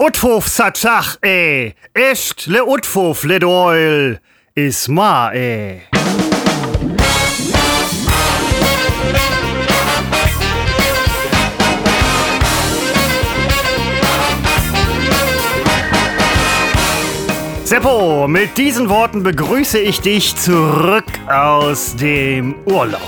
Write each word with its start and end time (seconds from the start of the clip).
Utfuf 0.00 0.46
satsach, 0.46 1.16
eh. 1.22 1.72
Echt 1.92 2.46
le 2.46 2.62
utfuf 2.64 3.24
le 3.24 3.40
doil. 3.40 4.20
Is 4.54 4.86
ma, 4.86 5.32
eh. 5.34 5.80
Seppo, 17.64 18.26
mit 18.26 18.56
diesen 18.56 18.88
Worten 18.88 19.22
begrüße 19.22 19.78
ich 19.78 20.00
dich 20.00 20.34
zurück 20.36 21.04
aus 21.28 21.94
dem 21.96 22.54
Urlaub. 22.64 23.00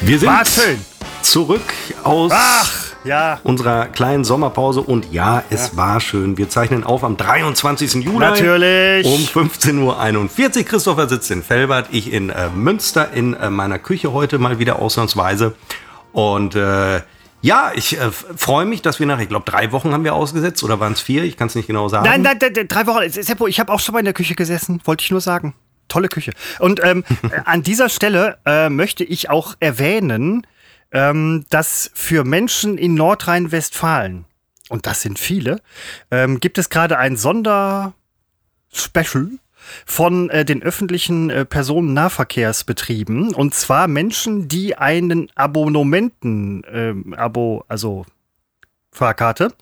Wir 0.00 0.18
sind 0.18 0.28
War 0.28 0.44
schön. 0.44 0.84
zurück 1.22 1.62
aus 2.02 2.32
Ach, 2.34 2.85
ja. 3.06 3.40
unserer 3.42 3.86
kleinen 3.86 4.24
Sommerpause 4.24 4.80
und 4.80 5.12
ja, 5.12 5.42
es 5.50 5.76
war 5.76 6.00
schön. 6.00 6.36
Wir 6.36 6.48
zeichnen 6.48 6.84
auf 6.84 7.04
am 7.04 7.16
23. 7.16 7.94
Juli. 7.94 8.18
Natürlich. 8.18 9.06
Um 9.06 9.44
15.41 9.44 10.58
Uhr. 10.58 10.64
Christopher 10.64 11.08
sitzt 11.08 11.30
in 11.30 11.42
Felbert, 11.42 11.88
ich 11.92 12.12
in 12.12 12.30
äh, 12.30 12.48
Münster 12.50 13.12
in 13.12 13.34
äh, 13.34 13.50
meiner 13.50 13.78
Küche 13.78 14.12
heute 14.12 14.38
mal 14.38 14.58
wieder 14.58 14.80
ausnahmsweise. 14.80 15.54
Und 16.12 16.54
äh, 16.54 17.00
ja, 17.42 17.70
ich 17.74 17.98
äh, 17.98 18.10
freue 18.10 18.64
mich, 18.64 18.82
dass 18.82 18.98
wir 18.98 19.06
nach, 19.06 19.20
ich 19.20 19.28
glaube, 19.28 19.48
drei 19.48 19.70
Wochen 19.72 19.92
haben 19.92 20.04
wir 20.04 20.14
ausgesetzt 20.14 20.64
oder 20.64 20.80
waren 20.80 20.94
es 20.94 21.00
vier? 21.00 21.22
Ich 21.24 21.36
kann 21.36 21.48
es 21.48 21.54
nicht 21.54 21.66
genau 21.66 21.88
sagen. 21.88 22.04
Nein, 22.04 22.22
nein, 22.22 22.38
nein, 22.40 22.66
drei 22.68 22.86
Wochen. 22.86 23.08
Seppo, 23.08 23.46
ich 23.46 23.60
habe 23.60 23.72
auch 23.72 23.80
schon 23.80 23.92
mal 23.92 24.00
in 24.00 24.04
der 24.04 24.14
Küche 24.14 24.34
gesessen, 24.34 24.80
wollte 24.84 25.02
ich 25.02 25.10
nur 25.10 25.20
sagen. 25.20 25.54
Tolle 25.88 26.08
Küche. 26.08 26.32
Und 26.58 26.82
ähm, 26.82 27.04
äh, 27.22 27.40
an 27.44 27.62
dieser 27.62 27.88
Stelle 27.88 28.38
äh, 28.44 28.68
möchte 28.68 29.04
ich 29.04 29.30
auch 29.30 29.54
erwähnen, 29.60 30.46
ähm, 30.96 31.44
dass 31.50 31.90
für 31.92 32.24
Menschen 32.24 32.78
in 32.78 32.94
Nordrhein-Westfalen, 32.94 34.24
und 34.70 34.86
das 34.86 35.02
sind 35.02 35.18
viele, 35.18 35.60
ähm, 36.10 36.40
gibt 36.40 36.56
es 36.56 36.70
gerade 36.70 36.96
ein 36.96 37.18
Sonderspecial 37.18 39.32
von 39.84 40.30
äh, 40.30 40.46
den 40.46 40.62
öffentlichen 40.62 41.28
äh, 41.28 41.44
Personennahverkehrsbetrieben. 41.44 43.34
Und 43.34 43.54
zwar 43.54 43.88
Menschen, 43.88 44.48
die 44.48 44.78
einen 44.78 45.28
Abonnementen, 45.34 46.62
ähm, 46.72 47.12
Abo, 47.12 47.66
also 47.68 48.06
Fahrkarte, 48.90 49.52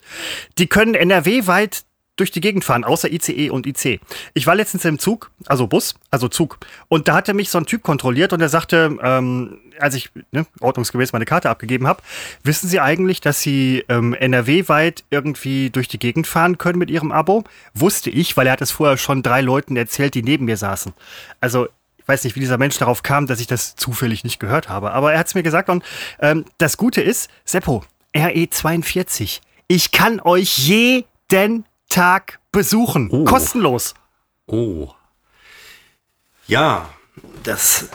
die 0.58 0.68
können 0.68 0.94
NRW-weit 0.94 1.82
durch 2.16 2.30
die 2.30 2.40
Gegend 2.40 2.64
fahren, 2.64 2.84
außer 2.84 3.10
ICE 3.10 3.50
und 3.50 3.66
IC. 3.66 4.00
Ich 4.34 4.46
war 4.46 4.54
letztens 4.54 4.84
im 4.84 4.98
Zug, 4.98 5.30
also 5.46 5.66
Bus, 5.66 5.94
also 6.10 6.28
Zug, 6.28 6.58
und 6.88 7.08
da 7.08 7.14
hatte 7.14 7.34
mich 7.34 7.50
so 7.50 7.58
ein 7.58 7.66
Typ 7.66 7.82
kontrolliert 7.82 8.32
und 8.32 8.40
er 8.40 8.48
sagte, 8.48 8.96
ähm, 9.02 9.58
als 9.80 9.94
ich 9.94 10.10
ne, 10.30 10.46
ordnungsgemäß 10.60 11.12
meine 11.12 11.24
Karte 11.24 11.50
abgegeben 11.50 11.86
habe, 11.86 12.02
wissen 12.44 12.68
Sie 12.68 12.80
eigentlich, 12.80 13.20
dass 13.20 13.40
Sie 13.40 13.84
ähm, 13.88 14.14
NRW-weit 14.14 15.04
irgendwie 15.10 15.70
durch 15.70 15.88
die 15.88 15.98
Gegend 15.98 16.26
fahren 16.26 16.58
können 16.58 16.78
mit 16.78 16.90
Ihrem 16.90 17.10
Abo? 17.10 17.44
Wusste 17.74 18.10
ich, 18.10 18.36
weil 18.36 18.46
er 18.46 18.52
hat 18.52 18.62
es 18.62 18.70
vorher 18.70 18.96
schon 18.96 19.22
drei 19.22 19.40
Leuten 19.40 19.76
erzählt, 19.76 20.14
die 20.14 20.22
neben 20.22 20.44
mir 20.44 20.56
saßen. 20.56 20.92
Also 21.40 21.68
ich 21.98 22.06
weiß 22.06 22.24
nicht, 22.24 22.36
wie 22.36 22.40
dieser 22.40 22.58
Mensch 22.58 22.76
darauf 22.78 23.02
kam, 23.02 23.26
dass 23.26 23.40
ich 23.40 23.46
das 23.46 23.76
zufällig 23.76 24.24
nicht 24.24 24.38
gehört 24.38 24.68
habe, 24.68 24.92
aber 24.92 25.14
er 25.14 25.18
hat 25.18 25.26
es 25.26 25.34
mir 25.34 25.42
gesagt 25.42 25.70
und 25.70 25.82
ähm, 26.20 26.44
das 26.58 26.76
Gute 26.76 27.00
ist, 27.00 27.30
Seppo, 27.46 27.82
RE42, 28.14 29.40
ich 29.68 29.90
kann 29.90 30.20
euch 30.20 30.58
jeden 30.58 31.64
Tag 31.94 32.38
besuchen. 32.52 33.08
Oh. 33.10 33.24
Kostenlos. 33.24 33.94
Oh. 34.46 34.88
Ja, 36.46 36.88
das 37.42 37.88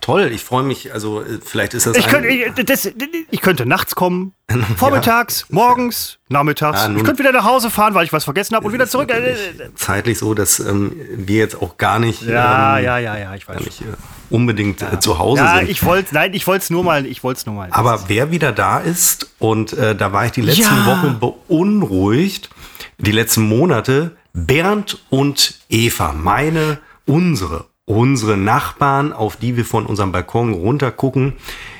toll. 0.00 0.30
Ich 0.32 0.42
freue 0.44 0.62
mich. 0.62 0.92
Also 0.92 1.22
äh, 1.22 1.38
vielleicht 1.44 1.74
ist 1.74 1.86
das. 1.86 1.96
Ich 1.96 2.06
könnte, 2.06 2.28
ich, 2.28 2.52
das, 2.66 2.90
ich 3.30 3.40
könnte 3.40 3.64
nachts 3.66 3.94
kommen, 3.94 4.34
vormittags, 4.76 5.46
morgens, 5.50 6.18
nachmittags. 6.28 6.86
Nun- 6.88 6.98
ich 6.98 7.04
könnte 7.04 7.20
wieder 7.22 7.32
nach 7.32 7.44
Hause 7.44 7.70
fahren, 7.70 7.94
weil 7.94 8.04
ich 8.04 8.12
was 8.12 8.24
vergessen 8.24 8.54
habe 8.56 8.66
und 8.66 8.72
wieder 8.72 8.86
zurück. 8.88 9.10
Äh, 9.10 9.32
äh, 9.32 9.36
zeitlich 9.74 10.18
so, 10.18 10.34
dass 10.34 10.58
ähm, 10.60 10.92
wir 11.16 11.38
jetzt 11.38 11.60
auch 11.62 11.76
gar 11.78 11.98
nicht, 11.98 12.22
Ja, 12.22 12.78
ähm, 12.78 12.84
ja, 12.84 12.98
ja, 12.98 13.16
ja, 13.16 13.34
ich 13.34 13.48
weiß. 13.48 13.60
nicht 13.60 13.80
äh, 13.82 13.84
unbedingt 14.30 14.82
äh, 14.82 15.00
zu 15.00 15.18
Hause 15.18 15.42
Ja, 15.42 15.58
sind. 15.58 15.70
ich 15.70 15.84
wollte, 15.84 16.14
nein, 16.14 16.34
ich 16.34 16.46
wollte 16.46 16.64
es 16.64 16.70
nur 16.70 16.84
mal, 16.84 17.06
ich 17.06 17.22
wollte 17.24 17.38
es 17.38 17.46
nur 17.46 17.54
mal. 17.54 17.68
Aber 17.70 18.04
wer 18.08 18.30
wieder 18.30 18.52
da 18.52 18.78
ist, 18.80 19.30
und 19.38 19.72
äh, 19.72 19.94
da 19.94 20.12
war 20.12 20.26
ich 20.26 20.32
die 20.32 20.42
letzten 20.42 20.62
Ja. 20.62 20.86
Wochen 20.86 21.18
beunruhigt, 21.20 22.50
die 22.98 23.12
letzten 23.12 23.42
Monate, 23.42 24.16
Bernd 24.32 24.98
und 25.08 25.58
Eva, 25.68 26.12
meine, 26.12 26.78
unsere, 27.06 27.66
unsere 27.84 28.36
Nachbarn, 28.36 29.12
auf 29.12 29.36
die 29.36 29.56
wir 29.56 29.64
von 29.64 29.86
unserem 29.86 30.12
Balkon 30.12 30.52
runter 30.52 30.90
gucken, 30.90 31.34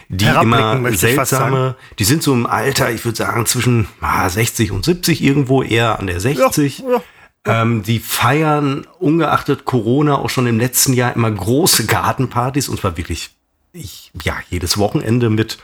die 0.09 0.25
immer 0.25 0.91
seltsame, 0.93 1.77
die 1.99 2.05
sind 2.05 2.23
so 2.23 2.33
im 2.33 2.47
Alter, 2.47 2.91
ich 2.91 3.05
würde 3.05 3.19
sagen, 3.19 3.45
zwischen 3.45 3.89
ah, 4.01 4.29
60 4.29 4.73
und 4.73 4.85
70 4.85 5.23
irgendwo, 5.23 5.63
eher 5.63 5.99
an 5.99 6.07
der 6.07 6.21
60. 6.21 6.79
Ja, 6.79 6.91
ja. 6.91 7.03
Ähm, 7.45 7.83
die 7.83 7.99
feiern 7.99 8.87
ungeachtet 8.99 9.65
Corona 9.65 10.17
auch 10.17 10.31
schon 10.31 10.47
im 10.47 10.59
letzten 10.59 10.93
Jahr 10.93 11.15
immer 11.15 11.31
große 11.31 11.87
Gartenpartys 11.87 12.69
und 12.69 12.81
zwar 12.81 12.97
wirklich, 12.97 13.31
ich, 13.73 14.11
ja, 14.23 14.37
jedes 14.51 14.79
Wochenende 14.79 15.31
mit 15.31 15.59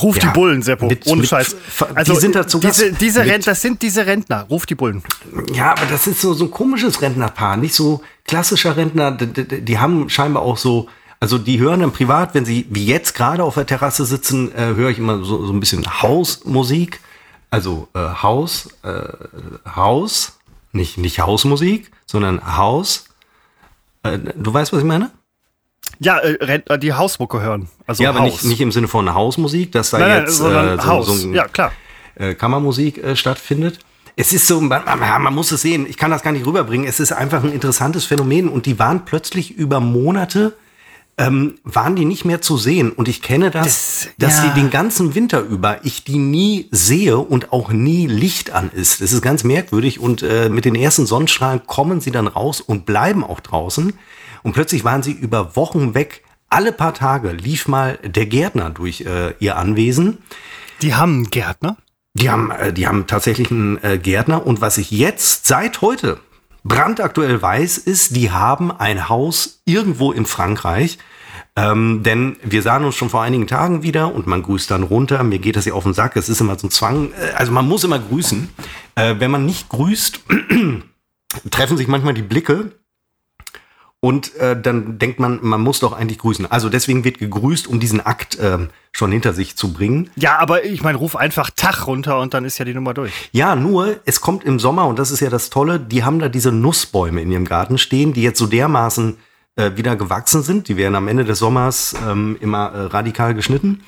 Ruf 0.00 0.18
die 0.18 0.26
Ja, 0.26 0.32
Bullen, 0.32 0.62
Seppo. 0.62 0.86
mit- 0.86 1.06
Ohne 1.06 1.20
mit- 1.20 1.30
Scheiß. 1.30 1.56
Also 1.94 2.14
die 2.14 2.20
sind 2.20 2.34
dazu 2.34 2.58
diese, 2.58 2.92
diese 2.92 3.24
Rent, 3.24 3.46
das 3.46 3.62
sind 3.62 3.80
diese 3.82 4.04
Rentner. 4.06 4.42
Ruf 4.50 4.66
die 4.66 4.74
Bullen. 4.74 5.02
Ja, 5.52 5.70
aber 5.72 5.86
das 5.86 6.06
ist 6.06 6.20
so, 6.20 6.34
so 6.34 6.44
ein 6.46 6.50
komisches 6.50 7.00
Rentnerpaar, 7.02 7.56
nicht 7.56 7.74
so 7.74 8.02
klassischer 8.26 8.76
Rentner. 8.76 9.12
Die, 9.12 9.26
die, 9.44 9.62
die 9.62 9.78
haben 9.78 10.08
scheinbar 10.10 10.42
auch 10.42 10.56
so, 10.56 10.88
also 11.20 11.38
die 11.38 11.58
hören 11.60 11.80
dann 11.80 11.92
privat, 11.92 12.34
wenn 12.34 12.44
sie 12.44 12.66
wie 12.70 12.84
jetzt 12.84 13.14
gerade 13.14 13.42
auf 13.44 13.54
der 13.54 13.66
Terrasse 13.66 14.04
sitzen, 14.04 14.52
äh, 14.54 14.74
höre 14.74 14.90
ich 14.90 14.98
immer 14.98 15.22
so, 15.24 15.46
so 15.46 15.52
ein 15.52 15.60
bisschen 15.60 15.86
Hausmusik. 16.02 17.00
Also 17.50 17.88
äh, 17.94 17.98
Haus, 18.00 18.68
äh, 18.82 19.02
Haus, 19.74 20.38
nicht, 20.72 20.98
nicht 20.98 21.20
Hausmusik, 21.20 21.90
sondern 22.06 22.56
Haus. 22.56 23.04
Äh, 24.02 24.18
du 24.34 24.52
weißt, 24.52 24.72
was 24.72 24.80
ich 24.80 24.84
meine? 24.84 25.10
Ja, 25.98 26.18
äh, 26.18 26.36
Rentner, 26.44 26.78
die 26.78 26.92
Hausmucke 26.92 27.40
hören. 27.40 27.68
Also 27.86 28.02
ja, 28.02 28.10
aber 28.10 28.20
nicht, 28.20 28.44
nicht 28.44 28.60
im 28.60 28.72
Sinne 28.72 28.88
von 28.88 29.12
Hausmusik, 29.14 29.72
dass 29.72 29.90
da 29.90 29.98
nein, 29.98 30.08
nein, 30.08 30.20
jetzt 30.24 30.36
sondern 30.36 30.78
äh, 30.78 30.82
so, 30.82 30.86
Haus. 30.88 31.06
so 31.06 31.28
ein 31.28 31.34
ja, 31.34 31.48
klar. 31.48 31.72
äh, 32.16 32.34
Kammermusik 32.34 32.98
äh, 33.02 33.16
stattfindet. 33.16 33.78
Es 34.18 34.32
ist 34.32 34.46
so, 34.46 34.60
man, 34.62 34.82
man, 34.98 35.34
muss 35.34 35.52
es 35.52 35.60
sehen, 35.60 35.86
ich 35.88 35.98
kann 35.98 36.10
das 36.10 36.22
gar 36.22 36.32
nicht 36.32 36.46
rüberbringen. 36.46 36.86
Es 36.88 37.00
ist 37.00 37.12
einfach 37.12 37.44
ein 37.44 37.52
interessantes 37.52 38.06
Phänomen 38.06 38.48
und 38.48 38.64
die 38.64 38.78
waren 38.78 39.04
plötzlich 39.04 39.50
über 39.52 39.78
Monate, 39.78 40.54
ähm, 41.18 41.56
waren 41.64 41.96
die 41.96 42.06
nicht 42.06 42.24
mehr 42.24 42.40
zu 42.40 42.56
sehen. 42.56 42.92
Und 42.92 43.08
ich 43.08 43.20
kenne 43.20 43.50
das, 43.50 43.64
Das- 43.64 44.08
dass 44.18 44.38
ja. 44.38 44.48
die 44.54 44.60
den 44.60 44.70
ganzen 44.70 45.14
Winter 45.14 45.40
über 45.40 45.84
ich 45.84 46.04
die 46.04 46.16
nie 46.18 46.68
sehe 46.70 47.18
und 47.18 47.52
auch 47.52 47.70
nie 47.72 48.06
Licht 48.06 48.52
an 48.52 48.70
ist. 48.74 49.02
Das 49.02 49.12
ist 49.12 49.20
ganz 49.20 49.44
merkwürdig 49.44 50.00
und 50.00 50.22
äh, 50.22 50.48
mit 50.48 50.64
den 50.64 50.74
ersten 50.74 51.04
Sonnenstrahlen 51.04 51.66
kommen 51.66 52.00
sie 52.00 52.10
dann 52.10 52.26
raus 52.26 52.62
und 52.62 52.86
bleiben 52.86 53.22
auch 53.22 53.40
draußen. 53.40 53.92
Und 54.46 54.52
plötzlich 54.52 54.84
waren 54.84 55.02
sie 55.02 55.10
über 55.10 55.56
Wochen 55.56 55.96
weg. 55.96 56.22
Alle 56.48 56.70
paar 56.70 56.94
Tage 56.94 57.32
lief 57.32 57.66
mal 57.66 57.98
der 58.04 58.26
Gärtner 58.26 58.70
durch 58.70 59.00
äh, 59.00 59.34
ihr 59.40 59.56
Anwesen. 59.56 60.18
Die 60.82 60.94
haben 60.94 61.14
einen 61.14 61.30
Gärtner. 61.30 61.76
Die 62.14 62.30
haben, 62.30 62.52
äh, 62.52 62.72
die 62.72 62.86
haben 62.86 63.08
tatsächlich 63.08 63.50
einen 63.50 63.82
äh, 63.82 63.98
Gärtner 63.98 64.46
und 64.46 64.60
was 64.60 64.78
ich 64.78 64.92
jetzt 64.92 65.48
seit 65.48 65.80
heute 65.80 66.20
brandaktuell 66.62 67.42
weiß, 67.42 67.76
ist, 67.76 68.14
die 68.14 68.30
haben 68.30 68.70
ein 68.70 69.08
Haus 69.08 69.62
irgendwo 69.64 70.12
in 70.12 70.26
Frankreich. 70.26 70.98
Ähm, 71.56 72.04
denn 72.04 72.36
wir 72.44 72.62
sahen 72.62 72.84
uns 72.84 72.94
schon 72.94 73.10
vor 73.10 73.22
einigen 73.22 73.48
Tagen 73.48 73.82
wieder 73.82 74.14
und 74.14 74.28
man 74.28 74.44
grüßt 74.44 74.70
dann 74.70 74.84
runter. 74.84 75.24
Mir 75.24 75.40
geht 75.40 75.56
das 75.56 75.64
ja 75.64 75.72
auf 75.72 75.82
den 75.82 75.92
Sack. 75.92 76.14
Es 76.14 76.28
ist 76.28 76.40
immer 76.40 76.56
so 76.56 76.68
ein 76.68 76.70
Zwang. 76.70 77.10
Äh, 77.20 77.32
also 77.34 77.50
man 77.50 77.66
muss 77.66 77.82
immer 77.82 77.98
grüßen. 77.98 78.48
Äh, 78.94 79.16
wenn 79.18 79.32
man 79.32 79.44
nicht 79.44 79.68
grüßt, 79.70 80.20
treffen 81.50 81.76
sich 81.76 81.88
manchmal 81.88 82.14
die 82.14 82.22
Blicke. 82.22 82.70
Und 84.06 84.36
äh, 84.36 84.56
dann 84.56 85.00
denkt 85.00 85.18
man, 85.18 85.40
man 85.42 85.60
muss 85.60 85.80
doch 85.80 85.92
eigentlich 85.92 86.18
grüßen. 86.18 86.48
Also 86.48 86.68
deswegen 86.68 87.02
wird 87.02 87.18
gegrüßt, 87.18 87.66
um 87.66 87.80
diesen 87.80 88.00
Akt 88.00 88.38
ähm, 88.40 88.68
schon 88.92 89.10
hinter 89.10 89.32
sich 89.32 89.56
zu 89.56 89.72
bringen. 89.72 90.10
Ja, 90.14 90.38
aber 90.38 90.64
ich 90.64 90.84
meine, 90.84 90.96
ruf 90.96 91.16
einfach 91.16 91.50
Tag 91.50 91.88
runter 91.88 92.20
und 92.20 92.32
dann 92.32 92.44
ist 92.44 92.56
ja 92.58 92.64
die 92.64 92.72
Nummer 92.72 92.94
durch. 92.94 93.10
Ja, 93.32 93.56
nur 93.56 93.96
es 94.04 94.20
kommt 94.20 94.44
im 94.44 94.60
Sommer 94.60 94.86
und 94.86 95.00
das 95.00 95.10
ist 95.10 95.18
ja 95.18 95.28
das 95.28 95.50
Tolle, 95.50 95.80
die 95.80 96.04
haben 96.04 96.20
da 96.20 96.28
diese 96.28 96.52
Nussbäume 96.52 97.20
in 97.20 97.32
ihrem 97.32 97.46
Garten 97.46 97.78
stehen, 97.78 98.12
die 98.12 98.22
jetzt 98.22 98.38
so 98.38 98.46
dermaßen 98.46 99.16
äh, 99.56 99.72
wieder 99.74 99.96
gewachsen 99.96 100.44
sind. 100.44 100.68
Die 100.68 100.76
werden 100.76 100.94
am 100.94 101.08
Ende 101.08 101.24
des 101.24 101.40
Sommers 101.40 101.96
ähm, 102.08 102.36
immer 102.40 102.70
äh, 102.70 102.80
radikal 102.82 103.34
geschnitten, 103.34 103.82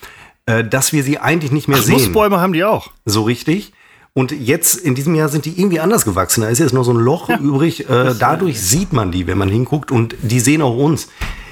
äh, 0.47 0.65
dass 0.65 0.93
wir 0.93 1.05
sie 1.05 1.21
eigentlich 1.21 1.53
nicht 1.53 1.69
mehr 1.69 1.79
Ach, 1.79 1.85
sehen. 1.85 1.95
Nussbäume 1.95 2.41
haben 2.41 2.55
die 2.55 2.65
auch. 2.65 2.91
So 3.05 3.23
richtig. 3.23 3.73
Und 4.19 4.33
jetzt 4.33 4.75
in 4.75 4.97
diesem 4.97 5.15
Jahr 5.15 5.29
sind 5.29 5.45
die 5.45 5.61
irgendwie 5.61 5.79
anders 5.79 6.05
gewachsen. 6.05 6.41
Da 6.41 6.49
ist 6.49 6.59
jetzt 6.59 6.75
nur 6.75 6.83
so 6.83 6.93
ein 6.93 6.97
Loch 6.97 7.29
übrig. 7.29 7.89
Äh, 7.89 8.17
dadurch 8.19 8.61
sieht 8.61 8.93
man 8.93 9.13
die, 9.13 9.29
wenn 9.29 9.39
man 9.39 9.49
hinguckt. 9.49 9.93
Und 9.93 10.17
die 10.23 10.41
sehen 10.41 10.61
auch 10.61 10.77
uns. 10.77 11.07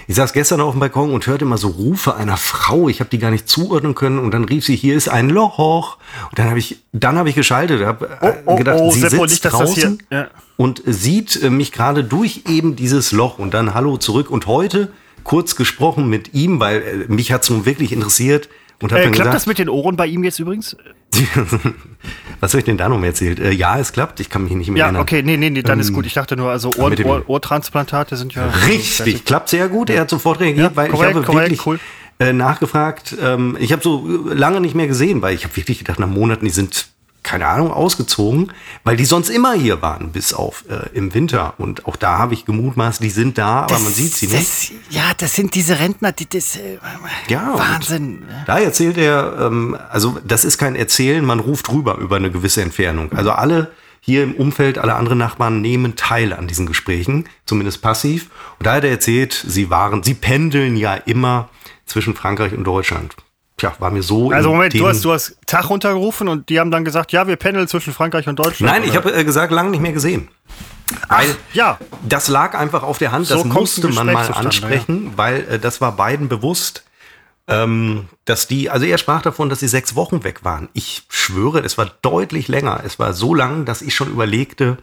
Ich 0.09 0.17
saß 0.17 0.33
gestern 0.33 0.61
auf 0.61 0.73
dem 0.73 0.81
Balkon 0.81 1.13
und 1.13 1.25
hörte 1.29 1.45
immer 1.45 1.59
so 1.59 1.69
Rufe 1.69 2.17
einer 2.17 2.37
Frau. 2.37 2.89
Ich 2.89 2.99
habe 2.99 3.09
die 3.09 3.21
gar 3.21 3.31
nicht 3.31 3.49
zuordnen 3.49 3.95
können. 3.95 4.19
Und 4.19 4.33
dann 4.33 4.43
rief 4.43 4.65
sie, 4.65 4.75
hier 4.75 4.97
ist 4.97 5.09
ein 5.09 5.31
Loch. 5.31 5.99
Und 6.29 6.41
dann 6.41 6.49
habe 6.49 6.59
ich, 6.59 6.81
dann 6.93 7.17
habe 7.17 7.29
ich 7.29 7.37
geschaltet. 7.37 7.87
Habe 7.87 8.09
Oh, 8.21 8.33
oh, 8.47 8.57
gedacht, 8.57 8.81
oh, 8.81 8.91
sie 8.91 8.99
Seppo, 8.99 9.29
sitzt 9.29 9.31
nicht, 9.31 9.45
dass 9.45 9.53
das 9.53 9.61
draußen 9.61 10.03
ja. 10.11 10.27
und 10.57 10.83
sieht 10.87 11.41
äh, 11.41 11.51
mich 11.51 11.71
gerade 11.71 12.03
durch 12.03 12.43
eben 12.49 12.75
dieses 12.75 13.13
Loch. 13.13 13.39
Und 13.39 13.55
dann 13.55 13.75
Hallo 13.75 13.97
zurück. 13.97 14.29
Und 14.29 14.49
heute 14.49 14.91
kurz 15.23 15.55
gesprochen 15.55 16.09
mit 16.09 16.35
ihm, 16.35 16.59
weil 16.59 16.83
äh, 16.83 17.13
mich 17.13 17.31
hat 17.31 17.45
es 17.45 17.51
nun 17.51 17.65
wirklich 17.65 17.93
interessiert. 17.93 18.49
Und 18.83 18.91
Äh, 18.91 19.03
klappt 19.03 19.13
gesagt, 19.13 19.35
das 19.35 19.47
mit 19.47 19.59
den 19.61 19.69
Ohren 19.69 19.95
bei 19.95 20.09
ihm 20.09 20.25
jetzt 20.25 20.41
übrigens? 20.41 20.77
Was 22.41 22.53
habe 22.53 22.59
ich 22.61 22.65
denn 22.65 22.77
da 22.77 22.89
noch 22.89 22.99
mehr 22.99 23.09
erzählt? 23.11 23.41
Äh, 23.41 23.51
ja, 23.53 23.79
es 23.79 23.93
klappt, 23.93 24.21
ich 24.21 24.29
kann 24.29 24.45
mich 24.45 24.53
nicht 24.53 24.69
mehr 24.69 24.79
Ja, 24.79 24.85
erinnern. 24.87 25.03
okay, 25.03 25.23
nee, 25.23 25.37
nee, 25.37 25.51
nee, 25.51 25.63
dann 25.63 25.81
ist 25.81 25.89
Ähm, 25.89 25.95
gut. 25.95 26.07
Ich 26.07 26.15
dachte 26.15 26.37
nur, 26.37 26.51
also 26.51 26.75
Ohr, 26.77 26.93
Ohr, 27.05 27.23
Ohrtransplantate 27.29 28.17
sind 28.17 28.35
ja. 28.35 28.49
Richtig, 28.69 29.25
klappt 29.25 29.49
sehr 29.49 29.69
gut. 29.69 29.91
Er 29.91 30.03
hat 30.03 30.11
sofort 30.11 30.41
reagiert, 30.41 30.71
Ja, 30.73 30.77
weil 30.77 30.89
korrekt, 30.91 31.11
ich 31.13 31.17
habe 31.17 31.27
korrekt, 31.27 31.51
wirklich 31.51 31.67
cool. 31.67 31.81
äh, 32.19 32.33
nachgefragt. 32.33 33.17
Ähm, 33.21 33.57
ich 33.59 33.73
habe 33.73 33.83
so 33.83 34.07
lange 34.29 34.61
nicht 34.61 34.75
mehr 34.75 34.87
gesehen, 34.87 35.23
weil 35.23 35.35
ich 35.35 35.45
habe 35.45 35.57
wirklich 35.57 35.79
gedacht, 35.79 35.99
nach 35.99 36.09
Monaten, 36.09 36.45
die 36.45 36.51
sind, 36.51 36.89
keine 37.27 37.49
Ahnung, 37.49 37.73
ausgezogen, 37.73 38.53
weil 38.85 38.97
die 38.97 39.05
sonst 39.05 39.31
immer 39.31 39.53
hier 39.53 39.83
waren, 39.83 40.13
bis 40.13 40.33
auf 40.33 40.65
äh, 40.71 40.97
im 40.97 41.13
Winter. 41.13 41.55
Und 41.59 41.85
auch 41.85 41.97
da 41.97 42.19
habe 42.19 42.35
ich 42.35 42.45
gemutmaßt, 42.45 43.03
die 43.03 43.11
sind 43.11 43.37
da, 43.37 43.63
aber 43.63 43.81
man 43.81 43.93
sieht 43.93 44.15
sie 44.15 44.29
nicht. 44.29 44.39
das, 44.39 44.71
Ja, 44.91 45.13
das 45.19 45.35
sind 45.35 45.57
diese 45.57 45.81
Rentner, 45.81 46.13
die 46.13 46.29
das. 46.29 46.57
Äh, 46.57 46.79
Ja, 47.27 47.53
Wahnsinn. 47.59 48.23
Da 48.47 48.61
erzählt 48.61 48.97
er, 48.97 49.39
ähm, 49.41 49.77
also 49.91 50.19
das 50.25 50.45
ist 50.45 50.57
kein 50.57 50.77
Erzählen, 50.77 51.25
man 51.25 51.41
ruft 51.41 51.69
rüber 51.73 51.99
über 51.99 52.15
eine 52.15 52.31
gewisse 52.31 52.63
Entfernung. 52.63 53.13
Also 53.13 53.33
alle 53.33 53.73
hier 54.01 54.23
im 54.23 54.35
Umfeld, 54.35 54.79
alle 54.79 54.95
anderen 54.95 55.19
Nachbarn 55.19 55.61
nehmen 55.61 55.97
teil 55.97 56.33
an 56.33 56.47
diesen 56.47 56.67
Gesprächen, 56.67 57.29
zumindest 57.45 57.83
passiv. 57.83 58.31
Und 58.61 58.67
da 58.67 58.75
hat 58.75 58.85
er 58.85 58.91
erzählt, 58.91 59.45
sie 59.49 59.69
waren, 59.69 60.05
sie 60.05 60.15
pendeln 60.15 60.77
ja 60.77 60.95
immer 60.95 61.49
zwischen 61.87 62.15
Frankreich 62.15 62.53
und 62.53 62.63
Deutschland. 62.63 63.17
Tja, 63.57 63.75
war 63.79 63.91
mir 63.91 64.03
so. 64.03 64.31
Also 64.31 64.51
Moment, 64.51 64.75
du 64.75 64.87
hast, 64.87 65.05
du 65.05 65.13
hast 65.13 65.39
Tag 65.47 65.71
runtergerufen 65.71 66.29
und 66.29 66.51
die 66.51 66.61
haben 66.61 66.71
dann 66.71 66.85
gesagt, 66.85 67.13
ja, 67.13 67.27
wir 67.27 67.37
pendeln 67.37 67.67
zwischen 67.69 67.95
Frankreich 67.95 68.29
und 68.29 68.39
Deutschland. 68.39 68.71
Nein, 68.71 68.83
ich 68.85 68.91
oder? 68.91 69.11
habe 69.11 69.15
äh, 69.15 69.25
gesagt, 69.25 69.51
lange 69.51 69.71
nicht 69.71 69.81
mehr 69.81 69.93
gesehen. 69.93 70.29
Ach, 71.09 71.21
Weil 71.21 71.37
ja. 71.55 71.79
Das 72.07 72.29
lag 72.29 72.55
einfach 72.55 72.83
auf 72.83 72.99
der 72.99 73.13
Hand, 73.13 73.27
So 73.27 73.37
das 73.37 73.45
musste 73.45 73.89
man 73.89 74.13
mal 74.13 74.31
ansprechen, 74.31 75.13
weil 75.17 75.47
äh, 75.49 75.59
das 75.59 75.81
war 75.81 75.93
beiden 75.93 76.29
bewusst, 76.29 76.85
ähm, 77.49 78.09
dass 78.27 78.47
die, 78.47 78.69
also 78.69 78.85
er 78.85 78.99
sprach 78.99 79.23
davon, 79.23 79.49
dass 79.49 79.61
sie 79.61 79.69
sechs 79.69 79.95
Wochen 79.95 80.23
weg 80.23 80.45
waren. 80.45 80.69
Ich 80.75 81.05
schwöre, 81.09 81.61
es 81.61 81.79
war 81.79 81.91
deutlich 82.03 82.49
länger. 82.49 82.83
Es 82.85 82.99
war 82.99 83.15
so 83.15 83.35
lang, 83.35 83.65
dass 83.65 83.83
ich 83.83 83.95
schon 83.95 84.11
überlegte, 84.11 84.77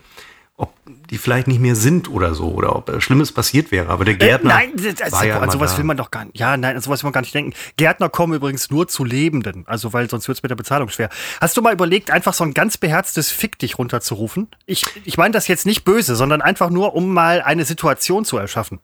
ob 0.56 0.72
die 1.10 1.18
vielleicht 1.18 1.48
nicht 1.48 1.60
mehr 1.60 1.76
sind 1.76 2.10
oder 2.10 2.36
so, 2.36 2.50
oder 2.52 2.76
ob 2.76 2.90
äh, 2.90 3.02
Schlimmes 3.02 3.32
passiert 3.32 3.72
wäre. 3.72 3.90
Aber 3.90 4.06
der 4.06 4.14
Äh, 4.14 4.18
Gärtner 4.18 4.54
nein, 4.54 4.72
das, 4.76 5.12
war 5.12 5.26
ja 5.26 5.40
an 5.40 5.50
sowas 5.50 5.72
da. 5.72 5.78
will 5.80 5.86
man 5.86 5.98
doch 5.98 6.12
gar 6.12 6.26
nicht. 6.26 6.38
Ja, 6.38 6.58
nein, 6.58 6.76
an 6.76 6.82
sowas 6.82 7.02
will 7.04 7.08
man 7.08 7.14
gar 7.14 7.22
nicht 7.22 7.34
denken. 7.34 7.54
Gärtner 7.76 8.10
kommen 8.10 8.34
übrigens 8.34 8.70
nur 8.70 8.88
zu 8.88 9.04
Lebenden, 9.04 9.64
also 9.68 9.94
weil 9.94 10.10
sonst 10.10 10.28
wird 10.28 10.38
es 10.38 10.44
mit 10.44 10.52
der 10.52 10.56
Bezahlung 10.56 10.90
schwer. 10.90 11.10
Hast 11.42 11.58
du 11.58 11.62
mal 11.62 11.74
überlegt, 11.74 12.12
einfach 12.12 12.34
so 12.34 12.44
ein 12.44 12.54
ganz 12.54 12.78
beherztes 12.78 13.32
Fick 13.32 13.58
dich 13.60 13.80
runterzurufen? 13.80 14.48
Ich, 14.68 14.86
ich 15.06 15.18
meine 15.18 15.32
das 15.32 15.48
jetzt 15.48 15.66
nicht 15.66 15.86
böse, 15.86 16.16
sondern 16.16 16.42
einfach 16.42 16.70
nur, 16.70 16.94
um 16.96 17.14
mal 17.14 17.42
eine 17.42 17.66
Situation 17.66 18.24
zu 18.24 18.38
erschaffen. 18.38 18.80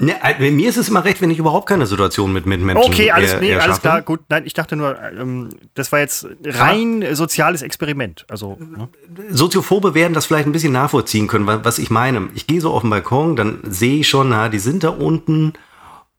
Ne, 0.00 0.14
äh, 0.22 0.50
mir 0.52 0.68
ist 0.68 0.76
es 0.76 0.88
immer 0.88 1.04
recht, 1.04 1.20
wenn 1.20 1.30
ich 1.30 1.38
überhaupt 1.40 1.68
keine 1.68 1.84
Situation 1.86 2.32
mit, 2.32 2.46
mit 2.46 2.60
Menschen 2.60 2.84
Okay, 2.92 3.10
alles, 3.10 3.32
er- 3.32 3.40
nee, 3.40 3.54
alles 3.56 3.80
klar, 3.80 4.00
gut. 4.02 4.20
Nein, 4.28 4.44
ich 4.46 4.54
dachte 4.54 4.76
nur, 4.76 4.96
ähm, 5.02 5.48
das 5.74 5.90
war 5.90 5.98
jetzt 5.98 6.26
rein 6.44 7.02
äh, 7.02 7.16
soziales 7.16 7.62
Experiment. 7.62 8.24
Also, 8.28 8.56
ne? 8.60 8.88
Soziophobe 9.30 9.94
werden 9.94 10.14
das 10.14 10.26
vielleicht 10.26 10.46
ein 10.46 10.52
bisschen 10.52 10.72
nachvollziehen 10.72 11.26
können, 11.26 11.46
wa- 11.48 11.60
was 11.64 11.78
ich 11.80 11.90
meine. 11.90 12.28
Ich 12.36 12.46
gehe 12.46 12.60
so 12.60 12.70
auf 12.72 12.82
den 12.82 12.90
Balkon, 12.90 13.34
dann 13.34 13.58
sehe 13.68 13.98
ich 14.00 14.08
schon, 14.08 14.28
na, 14.28 14.48
die 14.48 14.60
sind 14.60 14.84
da 14.84 14.90
unten. 14.90 15.54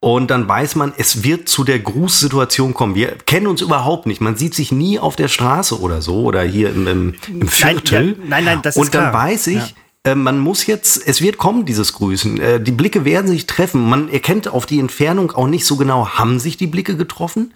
Und 0.02 0.30
dann 0.32 0.48
weiß 0.48 0.76
man, 0.76 0.94
es 0.98 1.24
wird 1.24 1.50
zu 1.50 1.64
der 1.66 1.80
Grußsituation 1.80 2.74
kommen. 2.74 2.96
Wir 2.96 3.18
kennen 3.26 3.48
uns 3.48 3.62
überhaupt 3.62 4.06
nicht. 4.08 4.22
Man 4.22 4.36
sieht 4.38 4.56
sich 4.56 4.72
nie 4.72 4.98
auf 4.98 5.16
der 5.18 5.28
Straße 5.28 5.80
oder 5.80 6.02
so 6.02 6.24
oder 6.24 6.42
hier 6.42 6.70
im, 6.70 6.88
im, 6.88 7.16
im 7.28 7.48
Viertel. 7.50 8.08
ja, 8.18 8.26
nein, 8.28 8.46
nein, 8.46 8.60
das 8.62 8.76
ist 8.78 8.82
Und 8.82 8.94
dann 8.96 9.12
klar. 9.12 9.26
weiß 9.26 9.48
ich, 9.48 9.56
Ja. 9.58 9.68
Äh, 10.04 10.16
man 10.16 10.40
muss 10.40 10.66
jetzt, 10.66 11.08
es 11.08 11.22
wird 11.22 11.38
kommen, 11.38 11.66
dieses 11.66 11.94
Grüßen. 11.94 12.40
Äh, 12.40 12.62
die 12.62 12.72
Blicke 12.72 13.06
werden 13.06 13.28
sich 13.28 13.48
treffen. 13.48 13.90
Man 13.90 14.10
erkennt 14.10 14.48
auf 14.48 14.66
die 14.66 14.80
Entfernung 14.80 15.32
auch 15.32 15.48
nicht 15.48 15.66
so 15.66 15.76
genau, 15.76 16.08
haben 16.10 16.40
sich 16.40 16.58
die 16.58 16.68
Blicke 16.68 16.96
getroffen? 16.98 17.54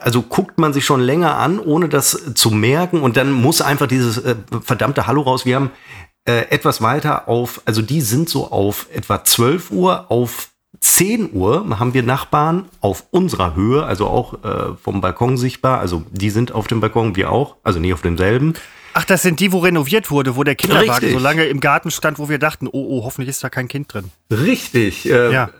also 0.00 0.22
guckt 0.22 0.58
man 0.58 0.72
sich 0.72 0.84
schon 0.84 1.00
länger 1.00 1.36
an, 1.36 1.58
ohne 1.58 1.88
das 1.88 2.34
zu 2.34 2.50
merken 2.50 3.00
und 3.00 3.16
dann 3.16 3.32
muss 3.32 3.60
einfach 3.60 3.86
dieses 3.86 4.18
äh, 4.18 4.36
verdammte 4.62 5.06
Hallo 5.06 5.22
raus. 5.22 5.46
Wir 5.46 5.56
haben 5.56 5.70
äh, 6.26 6.50
etwas 6.50 6.82
weiter 6.82 7.28
auf, 7.28 7.62
also 7.64 7.80
die 7.80 8.00
sind 8.00 8.28
so 8.28 8.50
auf 8.50 8.86
etwa 8.92 9.24
12 9.24 9.70
Uhr, 9.70 10.10
auf 10.10 10.50
10 10.80 11.32
Uhr 11.32 11.78
haben 11.78 11.94
wir 11.94 12.02
Nachbarn 12.02 12.66
auf 12.80 13.06
unserer 13.10 13.54
Höhe, 13.54 13.84
also 13.84 14.06
auch 14.06 14.44
äh, 14.44 14.76
vom 14.80 15.00
Balkon 15.00 15.38
sichtbar, 15.38 15.80
also 15.80 16.02
die 16.10 16.30
sind 16.30 16.52
auf 16.52 16.66
dem 16.66 16.80
Balkon, 16.80 17.16
wir 17.16 17.32
auch, 17.32 17.56
also 17.62 17.80
nicht 17.80 17.94
auf 17.94 18.02
demselben. 18.02 18.54
Ach, 18.94 19.04
das 19.04 19.22
sind 19.22 19.40
die, 19.40 19.52
wo 19.52 19.58
renoviert 19.58 20.10
wurde, 20.10 20.36
wo 20.36 20.44
der 20.44 20.54
Kinderwagen 20.54 20.90
Richtig. 20.90 21.12
so 21.12 21.18
lange 21.18 21.44
im 21.44 21.60
Garten 21.60 21.90
stand, 21.90 22.18
wo 22.18 22.28
wir 22.28 22.38
dachten, 22.38 22.66
oh, 22.66 22.70
oh, 22.72 23.04
hoffentlich 23.04 23.30
ist 23.30 23.44
da 23.44 23.50
kein 23.50 23.68
Kind 23.68 23.92
drin. 23.92 24.10
Richtig. 24.30 25.08
Äh, 25.08 25.32
Ja. 25.32 25.50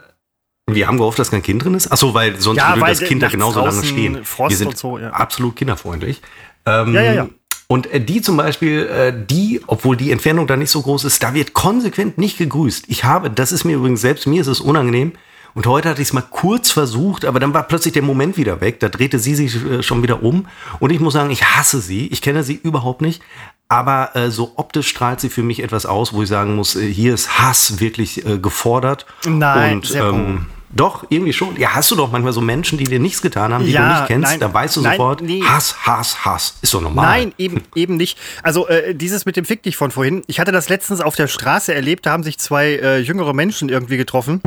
Wir 0.71 0.87
haben 0.87 0.97
gehofft, 0.97 1.17
dass 1.17 1.31
kein 1.31 1.41
Kind 1.41 1.63
drin 1.63 1.73
ist. 1.73 1.91
Achso, 1.91 2.13
weil 2.13 2.39
sonst 2.39 2.57
Ja, 2.59 2.69
würde 2.69 2.81
weil 2.81 2.95
das 2.95 3.03
Kind 3.03 3.23
da 3.23 3.29
genauso 3.29 3.59
lange 3.65 3.83
stehen. 3.83 4.23
Frost 4.23 4.51
wir 4.51 4.57
sind 4.57 4.67
und 4.67 4.77
so, 4.77 4.99
ja. 4.99 5.09
absolut 5.09 5.55
kinderfreundlich. 5.55 6.21
Ähm, 6.67 6.93
Ja, 6.93 7.01
ja, 7.01 7.13
ja. 7.13 7.29
Und 7.67 7.91
äh, 7.91 8.01
die 8.01 8.21
zum 8.21 8.37
Beispiel, 8.37 8.87
äh, 8.87 9.13
die, 9.15 9.61
obwohl 9.67 9.95
die 9.95 10.11
Entfernung 10.11 10.47
da 10.47 10.57
nicht 10.57 10.71
so 10.71 10.81
groß 10.81 11.05
ist, 11.05 11.21
da 11.21 11.33
wird 11.33 11.53
konsequent 11.53 12.17
nicht 12.17 12.37
gegrüßt. 12.37 12.85
Ich 12.87 13.03
habe, 13.03 13.29
das 13.29 13.51
ist 13.51 13.63
mir 13.63 13.75
übrigens 13.77 14.01
selbst, 14.01 14.27
mir 14.27 14.41
ist 14.41 14.47
es 14.47 14.59
unangenehm. 14.59 15.13
Und 15.55 15.65
heute 15.67 15.89
hatte 15.89 16.01
ich 16.01 16.09
es 16.09 16.13
mal 16.13 16.23
kurz 16.29 16.71
versucht, 16.71 17.25
aber 17.25 17.39
dann 17.39 17.53
war 17.53 17.63
plötzlich 17.63 17.93
der 17.93 18.03
Moment 18.03 18.37
wieder 18.37 18.61
weg. 18.61 18.79
Da 18.79 18.89
drehte 18.89 19.19
sie 19.19 19.35
sich 19.35 19.55
äh, 19.65 19.83
schon 19.83 20.03
wieder 20.03 20.23
um. 20.23 20.47
Und 20.79 20.91
ich 20.91 20.99
muss 20.99 21.13
sagen, 21.13 21.29
ich 21.31 21.43
hasse 21.43 21.79
sie. 21.81 22.07
Ich 22.07 22.21
kenne 22.21 22.43
sie 22.43 22.55
überhaupt 22.55 23.01
nicht. 23.01 23.21
Aber 23.67 24.15
äh, 24.15 24.31
so 24.31 24.53
optisch 24.55 24.87
strahlt 24.87 25.19
sie 25.19 25.29
für 25.29 25.43
mich 25.43 25.61
etwas 25.61 25.85
aus, 25.85 26.13
wo 26.13 26.23
ich 26.23 26.29
sagen 26.29 26.55
muss, 26.55 26.75
äh, 26.75 26.91
hier 26.91 27.13
ist 27.13 27.39
Hass 27.39 27.79
wirklich 27.79 28.25
äh, 28.25 28.37
gefordert. 28.39 29.05
Nein, 29.27 29.75
Und 29.77 29.85
Seppo. 29.85 30.09
ähm, 30.15 30.45
doch, 30.71 31.05
irgendwie 31.09 31.33
schon. 31.33 31.55
Ja, 31.57 31.73
hast 31.73 31.89
du 31.89 31.95
doch 31.95 32.11
manchmal 32.11 32.31
so 32.33 32.41
Menschen, 32.41 32.77
die 32.77 32.83
dir 32.83 32.99
nichts 32.99 33.21
getan 33.21 33.53
haben, 33.53 33.65
die 33.65 33.71
Ja, 33.71 33.81
du 33.81 33.99
nicht 33.99 34.07
kennst. 34.07 34.29
nein, 34.29 34.39
da 34.39 34.53
weißt 34.53 34.75
du 34.77 34.81
nein, 34.81 34.97
sofort, 34.97 35.21
nee. 35.21 35.41
Hass, 35.43 35.75
Hass, 35.85 36.23
Hass. 36.25 36.55
Ist 36.61 36.73
doch 36.73 36.81
normal. 36.81 37.05
Nein, 37.05 37.33
eben, 37.37 37.63
eben 37.75 37.97
nicht. 37.97 38.17
Also 38.43 38.67
äh, 38.67 38.93
dieses 38.93 39.25
mit 39.25 39.35
dem 39.35 39.45
Fick 39.45 39.63
dich 39.63 39.75
von 39.77 39.89
vorhin. 39.91 40.21
Ich 40.27 40.39
hatte 40.39 40.51
das 40.51 40.69
letztens 40.69 41.01
auf 41.01 41.15
der 41.15 41.27
Straße 41.27 41.73
erlebt. 41.73 42.05
Da 42.05 42.11
haben 42.11 42.23
sich 42.23 42.37
zwei 42.37 42.73
äh, 42.75 42.99
jüngere 42.99 43.33
Menschen 43.33 43.69
irgendwie 43.69 43.97
getroffen 43.97 44.41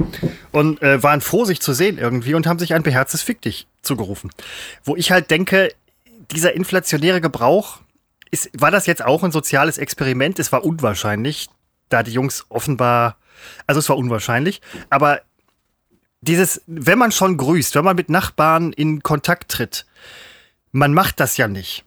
und 0.52 0.80
äh, 0.80 1.02
waren 1.02 1.20
froh, 1.20 1.44
sich 1.44 1.60
zu 1.60 1.72
sehen 1.72 1.98
irgendwie 1.98 2.34
und 2.34 2.46
haben 2.46 2.58
sich 2.58 2.72
ein 2.74 2.82
beherztes 2.84 3.22
Fick 3.22 3.42
dich 3.42 3.66
zugerufen. 3.82 4.30
Wo 4.84 4.94
ich 4.96 5.10
halt 5.10 5.30
denke, 5.30 5.70
dieser 6.30 6.54
inflationäre 6.54 7.20
Gebrauch, 7.20 7.80
ist, 8.30 8.48
war 8.58 8.70
das 8.70 8.86
jetzt 8.86 9.04
auch 9.04 9.22
ein 9.24 9.32
soziales 9.32 9.76
Experiment? 9.76 10.38
Es 10.38 10.52
war 10.52 10.64
unwahrscheinlich, 10.64 11.48
da 11.88 12.02
die 12.02 12.12
Jungs 12.12 12.46
offenbar, 12.48 13.16
also 13.66 13.80
es 13.80 13.88
war 13.88 13.98
unwahrscheinlich, 13.98 14.60
aber 14.88 15.20
dieses, 16.22 16.62
wenn 16.66 16.98
man 16.98 17.12
schon 17.12 17.36
grüßt, 17.36 17.74
wenn 17.74 17.84
man 17.84 17.96
mit 17.96 18.08
Nachbarn 18.08 18.72
in 18.72 19.02
Kontakt 19.02 19.50
tritt, 19.50 19.84
man 20.70 20.94
macht 20.94 21.20
das 21.20 21.36
ja 21.36 21.48
nicht. 21.48 21.84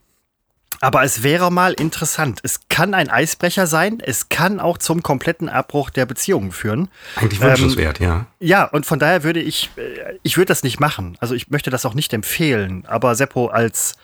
Aber 0.81 1.03
es 1.03 1.23
wäre 1.23 1.51
mal 1.51 1.73
interessant. 1.73 2.41
Es 2.43 2.67
kann 2.67 2.93
ein 2.93 3.09
Eisbrecher 3.09 3.65
sein, 3.65 4.01
es 4.05 4.27
kann 4.27 4.59
auch 4.59 4.77
zum 4.77 5.01
kompletten 5.03 5.47
Abbruch 5.47 5.89
der 5.89 6.05
Beziehungen 6.05 6.51
führen. 6.51 6.89
Eigentlich 7.15 7.41
Ähm, 7.41 7.47
wünschenswert, 7.47 7.99
ja. 7.99 8.27
Ja, 8.39 8.65
und 8.65 8.85
von 8.85 8.99
daher 8.99 9.23
würde 9.23 9.41
ich, 9.41 9.69
äh, 9.77 10.19
ich 10.21 10.35
würde 10.35 10.47
das 10.47 10.63
nicht 10.63 10.81
machen. 10.81 11.17
Also 11.21 11.33
ich 11.33 11.49
möchte 11.49 11.69
das 11.69 11.85
auch 11.85 11.93
nicht 11.93 12.13
empfehlen. 12.13 12.85
Aber 12.87 13.15
Seppo 13.15 13.47
als 13.47 13.95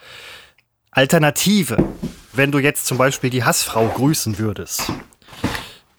Alternative, 0.90 1.76
wenn 2.32 2.50
du 2.50 2.58
jetzt 2.58 2.86
zum 2.86 2.96
Beispiel 2.96 3.28
die 3.28 3.44
Hassfrau 3.44 3.86
grüßen 3.88 4.38
würdest, 4.38 4.90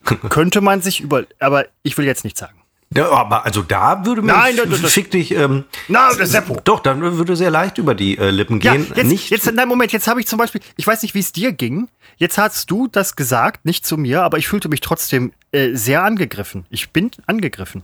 könnte 0.29 0.59
man 0.61 0.81
sich 0.81 1.01
über, 1.01 1.25
aber 1.39 1.67
ich 1.83 1.97
will 1.97 2.05
jetzt 2.05 2.23
nichts 2.23 2.39
sagen. 2.39 2.62
Ja. 2.95 3.09
Aber 3.11 3.45
also 3.45 3.61
da 3.61 4.05
würde 4.05 4.21
mir 4.21 4.33
Nein, 4.33 4.55
das- 4.57 4.81
das- 4.81 4.93
fick 4.93 5.11
dich. 5.11 5.31
Ähm, 5.31 5.63
das 5.87 6.17
Seppo. 6.31 6.59
Doch, 6.63 6.79
dann 6.81 7.01
würde 7.01 7.35
sehr 7.35 7.51
leicht 7.51 7.77
über 7.77 7.95
die 7.95 8.17
äh, 8.17 8.29
Lippen 8.29 8.59
Ja, 8.61 8.73
gehen. 8.73 8.91
jetzt, 8.95 9.07
nicht, 9.07 9.29
jetzt, 9.29 9.51
nein, 9.53 9.67
Moment, 9.67 9.91
jetzt 9.91 10.07
habe 10.07 10.19
ich 10.19 10.27
zum 10.27 10.37
Beispiel, 10.39 10.61
ich 10.77 10.85
weiß 10.87 11.01
nicht, 11.01 11.13
wie 11.15 11.19
es 11.19 11.31
dir 11.31 11.51
ging. 11.51 11.87
Jetzt 12.17 12.37
hast 12.37 12.69
du 12.69 12.87
das 12.87 13.15
gesagt, 13.15 13.65
nicht 13.65 13.85
zu 13.85 13.97
mir, 13.97 14.23
aber 14.23 14.37
ich 14.37 14.47
fühlte 14.47 14.69
mich 14.69 14.81
trotzdem 14.81 15.33
äh, 15.51 15.73
sehr 15.75 16.03
angegriffen. 16.03 16.65
Ich 16.69 16.91
bin 16.91 17.11
angegriffen. 17.25 17.83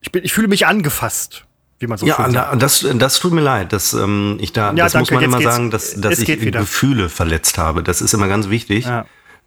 Ich, 0.00 0.12
bin, 0.12 0.24
ich 0.24 0.32
fühle 0.32 0.48
mich 0.48 0.66
angefasst, 0.66 1.44
wie 1.80 1.86
man 1.88 1.98
so 1.98 2.06
ja, 2.06 2.28
na, 2.30 2.54
das, 2.56 2.86
das 2.94 3.18
tut 3.18 3.32
mir 3.32 3.40
leid, 3.40 3.72
dass 3.72 3.90
dass 3.90 4.00
ich 4.38 4.52
da, 4.52 4.68
Ja, 4.72 4.84
das 4.84 4.94
muss 4.94 5.08
danke, 5.08 5.14
man 5.14 5.22
jetzt 5.40 5.42
immer 5.42 5.52
sagen, 5.52 5.70
dass, 5.70 5.94
dass 6.00 6.18
ich. 6.20 6.26
Gefühle 6.52 7.08
verletzt 7.08 7.58
habe. 7.58 7.82
Das 7.82 8.00
ist 8.00 8.14
immer 8.14 8.28
ganz 8.28 8.48
wichtig. 8.48 8.84
Ja. 8.84 9.04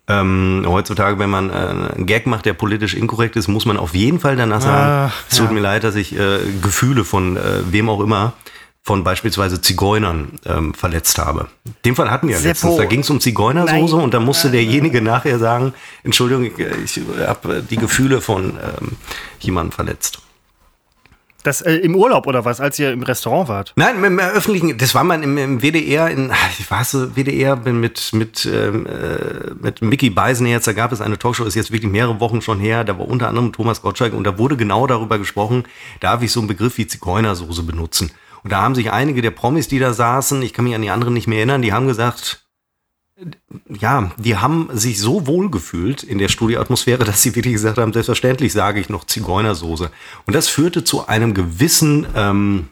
Ähm, 0.10 0.66
heutzutage, 0.68 1.20
wenn 1.20 1.30
man 1.30 1.52
äh, 1.52 1.54
einen 1.54 2.08
Gag 2.08 2.26
macht, 2.26 2.46
der 2.46 2.54
politisch 2.54 2.96
inkorrekt 2.96 3.36
ist, 3.36 3.48
muss 3.48 3.66
man 3.66 3.78
auf 3.78 3.94
jeden 3.94 4.20
Fall 4.20 4.36
danach 4.36 4.62
sagen, 4.62 5.12
Ach, 5.12 5.24
es 5.30 5.38
tut 5.38 5.48
ja. 5.48 5.54
mir 5.54 5.60
leid, 5.60 5.84
dass 5.84 5.96
ich 5.96 6.18
äh, 6.18 6.40
Gefühle 6.64 7.06
von 7.06 7.38
äh, 7.38 7.42
wem 7.70 7.90
auch 7.90 8.00
immer, 8.00 8.34
von 8.82 9.04
beispielsweise 9.04 9.62
Zigeunern 9.62 10.40
ähm, 10.48 10.74
verletzt 10.74 11.20
habe. 11.20 11.48
Den 11.86 11.96
Fall 11.96 12.10
hatten 12.10 12.28
wir 12.28 12.36
ja 12.38 12.42
letztens. 12.42 12.78
Da 12.78 12.86
ging 12.86 13.02
es 13.02 13.10
um 13.12 13.20
Zigeunersoße 13.20 13.96
Nein. 13.96 14.04
und 14.04 14.14
da 14.16 14.20
musste 14.20 14.50
derjenige 14.50 15.02
nachher 15.02 15.38
sagen, 15.38 15.74
Entschuldigung, 16.04 16.46
ich, 16.46 16.98
ich 16.98 17.02
habe 17.28 17.62
die 17.62 17.78
Gefühle 17.78 18.20
von 18.20 18.58
ähm, 18.58 18.98
jemandem 19.40 19.74
verletzt. 19.74 20.22
Das 21.44 21.62
äh, 21.62 21.76
im 21.76 21.96
Urlaub 21.96 22.28
oder 22.28 22.44
was, 22.44 22.60
als 22.60 22.78
ihr 22.80 22.92
im 22.92 23.02
Restaurant 23.02 23.48
wart? 23.48 23.74
Nein, 23.78 24.04
im, 24.04 24.20
öffentlichen, 24.20 24.78
das 24.78 24.94
war 24.94 25.06
mal 25.06 25.24
im, 25.24 25.38
im 25.38 25.62
WDR, 25.62 26.10
in, 26.10 26.32
ich 26.60 26.68
so, 26.88 27.16
WDR 27.16 27.56
bin 27.56 27.80
mit, 27.80 28.12
mit, 28.12 28.46
ähm, 28.46 28.86
äh, 28.86 29.52
mit 29.62 29.82
Mickey 29.82 30.10
Beisenherz, 30.10 30.66
da 30.66 30.74
gab 30.74 30.92
es 30.92 31.00
eine 31.00 31.18
Talkshow, 31.18 31.46
ist 31.46 31.56
jetzt 31.56 31.72
wirklich 31.72 31.92
mehrere 31.92 32.20
Wochen 32.20 32.42
schon 32.42 32.60
her, 32.60 32.84
da 32.84 32.98
war 33.00 33.08
unter 33.08 33.30
anderem 33.30 33.54
Thomas 33.54 33.82
Gottschalk 33.82 34.14
und 34.14 34.26
da 34.26 34.38
wurde 34.38 34.58
genau 34.58 34.86
darüber 34.86 35.18
gesprochen, 35.18 35.64
darf 36.02 36.22
ich 36.22 36.32
so 36.32 36.42
einen 36.42 36.48
Begriff 36.48 36.78
wie 36.78 36.88
Zigeunersoße 36.88 37.64
benutzen. 37.64 38.12
Und 38.44 38.52
da 38.52 38.62
haben 38.62 38.76
sich 38.76 38.92
einige 38.92 39.22
der 39.22 39.32
Promis, 39.32 39.68
die 39.68 39.80
da 39.80 39.94
saßen, 39.94 40.42
ich 40.42 40.54
kann 40.54 40.66
mich 40.66 40.76
an 40.76 40.82
die 40.82 40.90
anderen 40.90 41.14
nicht 41.14 41.28
mehr 41.28 41.40
erinnern, 41.40 41.62
die 41.62 41.74
haben 41.74 41.88
gesagt, 41.88 42.49
ja, 43.68 44.12
die 44.18 44.38
haben 44.38 44.70
sich 44.74 45.00
so 45.00 45.28
wohl 45.28 45.50
gefühlt 45.50 46.04
in 46.04 46.18
der 46.18 46.30
Studioatmosphäre, 46.30 47.04
dass 47.04 47.22
sie 47.22 47.36
wirklich 47.36 47.54
gesagt 47.54 47.78
haben, 47.78 47.94
selbstverständlich 47.94 48.54
sage 48.54 48.80
ich 48.80 48.90
noch 48.90 49.06
Zigeunersoße. 49.06 49.92
Und 50.26 50.36
das 50.36 50.48
führte 50.48 50.84
zu 50.84 51.08
einem 51.08 51.34
gewissen, 51.34 52.08
ähm, 52.16 52.70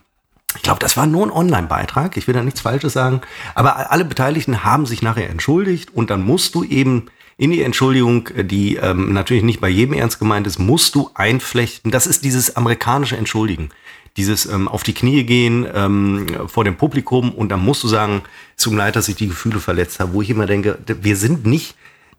ich 0.56 0.62
glaube, 0.62 0.80
das 0.80 0.98
war 0.98 1.06
nur 1.06 1.26
ein 1.26 1.32
Online-Beitrag, 1.32 2.18
ich 2.18 2.28
will 2.28 2.34
da 2.34 2.42
nichts 2.42 2.62
Falsches 2.62 2.94
sagen, 2.94 3.22
aber 3.56 3.92
alle 3.92 4.06
Beteiligten 4.06 4.64
haben 4.64 4.86
sich 4.86 5.02
nachher 5.02 5.30
entschuldigt 5.30 5.94
und 5.94 6.10
dann 6.10 6.24
musst 6.24 6.56
du 6.56 6.64
eben 6.64 7.08
in 7.38 7.52
die 7.52 7.62
Entschuldigung, 7.62 8.30
die 8.36 8.78
ähm, 8.78 9.14
natürlich 9.14 9.44
nicht 9.44 9.62
bei 9.62 9.70
jedem 9.70 9.94
ernst 9.94 10.18
gemeint 10.18 10.48
ist, 10.48 10.58
musst 10.58 10.96
du 10.96 11.12
einflechten. 11.14 11.92
Das 11.92 12.08
ist 12.08 12.24
dieses 12.24 12.56
amerikanische 12.56 13.16
Entschuldigen 13.16 13.70
dieses 14.18 14.46
ähm, 14.48 14.68
auf 14.68 14.84
die 14.84 14.94
Knie 14.94 15.24
gehen 15.24 15.68
ähm, 15.74 16.28
vor 16.48 16.64
dem 16.64 16.76
Publikum 16.76 17.32
und 17.32 17.50
dann 17.50 17.64
musst 17.64 17.84
du 17.84 17.88
sagen, 17.88 18.24
es 18.58 18.64
tut 18.64 18.74
mir 18.74 18.80
leid, 18.80 18.96
dass 18.96 19.08
ich 19.08 19.16
die 19.16 19.28
Gefühle 19.28 19.60
verletzt 19.60 20.00
habe, 20.00 20.14
wo 20.14 20.22
ich 20.22 20.30
immer 20.30 20.48
denke, 20.48 20.80
wir 20.88 21.16
sind 21.16 21.46
nicht 21.46 21.76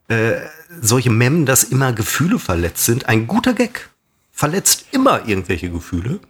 äh, 0.09 0.37
solche 0.81 1.11
Memmen, 1.11 1.45
dass 1.45 1.65
immer 1.65 1.93
Gefühle 1.93 2.39
verletzt 2.39 2.85
sind. 2.85 3.07
Ein 3.07 3.27
guter 3.27 3.53
Gag 3.53 3.91
verletzt 4.31 4.87
immer 4.93 5.29
irgendwelche 5.29 5.71
Gefühle. 5.71 6.21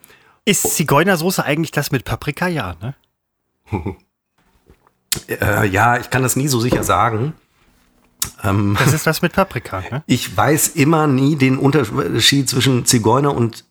Ist 0.44 0.74
Zigeunersoße 0.74 1.44
eigentlich 1.44 1.70
das 1.70 1.90
mit 1.90 2.04
Paprika? 2.04 2.48
Ja, 2.48 2.74
ne? 2.80 2.94
äh, 5.28 5.68
ja, 5.68 5.98
ich 5.98 6.08
kann 6.08 6.22
das 6.22 6.34
nie 6.34 6.48
so 6.48 6.58
sicher 6.58 6.82
sagen. 6.82 7.34
Ähm, 8.42 8.76
das 8.78 8.94
ist 8.94 9.06
das 9.06 9.22
mit 9.22 9.32
Paprika, 9.34 9.82
ne? 9.90 10.02
Ich 10.06 10.34
weiß 10.34 10.68
immer 10.68 11.06
nie 11.06 11.36
den 11.36 11.58
Unterschied 11.58 12.48
zwischen 12.48 12.86
Zigeuner 12.86 13.34
und 13.34 13.64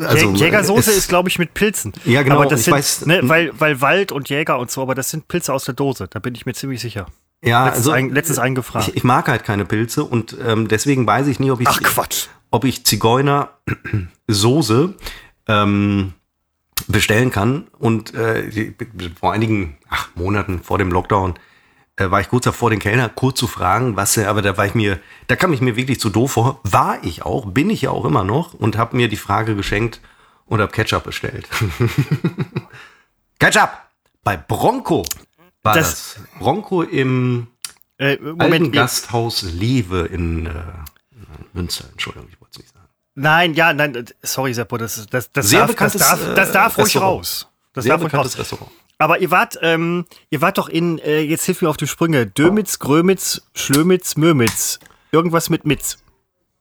also, 0.00 0.32
Jägersoße 0.32 0.90
ist, 0.90 1.08
glaube 1.08 1.28
ich, 1.28 1.38
mit 1.38 1.54
Pilzen. 1.54 1.92
Ja, 2.04 2.22
genau. 2.22 2.36
Aber 2.36 2.46
das 2.46 2.64
sind, 2.64 2.74
weiß, 2.74 3.06
ne, 3.06 3.20
weil, 3.22 3.52
weil 3.58 3.80
Wald 3.80 4.12
und 4.12 4.28
Jäger 4.28 4.58
und 4.58 4.70
so, 4.70 4.82
aber 4.82 4.94
das 4.94 5.10
sind 5.10 5.28
Pilze 5.28 5.52
aus 5.52 5.64
der 5.64 5.74
Dose. 5.74 6.08
Da 6.08 6.18
bin 6.18 6.34
ich 6.34 6.46
mir 6.46 6.54
ziemlich 6.54 6.80
sicher. 6.80 7.06
Ja, 7.42 7.66
letztens 7.66 7.86
also 7.86 7.92
ein, 7.92 8.10
letztens 8.10 8.38
eingefragt. 8.38 8.88
Ich, 8.88 8.96
ich, 8.96 9.04
mag 9.04 9.28
halt 9.28 9.44
keine 9.44 9.64
Pilze 9.64 10.04
und 10.04 10.36
ähm, 10.44 10.68
deswegen 10.68 11.06
weiß 11.06 11.26
ich 11.28 11.40
nie, 11.40 11.50
ob 11.50 11.60
ich 11.60 11.68
Ach 11.68 11.80
Quatsch, 11.80 12.26
ob 12.50 12.64
ich 12.64 12.84
Zigeuner 12.84 13.50
Soße 14.28 14.94
ähm, 15.46 16.14
bestellen 16.88 17.30
kann. 17.30 17.68
Und 17.78 18.14
äh, 18.14 18.72
vor 19.18 19.32
einigen 19.32 19.78
ach, 19.88 20.08
Monaten 20.16 20.60
vor 20.62 20.78
dem 20.78 20.90
Lockdown 20.90 21.34
äh, 22.00 22.10
war 22.10 22.20
ich 22.20 22.28
kurz 22.28 22.44
davor, 22.44 22.70
den 22.70 22.78
Kellner 22.78 23.08
kurz 23.08 23.38
zu 23.38 23.46
fragen, 23.46 23.96
was 23.96 24.16
er, 24.16 24.28
aber 24.30 24.42
da 24.42 24.56
war 24.56 24.66
ich 24.66 24.74
mir, 24.74 24.98
da 25.26 25.36
kam 25.36 25.52
ich 25.52 25.60
mir 25.60 25.76
wirklich 25.76 26.00
zu 26.00 26.10
doof 26.10 26.32
vor. 26.32 26.60
War 26.64 27.02
ich 27.04 27.22
auch, 27.22 27.46
bin 27.46 27.70
ich 27.70 27.82
ja 27.82 27.90
auch 27.90 28.04
immer 28.04 28.24
noch 28.24 28.54
und 28.54 28.76
habe 28.76 28.96
mir 28.96 29.08
die 29.08 29.16
Frage 29.16 29.54
geschenkt 29.54 30.00
und 30.46 30.60
habe 30.60 30.72
Ketchup 30.72 31.04
bestellt. 31.04 31.48
Ketchup! 33.38 33.70
Bei 34.22 34.36
Bronco 34.36 35.04
war 35.62 35.74
das. 35.74 36.14
das. 36.14 36.38
Bronco 36.38 36.82
im 36.82 37.46
äh, 37.98 38.16
Moment, 38.16 38.40
alten 38.42 38.72
Gasthaus 38.72 39.42
Liebe 39.42 40.00
in 40.00 40.46
äh, 40.46 40.52
Münster. 41.52 41.84
Entschuldigung, 41.92 42.28
ich 42.30 42.40
wollte 42.40 42.52
es 42.52 42.58
nicht 42.58 42.72
sagen. 42.72 42.88
Nein, 43.14 43.54
ja, 43.54 43.72
nein, 43.72 44.06
sorry, 44.22 44.54
Seppo, 44.54 44.76
das, 44.76 45.06
das, 45.10 45.32
das, 45.32 45.48
Sehr 45.48 45.66
darf, 45.66 45.74
das 45.74 45.92
darf, 45.94 46.34
das 46.34 46.52
darf 46.52 46.78
ruhig 46.78 46.96
raus. 46.96 47.48
Das 47.72 47.84
Sehr 47.84 47.94
darf 47.94 48.02
bekanntes 48.02 48.34
raus. 48.34 48.40
Restaurant. 48.40 48.72
Aber 49.00 49.18
ihr 49.18 49.30
wart, 49.30 49.58
ähm, 49.62 50.04
ihr 50.28 50.42
wart 50.42 50.58
doch 50.58 50.68
in, 50.68 50.98
äh, 50.98 51.20
jetzt 51.20 51.46
hilf 51.46 51.62
mir 51.62 51.70
auf 51.70 51.78
die 51.78 51.86
Sprünge, 51.86 52.26
Dömitz, 52.26 52.78
Grömitz, 52.78 53.40
Schlömitz, 53.54 54.16
Mömitz. 54.16 54.78
Irgendwas 55.10 55.48
mit 55.48 55.64
Mitz. 55.64 55.96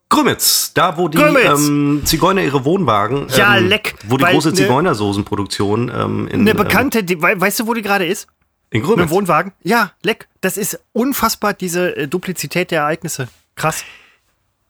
Grömitz, 0.08 0.74
da 0.74 0.98
wo 0.98 1.10
die 1.10 1.20
ähm, 1.20 2.02
Zigeuner 2.06 2.42
ihre 2.42 2.64
Wohnwagen, 2.64 3.28
ja, 3.36 3.58
ähm, 3.58 3.68
leck, 3.68 3.96
wo 4.08 4.18
die 4.18 4.24
große 4.24 4.50
ne 4.50 4.56
Zigeunersoßenproduktion 4.56 5.92
ähm, 5.94 6.28
in 6.30 6.42
eine 6.42 6.56
Bekannte, 6.56 7.04
die, 7.04 7.22
weißt 7.22 7.60
du, 7.60 7.68
wo 7.68 7.74
die 7.74 7.82
gerade 7.82 8.06
ist? 8.06 8.28
In 8.72 8.84
Grömitz. 8.84 9.04
Im 9.04 9.10
Wohnwagen? 9.10 9.52
Ja, 9.62 9.92
leck. 10.02 10.30
Das 10.40 10.56
ist 10.56 10.80
unfassbar, 10.94 11.54
diese 11.54 11.96
äh, 11.96 12.08
Duplizität 12.08 12.72
der 12.72 12.82
Ereignisse. 12.82 13.28
Krass. 13.56 13.84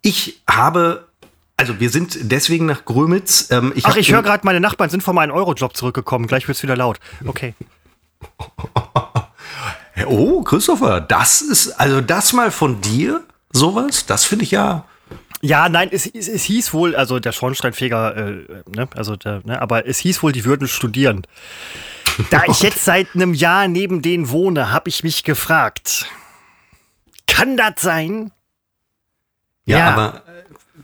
Ich 0.02 0.42
habe 0.50 1.09
also 1.60 1.78
wir 1.82 1.90
sind 1.90 2.18
deswegen 2.22 2.66
nach 2.68 2.86
Grömitz. 2.86 3.52
Ähm, 3.52 3.74
ich 3.76 3.86
Ach, 3.86 3.98
ich 3.98 4.14
höre 4.14 4.24
gerade, 4.24 4.46
meine 4.46 4.62
Nachbarn 4.62 4.90
sind 4.90 5.04
von 5.04 5.14
meinem 5.14 5.32
Eurojob 5.32 5.76
zurückgekommen. 5.76 6.26
Gleich 6.26 6.48
wird's 6.48 6.64
wieder 6.64 6.78
laut. 6.78 7.02
Okay. 7.26 7.54
oh, 10.06 10.42
Christopher, 10.44 11.02
das 11.02 11.42
ist, 11.42 11.72
also 11.72 12.00
das 12.00 12.32
mal 12.32 12.52
von 12.52 12.80
dir, 12.80 13.26
sowas, 13.52 14.06
das 14.06 14.24
finde 14.24 14.46
ich 14.46 14.52
ja. 14.52 14.86
Ja, 15.42 15.68
nein, 15.68 15.90
es, 15.92 16.06
es, 16.06 16.30
es, 16.30 16.44
hieß 16.44 16.74
wohl, 16.74 16.96
also 16.96 17.20
der 17.20 17.34
Schornsteinfeger, 17.34 18.16
äh, 18.16 18.32
ne, 18.74 18.88
also 18.96 19.18
der, 19.18 19.42
ne, 19.44 19.62
aber 19.62 19.86
es 19.86 19.98
hieß 20.00 20.24
wohl, 20.24 20.32
die 20.32 20.46
würden 20.46 20.70
studieren. 20.70 21.28
Da 22.30 22.44
ich 22.48 22.62
jetzt 22.62 22.86
seit 22.86 23.16
einem 23.16 23.34
Jahr 23.34 23.68
neben 23.68 24.02
denen 24.02 24.30
wohne, 24.30 24.72
habe 24.72 24.88
ich 24.88 25.04
mich 25.04 25.26
gefragt, 25.26 26.06
kann 27.28 27.58
das 27.58 27.82
sein? 27.82 28.32
Ja, 29.66 29.78
ja, 29.78 29.94
aber 29.94 30.24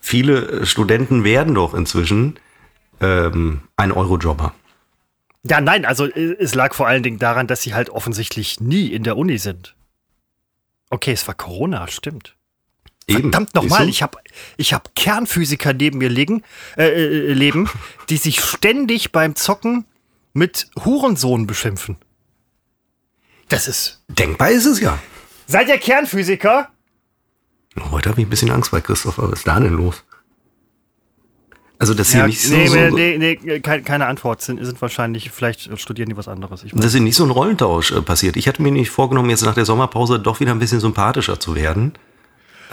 viele 0.06 0.66
Studenten 0.68 1.24
werden 1.24 1.56
doch 1.56 1.74
inzwischen 1.74 2.36
ähm, 3.02 3.62
ein 3.76 3.92
Eurojobber. 3.92 4.54
Ja, 5.44 5.62
nein, 5.62 5.84
also 5.84 6.06
äh, 6.06 6.36
es 6.40 6.54
lag 6.54 6.76
vor 6.76 6.88
allen 6.88 7.02
Dingen 7.02 7.18
daran, 7.18 7.48
dass 7.48 7.64
sie 7.64 7.74
halt 7.74 7.90
offensichtlich 7.90 8.60
nie 8.60 8.88
in 8.88 9.04
der 9.04 9.18
Uni 9.18 9.40
sind. 9.40 9.76
Okay, 10.92 11.12
es 11.12 11.28
war 11.28 11.34
Corona, 11.34 11.88
stimmt. 11.88 12.36
Eben. 13.08 13.22
Verdammt 13.22 13.56
nochmal, 13.56 13.90
ich 13.90 14.04
habe 14.04 14.20
ich 14.58 14.74
hab 14.74 14.94
Kernphysiker 14.96 15.74
neben 15.74 15.98
mir 15.98 16.10
liegen, 16.10 16.44
äh, 16.78 16.86
äh, 16.86 17.34
leben, 17.34 17.68
die 18.10 18.18
sich 18.18 18.42
ständig 18.42 19.12
beim 19.12 19.36
Zocken 19.36 19.86
mit 20.34 20.68
Hurensohn 20.84 21.48
beschimpfen. 21.48 21.98
Das 23.50 23.68
ist. 23.68 24.04
Denkbar 24.08 24.52
ist 24.52 24.66
es 24.66 24.80
ja. 24.80 25.00
Seid 25.48 25.68
ihr 25.68 25.78
Kernphysiker? 25.80 26.70
Heute 27.92 28.10
habe 28.10 28.22
ich 28.22 28.28
ein 28.28 28.30
bisschen 28.30 28.52
Angst 28.52 28.72
bei 28.72 28.82
Christopher. 28.82 29.32
Was 29.32 29.40
ist 29.40 29.48
da 29.48 29.60
denn 29.60 29.74
los? 29.74 30.04
Also, 31.78 31.94
dass 31.94 32.12
sie 32.12 32.18
ja, 32.18 32.28
nicht 32.28 32.42
so. 32.42 32.56
Nee, 32.56 32.68
so, 32.68 32.76
nee, 32.76 33.18
nee, 33.18 33.60
keine 33.60 34.06
Antwort. 34.06 34.42
Sind, 34.42 34.64
sind 34.64 34.82
wahrscheinlich, 34.82 35.30
vielleicht 35.32 35.78
studieren 35.78 36.10
die 36.10 36.16
was 36.16 36.30
anderes. 36.30 36.66
dass 36.72 36.92
hier 36.94 37.02
nicht 37.02 37.18
so 37.18 37.26
ein 37.26 37.32
Rollentausch 37.32 37.92
äh, 37.92 38.02
passiert. 38.02 38.38
Ich 38.38 38.48
hatte 38.48 38.62
mir 38.62 38.72
nicht 38.72 38.90
vorgenommen, 38.90 39.30
jetzt 39.30 39.44
nach 39.44 39.56
der 39.56 39.66
Sommerpause 39.66 40.20
doch 40.20 40.40
wieder 40.40 40.52
ein 40.52 40.60
bisschen 40.60 40.80
sympathischer 40.80 41.40
zu 41.40 41.54
werden. 41.56 41.94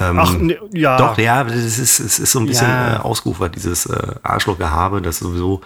Ähm, 0.01 0.19
Ach, 0.19 0.33
ne, 0.39 0.59
ja. 0.73 0.97
Doch, 0.97 1.19
ja, 1.19 1.43
es 1.47 1.79
ist, 1.79 1.99
es 1.99 2.19
ist 2.21 2.33
so 2.33 2.39
ein 2.39 2.47
bisschen 2.47 2.69
ja. 2.69 2.97
äh, 2.97 2.99
ausgeufert, 2.99 3.57
dieses 3.57 3.87
äh, 3.87 4.15
Arschlochgehabe, 4.23 5.03
das 5.03 5.19
sowieso. 5.19 5.63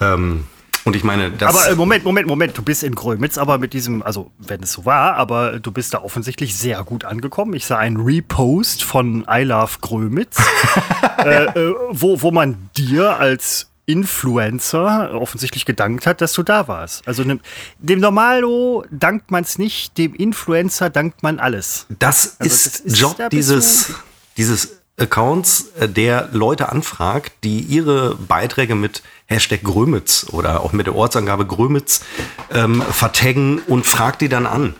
Ähm, 0.00 0.44
und 0.84 0.96
ich 0.96 1.04
meine, 1.04 1.30
das. 1.30 1.48
Aber 1.48 1.72
äh, 1.72 1.74
Moment, 1.74 2.04
Moment, 2.04 2.26
Moment. 2.26 2.56
Du 2.58 2.62
bist 2.62 2.82
in 2.82 2.94
Grömitz, 2.94 3.38
aber 3.38 3.58
mit 3.58 3.72
diesem, 3.72 4.02
also 4.02 4.30
wenn 4.38 4.62
es 4.62 4.72
so 4.72 4.84
war, 4.84 5.14
aber 5.14 5.58
du 5.58 5.72
bist 5.72 5.94
da 5.94 6.02
offensichtlich 6.02 6.56
sehr 6.56 6.82
gut 6.84 7.04
angekommen. 7.04 7.54
Ich 7.54 7.66
sah 7.66 7.78
einen 7.78 8.00
Repost 8.00 8.84
von 8.84 9.26
I 9.30 9.42
Love 9.42 9.78
Grömitz, 9.80 10.36
äh, 11.18 11.44
äh, 11.44 11.74
wo, 11.90 12.20
wo 12.20 12.30
man 12.30 12.70
dir 12.76 13.18
als 13.18 13.70
Influencer 13.86 15.12
offensichtlich 15.14 15.64
gedankt 15.64 16.06
hat, 16.06 16.20
dass 16.20 16.32
du 16.32 16.42
da 16.42 16.68
warst. 16.68 17.06
Also 17.06 17.24
dem, 17.24 17.40
dem 17.78 18.00
Normalo 18.00 18.84
dankt 18.90 19.30
man 19.30 19.42
es 19.42 19.58
nicht, 19.58 19.98
dem 19.98 20.14
Influencer 20.14 20.90
dankt 20.90 21.22
man 21.22 21.38
alles. 21.38 21.86
Das, 21.98 22.36
also 22.38 22.54
ist, 22.54 22.66
das 22.66 22.80
ist 22.80 22.98
Job 22.98 23.16
dieses, 23.30 23.94
dieses 24.36 24.80
Accounts, 24.98 25.72
äh, 25.78 25.88
der 25.88 26.28
Leute 26.32 26.70
anfragt, 26.70 27.32
die 27.42 27.60
ihre 27.60 28.14
Beiträge 28.14 28.74
mit 28.74 29.02
Hashtag 29.26 29.62
Grömitz 29.62 30.26
oder 30.30 30.60
auch 30.62 30.72
mit 30.72 30.86
der 30.86 30.94
Ortsangabe 30.94 31.46
Grömitz 31.46 32.04
ähm, 32.50 32.82
vertaggen 32.82 33.60
und 33.66 33.86
fragt 33.86 34.20
die 34.20 34.28
dann 34.28 34.46
an, 34.46 34.74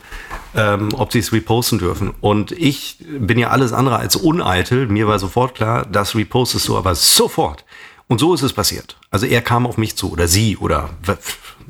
ähm, 0.54 0.90
ob 0.94 1.12
sie 1.12 1.18
es 1.18 1.32
reposten 1.32 1.78
dürfen. 1.78 2.12
Und 2.20 2.52
ich 2.52 2.98
bin 3.18 3.38
ja 3.38 3.48
alles 3.48 3.72
andere 3.72 3.96
als 3.96 4.16
uneitel. 4.16 4.86
Mir 4.86 5.08
war 5.08 5.18
sofort 5.18 5.54
klar, 5.54 5.86
das 5.86 6.14
repostest 6.14 6.68
du 6.68 6.76
aber 6.76 6.94
sofort. 6.94 7.64
Und 8.06 8.18
so 8.18 8.34
ist 8.34 8.42
es 8.42 8.52
passiert. 8.52 8.98
Also 9.10 9.26
er 9.26 9.40
kam 9.40 9.66
auf 9.66 9.78
mich 9.78 9.96
zu 9.96 10.12
oder 10.12 10.28
sie 10.28 10.58
oder 10.58 10.90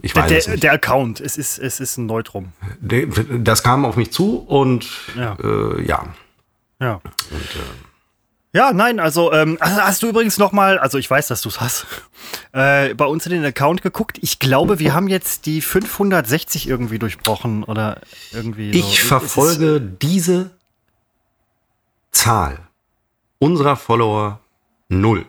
ich 0.03 0.15
weiß 0.17 0.29
der, 0.29 0.39
es 0.39 0.49
nicht. 0.49 0.63
Der 0.63 0.73
Account, 0.73 1.21
es 1.21 1.37
ist, 1.37 1.59
es 1.59 1.79
ist 1.79 1.97
ein 1.97 2.07
Neutrum. 2.07 2.53
Das 2.81 3.63
kam 3.63 3.85
auf 3.85 3.97
mich 3.97 4.13
zu 4.13 4.39
und 4.39 4.87
ja. 5.17 5.37
Äh, 5.43 5.87
ja. 5.87 6.05
ja. 6.81 6.95
Und, 6.95 7.41
äh, 7.41 7.94
ja, 8.55 8.73
nein, 8.73 9.01
also 9.01 9.33
ähm, 9.33 9.59
hast 9.61 10.05
du 10.05 10.07
übrigens 10.07 10.39
noch 10.39 10.53
mal, 10.53 10.79
also 10.79 10.97
ich 10.97 11.11
weiß, 11.11 11.27
dass 11.27 11.43
du 11.43 11.49
es 11.49 11.61
hast, 11.61 11.87
äh, 12.53 12.95
bei 12.95 13.05
uns 13.05 13.27
in 13.27 13.33
den 13.33 13.45
Account 13.45 13.83
geguckt. 13.83 14.19
Ich 14.23 14.39
glaube, 14.39 14.79
wir 14.79 14.95
haben 14.95 15.09
jetzt 15.09 15.47
die 15.47 15.61
560 15.61 16.69
irgendwie 16.69 17.01
durchbrochen 17.01 17.65
oder 17.65 18.01
irgendwie. 18.33 18.73
So. 18.73 18.79
Ich 18.79 19.03
verfolge 19.03 19.81
diese 19.81 20.51
Zahl 22.13 22.61
unserer 23.41 23.75
Follower 23.75 24.39
null. 24.89 25.27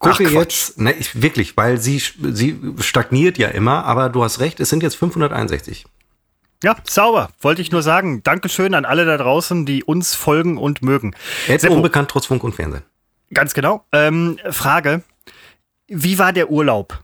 Gucke 0.00 0.24
Ach, 0.26 0.32
jetzt, 0.32 0.80
ne, 0.80 0.94
ich, 0.94 1.22
wirklich, 1.22 1.56
weil 1.56 1.78
sie, 1.78 2.02
sie 2.32 2.60
stagniert 2.80 3.38
ja 3.38 3.48
immer, 3.48 3.84
aber 3.84 4.08
du 4.08 4.24
hast 4.24 4.40
recht, 4.40 4.58
es 4.58 4.68
sind 4.68 4.82
jetzt 4.82 4.96
561. 4.96 5.86
Ja, 6.62 6.76
sauber. 6.84 7.30
Wollte 7.40 7.62
ich 7.62 7.70
nur 7.72 7.82
sagen. 7.82 8.22
Dankeschön 8.22 8.74
an 8.74 8.84
alle 8.84 9.04
da 9.04 9.16
draußen, 9.16 9.66
die 9.66 9.84
uns 9.84 10.14
folgen 10.14 10.58
und 10.58 10.82
mögen. 10.82 11.14
Jetzt 11.48 11.68
unbekannt 11.68 12.10
trotz 12.10 12.26
Funk 12.26 12.42
und 12.44 12.54
Fernsehen. 12.54 12.82
Ganz 13.32 13.54
genau. 13.54 13.84
Ähm, 13.92 14.38
Frage: 14.50 15.02
Wie 15.86 16.18
war 16.18 16.32
der 16.32 16.50
Urlaub? 16.50 17.02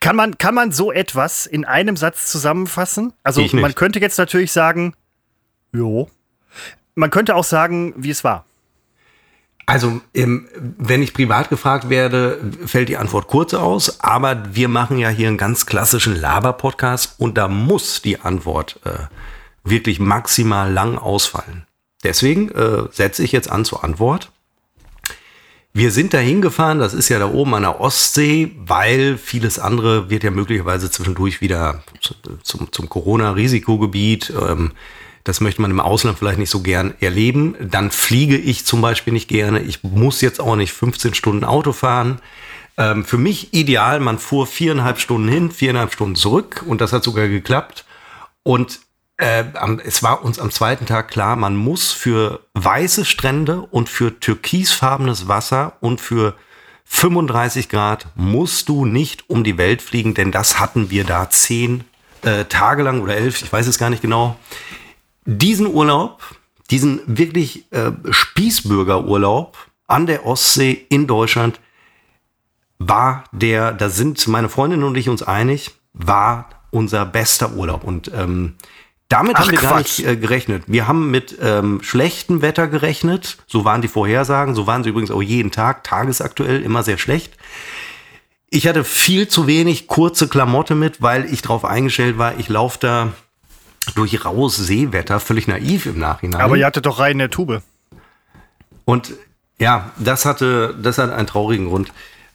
Kann 0.00 0.16
man, 0.16 0.36
kann 0.36 0.54
man 0.54 0.72
so 0.72 0.90
etwas 0.90 1.46
in 1.46 1.64
einem 1.64 1.96
Satz 1.96 2.26
zusammenfassen? 2.26 3.12
Also 3.22 3.46
man 3.52 3.74
könnte 3.76 4.00
jetzt 4.00 4.18
natürlich 4.18 4.50
sagen, 4.50 4.94
jo. 5.72 6.10
Man 6.96 7.10
könnte 7.10 7.36
auch 7.36 7.44
sagen, 7.44 7.94
wie 7.96 8.10
es 8.10 8.24
war. 8.24 8.44
Also, 9.64 10.00
wenn 10.12 11.02
ich 11.02 11.14
privat 11.14 11.48
gefragt 11.48 11.88
werde, 11.88 12.40
fällt 12.66 12.88
die 12.88 12.96
Antwort 12.96 13.28
kurz 13.28 13.54
aus. 13.54 14.00
Aber 14.00 14.54
wir 14.54 14.68
machen 14.68 14.98
ja 14.98 15.08
hier 15.08 15.28
einen 15.28 15.38
ganz 15.38 15.66
klassischen 15.66 16.20
Laber-Podcast 16.20 17.14
und 17.18 17.38
da 17.38 17.48
muss 17.48 18.02
die 18.02 18.20
Antwort 18.20 18.80
äh, 18.84 19.06
wirklich 19.64 20.00
maximal 20.00 20.72
lang 20.72 20.98
ausfallen. 20.98 21.66
Deswegen 22.02 22.50
äh, 22.50 22.88
setze 22.90 23.22
ich 23.22 23.32
jetzt 23.32 23.50
an 23.50 23.64
zur 23.64 23.84
Antwort. 23.84 24.32
Wir 25.74 25.90
sind 25.90 26.12
da 26.12 26.18
hingefahren, 26.18 26.80
das 26.80 26.92
ist 26.92 27.08
ja 27.08 27.18
da 27.18 27.30
oben 27.32 27.54
an 27.54 27.62
der 27.62 27.80
Ostsee, 27.80 28.54
weil 28.58 29.16
vieles 29.16 29.58
andere 29.58 30.10
wird 30.10 30.22
ja 30.22 30.30
möglicherweise 30.30 30.90
zwischendurch 30.90 31.40
wieder 31.40 31.82
zum, 32.42 32.70
zum 32.70 32.88
Corona-Risikogebiet. 32.90 34.34
Ähm, 34.38 34.72
das 35.24 35.40
möchte 35.40 35.62
man 35.62 35.70
im 35.70 35.80
Ausland 35.80 36.18
vielleicht 36.18 36.38
nicht 36.38 36.50
so 36.50 36.60
gern 36.60 36.94
erleben. 37.00 37.54
Dann 37.60 37.90
fliege 37.90 38.36
ich 38.36 38.66
zum 38.66 38.80
Beispiel 38.80 39.12
nicht 39.12 39.28
gerne. 39.28 39.60
Ich 39.60 39.82
muss 39.82 40.20
jetzt 40.20 40.40
auch 40.40 40.56
nicht 40.56 40.72
15 40.72 41.14
Stunden 41.14 41.44
Auto 41.44 41.72
fahren. 41.72 42.20
Ähm, 42.76 43.04
für 43.04 43.18
mich 43.18 43.52
ideal, 43.54 44.00
man 44.00 44.18
fuhr 44.18 44.46
viereinhalb 44.46 44.98
Stunden 44.98 45.28
hin, 45.28 45.50
viereinhalb 45.50 45.92
Stunden 45.92 46.16
zurück 46.16 46.64
und 46.66 46.80
das 46.80 46.92
hat 46.92 47.04
sogar 47.04 47.28
geklappt. 47.28 47.84
Und 48.42 48.80
äh, 49.18 49.44
es 49.84 50.02
war 50.02 50.24
uns 50.24 50.38
am 50.38 50.50
zweiten 50.50 50.86
Tag 50.86 51.08
klar, 51.08 51.36
man 51.36 51.54
muss 51.54 51.92
für 51.92 52.40
weiße 52.54 53.04
Strände 53.04 53.60
und 53.60 53.88
für 53.88 54.18
türkisfarbenes 54.18 55.28
Wasser 55.28 55.74
und 55.80 56.00
für 56.00 56.34
35 56.84 57.68
Grad 57.68 58.06
musst 58.16 58.68
du 58.68 58.84
nicht 58.84 59.30
um 59.30 59.44
die 59.44 59.58
Welt 59.58 59.80
fliegen, 59.80 60.14
denn 60.14 60.32
das 60.32 60.58
hatten 60.58 60.90
wir 60.90 61.04
da 61.04 61.30
zehn 61.30 61.84
äh, 62.22 62.44
Tage 62.46 62.82
lang 62.82 63.00
oder 63.00 63.16
elf, 63.16 63.42
ich 63.42 63.52
weiß 63.52 63.66
es 63.66 63.78
gar 63.78 63.90
nicht 63.90 64.02
genau. 64.02 64.36
Diesen 65.24 65.66
Urlaub, 65.66 66.22
diesen 66.70 67.00
wirklich 67.06 67.70
äh, 67.72 67.92
Spießbürgerurlaub 68.10 69.56
an 69.86 70.06
der 70.06 70.26
Ostsee 70.26 70.86
in 70.88 71.06
Deutschland 71.06 71.60
war 72.78 73.24
der, 73.32 73.72
da 73.72 73.88
sind 73.88 74.26
meine 74.28 74.48
Freundin 74.48 74.82
und 74.82 74.96
ich 74.96 75.08
uns 75.08 75.22
einig, 75.22 75.70
war 75.92 76.48
unser 76.70 77.04
bester 77.04 77.52
Urlaub. 77.52 77.84
Und 77.84 78.10
ähm, 78.14 78.54
damit 79.08 79.36
Ach, 79.36 79.40
haben 79.40 79.50
wir 79.50 79.58
Quatsch. 79.58 79.70
gar 79.70 79.78
nicht 79.78 80.06
äh, 80.06 80.16
gerechnet. 80.16 80.64
Wir 80.66 80.88
haben 80.88 81.10
mit 81.10 81.36
ähm, 81.40 81.80
schlechtem 81.82 82.40
Wetter 82.40 82.66
gerechnet. 82.66 83.36
So 83.46 83.64
waren 83.64 83.82
die 83.82 83.88
Vorhersagen. 83.88 84.54
So 84.54 84.66
waren 84.66 84.82
sie 84.82 84.90
übrigens 84.90 85.10
auch 85.10 85.22
jeden 85.22 85.50
Tag, 85.50 85.84
tagesaktuell, 85.84 86.62
immer 86.62 86.82
sehr 86.82 86.98
schlecht. 86.98 87.36
Ich 88.48 88.66
hatte 88.66 88.84
viel 88.84 89.28
zu 89.28 89.46
wenig 89.46 89.86
kurze 89.86 90.28
Klamotte 90.28 90.74
mit, 90.74 91.02
weil 91.02 91.32
ich 91.32 91.42
darauf 91.42 91.64
eingestellt 91.64 92.18
war, 92.18 92.38
ich 92.38 92.48
laufe 92.48 92.78
da 92.80 93.12
durch 93.94 94.24
raues 94.24 94.56
Seewetter, 94.56 95.20
völlig 95.20 95.48
naiv 95.48 95.86
im 95.86 95.98
Nachhinein. 95.98 96.40
Aber 96.40 96.56
ihr 96.56 96.66
hattet 96.66 96.86
doch 96.86 96.98
rein 96.98 97.12
in 97.12 97.18
der 97.18 97.30
Tube. 97.30 97.62
Und 98.84 99.12
ja, 99.58 99.90
das 99.98 100.24
hatte, 100.24 100.74
das 100.80 100.98
hat 100.98 101.10
einen 101.10 101.26
traurigen 101.26 101.68
Grund. 101.68 101.92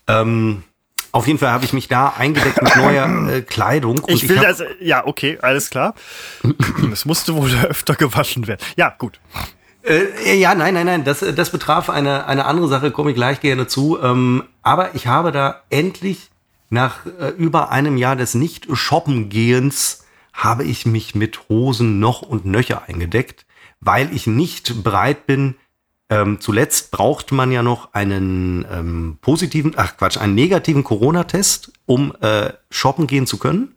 Ähm, 0.08 0.64
auf 1.12 1.28
jeden 1.28 1.40
Fall 1.40 1.52
habe 1.52 1.66
ich 1.66 1.74
mich 1.74 1.88
da 1.88 2.14
eingedeckt 2.18 2.62
mit 2.62 2.76
neuer 2.76 3.30
äh, 3.30 3.42
Kleidung. 3.42 4.02
ich 4.08 4.28
will 4.30 4.38
ich 4.38 4.42
das, 4.42 4.64
ja, 4.80 5.06
okay, 5.06 5.38
alles 5.42 5.70
klar. 5.70 5.96
Es 6.92 7.06
musste 7.06 7.36
wohl 7.36 7.52
öfter 7.70 7.96
gewaschen 7.96 8.48
werden. 8.48 8.62
Ja, 8.76 8.94
gut. 8.98 9.20
Äh, 9.84 10.36
ja, 10.36 10.54
nein, 10.54 10.74
nein, 10.74 10.86
nein, 10.86 11.04
das, 11.06 11.20
das 11.20 11.50
betraf 11.50 11.90
eine, 11.90 12.28
eine 12.28 12.46
andere 12.46 12.68
Sache, 12.68 12.92
komme 12.92 13.12
ich 13.12 13.16
gleich 13.16 13.40
gerne 13.40 13.68
zu. 13.68 13.98
Ähm, 14.02 14.44
aber 14.64 14.96
ich 14.96 15.08
habe 15.08 15.32
da 15.32 15.62
endlich 15.70 16.30
nach 16.70 17.06
äh, 17.06 17.30
über 17.38 17.72
einem 17.72 17.98
Jahr 17.98 18.16
des 18.16 18.36
Nicht-Shoppen-Gehens 18.36 20.06
habe 20.38 20.64
ich 20.64 20.86
mich 20.86 21.16
mit 21.16 21.50
Hosen 21.50 22.00
noch 22.00 22.22
und 22.22 22.46
nöcher 22.46 22.84
eingedeckt, 22.88 23.48
weil 23.82 24.16
ich 24.16 24.28
nicht 24.28 24.84
bereit 24.84 25.26
bin, 25.26 25.56
ähm, 26.10 26.40
zuletzt 26.40 26.92
braucht 26.92 27.32
man 27.32 27.52
ja 27.52 27.64
noch 27.64 27.94
einen 27.94 28.66
ähm, 28.72 29.18
positiven, 29.20 29.74
ach 29.76 29.98
Quatsch, 29.98 30.18
einen 30.18 30.36
negativen 30.36 30.84
Corona-Test, 30.84 31.74
um 31.86 32.14
äh, 32.22 32.54
shoppen 32.70 33.08
gehen 33.08 33.26
zu 33.26 33.38
können. 33.38 33.76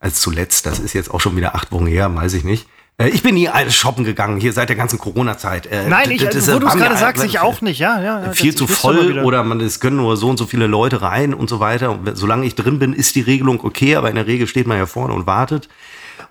Also 0.00 0.16
zuletzt, 0.16 0.66
das 0.66 0.80
ist 0.80 0.94
jetzt 0.94 1.10
auch 1.10 1.20
schon 1.20 1.36
wieder 1.36 1.54
acht 1.54 1.70
Wochen 1.72 1.86
her, 1.86 2.14
weiß 2.14 2.34
ich 2.34 2.44
nicht. 2.44 2.66
Äh, 2.98 3.10
ich 3.10 3.22
bin 3.22 3.36
nie 3.36 3.48
alles 3.48 3.76
shoppen 3.76 4.04
gegangen, 4.04 4.40
hier 4.40 4.52
seit 4.52 4.68
der 4.68 4.76
ganzen 4.76 4.98
Corona-Zeit. 4.98 5.66
Äh, 5.66 5.88
Nein, 5.88 6.10
ich, 6.10 6.22
das, 6.22 6.52
wo 6.52 6.58
du 6.58 6.66
es 6.66 6.74
gerade 6.74 6.96
sagst, 6.96 7.24
ich 7.24 7.38
auch 7.38 7.60
nicht, 7.60 7.78
ja, 7.78 8.02
ja. 8.02 8.32
viel 8.32 8.54
zu 8.54 8.66
voll 8.66 9.20
oder 9.20 9.44
man, 9.44 9.60
es 9.60 9.78
können 9.78 9.96
nur 9.96 10.16
so 10.16 10.28
und 10.28 10.38
so 10.38 10.46
viele 10.46 10.66
Leute 10.66 11.02
rein 11.02 11.32
und 11.32 11.48
so 11.48 11.60
weiter. 11.60 11.92
Und 11.92 12.18
solange 12.18 12.44
ich 12.46 12.56
drin 12.56 12.80
bin, 12.80 12.92
ist 12.92 13.14
die 13.14 13.22
Regelung 13.22 13.64
okay, 13.64 13.94
aber 13.94 14.10
in 14.10 14.16
der 14.16 14.26
Regel 14.26 14.48
steht 14.48 14.66
man 14.66 14.76
ja 14.76 14.86
vorne 14.86 15.14
und 15.14 15.26
wartet. 15.26 15.68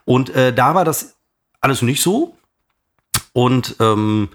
Und 0.06 0.30
äh, 0.32 0.54
da 0.54 0.76
war 0.76 0.86
das 0.86 1.16
alles 1.62 1.82
nicht 1.82 2.02
so. 2.02 2.38
Und 3.34 3.76
ähm, 3.80 4.30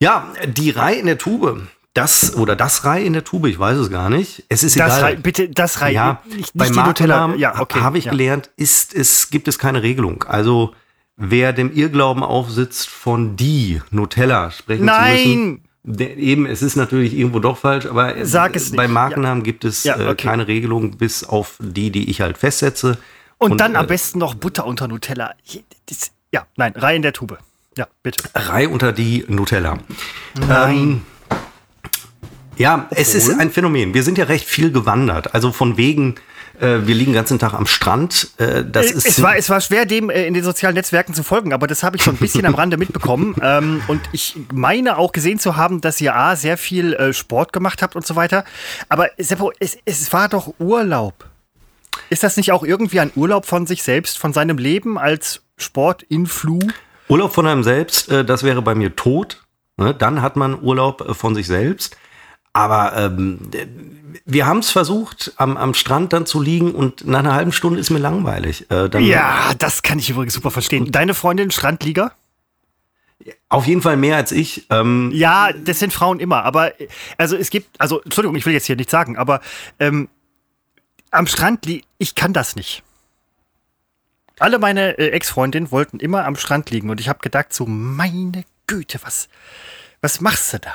ja, 0.00 0.32
die 0.46 0.70
Reihe 0.70 0.96
in 0.96 1.06
der 1.06 1.18
Tube. 1.18 1.66
Das 1.94 2.34
oder 2.34 2.56
das 2.56 2.84
Reihe 2.84 3.04
in 3.04 3.12
der 3.12 3.22
Tube, 3.22 3.46
ich 3.46 3.56
weiß 3.56 3.78
es 3.78 3.88
gar 3.88 4.10
nicht. 4.10 4.42
Es 4.48 4.64
ist 4.64 4.76
das 4.76 4.96
egal. 4.96 5.00
Rei, 5.00 5.14
bitte 5.14 5.48
das 5.48 5.80
Reihe. 5.80 5.94
Ja, 5.94 6.22
nicht, 6.24 6.36
nicht 6.36 6.54
bei 6.56 6.68
Markennamen 6.70 7.38
ja, 7.38 7.60
okay, 7.60 7.82
habe 7.82 7.98
ich 7.98 8.06
ja. 8.06 8.10
gelernt, 8.10 8.50
ist 8.56 8.92
es 8.92 9.30
gibt 9.30 9.46
es 9.46 9.60
keine 9.60 9.84
Regelung. 9.84 10.24
Also 10.24 10.74
wer 11.16 11.52
dem 11.52 11.72
Irrglauben 11.72 12.24
aufsitzt, 12.24 12.88
von 12.88 13.36
die 13.36 13.80
Nutella 13.92 14.50
sprechen 14.50 14.86
Nein. 14.86 15.16
zu 15.16 15.28
müssen. 15.28 15.64
Der, 15.86 16.16
eben, 16.16 16.46
es 16.46 16.62
ist 16.62 16.76
natürlich 16.76 17.16
irgendwo 17.16 17.40
doch 17.40 17.58
falsch, 17.58 17.86
aber 17.86 18.24
Sag 18.24 18.56
es 18.56 18.72
bei 18.72 18.88
Markennamen 18.88 19.42
ja. 19.42 19.44
gibt 19.44 19.64
es 19.64 19.84
äh, 19.84 19.92
okay. 19.92 20.10
äh, 20.10 20.14
keine 20.14 20.48
Regelung, 20.48 20.96
bis 20.96 21.22
auf 21.24 21.58
die, 21.60 21.90
die 21.90 22.10
ich 22.10 22.22
halt 22.22 22.38
festsetze. 22.38 22.98
Und, 23.38 23.52
Und 23.52 23.60
dann 23.60 23.74
äh, 23.74 23.78
am 23.78 23.86
besten 23.86 24.18
noch 24.18 24.34
Butter 24.34 24.66
unter 24.66 24.88
Nutella. 24.88 25.34
Ja, 26.32 26.46
nein, 26.56 26.72
Reihe 26.74 26.96
in 26.96 27.02
der 27.02 27.12
Tube. 27.12 27.38
Ja, 27.76 27.88
bitte. 28.02 28.22
Reihe 28.34 28.68
unter 28.68 28.92
die 28.92 29.24
Nutella. 29.28 29.78
Nein. 30.48 30.76
Ähm, 30.76 31.02
ja, 32.56 32.86
es 32.90 33.14
ist 33.14 33.38
ein 33.38 33.50
Phänomen. 33.50 33.94
Wir 33.94 34.02
sind 34.02 34.18
ja 34.18 34.24
recht 34.26 34.46
viel 34.46 34.70
gewandert. 34.70 35.34
Also 35.34 35.50
von 35.50 35.76
wegen, 35.76 36.14
äh, 36.60 36.78
wir 36.84 36.94
liegen 36.94 37.10
den 37.10 37.16
ganzen 37.16 37.38
Tag 37.38 37.52
am 37.54 37.66
Strand. 37.66 38.30
Äh, 38.38 38.64
das 38.64 38.92
ist 38.92 39.06
es, 39.06 39.22
war, 39.22 39.36
es 39.36 39.50
war 39.50 39.60
schwer, 39.60 39.86
dem 39.86 40.08
äh, 40.08 40.26
in 40.26 40.34
den 40.34 40.44
sozialen 40.44 40.74
Netzwerken 40.74 41.14
zu 41.14 41.24
folgen, 41.24 41.52
aber 41.52 41.66
das 41.66 41.82
habe 41.82 41.96
ich 41.96 42.02
schon 42.02 42.14
ein 42.14 42.18
bisschen 42.18 42.46
am 42.46 42.54
Rande 42.54 42.76
mitbekommen. 42.76 43.34
Ähm, 43.44 43.82
und 43.88 44.00
ich 44.12 44.36
meine 44.52 44.96
auch 44.96 45.12
gesehen 45.12 45.38
zu 45.38 45.56
haben, 45.56 45.80
dass 45.80 46.00
ihr 46.00 46.16
A, 46.16 46.34
sehr 46.34 46.56
viel 46.56 46.94
äh, 46.94 47.12
Sport 47.12 47.52
gemacht 47.52 47.82
habt 47.82 47.94
und 47.94 48.06
so 48.06 48.16
weiter. 48.16 48.44
Aber 48.88 49.08
Seppo, 49.18 49.52
es, 49.58 49.76
es 49.84 50.12
war 50.12 50.28
doch 50.28 50.54
Urlaub. 50.58 51.26
Ist 52.10 52.22
das 52.22 52.36
nicht 52.36 52.52
auch 52.52 52.64
irgendwie 52.64 53.00
ein 53.00 53.12
Urlaub 53.14 53.46
von 53.46 53.66
sich 53.66 53.82
selbst, 53.82 54.18
von 54.18 54.32
seinem 54.32 54.58
Leben 54.58 54.98
als 54.98 55.42
Sportinflu? 55.56 56.58
Urlaub 57.08 57.32
von 57.32 57.46
einem 57.46 57.62
selbst, 57.62 58.10
äh, 58.10 58.24
das 58.24 58.42
wäre 58.42 58.62
bei 58.62 58.74
mir 58.74 58.96
tot. 58.96 59.42
Ne? 59.76 59.94
Dann 59.94 60.22
hat 60.22 60.36
man 60.36 60.62
Urlaub 60.62 61.00
äh, 61.02 61.14
von 61.14 61.34
sich 61.34 61.46
selbst. 61.46 61.96
Aber 62.52 62.96
ähm, 62.96 63.50
wir 64.24 64.46
haben 64.46 64.60
es 64.60 64.70
versucht, 64.70 65.32
am, 65.36 65.56
am 65.56 65.74
Strand 65.74 66.12
dann 66.12 66.24
zu 66.24 66.40
liegen 66.40 66.72
und 66.72 67.04
nach 67.04 67.18
einer 67.18 67.34
halben 67.34 67.50
Stunde 67.50 67.80
ist 67.80 67.90
mir 67.90 67.98
langweilig. 67.98 68.70
Äh, 68.70 68.88
ja, 69.02 69.52
das 69.58 69.82
kann 69.82 69.98
ich 69.98 70.08
übrigens 70.08 70.34
super 70.34 70.52
verstehen. 70.52 70.92
Deine 70.92 71.14
Freundin 71.14 71.50
Strandlieger? 71.50 72.12
Auf 73.48 73.66
jeden 73.66 73.82
Fall 73.82 73.96
mehr 73.96 74.16
als 74.16 74.32
ich. 74.32 74.66
Ähm 74.70 75.10
ja, 75.12 75.52
das 75.52 75.78
sind 75.78 75.92
Frauen 75.92 76.20
immer. 76.20 76.44
Aber 76.44 76.72
also 77.16 77.36
es 77.36 77.50
gibt, 77.50 77.80
also 77.80 78.00
Entschuldigung, 78.02 78.36
ich 78.36 78.46
will 78.46 78.52
jetzt 78.52 78.66
hier 78.66 78.76
nichts 78.76 78.90
sagen, 78.90 79.16
aber 79.16 79.40
ähm, 79.78 80.08
am 81.14 81.26
Strand, 81.26 81.66
ich 81.98 82.14
kann 82.14 82.32
das 82.32 82.56
nicht. 82.56 82.82
Alle 84.38 84.58
meine 84.58 84.98
äh, 84.98 85.10
Ex-Freundinnen 85.10 85.70
wollten 85.70 86.00
immer 86.00 86.24
am 86.24 86.36
Strand 86.36 86.70
liegen 86.70 86.90
und 86.90 87.00
ich 87.00 87.08
habe 87.08 87.20
gedacht, 87.20 87.52
so 87.52 87.66
meine 87.66 88.44
Güte, 88.66 88.98
was, 89.02 89.28
was 90.00 90.20
machst 90.20 90.52
du 90.52 90.58
da? 90.58 90.72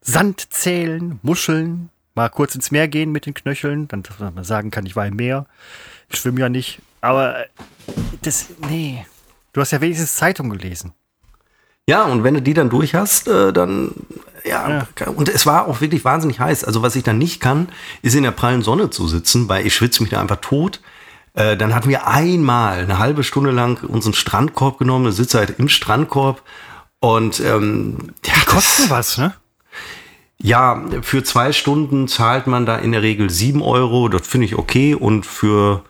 Sand 0.00 0.52
zählen, 0.52 1.20
Muscheln, 1.22 1.90
mal 2.14 2.28
kurz 2.28 2.54
ins 2.54 2.70
Meer 2.70 2.88
gehen 2.88 3.12
mit 3.12 3.26
den 3.26 3.34
Knöcheln, 3.34 3.86
dann 3.88 4.02
dass 4.02 4.18
man 4.18 4.42
sagen 4.44 4.70
kann, 4.70 4.86
ich 4.86 4.96
war 4.96 5.06
im 5.06 5.16
Meer. 5.16 5.46
Ich 6.08 6.18
schwimme 6.18 6.40
ja 6.40 6.48
nicht. 6.48 6.80
Aber 7.00 7.44
äh, 7.44 7.48
das, 8.22 8.46
nee. 8.68 9.06
Du 9.52 9.60
hast 9.60 9.70
ja 9.70 9.80
wenigstens 9.80 10.16
Zeitung 10.16 10.50
gelesen. 10.50 10.92
Ja, 11.88 12.04
und 12.04 12.24
wenn 12.24 12.34
du 12.34 12.42
die 12.42 12.54
dann 12.54 12.68
durch 12.68 12.94
hast, 12.94 13.28
äh, 13.28 13.52
dann 13.52 13.92
ja, 14.44 14.86
ja, 14.98 15.06
und 15.08 15.28
es 15.28 15.44
war 15.46 15.66
auch 15.66 15.80
wirklich 15.80 16.04
wahnsinnig 16.04 16.40
heiß. 16.40 16.64
Also 16.64 16.82
was 16.82 16.96
ich 16.96 17.02
dann 17.02 17.18
nicht 17.18 17.40
kann, 17.40 17.68
ist 18.02 18.14
in 18.14 18.22
der 18.22 18.30
prallen 18.30 18.62
Sonne 18.62 18.90
zu 18.90 19.08
sitzen, 19.08 19.48
weil 19.48 19.66
ich 19.66 19.74
schwitze 19.74 20.02
mich 20.02 20.10
da 20.10 20.20
einfach 20.20 20.40
tot. 20.40 20.80
Äh, 21.34 21.56
dann 21.56 21.74
hatten 21.74 21.88
wir 21.88 22.06
einmal 22.06 22.78
eine 22.78 22.98
halbe 22.98 23.24
Stunde 23.24 23.50
lang 23.50 23.84
unseren 23.84 24.14
Strandkorb 24.14 24.78
genommen, 24.78 25.06
eine 25.06 25.12
sitze 25.12 25.38
halt 25.38 25.58
im 25.58 25.68
Strandkorb 25.68 26.42
und 27.00 27.40
ähm, 27.40 27.98
ja, 28.24 28.32
die 28.34 28.46
kosten 28.46 28.90
was, 28.90 29.18
ne? 29.18 29.34
Ja, 30.38 30.84
für 31.02 31.24
zwei 31.24 31.52
Stunden 31.52 32.08
zahlt 32.08 32.46
man 32.46 32.66
da 32.66 32.76
in 32.76 32.92
der 32.92 33.02
Regel 33.02 33.30
sieben 33.30 33.62
Euro. 33.62 34.08
Das 34.08 34.26
finde 34.26 34.46
ich 34.46 34.56
okay. 34.56 34.94
Und 34.94 35.24
für, 35.24 35.82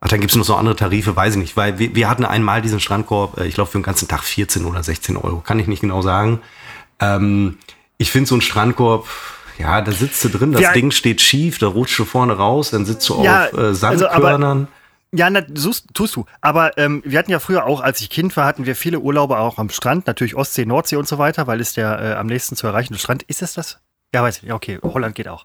ach, 0.00 0.08
dann 0.08 0.20
gibt 0.20 0.30
es 0.32 0.36
noch 0.36 0.44
so 0.44 0.54
andere 0.54 0.76
Tarife, 0.76 1.14
weiß 1.16 1.34
ich 1.34 1.40
nicht. 1.40 1.56
Weil 1.56 1.78
wir, 1.78 1.94
wir 1.94 2.08
hatten 2.08 2.24
einmal 2.24 2.62
diesen 2.62 2.80
Strandkorb, 2.80 3.38
äh, 3.38 3.46
ich 3.46 3.54
glaube 3.54 3.70
für 3.70 3.78
den 3.78 3.82
ganzen 3.84 4.08
Tag 4.08 4.22
14 4.22 4.64
oder 4.64 4.82
16 4.82 5.16
Euro. 5.16 5.40
Kann 5.40 5.58
ich 5.58 5.66
nicht 5.66 5.80
genau 5.80 6.02
sagen. 6.02 6.40
Ähm, 7.00 7.58
ich 7.96 8.10
finde 8.10 8.28
so 8.28 8.36
ein 8.36 8.40
Strandkorb, 8.40 9.06
Ja, 9.58 9.80
da 9.80 9.90
sitzt 9.90 10.24
du 10.24 10.28
drin, 10.28 10.52
das 10.52 10.62
Ja. 10.62 10.72
Ding 10.72 10.92
steht 10.92 11.20
schief, 11.20 11.58
da 11.58 11.66
rutscht 11.66 11.98
du 11.98 12.04
vorne 12.04 12.34
raus, 12.36 12.70
dann 12.70 12.84
sitzt 12.84 13.08
du 13.08 13.22
Ja, 13.24 13.46
auf 13.46 13.52
äh, 13.54 13.56
also, 13.56 13.74
Sandkörnern. 13.74 14.68
Ja, 15.10 15.30
na, 15.30 15.42
suchst, 15.52 15.86
tust 15.94 16.14
du. 16.16 16.26
Aber 16.40 16.76
ähm, 16.78 17.02
wir 17.04 17.18
hatten 17.18 17.30
ja 17.30 17.40
früher 17.40 17.64
auch, 17.66 17.80
als 17.80 18.00
ich 18.00 18.08
Kind 18.10 18.36
war, 18.36 18.44
hatten 18.44 18.66
wir 18.66 18.76
viele 18.76 19.00
Urlaube 19.00 19.38
auch 19.38 19.58
am 19.58 19.70
Strand, 19.70 20.06
natürlich 20.06 20.36
Ostsee, 20.36 20.64
Nordsee 20.66 20.96
und 20.96 21.08
so 21.08 21.18
weiter, 21.18 21.46
weil 21.46 21.60
es 21.60 21.72
der 21.72 22.00
äh, 22.00 22.14
am 22.14 22.26
nächsten 22.26 22.54
zu 22.56 22.66
erreichende 22.66 22.98
Strand 23.00 23.22
ist. 23.24 23.42
Es 23.42 23.54
das? 23.54 23.80
Ja, 24.14 24.22
weiß 24.22 24.38
ich. 24.38 24.42
Ja, 24.44 24.54
okay, 24.54 24.78
Holland 24.82 25.14
geht 25.14 25.28
auch. 25.28 25.44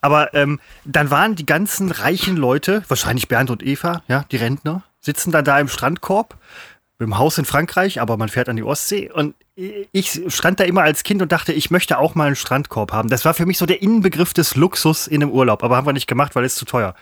Aber 0.00 0.34
ähm, 0.34 0.60
dann 0.84 1.10
waren 1.10 1.34
die 1.34 1.46
ganzen 1.46 1.90
reichen 1.90 2.36
Leute, 2.36 2.82
wahrscheinlich 2.88 3.28
Bernd 3.28 3.50
und 3.50 3.62
Eva, 3.62 4.02
ja, 4.08 4.24
die 4.30 4.36
Rentner, 4.36 4.82
sitzen 5.00 5.32
dann 5.32 5.44
da 5.44 5.58
im 5.58 5.68
Strandkorb 5.68 6.36
dem 7.02 7.18
Haus 7.18 7.38
in 7.38 7.44
Frankreich, 7.44 8.00
aber 8.00 8.16
man 8.16 8.28
fährt 8.28 8.48
an 8.48 8.56
die 8.56 8.62
Ostsee 8.62 9.10
und 9.10 9.34
ich 9.54 10.22
stand 10.28 10.60
da 10.60 10.64
immer 10.64 10.82
als 10.82 11.02
Kind 11.02 11.20
und 11.20 11.30
dachte, 11.30 11.52
ich 11.52 11.70
möchte 11.70 11.98
auch 11.98 12.14
mal 12.14 12.26
einen 12.26 12.36
Strandkorb 12.36 12.92
haben. 12.92 13.10
Das 13.10 13.24
war 13.24 13.34
für 13.34 13.44
mich 13.44 13.58
so 13.58 13.66
der 13.66 13.82
Innenbegriff 13.82 14.32
des 14.32 14.56
Luxus 14.56 15.06
in 15.06 15.22
einem 15.22 15.30
Urlaub, 15.30 15.62
aber 15.62 15.76
haben 15.76 15.86
wir 15.86 15.92
nicht 15.92 16.06
gemacht, 16.06 16.34
weil 16.34 16.44
es 16.44 16.54
zu 16.54 16.64
teuer. 16.64 16.94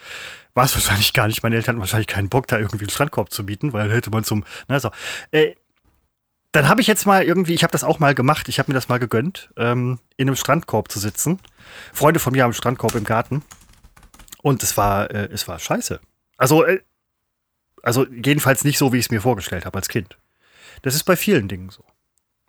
War 0.55 0.65
es 0.65 0.75
wahrscheinlich 0.75 1.13
gar 1.13 1.29
nicht. 1.29 1.45
Meine 1.45 1.55
Eltern 1.55 1.75
hatten 1.75 1.81
wahrscheinlich 1.81 2.09
keinen 2.09 2.29
Bock, 2.29 2.49
da 2.49 2.59
irgendwie 2.59 2.85
einen 2.85 2.91
Strandkorb 2.91 3.31
zu 3.31 3.47
bieten, 3.47 3.73
weil 3.73 3.85
dann 3.87 3.93
hätte 3.93 4.11
man 4.11 4.25
zum. 4.25 4.45
Na 4.67 4.81
so. 4.81 4.91
Äh, 5.31 5.55
dann 6.53 6.69
habe 6.69 6.81
ich 6.81 6.87
jetzt 6.87 7.07
mal 7.07 7.23
irgendwie, 7.23 7.55
ich 7.55 7.63
habe 7.63 7.71
das 7.73 7.85
auch 7.85 7.99
mal 8.01 8.15
gemacht, 8.15 8.49
ich 8.49 8.59
habe 8.59 8.71
mir 8.71 8.75
das 8.75 8.89
mal 8.89 8.99
gegönnt, 8.99 9.51
ähm, 9.57 9.99
in 10.17 10.29
einem 10.29 10.37
Strandkorb 10.37 10.91
zu 10.91 10.99
sitzen. 10.99 11.39
Freunde 11.93 12.19
von 12.21 12.33
mir 12.33 12.43
haben 12.43 12.49
einen 12.51 12.55
Strandkorb 12.55 12.95
im 12.97 13.05
Garten. 13.05 13.43
Und 14.43 14.63
es 14.63 14.77
war, 14.77 15.11
äh, 15.11 15.29
es 15.33 15.47
war 15.49 15.59
scheiße. 15.59 16.01
Also, 16.39 16.65
äh, 16.65 16.81
also 17.83 18.07
jedenfalls 18.09 18.65
nicht 18.65 18.79
so, 18.79 18.93
wie 18.93 18.99
ich 18.99 19.07
es 19.07 19.11
mir 19.11 19.21
vorgestellt 19.21 19.65
habe 19.67 19.79
als 19.79 19.89
Kind. 19.89 20.17
Das 20.83 20.95
ist 20.95 21.05
bei 21.05 21.15
vielen 21.17 21.47
Dingen 21.47 21.71
so. 21.71 21.85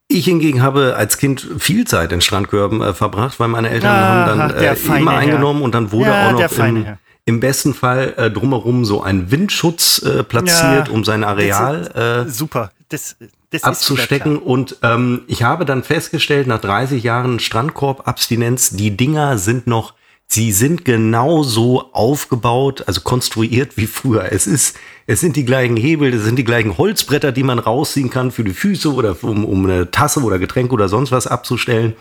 Ich 0.07 0.25
hingegen 0.25 0.61
habe 0.61 0.95
als 0.97 1.17
Kind 1.17 1.45
viel 1.59 1.85
Zeit 1.85 2.11
in 2.11 2.21
Strandkörben 2.21 2.81
äh, 2.81 2.93
verbracht, 2.93 3.39
weil 3.39 3.47
meine 3.49 3.69
Eltern 3.69 3.91
Ah, 3.95 4.25
haben 4.25 4.49
dann 4.49 4.49
äh, 4.57 4.73
immer 4.97 5.11
Herr. 5.11 5.19
eingenommen 5.19 5.61
und 5.61 5.73
dann 5.75 5.91
wurde 5.91 6.09
Ja, 6.09 6.27
auch 6.27 6.31
noch 6.33 6.51
im, 6.65 6.83
Herr. 6.85 6.97
im 7.25 7.39
besten 7.39 7.73
Fall 7.73 8.13
äh, 8.17 8.31
drumherum 8.31 8.83
so 8.83 9.03
ein 9.03 9.31
Windschutz 9.31 10.01
äh, 10.01 10.23
platziert, 10.23 10.87
Ja, 10.87 10.93
um 10.93 11.03
sein 11.05 11.23
Areal 11.23 12.25
äh, 12.27 12.29
Super. 12.29 12.71
Das, 12.89 13.15
das 13.51 13.63
abzustecken. 13.63 14.37
Und 14.37 14.77
ähm, 14.81 15.21
ich 15.27 15.43
habe 15.43 15.65
dann 15.65 15.83
festgestellt, 15.83 16.47
nach 16.47 16.61
30 16.61 17.03
Jahren 17.03 17.39
Strandkorb-Abstinenz, 17.39 18.71
die 18.71 18.97
Dinger 18.97 19.37
sind 19.37 19.67
noch, 19.67 19.93
sie 20.25 20.53
sind 20.53 20.85
genauso 20.85 21.91
aufgebaut, 21.91 22.85
also 22.87 23.01
konstruiert 23.01 23.75
wie 23.75 23.87
früher. 23.87 24.31
Es 24.31 24.47
ist, 24.47 24.77
es 25.05 25.19
sind 25.19 25.35
die 25.35 25.43
gleichen 25.43 25.75
Hebel, 25.75 26.13
es 26.13 26.23
sind 26.23 26.37
die 26.37 26.45
gleichen 26.45 26.77
Holzbretter, 26.77 27.33
die 27.33 27.43
man 27.43 27.59
rausziehen 27.59 28.09
kann 28.09 28.31
für 28.31 28.45
die 28.45 28.53
Füße 28.53 28.93
oder 28.93 29.17
um, 29.21 29.43
um 29.43 29.65
eine 29.65 29.91
Tasse 29.91 30.21
oder 30.21 30.39
Getränk 30.39 30.71
oder 30.71 30.87
sonst 30.87 31.11
was 31.11 31.27
abzustellen. 31.27 31.93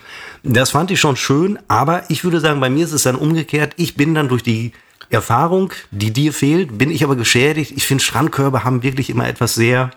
Das 0.43 0.71
fand 0.71 0.89
ich 0.91 1.01
schon 1.01 1.17
schön, 1.17 1.59
aber 1.67 2.03
ich 2.09 2.23
würde 2.23 2.39
sagen, 2.39 2.61
bei 2.61 2.69
mir 2.69 2.85
ist 2.85 2.93
es 2.93 3.03
dann 3.03 3.17
umgekehrt. 3.17 3.73
Ich 3.75 3.95
bin 3.95 4.15
dann 4.15 4.29
durch 4.29 4.43
die 4.43 4.71
Erfahrung, 5.09 5.73
die 5.91 6.11
dir 6.11 6.31
fehlt, 6.31 6.77
bin 6.77 6.89
ich 6.89 7.03
aber 7.03 7.17
geschädigt. 7.17 7.73
Ich 7.75 7.85
finde, 7.85 8.01
Strandkörbe 8.01 8.63
haben 8.63 8.81
wirklich 8.81 9.09
immer 9.09 9.27
etwas 9.27 9.55
sehr, 9.55 9.91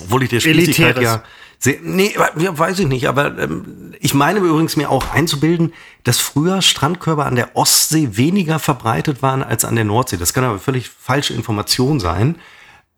obwohl 0.00 0.22
ich 0.22 0.30
der 0.30 0.40
Spießigkeit 0.40 1.00
ja 1.00 1.22
sehr, 1.62 1.76
nee, 1.80 2.12
weiß 2.16 2.80
ich 2.80 2.88
nicht, 2.88 3.06
aber 3.06 3.38
ähm, 3.38 3.94
ich 4.00 4.14
meine 4.14 4.40
übrigens 4.40 4.74
mir 4.74 4.90
auch 4.90 5.12
einzubilden, 5.12 5.72
dass 6.02 6.18
früher 6.18 6.60
Strandkörbe 6.60 7.24
an 7.24 7.36
der 7.36 7.54
Ostsee 7.54 8.16
weniger 8.16 8.58
verbreitet 8.58 9.22
waren 9.22 9.44
als 9.44 9.64
an 9.64 9.76
der 9.76 9.84
Nordsee. 9.84 10.16
Das 10.16 10.34
kann 10.34 10.42
aber 10.42 10.58
völlig 10.58 10.88
falsche 10.88 11.34
Information 11.34 12.00
sein. 12.00 12.34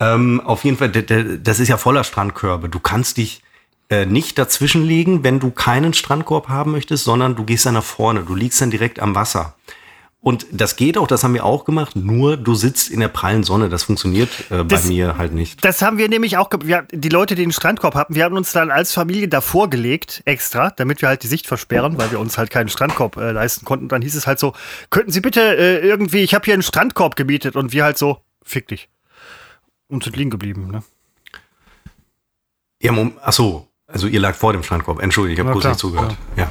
Ähm, 0.00 0.40
auf 0.40 0.64
jeden 0.64 0.78
Fall, 0.78 0.88
das 0.88 1.60
ist 1.60 1.68
ja 1.68 1.76
voller 1.76 2.04
Strandkörbe. 2.04 2.70
Du 2.70 2.80
kannst 2.80 3.18
dich 3.18 3.42
äh, 3.90 4.06
nicht 4.06 4.38
dazwischenlegen, 4.38 5.22
wenn 5.24 5.40
du 5.40 5.50
keinen 5.50 5.92
Strandkorb 5.92 6.48
haben 6.48 6.72
möchtest, 6.72 7.04
sondern 7.04 7.36
du 7.36 7.44
gehst 7.44 7.66
dann 7.66 7.74
nach 7.74 7.84
vorne. 7.84 8.22
Du 8.22 8.34
liegst 8.34 8.62
dann 8.62 8.70
direkt 8.70 8.98
am 8.98 9.14
Wasser. 9.14 9.56
Und 10.24 10.46
das 10.50 10.76
geht 10.76 10.96
auch, 10.96 11.06
das 11.06 11.22
haben 11.22 11.34
wir 11.34 11.44
auch 11.44 11.66
gemacht, 11.66 11.96
nur 11.96 12.38
du 12.38 12.54
sitzt 12.54 12.88
in 12.90 13.00
der 13.00 13.08
prallen 13.08 13.42
Sonne. 13.44 13.68
Das 13.68 13.82
funktioniert 13.82 14.30
äh, 14.50 14.56
bei 14.56 14.64
Das- 14.64 14.86
mir 14.86 15.18
halt 15.18 15.34
nicht. 15.34 15.62
Das 15.62 15.82
haben 15.82 15.98
wir 15.98 16.08
nämlich 16.08 16.38
auch, 16.38 16.48
wir, 16.62 16.86
die 16.90 17.10
Leute, 17.10 17.34
die 17.34 17.42
den 17.42 17.52
Strandkorb 17.52 17.94
hatten, 17.94 18.14
wir 18.14 18.24
haben 18.24 18.34
uns 18.34 18.50
dann 18.50 18.70
als 18.70 18.94
Familie 18.94 19.28
davor 19.28 19.68
gelegt, 19.68 20.22
extra, 20.24 20.70
damit 20.70 21.02
wir 21.02 21.10
halt 21.10 21.24
die 21.24 21.26
Sicht 21.26 21.46
versperren, 21.46 21.98
weil 21.98 22.10
wir 22.10 22.18
uns 22.20 22.38
halt 22.38 22.50
keinen 22.50 22.70
Strandkorb 22.70 23.18
äh, 23.18 23.32
leisten 23.32 23.66
konnten. 23.66 23.88
Dann 23.88 24.00
hieß 24.00 24.14
es 24.14 24.26
halt 24.26 24.38
so, 24.38 24.54
könnten 24.88 25.12
Sie 25.12 25.20
bitte 25.20 25.40
äh, 25.42 25.86
irgendwie, 25.86 26.20
ich 26.22 26.32
habe 26.34 26.46
hier 26.46 26.54
einen 26.54 26.62
Strandkorb 26.62 27.16
gemietet 27.16 27.54
und 27.54 27.74
wir 27.74 27.84
halt 27.84 27.98
so, 27.98 28.16
fick 28.42 28.66
dich. 28.68 28.88
Und 29.88 30.04
sind 30.04 30.16
liegen 30.16 30.30
geblieben, 30.30 30.70
ne? 30.70 30.82
Ja, 32.80 32.92
ach 33.22 33.32
so, 33.34 33.68
also 33.86 34.06
ihr 34.06 34.20
lag 34.20 34.34
vor 34.34 34.54
dem 34.54 34.62
Strandkorb. 34.62 35.02
Entschuldigung, 35.02 35.34
ich 35.34 35.40
habe 35.46 35.52
kurz 35.52 35.66
nicht 35.66 35.78
zugehört. 35.78 36.16
Ja. 36.36 36.50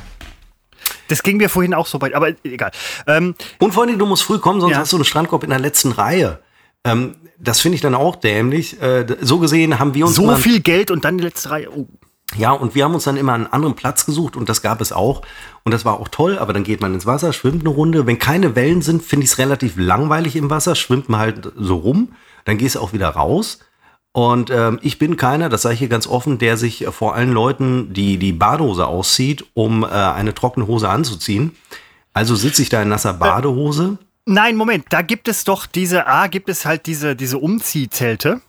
Das 1.14 1.22
ging 1.24 1.38
mir 1.38 1.48
vorhin 1.50 1.74
auch 1.76 1.86
so 1.86 2.02
weit, 2.02 2.14
aber 2.16 2.30
egal. 2.44 2.72
Ähm, 3.06 3.36
Und 3.60 3.74
vor 3.74 3.84
allem, 3.84 4.00
du 4.00 4.06
musst 4.08 4.24
früh 4.24 4.40
kommen, 4.40 4.60
sonst 4.62 4.74
Ja. 4.74 4.80
hast 4.80 4.92
du 4.94 4.98
einen 4.98 5.06
Strandkorb 5.06 5.44
in 5.44 5.52
der 5.52 5.60
letzten 5.60 5.92
Reihe. 5.92 6.40
Ähm, 6.84 7.16
das 7.38 7.60
finde 7.62 7.76
ich 7.76 7.82
dann 7.82 7.94
auch 7.94 8.16
dämlich. 8.16 8.82
Äh, 8.82 9.06
so 9.22 9.38
gesehen 9.38 9.78
haben 9.80 9.94
wir 9.94 10.06
uns 10.08 10.16
so 10.16 10.36
viel 10.36 10.60
Geld 10.62 10.90
und 10.92 11.06
dann 11.06 11.18
die 11.20 11.24
letzte 11.24 11.52
Reihe. 11.52 11.70
Oh. 11.72 11.88
ja, 12.36 12.52
und 12.52 12.74
wir 12.74 12.84
haben 12.84 12.96
uns 12.96 13.04
dann 13.04 13.16
immer 13.18 13.34
einen 13.34 13.46
anderen 13.48 13.76
Platz 13.76 14.06
gesucht 14.08 14.36
und 14.36 14.50
das 14.50 14.62
gab 14.64 14.82
es 14.82 14.92
auch. 14.92 15.22
Und 15.64 15.72
das 15.72 15.86
war 15.86 16.00
auch 16.00 16.08
toll, 16.08 16.40
aber 16.40 16.52
dann 16.52 16.64
geht 16.64 16.82
man 16.82 16.94
ins 16.96 17.06
Wasser, 17.06 17.32
schwimmt 17.32 17.62
eine 17.62 17.70
Runde. 17.70 18.08
Wenn 18.08 18.18
keine 18.18 18.56
Wellen 18.56 18.82
sind, 18.82 19.04
finde 19.04 19.26
ich 19.26 19.32
es 19.32 19.38
relativ 19.38 19.74
langweilig 19.78 20.36
im 20.36 20.50
Wasser, 20.50 20.74
schwimmt 20.76 21.10
man 21.10 21.20
halt 21.20 21.52
so 21.56 21.76
rum, 21.76 22.14
dann 22.46 22.58
gehst 22.58 22.74
du 22.76 22.80
auch 22.80 22.92
wieder 22.92 23.10
raus. 23.10 23.60
Und 24.14 24.52
ähm, 24.52 24.80
ich 24.84 25.00
bin 25.00 25.18
keiner, 25.18 25.50
das 25.50 25.64
sage 25.64 25.74
ich 25.74 25.80
hier 25.80 25.90
ganz 25.90 26.06
offen, 26.08 26.38
der 26.38 26.56
sich 26.56 26.86
äh, 26.86 26.92
vor 26.92 27.16
allen 27.16 27.32
Leuten 27.34 27.94
die, 27.94 28.18
die 28.18 28.32
Badehose 28.32 28.86
auszieht, 28.86 29.44
um 29.56 29.84
äh, 29.84 29.88
eine 29.88 30.34
trockene 30.36 30.68
Hose 30.68 30.88
anzuziehen. 30.88 31.56
Also 32.14 32.36
sitze 32.36 32.62
ich 32.62 32.70
da 32.70 32.82
in 32.84 32.90
nasser 32.90 33.14
Badehose. 33.14 33.98
Nein, 34.26 34.56
Moment, 34.56 34.86
da 34.92 35.02
gibt 35.02 35.28
es 35.28 35.44
doch 35.44 35.66
diese, 35.66 36.06
A, 36.08 36.28
gibt 36.28 36.48
es 36.48 36.64
halt 36.66 36.86
diese, 36.86 37.16
diese 37.16 37.40
Umziehzelte, 37.40 38.42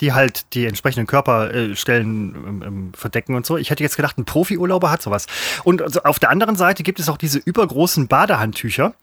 die 0.00 0.14
halt 0.14 0.46
die 0.54 0.64
entsprechenden 0.64 1.06
Körperstellen 1.06 2.34
ähm, 2.34 2.62
ähm, 2.66 2.92
verdecken 2.96 3.34
und 3.34 3.44
so. 3.44 3.58
Ich 3.58 3.68
hätte 3.68 3.82
jetzt 3.82 3.96
gedacht, 3.96 4.16
ein 4.16 4.24
Profiurlauber 4.24 4.90
hat 4.90 5.02
sowas. 5.02 5.26
Und 5.64 5.82
also 5.82 6.02
auf 6.04 6.18
der 6.18 6.30
anderen 6.30 6.56
Seite 6.56 6.82
gibt 6.82 6.98
es 6.98 7.10
auch 7.10 7.18
diese 7.18 7.38
übergroßen 7.38 8.08
Badehandtücher, 8.08 8.94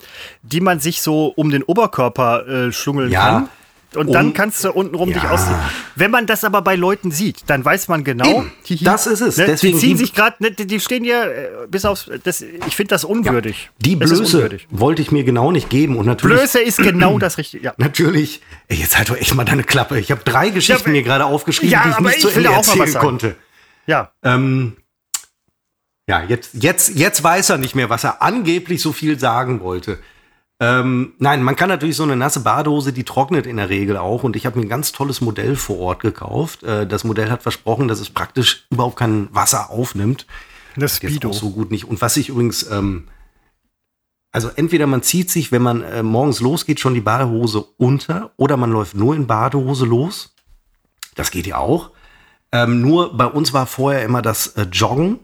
die 0.41 0.61
man 0.61 0.79
sich 0.79 1.03
so 1.03 1.27
um 1.35 1.51
den 1.51 1.61
Oberkörper 1.61 2.47
äh, 2.47 2.71
schlungeln 2.71 3.11
Ja. 3.11 3.21
kann. 3.21 3.49
Und 3.95 4.11
dann 4.13 4.27
Um- 4.27 4.33
kannst 4.33 4.63
du 4.65 4.71
untenrum 4.71 5.13
dich 5.13 5.23
Ja. 5.23 5.31
ausziehen. 5.31 5.55
Wenn 5.95 6.11
man 6.11 6.27
das 6.27 6.43
aber 6.43 6.61
bei 6.61 6.75
Leuten 6.75 7.09
sieht, 7.09 7.43
dann 7.47 7.63
weiß 7.63 7.87
man 7.87 8.03
genau, 8.03 8.43
Eben, 8.69 8.83
das 8.83 9.07
ist 9.07 9.21
es. 9.21 9.37
Ne, 9.37 9.45
Deswegen 9.45 9.77
die 9.77 9.79
ziehen 9.81 9.97
die- 9.97 10.03
sich 10.03 10.13
gerade, 10.13 10.35
ne, 10.39 10.51
die 10.51 10.67
die 10.67 10.79
stehen 10.81 11.05
hier 11.05 11.23
äh, 11.23 11.67
bis 11.69 11.85
aufs. 11.85 12.09
Das, 12.23 12.41
ich 12.41 12.75
finde 12.75 12.89
das 12.89 13.05
unwürdig. 13.05 13.69
Die 13.79 13.97
Das 13.97 14.11
ist 14.11 14.17
Blöße 14.19 14.37
unwürdig. 14.37 14.67
wollte 14.71 15.01
ich 15.01 15.11
mir 15.11 15.23
genau 15.23 15.51
nicht 15.51 15.69
geben. 15.69 15.95
Und 15.97 16.05
natürlich, 16.05 16.37
Blöße 16.37 16.59
ist 16.59 16.77
genau 16.79 17.17
das 17.17 17.37
Richtige. 17.37 17.63
Ja. 17.63 17.73
natürlich, 17.77 18.41
ey, 18.67 18.77
jetzt 18.77 18.97
halt 18.97 19.09
doch 19.09 19.15
echt 19.15 19.33
mal 19.35 19.45
deine 19.45 19.63
Klappe. 19.63 19.97
Ich 19.99 20.11
habe 20.11 20.21
drei 20.25 20.49
Geschichten 20.49 20.89
Ja, 20.89 20.91
mir 20.93 21.03
gerade 21.03 21.23
aufgeschrieben, 21.25 21.71
ja, 21.71 21.83
die 21.83 21.89
ich 21.91 21.99
nicht 21.99 22.15
ich 22.17 22.21
zu 22.23 22.29
Ende 22.29 22.49
erzählen 22.49 22.93
konnte. 22.95 23.35
ja. 23.85 24.11
Ähm, 24.21 24.75
ja, 26.09 26.23
jetzt, 26.23 26.51
jetzt, 26.53 26.95
jetzt 26.95 27.23
weiß 27.23 27.49
er 27.51 27.57
nicht 27.57 27.75
mehr, 27.75 27.89
was 27.89 28.03
er 28.03 28.21
angeblich 28.21 28.81
so 28.81 28.91
viel 28.93 29.17
sagen 29.19 29.59
wollte. 29.61 29.99
Ähm, 30.59 31.13
nein, 31.19 31.43
man 31.43 31.55
kann 31.55 31.69
natürlich 31.69 31.95
so 31.95 32.03
eine 32.03 32.15
nasse 32.15 32.39
Badehose, 32.39 32.91
die 32.91 33.03
trocknet 33.03 33.45
in 33.45 33.57
der 33.57 33.69
Regel 33.69 33.97
auch. 33.97 34.23
Und 34.23 34.35
ich 34.35 34.45
habe 34.45 34.57
mir 34.57 34.65
ein 34.65 34.69
ganz 34.69 34.91
tolles 34.91 35.21
Modell 35.21 35.55
vor 35.55 35.77
Ort 35.79 36.01
gekauft. 36.01 36.63
Äh, 36.63 36.87
das 36.87 37.03
Modell 37.03 37.29
hat 37.29 37.43
versprochen, 37.43 37.87
dass 37.87 37.99
es 37.99 38.09
praktisch 38.09 38.65
überhaupt 38.71 38.97
kein 38.97 39.33
Wasser 39.33 39.69
aufnimmt. 39.69 40.25
Das 40.75 40.97
Speedo. 40.97 41.29
auch 41.29 41.33
so 41.33 41.51
gut 41.51 41.71
nicht. 41.71 41.85
Und 41.85 42.01
was 42.01 42.17
ich 42.17 42.29
übrigens, 42.29 42.69
ähm, 42.71 43.07
also 44.31 44.49
entweder 44.55 44.87
man 44.87 45.03
zieht 45.03 45.29
sich, 45.29 45.51
wenn 45.51 45.61
man 45.61 45.81
äh, 45.81 46.03
morgens 46.03 46.39
losgeht, 46.39 46.79
schon 46.79 46.93
die 46.93 47.01
Badehose 47.01 47.61
unter 47.77 48.31
oder 48.37 48.57
man 48.57 48.71
läuft 48.71 48.95
nur 48.95 49.15
in 49.15 49.27
Badehose 49.27 49.85
los. 49.85 50.35
Das 51.15 51.31
geht 51.31 51.47
ja 51.47 51.57
auch. 51.57 51.91
Ähm, 52.51 52.81
nur 52.81 53.15
bei 53.15 53.25
uns 53.25 53.53
war 53.53 53.67
vorher 53.67 54.03
immer 54.03 54.21
das 54.21 54.47
äh, 54.55 54.63
Joggen. 54.71 55.19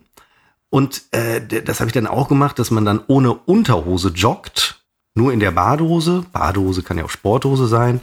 Und 0.69 1.03
äh, 1.11 1.61
das 1.63 1.79
habe 1.79 1.89
ich 1.89 1.93
dann 1.93 2.07
auch 2.07 2.27
gemacht, 2.27 2.57
dass 2.57 2.71
man 2.71 2.85
dann 2.85 3.01
ohne 3.07 3.33
Unterhose 3.33 4.09
joggt, 4.09 4.82
nur 5.15 5.31
in 5.33 5.39
der 5.39 5.51
Badehose. 5.51 6.25
Badehose 6.31 6.83
kann 6.83 6.97
ja 6.97 7.05
auch 7.05 7.09
Sporthose 7.09 7.67
sein. 7.67 8.01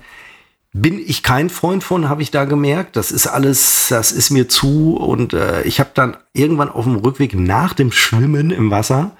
Bin 0.72 1.00
ich 1.04 1.24
kein 1.24 1.50
Freund 1.50 1.82
von, 1.82 2.08
habe 2.08 2.22
ich 2.22 2.30
da 2.30 2.44
gemerkt. 2.44 2.94
Das 2.94 3.10
ist 3.10 3.26
alles, 3.26 3.88
das 3.88 4.12
ist 4.12 4.30
mir 4.30 4.48
zu. 4.48 4.96
Und 4.96 5.32
äh, 5.32 5.62
ich 5.62 5.80
habe 5.80 5.90
dann 5.94 6.16
irgendwann 6.32 6.68
auf 6.68 6.84
dem 6.84 6.96
Rückweg 6.96 7.34
nach 7.34 7.74
dem 7.74 7.90
Schwimmen 7.90 8.50
im 8.52 8.70
Wasser 8.70 9.12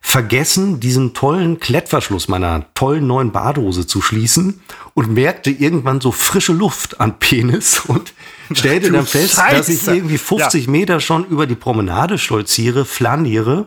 vergessen, 0.00 0.78
diesen 0.78 1.14
tollen 1.14 1.58
Klettverschluss 1.58 2.28
meiner 2.28 2.72
tollen 2.74 3.06
neuen 3.08 3.32
Badehose 3.32 3.86
zu 3.88 4.00
schließen 4.00 4.60
und 4.94 5.12
merkte 5.12 5.50
irgendwann 5.50 6.00
so 6.00 6.12
frische 6.12 6.52
Luft 6.52 7.00
an 7.00 7.18
Penis 7.18 7.80
und 7.80 8.12
stellte 8.52 8.92
dann 8.92 9.04
fest, 9.06 9.36
dass 9.36 9.68
ich 9.68 9.80
Scheiße. 9.80 9.96
irgendwie 9.96 10.18
50 10.18 10.68
Meter 10.68 11.00
schon 11.00 11.24
über 11.26 11.46
die 11.46 11.56
Promenade 11.56 12.18
stolziere, 12.18 12.84
flaniere 12.84 13.66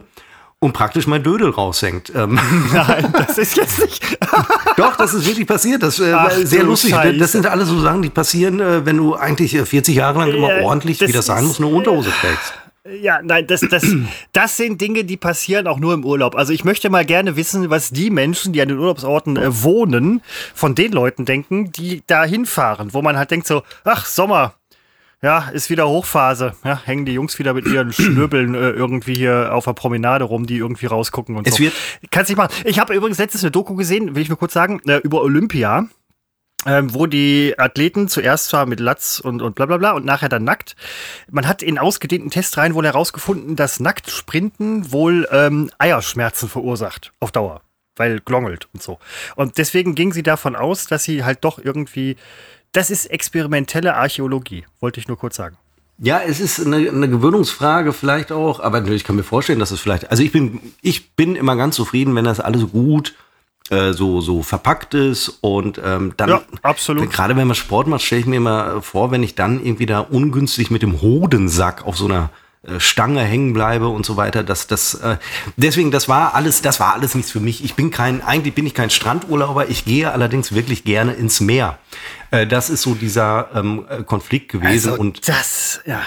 und 0.59 0.73
praktisch 0.73 1.07
mein 1.07 1.23
Dödel 1.23 1.49
raushängt. 1.49 2.11
Ähm, 2.13 2.39
Nein, 2.73 3.13
das 3.13 3.37
ist 3.37 3.55
jetzt 3.55 3.79
nicht. 3.79 4.17
doch, 4.77 4.95
das 4.97 5.13
ist 5.13 5.25
wirklich 5.25 5.47
passiert. 5.47 5.81
Das 5.83 5.99
äh, 5.99 6.11
Ach 6.13 6.31
sehr 6.31 6.63
lustig. 6.63 6.91
Scheiße. 6.91 7.17
Das 7.17 7.31
sind 7.31 7.47
alles 7.47 7.69
so 7.69 7.79
Sachen, 7.79 8.01
die 8.01 8.09
passieren, 8.09 8.59
äh, 8.59 8.85
wenn 8.85 8.97
du 8.97 9.15
eigentlich 9.15 9.55
äh, 9.55 9.65
40 9.65 9.95
Jahre 9.95 10.19
lang 10.19 10.33
immer 10.33 10.49
Äh, 10.49 10.63
ordentlich, 10.63 10.97
das 10.97 11.09
wie 11.09 11.13
das 11.13 11.27
sein 11.27 11.45
muss, 11.45 11.59
eine 11.59 11.67
Unterhose 11.67 12.11
trägst. 12.11 12.53
Ja, 13.01 13.21
nein, 13.21 13.45
das, 13.47 13.61
das, 13.61 13.85
das 14.33 14.57
sind 14.57 14.81
Dinge, 14.81 15.05
die 15.05 15.17
passieren 15.17 15.67
auch 15.67 15.79
nur 15.79 15.93
im 15.93 16.03
Urlaub. 16.03 16.35
Also 16.35 16.51
ich 16.51 16.65
möchte 16.65 16.89
mal 16.89 17.05
gerne 17.05 17.35
wissen, 17.35 17.69
was 17.69 17.91
die 17.91 18.09
Menschen, 18.09 18.51
die 18.51 18.61
an 18.61 18.67
den 18.67 18.79
Urlaubsorten 18.79 19.37
äh, 19.37 19.63
wohnen, 19.63 20.21
von 20.53 20.75
den 20.75 20.91
Leuten 20.91 21.23
denken, 21.25 21.71
die 21.71 22.03
da 22.07 22.25
hinfahren, 22.25 22.93
wo 22.93 23.01
man 23.01 23.17
halt 23.17 23.31
denkt 23.31 23.47
so, 23.47 23.63
ach, 23.85 24.05
Sommer, 24.05 24.55
ja, 25.21 25.49
ist 25.49 25.69
wieder 25.69 25.87
Hochphase. 25.87 26.53
Ja, 26.63 26.81
hängen 26.85 27.05
die 27.05 27.13
Jungs 27.13 27.37
wieder 27.39 27.53
mit 27.53 27.67
ihren 27.67 27.91
Schnürbeln 27.93 28.55
äh, 28.55 28.69
irgendwie 28.71 29.15
hier 29.15 29.53
auf 29.53 29.65
der 29.65 29.73
Promenade 29.73 30.23
rum, 30.25 30.45
die 30.45 30.57
irgendwie 30.57 30.85
rausgucken 30.85 31.35
und 31.35 31.47
Es 31.47 31.55
so. 31.55 31.59
wird- 31.63 31.73
Kannst 32.11 32.29
nicht 32.29 32.37
machen. 32.37 32.53
Ich 32.65 32.79
habe 32.79 32.93
übrigens 32.93 33.17
letztens 33.17 33.43
eine 33.43 33.51
Doku 33.51 33.75
gesehen, 33.75 34.15
will 34.15 34.21
ich 34.21 34.29
nur 34.29 34.37
kurz 34.37 34.53
sagen, 34.53 34.79
äh, 34.87 34.97
über 34.97 35.21
Olympia. 35.21 35.87
Ähm, 36.65 36.93
wo 36.93 37.05
die 37.05 37.55
Athleten 37.57 38.09
zuerst 38.09 38.47
zwar 38.49 38.65
mit 38.65 38.81
Latz 38.81 39.21
und, 39.23 39.41
und 39.41 39.55
bla 39.55 39.65
bla 39.65 39.77
bla 39.77 39.91
und 39.91 40.03
nachher 40.03 40.27
dann 40.27 40.43
nackt. 40.43 40.75
Man 41.31 41.47
hat 41.47 41.63
in 41.63 41.77
ausgedehnten 41.79 42.31
Testreihen 42.31 42.73
wohl 42.73 42.85
herausgefunden, 42.85 43.55
dass 43.55 43.79
nackt 43.79 44.09
Sprinten 44.11 44.91
wohl 44.91 45.25
ähm, 45.31 45.69
Eierschmerzen 45.77 46.49
verursacht 46.49 47.13
auf 47.21 47.31
Dauer, 47.31 47.61
weil 47.95 48.19
glongelt 48.19 48.67
und 48.73 48.83
so. 48.83 48.99
Und 49.37 49.57
deswegen 49.57 49.95
ging 49.95 50.11
sie 50.11 50.21
davon 50.21 50.57
aus, 50.57 50.85
dass 50.87 51.05
sie 51.05 51.23
halt 51.23 51.45
doch 51.45 51.59
irgendwie, 51.59 52.17
das 52.71 52.89
ist 52.89 53.07
experimentelle 53.07 53.95
Archäologie, 53.95 54.65
wollte 54.79 54.99
ich 54.99 55.07
nur 55.07 55.17
kurz 55.17 55.35
sagen. 55.35 55.57
Ja, 56.01 56.21
es 56.25 56.39
ist 56.39 56.65
eine, 56.65 56.77
eine 56.77 57.09
Gewöhnungsfrage 57.09 57.91
vielleicht 57.91 58.31
auch, 58.31 58.61
aber 58.61 58.85
ich 58.87 59.03
kann 59.03 59.17
mir 59.17 59.23
vorstellen, 59.23 59.59
dass 59.59 59.71
es 59.71 59.81
vielleicht, 59.81 60.09
also 60.11 60.23
ich 60.23 60.31
bin, 60.31 60.61
ich 60.81 61.11
bin 61.11 61.35
immer 61.35 61.57
ganz 61.57 61.75
zufrieden, 61.75 62.15
wenn 62.15 62.23
das 62.23 62.39
alles 62.39 62.71
gut 62.71 63.15
äh, 63.69 63.91
so, 63.91 64.21
so 64.21 64.41
verpackt 64.41 64.93
ist 64.93 65.39
und 65.41 65.79
ähm, 65.83 66.13
dann, 66.15 66.29
Ja, 66.29 66.41
absolut. 66.61 67.11
gerade 67.11 67.35
wenn 67.35 67.47
man 67.47 67.55
Sport 67.55 67.87
macht, 67.87 68.01
stelle 68.01 68.21
ich 68.21 68.27
mir 68.27 68.37
immer 68.37 68.81
vor, 68.81 69.11
wenn 69.11 69.23
ich 69.23 69.35
dann 69.35 69.63
irgendwie 69.63 69.85
da 69.85 69.99
ungünstig 69.99 70.71
mit 70.71 70.81
dem 70.81 71.01
Hodensack 71.01 71.85
auf 71.85 71.97
so 71.97 72.05
einer 72.05 72.29
Stange 72.77 73.21
hängen 73.21 73.53
bleibe 73.53 73.87
und 73.87 74.05
so 74.05 74.17
weiter, 74.17 74.43
dass 74.43 74.67
das 74.67 74.93
äh, 74.95 75.17
deswegen 75.55 75.91
das 75.91 76.09
war 76.09 76.35
alles 76.35 76.61
das 76.61 76.81
war 76.81 76.93
alles 76.93 77.15
nichts 77.15 77.31
für 77.31 77.39
mich. 77.39 77.63
Ich 77.63 77.75
bin 77.75 77.89
kein 77.89 78.21
eigentlich 78.21 78.53
bin 78.53 78.65
ich 78.65 78.73
kein 78.73 78.89
Strandurlauber, 78.89 79.69
ich 79.69 79.85
gehe 79.85 80.11
allerdings 80.11 80.53
wirklich 80.53 80.83
gerne 80.83 81.13
ins 81.13 81.39
Meer. 81.39 81.79
Äh, 82.31 82.47
das 82.47 82.69
ist 82.69 82.81
so 82.81 82.95
dieser 82.95 83.49
ähm, 83.55 83.85
äh, 83.89 84.03
Konflikt 84.03 84.51
gewesen 84.51 84.89
Also 84.89 85.01
und 85.01 85.25
das, 85.29 85.79
ja. 85.85 86.01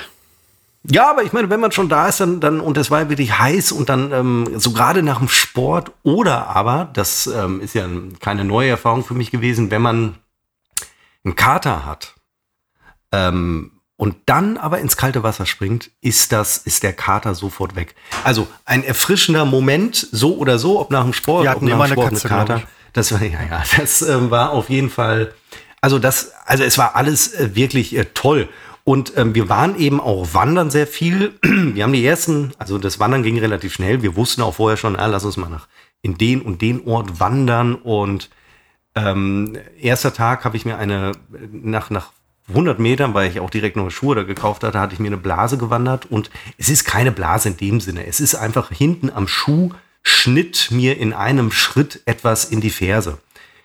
ja, 0.85 1.09
aber 1.09 1.23
ich 1.23 1.33
meine, 1.33 1.49
wenn 1.49 1.61
man 1.61 1.73
schon 1.73 1.88
da 1.88 2.09
ist, 2.09 2.21
dann, 2.21 2.41
dann 2.41 2.61
und 2.61 2.77
es 2.77 2.91
war 2.91 3.09
wirklich 3.09 3.38
heiß 3.38 3.73
und 3.73 3.88
dann 3.88 4.12
ähm, 4.12 4.49
so 4.57 4.73
gerade 4.73 5.03
nach 5.03 5.19
dem 5.19 5.29
Sport 5.29 5.93
oder 6.03 6.49
aber, 6.49 6.91
das 6.93 7.27
ähm, 7.27 7.62
ist 7.62 7.75
ja 7.75 7.88
keine 8.21 8.45
neue 8.45 8.69
Erfahrung 8.69 9.05
für 9.05 9.15
mich 9.15 9.31
gewesen, 9.31 9.71
wenn 9.71 9.83
man 9.83 10.17
einen 11.25 11.35
Kater 11.35 11.87
hat 11.87 12.15
ähm, 13.12 13.72
und 14.03 14.17
dann 14.27 14.57
aber 14.57 14.81
ins 14.81 14.97
kalte 14.97 15.23
Wasser 15.23 15.47
springt, 15.47 15.93
ist 16.01 16.33
das, 16.33 16.59
ist 16.59 16.83
der 16.83 16.93
Kater 16.93 17.37
sofort 17.37 17.77
weg. 17.77 17.95
Also 18.25 18.49
ein 18.65 18.83
erfrischender 18.83 19.45
Moment, 19.45 20.09
so 20.11 20.38
oder 20.38 20.59
so, 20.59 20.81
ob 20.81 20.91
nach 20.91 21.05
dem 21.05 21.12
Sport, 21.12 21.47
ob 21.47 21.62
nach 21.62 21.79
dem 21.79 21.93
Sport 21.93 22.09
Katze, 22.11 22.27
mit 22.27 22.37
Kater. 22.37 22.62
Das 22.95 23.12
war, 23.12 23.23
ja, 23.23 23.38
ja, 23.49 23.62
das 23.79 24.03
ähm, 24.03 24.33
war 24.33 24.51
auf 24.51 24.71
jeden 24.71 24.91
Fall, 24.91 25.33
also 25.81 26.01
das, 26.01 26.33
also 26.47 26.65
es 26.65 26.79
war 26.79 26.97
alles 26.97 27.33
äh, 27.33 27.55
wirklich 27.55 27.97
äh, 27.97 28.07
toll. 28.07 28.49
Und 28.83 29.17
ähm, 29.17 29.37
wir 29.37 29.49
waren 29.49 29.79
eben 29.79 30.01
auch 30.01 30.35
wandern 30.35 30.73
sehr 30.73 30.88
viel. 30.88 31.38
Wir 31.43 31.85
haben 31.85 31.93
die 31.93 32.05
ersten, 32.05 32.55
also 32.59 32.79
das 32.79 32.99
Wandern 32.99 33.23
ging 33.23 33.38
relativ 33.38 33.73
schnell. 33.73 34.03
Wir 34.03 34.17
wussten 34.17 34.43
auch 34.43 34.57
vorher 34.57 34.77
schon, 34.77 34.97
ah, 34.97 35.07
lass 35.07 35.25
uns 35.25 35.37
mal 35.37 35.49
nach 35.49 35.69
in 36.03 36.19
den 36.19 36.43
und 36.43 36.61
den 36.61 36.88
Ort 36.88 37.21
wandern. 37.21 37.77
Und 37.77 38.31
ähm, 38.97 39.57
erster 39.79 40.12
Tag 40.12 40.45
habe 40.45 40.57
ich 40.57 40.65
mir 40.65 40.77
eine, 40.77 41.12
nach, 41.53 41.91
nach 41.91 42.11
100 42.49 42.79
Metern, 42.79 43.15
weil 43.15 43.31
ich 43.31 43.41
auch 43.41 43.51
direkt 43.51 43.77
neue 43.77 43.91
Schuhe 43.91 44.15
da 44.15 44.23
gekauft 44.23 44.65
hatte, 44.65 44.79
hatte 44.79 44.95
ich 44.95 45.01
mir 45.01 45.09
eine 45.09 45.17
Blase 45.17 45.59
gewandert. 45.59 46.07
Und 46.07 46.31
es 46.59 46.69
ist 46.69 46.85
keine 46.85 47.13
Blase 47.13 47.51
in 47.51 47.57
dem 47.57 47.81
Sinne. 47.81 48.07
Es 48.07 48.21
ist 48.21 48.35
einfach 48.35 48.71
hinten 48.71 49.11
am 49.11 49.29
Schuh 49.29 49.71
schnitt 50.03 50.69
mir 50.71 50.99
in 50.99 51.13
einem 51.13 51.53
Schritt 51.53 52.03
etwas 52.07 52.45
in 52.45 52.61
die 52.61 52.71
Ferse. 52.71 53.19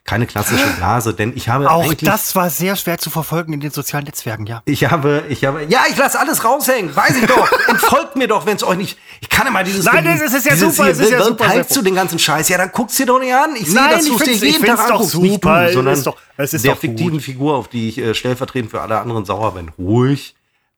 Keine 0.07 0.25
klassische 0.25 0.65
Blase, 0.77 1.13
denn 1.13 1.33
ich 1.35 1.49
habe 1.49 1.69
Auch 1.69 1.93
das 1.93 2.33
war 2.33 2.49
sehr 2.49 2.77
schwer 2.77 2.97
zu 2.97 3.09
verfolgen 3.09 3.51
in 3.51 3.59
den 3.59 3.71
sozialen 3.71 4.05
Netzwerken, 4.05 4.45
ja. 4.45 4.61
ich 4.63 4.85
habe, 4.89 5.25
ich 5.27 5.43
habe, 5.43 5.65
ja, 5.67 5.81
ich 5.89 5.97
lasse 5.97 6.17
alles 6.17 6.45
raushängen, 6.45 6.95
weiß 6.95 7.17
ich 7.17 7.25
doch. 7.25 7.51
Entfolgt 7.67 8.15
mir 8.15 8.29
doch, 8.29 8.45
wenn 8.45 8.55
es 8.55 8.63
euch 8.63 8.77
nicht. 8.77 8.97
Ich 9.19 9.27
kann 9.27 9.45
immer 9.47 9.65
dieses. 9.65 9.83
Nein, 9.83 10.05
das 10.05 10.33
ist 10.33 10.45
ja 10.45 10.53
dieses 10.53 10.77
super, 10.77 10.89
es 10.89 10.99
ist 10.99 11.11
ja 11.11 11.21
super, 11.21 11.43
teilst 11.43 11.75
du 11.75 11.81
den 11.81 11.93
ganzen 11.93 12.19
Scheiß? 12.19 12.47
Ja, 12.47 12.57
dann 12.57 12.71
guck's 12.71 12.95
dir 12.95 13.05
doch 13.05 13.19
nicht 13.19 13.33
an. 13.33 13.53
Ich 13.57 13.69
sehe, 13.69 13.75
dass 13.89 14.05
ich 14.05 14.09
du 14.13 14.17
es 14.17 14.23
dir 14.23 14.47
jeden 14.49 14.65
Tag 14.65 14.79
anguckst. 14.91 15.17
Nicht 15.17 15.33
super, 15.33 15.67
du, 15.67 15.73
sondern 15.73 15.93
ist 15.93 16.07
doch- 16.07 16.17
es 16.37 16.53
ist 16.53 16.63
der 16.63 16.75
doch 16.75 16.79
fiktiven 16.79 17.19
Figur, 17.19 17.57
auf 17.57 17.67
die 17.67 17.89
ich 17.89 17.97
äh, 17.97 18.13
stellvertretend 18.13 18.71
für 18.71 18.79
alle 18.79 18.99
anderen 18.99 19.25
sauer 19.25 19.55
bin. 19.55 19.71
Ruhig. 19.77 20.35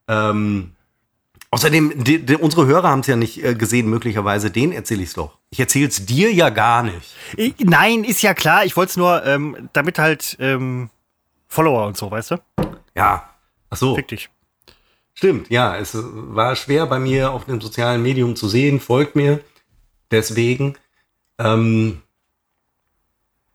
Ähm, 0.08 0.72
außerdem, 1.52 2.04
die, 2.04 2.26
die, 2.26 2.36
unsere 2.36 2.66
Hörer 2.66 2.90
haben 2.90 3.00
es 3.02 3.08
ja 3.08 3.16
nicht 3.16 3.44
äh, 3.44 3.56
gesehen, 3.56 3.90
möglicherweise. 3.90 4.52
Den 4.52 4.72
erzähle 4.72 5.04
ich's 5.04 5.14
doch. 5.14 5.38
Ich 5.50 5.60
erzähle 5.60 5.88
es 5.88 6.06
dir 6.06 6.34
ja 6.34 6.50
gar 6.50 6.84
nicht. 6.84 7.16
Ich, 7.38 7.56
nein, 7.60 8.04
ist 8.04 8.22
ja 8.22 8.34
klar. 8.34 8.66
Ich 8.66 8.76
wollte 8.78 8.92
es 8.92 8.98
nur, 8.98 9.26
ähm, 9.26 9.70
damit 9.74 10.00
halt 10.00 10.38
ähm, 10.40 10.90
Follower 11.48 11.88
und 11.88 11.98
so, 11.98 12.10
weißt 12.12 12.32
du? 12.32 12.36
Ja. 12.96 13.30
Ach 13.70 13.78
so. 13.78 13.96
Fick 13.96 14.08
dich. 14.08 14.30
Stimmt, 15.14 15.50
ja, 15.50 15.76
es 15.76 15.98
war 16.02 16.56
schwer 16.56 16.86
bei 16.86 16.98
mir 16.98 17.32
auf 17.32 17.44
dem 17.44 17.60
sozialen 17.60 18.02
Medium 18.02 18.38
zu 18.38 18.48
sehen, 18.48 18.80
folgt 18.80 19.18
mir. 19.18 19.42
Deswegen, 20.12 20.78
ähm, 21.38 22.02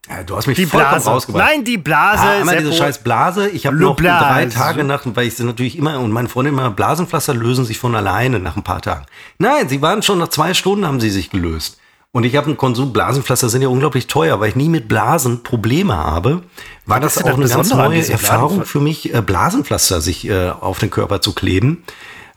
ja, 0.08 0.22
du 0.22 0.36
hast 0.36 0.46
mich 0.46 0.56
Die 0.56 0.66
vollkommen 0.66 0.92
Blase. 0.92 1.10
rausgebracht. 1.10 1.44
Nein, 1.46 1.64
die 1.64 1.78
Blase. 1.78 2.22
Ah, 2.22 2.34
immer 2.40 2.52
diese 2.56 2.72
Seppo. 2.72 2.84
scheiß 2.84 2.98
Blase. 2.98 3.48
Ich 3.48 3.66
habe 3.66 3.76
noch 3.76 3.96
Blase. 3.96 4.24
drei 4.24 4.46
Tage 4.46 4.84
nach, 4.84 5.02
weil 5.06 5.26
ich 5.26 5.34
sie 5.36 5.44
natürlich 5.44 5.78
immer, 5.78 5.98
und 5.98 6.12
meine 6.12 6.28
Freundin 6.28 6.54
immer, 6.54 6.70
Blasenpflaster 6.70 7.32
lösen 7.34 7.64
sich 7.64 7.78
von 7.78 7.94
alleine 7.94 8.38
nach 8.38 8.56
ein 8.56 8.62
paar 8.62 8.82
Tagen. 8.82 9.06
Nein, 9.38 9.68
sie 9.68 9.80
waren 9.80 10.02
schon 10.02 10.18
nach 10.18 10.28
zwei 10.28 10.52
Stunden 10.54 10.86
haben 10.86 11.00
sie 11.00 11.10
sich 11.10 11.30
gelöst. 11.30 11.78
Und 12.12 12.22
ich 12.22 12.36
habe 12.36 12.46
einen 12.46 12.56
Konsum, 12.56 12.92
Blasenpflaster 12.92 13.48
sind 13.48 13.62
ja 13.62 13.68
unglaublich 13.68 14.06
teuer, 14.06 14.38
weil 14.38 14.50
ich 14.50 14.56
nie 14.56 14.68
mit 14.68 14.86
Blasen 14.86 15.42
Probleme 15.42 15.96
habe. 15.96 16.42
War 16.86 17.00
das 17.00 17.16
ist 17.16 17.24
auch 17.24 17.34
eine 17.34 17.42
das 17.42 17.54
ganz 17.54 17.70
neue 17.74 18.08
Erfahrung 18.08 18.64
für 18.64 18.78
mich, 18.80 19.12
äh, 19.12 19.20
Blasenpflaster 19.20 20.00
sich 20.00 20.28
äh, 20.28 20.50
auf 20.50 20.78
den 20.78 20.90
Körper 20.90 21.20
zu 21.20 21.32
kleben. 21.32 21.82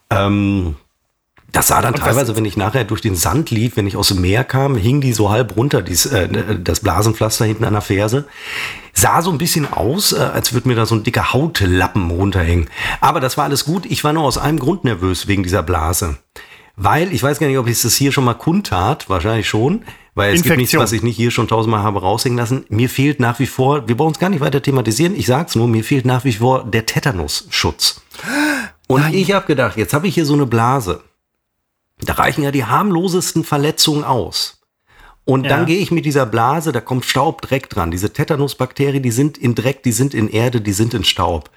Ähm, 0.09 0.77
das 1.51 1.67
sah 1.67 1.81
dann 1.81 1.95
teilweise, 1.95 2.35
wenn 2.35 2.45
ich 2.45 2.57
nachher 2.57 2.83
durch 2.83 3.01
den 3.01 3.15
Sand 3.15 3.51
lief, 3.51 3.77
wenn 3.77 3.87
ich 3.87 3.95
aus 3.95 4.09
dem 4.09 4.21
Meer 4.21 4.43
kam, 4.43 4.75
hing 4.75 5.01
die 5.01 5.13
so 5.13 5.29
halb 5.29 5.55
runter, 5.55 5.81
dies, 5.81 6.05
äh, 6.05 6.27
das 6.61 6.81
Blasenpflaster 6.81 7.45
hinten 7.45 7.63
an 7.63 7.73
der 7.73 7.81
Ferse. 7.81 8.25
Sah 8.93 9.21
so 9.21 9.31
ein 9.31 9.37
bisschen 9.37 9.71
aus, 9.71 10.11
äh, 10.11 10.17
als 10.17 10.53
würde 10.53 10.67
mir 10.67 10.75
da 10.75 10.85
so 10.85 10.95
ein 10.95 11.03
dicker 11.03 11.33
Hautlappen 11.33 12.11
runterhängen. 12.11 12.69
Aber 12.99 13.19
das 13.19 13.37
war 13.37 13.45
alles 13.45 13.65
gut. 13.65 13.85
Ich 13.85 14.03
war 14.03 14.13
nur 14.13 14.23
aus 14.23 14.37
einem 14.37 14.59
Grund 14.59 14.83
nervös 14.83 15.27
wegen 15.27 15.43
dieser 15.43 15.63
Blase. 15.63 16.17
Weil, 16.75 17.11
ich 17.11 17.23
weiß 17.23 17.39
gar 17.39 17.47
nicht, 17.47 17.57
ob 17.57 17.67
ich 17.67 17.81
das 17.81 17.95
hier 17.95 18.11
schon 18.11 18.25
mal 18.25 18.35
kundtat, 18.35 19.09
wahrscheinlich 19.09 19.49
schon, 19.49 19.83
weil 20.13 20.35
es 20.35 20.43
gibt 20.43 20.57
nichts, 20.57 20.73
Infektion. 20.73 20.83
was 20.83 20.91
ich 20.91 21.01
nicht 21.01 21.15
hier 21.15 21.31
schon 21.31 21.47
tausendmal 21.47 21.81
habe 21.81 22.01
raushängen 22.01 22.37
lassen. 22.37 22.65
Mir 22.69 22.89
fehlt 22.89 23.19
nach 23.19 23.39
wie 23.39 23.47
vor, 23.47 23.87
wir 23.87 23.97
brauchen 23.97 24.11
es 24.11 24.19
gar 24.19 24.29
nicht 24.29 24.41
weiter 24.41 24.61
thematisieren, 24.61 25.15
ich 25.15 25.25
sag's 25.25 25.55
nur, 25.55 25.67
mir 25.67 25.83
fehlt 25.83 26.05
nach 26.05 26.23
wie 26.23 26.33
vor 26.33 26.65
der 26.65 26.85
Tetanusschutz. 26.85 28.01
Und 28.85 29.11
ich 29.13 29.31
habe 29.31 29.47
gedacht, 29.47 29.77
jetzt 29.77 29.93
habe 29.93 30.07
ich 30.07 30.13
hier 30.13 30.25
so 30.25 30.33
eine 30.33 30.45
Blase. 30.45 31.01
Da 31.99 32.13
reichen 32.13 32.43
ja 32.43 32.51
die 32.51 32.65
harmlosesten 32.65 33.43
Verletzungen 33.43 34.03
aus. 34.03 34.61
Und 35.25 35.43
Ja. 35.43 35.49
dann 35.49 35.65
gehe 35.65 35.79
ich 35.79 35.91
mit 35.91 36.05
dieser 36.05 36.25
Blase, 36.25 36.71
da 36.71 36.79
kommt 36.79 37.05
Staub, 37.05 37.41
Dreck 37.41 37.69
dran. 37.69 37.91
Diese 37.91 38.13
Tetanusbakterien, 38.13 39.03
die 39.03 39.11
sind 39.11 39.37
in 39.37 39.55
Dreck, 39.55 39.83
die 39.83 39.91
sind 39.91 40.13
in 40.13 40.29
Erde, 40.29 40.61
die 40.61 40.71
sind 40.71 40.93
in 40.93 41.03
Staub. 41.03 41.49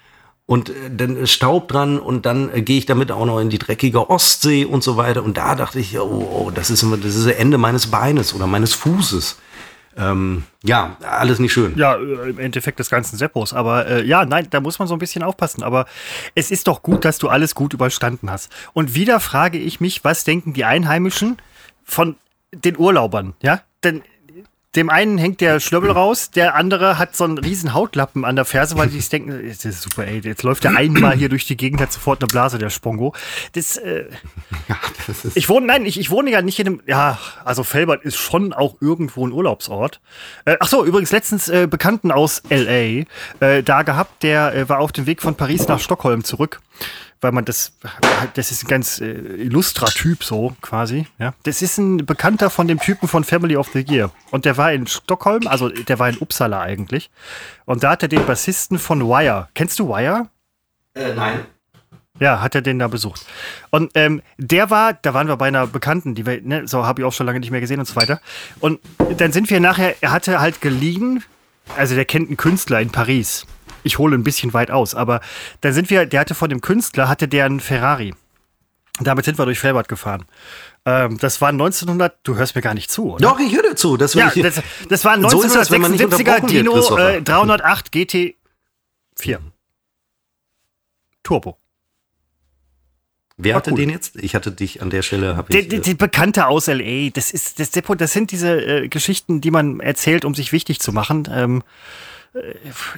Und 0.45 0.69
äh, 0.69 0.73
dann 0.91 1.15
ist 1.15 1.31
Staub 1.31 1.69
dran 1.69 1.97
und 1.97 2.25
dann 2.25 2.53
äh, 2.53 2.61
gehe 2.61 2.77
ich 2.77 2.85
damit 2.85 3.11
auch 3.11 3.25
noch 3.25 3.39
in 3.39 3.49
die 3.49 3.59
dreckige 3.59 4.09
Ostsee 4.09 4.65
und 4.65 4.83
so 4.83 4.97
weiter. 4.97 5.23
Und 5.23 5.37
da 5.37 5.55
dachte 5.55 5.79
ich, 5.79 5.97
oh, 5.97 6.47
oh 6.47 6.51
das 6.53 6.69
ist 6.69 6.83
immer 6.83 6.97
das 6.97 7.15
ist 7.15 7.25
das 7.27 7.35
Ende 7.35 7.57
meines 7.57 7.87
Beines 7.87 8.33
oder 8.33 8.47
meines 8.47 8.73
Fußes. 8.73 9.37
Ähm, 9.97 10.43
ja, 10.63 10.95
alles 11.01 11.39
nicht 11.39 11.53
schön. 11.53 11.77
Ja, 11.77 11.95
äh, 11.95 12.29
im 12.29 12.39
Endeffekt 12.39 12.79
des 12.79 12.89
ganzen 12.89 13.17
Seppos. 13.17 13.53
Aber 13.53 13.87
äh, 13.87 14.05
ja, 14.05 14.25
nein, 14.25 14.47
da 14.49 14.59
muss 14.59 14.79
man 14.79 14.87
so 14.87 14.95
ein 14.95 14.99
bisschen 14.99 15.23
aufpassen. 15.23 15.63
Aber 15.63 15.85
es 16.35 16.51
ist 16.51 16.67
doch 16.67 16.81
gut, 16.81 17.05
dass 17.05 17.17
du 17.17 17.29
alles 17.29 17.55
gut 17.55 17.73
überstanden 17.73 18.29
hast. 18.29 18.51
Und 18.73 18.95
wieder 18.95 19.19
frage 19.19 19.57
ich 19.57 19.81
mich, 19.81 20.03
was 20.03 20.23
denken 20.23 20.53
die 20.53 20.65
Einheimischen 20.65 21.37
von 21.83 22.15
den 22.53 22.77
Urlaubern? 22.77 23.33
Ja, 23.41 23.61
denn 23.83 24.01
dem 24.75 24.89
einen 24.89 25.17
hängt 25.17 25.41
der 25.41 25.59
Schlöbbel 25.59 25.91
raus, 25.91 26.31
der 26.31 26.55
andere 26.55 26.97
hat 26.97 27.15
so 27.15 27.25
einen 27.25 27.37
riesen 27.37 27.73
Hautlappen 27.73 28.23
an 28.23 28.37
der 28.37 28.45
Ferse, 28.45 28.77
weil 28.77 28.87
die 28.87 28.99
sich 28.99 29.09
denken, 29.09 29.47
das 29.47 29.65
ist 29.65 29.81
super, 29.81 30.05
ey, 30.05 30.21
jetzt 30.23 30.43
läuft 30.43 30.63
der 30.63 30.77
einmal 30.77 31.13
hier 31.15 31.29
durch 31.29 31.45
die 31.45 31.57
Gegend, 31.57 31.81
hat 31.81 31.91
sofort 31.91 32.21
eine 32.21 32.27
Blase, 32.27 32.57
der 32.57 32.69
Spongo. 32.69 33.13
Das, 33.53 33.77
äh, 33.77 34.05
Ja, 34.69 34.77
das 35.07 35.25
ist 35.25 35.37
ich 35.37 35.49
wohne, 35.49 35.65
nein, 35.65 35.85
ich, 35.85 35.99
ich 35.99 36.09
wohne 36.09 36.31
ja 36.31 36.41
nicht 36.41 36.59
in 36.59 36.67
einem, 36.67 36.81
ja, 36.85 37.17
also 37.43 37.63
Felbert 37.63 38.03
ist 38.03 38.17
schon 38.17 38.53
auch 38.53 38.75
irgendwo 38.79 39.27
ein 39.27 39.33
Urlaubsort. 39.33 39.99
Äh, 40.45 40.57
ach 40.59 40.67
so, 40.67 40.85
übrigens 40.85 41.11
letztens 41.11 41.49
äh, 41.49 41.67
Bekannten 41.67 42.11
aus 42.11 42.43
L.A. 42.49 43.05
Äh, 43.45 43.63
da 43.63 43.81
gehabt, 43.81 44.23
der 44.23 44.55
äh, 44.55 44.69
war 44.69 44.79
auf 44.79 44.91
dem 44.91 45.05
Weg 45.05 45.21
von 45.21 45.35
Paris 45.35 45.67
nach 45.67 45.79
Stockholm 45.79 46.23
zurück. 46.23 46.61
Weil 47.21 47.31
man 47.31 47.45
das, 47.45 47.73
das 48.33 48.51
ist 48.51 48.63
ein 48.63 48.67
ganz 48.67 48.99
äh, 48.99 49.05
illustrer 49.05 49.87
Typ 49.87 50.23
so 50.23 50.55
quasi. 50.61 51.07
Ja, 51.19 51.33
das 51.43 51.61
ist 51.61 51.77
ein 51.77 52.05
Bekannter 52.05 52.49
von 52.49 52.67
dem 52.67 52.79
Typen 52.79 53.07
von 53.07 53.23
Family 53.23 53.55
of 53.55 53.69
the 53.73 53.85
Year 53.87 54.11
und 54.31 54.45
der 54.45 54.57
war 54.57 54.73
in 54.73 54.87
Stockholm, 54.87 55.45
also 55.45 55.69
der 55.69 55.99
war 55.99 56.09
in 56.09 56.17
Uppsala 56.17 56.61
eigentlich. 56.61 57.11
Und 57.65 57.83
da 57.83 57.91
hat 57.91 58.01
er 58.01 58.09
den 58.09 58.25
Bassisten 58.25 58.79
von 58.79 59.07
Wire. 59.07 59.49
Kennst 59.53 59.79
du 59.79 59.87
Wire? 59.87 60.29
äh, 60.95 61.13
nein. 61.13 61.45
Ja, 62.19 62.39
hat 62.39 62.53
er 62.53 62.61
den 62.61 62.77
da 62.77 62.87
besucht. 62.87 63.25
Und 63.71 63.91
ähm, 63.95 64.21
der 64.37 64.69
war, 64.69 64.93
da 64.93 65.15
waren 65.15 65.27
wir 65.27 65.37
bei 65.37 65.47
einer 65.47 65.65
Bekannten, 65.65 66.13
die 66.13 66.25
wir, 66.25 66.39
ne, 66.41 66.67
so 66.67 66.85
habe 66.85 67.01
ich 67.01 67.05
auch 67.07 67.13
schon 67.13 67.25
lange 67.25 67.39
nicht 67.39 67.49
mehr 67.49 67.61
gesehen 67.61 67.79
und 67.79 67.87
so 67.87 67.95
weiter. 67.95 68.21
Und 68.59 68.79
dann 69.17 69.31
sind 69.31 69.49
wir 69.49 69.59
nachher, 69.59 69.95
er 70.01 70.11
hatte 70.11 70.39
halt 70.39 70.61
geliehen, 70.61 71.23
also 71.75 71.95
der 71.95 72.05
kennt 72.05 72.27
einen 72.27 72.37
Künstler 72.37 72.79
in 72.79 72.91
Paris. 72.91 73.47
Ich 73.83 73.97
hole 73.97 74.15
ein 74.15 74.23
bisschen 74.23 74.53
weit 74.53 74.71
aus, 74.71 74.95
aber 74.95 75.21
dann 75.61 75.73
sind 75.73 75.89
wir, 75.89 76.05
der 76.05 76.21
hatte 76.21 76.35
von 76.35 76.49
dem 76.49 76.61
Künstler, 76.61 77.09
hatte 77.09 77.27
der 77.27 77.45
einen 77.45 77.59
Ferrari. 77.59 78.13
Damit 78.99 79.25
sind 79.25 79.37
wir 79.39 79.45
durch 79.45 79.59
Felbert 79.59 79.87
gefahren. 79.87 80.25
Ähm, 80.85 81.17
das 81.19 81.41
war 81.41 81.49
1900, 81.49 82.19
du 82.23 82.35
hörst 82.35 82.55
mir 82.55 82.61
gar 82.61 82.73
nicht 82.73 82.91
zu, 82.91 83.13
oder? 83.13 83.29
Doch, 83.29 83.39
ich 83.39 83.55
höre 83.55 83.75
zu. 83.75 83.97
Das, 83.97 84.13
ja, 84.13 84.31
ich, 84.33 84.41
das, 84.41 84.61
das 84.89 85.05
war 85.05 85.13
ein 85.13 85.27
So 85.29 85.43
ist 85.43 85.55
das, 85.55 85.71
wenn 85.71 85.81
man 85.81 85.91
nicht 85.91 86.03
1976er 86.03 86.09
unterbrochen 86.09 86.51
wird, 86.51 86.51
Dino 86.51 86.97
äh, 86.97 87.21
308 87.21 87.93
GT4. 87.93 89.37
Turbo. 91.23 91.57
wer 93.37 93.55
hatte 93.55 93.71
cool. 93.71 93.77
den 93.77 93.89
jetzt? 93.91 94.15
Ich 94.15 94.33
hatte 94.33 94.51
dich 94.51 94.81
an 94.81 94.89
der 94.89 95.03
Stelle, 95.03 95.45
Die, 95.51 95.59
äh, 95.59 95.79
die 95.79 95.93
Bekannte 95.93 96.47
aus 96.47 96.65
LA, 96.65 97.09
das 97.13 97.31
ist 97.31 97.59
das 97.59 97.69
Depot, 97.69 97.99
das 98.01 98.11
sind 98.11 98.31
diese 98.31 98.59
äh, 98.59 98.87
Geschichten, 98.87 99.39
die 99.39 99.51
man 99.51 99.79
erzählt, 99.79 100.25
um 100.25 100.33
sich 100.33 100.51
wichtig 100.51 100.79
zu 100.79 100.91
machen. 100.91 101.29
Ähm, 101.31 101.59
äh, 101.59 101.63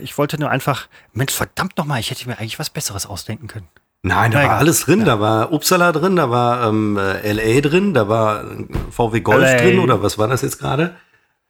ich 0.01 0.17
wollte 0.17 0.39
nur 0.39 0.49
einfach, 0.49 0.87
Mensch, 1.13 1.33
verdammt 1.33 1.77
nochmal, 1.77 1.99
ich 1.99 2.11
hätte 2.11 2.27
mir 2.27 2.37
eigentlich 2.39 2.59
was 2.59 2.69
Besseres 2.69 3.05
ausdenken 3.05 3.47
können. 3.47 3.67
Nein, 4.03 4.31
da 4.31 4.41
Na 4.43 4.49
war 4.49 4.57
alles 4.57 4.81
drin. 4.81 5.05
Da 5.05 5.19
war 5.19 5.51
Uppsala 5.53 5.91
drin, 5.93 6.15
da 6.17 6.29
war 6.29 6.67
ähm, 6.67 6.97
äh, 6.97 7.31
LA 7.31 7.61
drin, 7.61 7.93
da 7.93 8.09
war 8.09 8.43
äh, 8.43 8.65
VW 8.91 9.21
Golf 9.21 9.41
LA. 9.49 9.57
drin 9.57 9.79
oder 9.79 10.03
was 10.03 10.17
war 10.17 10.27
das 10.27 10.41
jetzt 10.41 10.59
gerade? 10.59 10.95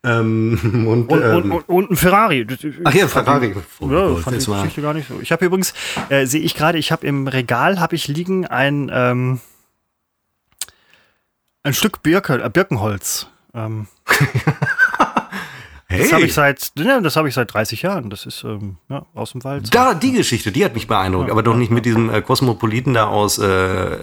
Ähm, 0.05 0.85
und, 0.87 1.07
Und, 1.09 1.21
ähm, 1.23 1.51
und, 1.51 1.61
und, 1.69 1.91
ein 1.91 1.95
Ferrari. 1.97 2.45
Ach 2.83 2.93
ja, 2.93 3.07
Ferrari. 3.07 3.47
ich- 3.47 3.57
VW 3.57 3.93
Ja, 3.95 4.05
Golf, 4.07 4.23
fand 4.23 4.41
die 4.41 4.45
Geschichte 4.51 4.81
gar 4.81 4.93
nicht 4.93 5.07
so. 5.07 5.19
Ich 5.21 5.31
habe 5.31 5.45
übrigens, 5.45 5.73
äh, 6.09 6.25
sehe 6.27 6.41
ich 6.41 6.53
gerade, 6.55 6.77
ich 6.77 6.91
habe 6.91 7.07
im 7.07 7.27
Regal, 7.27 7.79
habe 7.79 7.95
ich 7.95 8.07
liegen 8.07 8.45
ein, 8.45 8.91
ähm, 8.93 9.41
ein 11.63 11.73
Stück 11.73 12.03
Birke, 12.03 12.41
äh, 12.43 12.49
Birkenholz. 12.49 13.27
Ähm, 13.55 13.87
hey, 16.03 16.09
Das 16.09 16.13
habe 16.13 16.25
ich 16.25 16.33
seit, 16.33 16.71
ja, 16.77 16.99
das 17.01 17.15
habe 17.15 17.27
ich 17.27 17.33
seit 17.33 17.53
30 17.53 17.81
Jahren. 17.81 18.09
Das 18.09 18.25
ist 18.25 18.43
ähm, 18.43 18.77
ja, 18.89 19.05
aus 19.13 19.31
dem 19.31 19.43
Wald. 19.43 19.73
da, 19.73 19.93
die 19.93 20.11
Geschichte, 20.11 20.51
die 20.51 20.63
hat 20.63 20.73
mich 20.73 20.87
beeindruckt, 20.87 21.31
aber 21.31 21.43
doch 21.43 21.55
nicht 21.55 21.71
mit 21.71 21.85
diesem 21.85 22.09
äh, 22.13 22.21
Kosmopoliten 22.21 22.93
da 22.93 23.07
aus, 23.07 23.37
äh, 23.37 23.43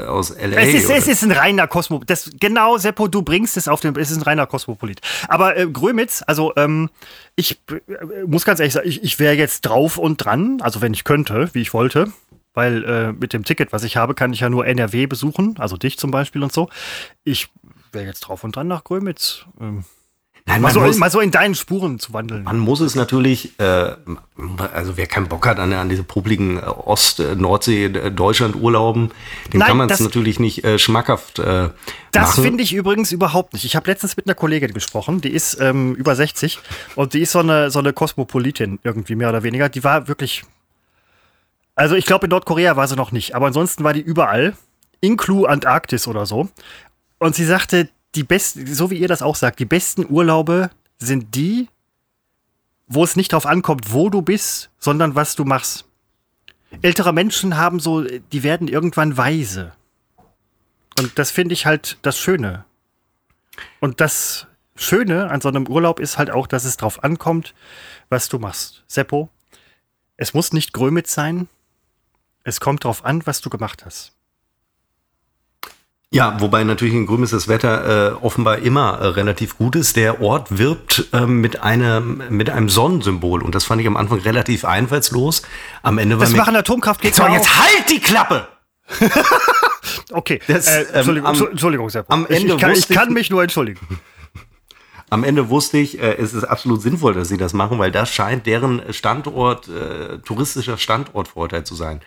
aus 0.07 0.31
LA. 0.31 0.57
Es 0.57 0.75
ist, 0.75 0.87
oder? 0.87 0.97
es 0.97 1.09
ist 1.09 1.23
ein 1.23 1.33
reiner 1.33 1.67
Kosmo. 1.67 2.03
Das, 2.05 2.31
genau, 2.39 2.79
Seppo, 2.79 3.09
du 3.09 3.23
bringst 3.23 3.57
es 3.57 3.69
auf 3.69 3.81
den. 3.81 3.97
Es 3.97 4.11
ist 4.11 4.19
ein 4.19 4.23
reiner 4.23 4.47
Kosmopolit. 4.47 5.01
Aber 5.29 5.57
äh, 5.57 5.67
Grömitz, 5.67 6.23
also 6.27 6.53
ähm, 6.57 6.91
ich 7.37 7.61
äh, 7.71 8.25
muss 8.27 8.45
ganz 8.45 8.61
ehrlich 8.61 8.75
sagen, 8.75 8.89
ich, 8.89 9.03
ich 9.03 9.19
wäre 9.19 9.35
jetzt 9.35 9.63
drauf 9.63 9.99
und 9.99 10.17
dran, 10.17 10.61
also 10.61 10.81
wenn 10.81 10.93
ich 10.93 11.05
könnte, 11.05 11.51
wie 11.53 11.63
ich 11.63 11.73
wollte. 11.73 12.13
Weil 12.53 12.85
äh, 12.85 13.13
mit 13.13 13.33
dem 13.33 13.45
Ticket, 13.45 13.73
was 13.73 13.85
ich 13.85 13.97
habe, 13.97 14.15
kann 14.15 14.33
ich 14.33 14.41
ja 14.41 14.51
nur 14.51 14.67
NRW 14.67 15.07
besuchen, 15.07 15.55
also 15.59 15.77
dich 15.77 15.99
zum 15.99 16.11
Beispiel 16.11 16.43
und 16.43 16.53
so. 16.53 16.69
Ich 17.23 17.49
wäre 17.93 18.07
jetzt 18.07 18.21
drauf 18.21 18.43
und 18.43 18.57
dran 18.57 18.67
nach 18.67 18.83
Grömitz. 18.83 19.45
Ähm, 19.61 19.85
Nein, 20.47 20.63
mal, 20.63 20.73
so, 20.73 20.81
muss, 20.81 20.99
mal 20.99 21.11
so 21.11 21.21
in 21.21 21.31
deinen 21.31 21.55
Spuren 21.55 21.99
zu 21.99 22.13
wandeln. 22.13 22.45
man 22.45 22.59
muss 22.59 22.81
es 22.81 22.95
natürlich, 22.95 23.59
äh, 23.61 23.95
also 24.73 24.97
wer 24.97 25.07
keinen 25.07 25.29
Bock 25.29 25.47
hat 25.47 25.59
an, 25.59 25.73
an 25.73 25.89
diese 25.89 26.03
publiken 26.03 26.59
äh, 26.59 26.63
Ost-, 26.63 27.21
äh, 27.21 27.37
Nordsee-, 27.37 27.87
äh, 27.87 28.11
dem 28.11 29.59
Nein, 29.59 29.69
kann 29.69 29.77
man 29.77 29.91
es 29.91 30.01
natürlich 30.01 30.41
nicht 30.41 30.65
äh, 30.65 30.79
schmackhaft 30.79 31.39
äh, 31.39 31.71
Das 32.13 32.39
finde 32.39 32.63
ich 32.63 32.73
übrigens 32.73 33.13
überhaupt 33.13 33.53
nicht. 33.53 33.65
Ich 33.65 33.77
habe 33.77 33.91
letztens 33.91 34.17
mit 34.17 34.27
einer 34.27 34.35
Kollegin 34.35 34.73
gesprochen, 34.73 35.21
die 35.21 35.31
ist 35.31 35.61
ähm, 35.61 35.95
über 35.95 36.17
60 36.17 36.59
und 36.97 37.15
die 37.15 37.21
ist 37.21 37.33
so 37.33 37.41
eine, 37.41 37.71
so 37.71 37.79
eine 37.79 37.93
Kosmopolitin 37.93 38.79
irgendwie 38.83 39.15
mehr 39.15 39.29
oder 39.29 39.43
weniger. 39.43 39.69
Die 39.69 39.85
war 39.85 40.09
wirklich. 40.09 40.45
Also 41.75 41.95
ich 41.95 42.05
glaube, 42.05 42.27
in 42.27 42.31
Nordkorea 42.31 42.77
war 42.77 42.89
sie 42.89 42.97
noch 42.97 43.13
nicht, 43.13 43.35
aber 43.35 43.47
ansonsten 43.47 43.85
war 43.85 43.93
die 43.93 44.01
überall, 44.01 44.55
inklu 45.01 45.47
Antarktis 45.47 46.07
oder 46.09 46.27
so. 46.27 46.49
Und 47.19 47.35
sie 47.35 47.45
sagte, 47.45 47.89
die 48.15 48.25
besten, 48.25 48.67
so 48.67 48.91
wie 48.91 48.99
ihr 48.99 49.09
das 49.09 49.23
auch 49.23 49.37
sagt, 49.37 49.59
die 49.59 49.65
besten 49.65 50.07
Urlaube 50.09 50.71
sind 50.99 51.35
die, 51.35 51.69
wo 52.87 53.05
es 53.05 53.17
nicht 53.17 53.33
drauf 53.33 53.47
ankommt, 53.47 53.93
wo 53.93 54.11
du 54.11 54.23
bist, 54.23 54.71
sondern 54.79 55.15
was 55.15 55.37
du 55.37 55.45
machst. 55.45 55.85
Ältere 56.83 57.13
Menschen 57.13 57.57
haben 57.57 57.81
so, 57.81 58.03
die 58.03 58.43
werden 58.43 58.69
irgendwann 58.69 59.17
weise. 59.17 59.73
Und 60.99 61.19
das 61.19 61.31
finde 61.31 61.53
ich 61.53 61.67
halt 61.67 61.99
das 62.03 62.19
Schöne. 62.19 62.65
Und 63.81 64.01
das 64.01 64.47
Schöne 64.77 65.31
an 65.31 65.41
so 65.41 65.49
einem 65.49 65.67
Urlaub 65.67 66.01
ist 66.01 66.19
halt 66.19 66.31
auch, 66.31 66.47
dass 66.47 66.65
es 66.65 66.77
drauf 66.77 67.05
ankommt, 67.05 67.55
was 68.09 68.29
du 68.29 68.39
machst. 68.39 68.83
Seppo, 68.87 69.29
es 70.17 70.35
muss 70.35 70.53
nicht 70.53 70.73
Grömitz 70.73 71.15
sein. 71.15 71.49
Es 72.45 72.61
kommt 72.61 72.85
drauf 72.85 73.05
an, 73.05 73.27
was 73.27 73.41
du 73.41 73.51
gemacht 73.51 73.85
hast. 73.85 74.13
Ja, 76.13 76.41
wobei 76.41 76.65
natürlich 76.65 76.95
in 76.95 77.07
Grüm 77.07 77.23
ist 77.23 77.33
das 77.33 77.47
Wetter 77.47 78.11
äh, 78.11 78.13
offenbar 78.15 78.59
immer 78.59 78.99
äh, 78.99 79.07
relativ 79.07 79.57
gut 79.57 79.77
ist. 79.77 79.95
Der 79.95 80.21
Ort 80.21 80.59
wirbt 80.59 81.05
ähm, 81.13 81.41
mit, 81.41 81.63
einem, 81.63 82.21
mit 82.31 82.51
einem 82.51 82.69
Sonnensymbol 82.69 83.43
und 83.45 83.55
das 83.55 83.63
fand 83.63 83.81
ich 83.81 83.87
am 83.87 83.97
Anfang 83.97 84.19
relativ 84.19 84.65
einfallslos. 84.65 85.43
Am 85.85 85.99
Ende 85.99 86.19
war 86.19 86.27
Das 86.27 86.35
machen 86.35 86.57
Atomkraftgegner 86.57 87.27
so, 87.29 87.33
jetzt 87.33 87.49
auch. 87.49 87.59
halt 87.63 87.91
die 87.91 88.01
Klappe! 88.01 88.49
Okay, 90.13 90.41
Das, 90.49 90.67
äh, 90.67 90.81
ähm, 90.83 90.89
Entschuldigung, 90.95 91.29
am- 91.29 91.47
Entschuldigung, 91.53 91.91
Seppo. 91.91 92.13
am 92.13 92.27
ich, 92.29 92.37
Ende 92.37 92.55
ich, 92.55 92.61
kann, 92.61 92.71
ich 92.73 92.77
wusste 92.79 92.93
ich- 92.93 92.99
kann 92.99 93.13
mich 93.13 93.31
nur 93.31 93.43
entschuldigen. 93.43 93.81
Am 95.11 95.25
Ende 95.25 95.49
wusste 95.49 95.79
ich, 95.79 96.01
äh, 96.01 96.15
es 96.19 96.35
ist 96.35 96.45
absolut 96.45 96.83
sinnvoll, 96.83 97.15
dass 97.15 97.29
sie 97.29 97.37
das 97.37 97.53
machen, 97.53 97.79
weil 97.81 97.91
das 97.93 98.13
scheint 98.13 98.47
deren 98.47 98.81
Standort, 98.93 99.69
äh, 99.69 100.19
touristischer 100.19 100.79
Standortvorteil 100.79 101.63
zu 101.65 101.75
sein. 101.77 102.01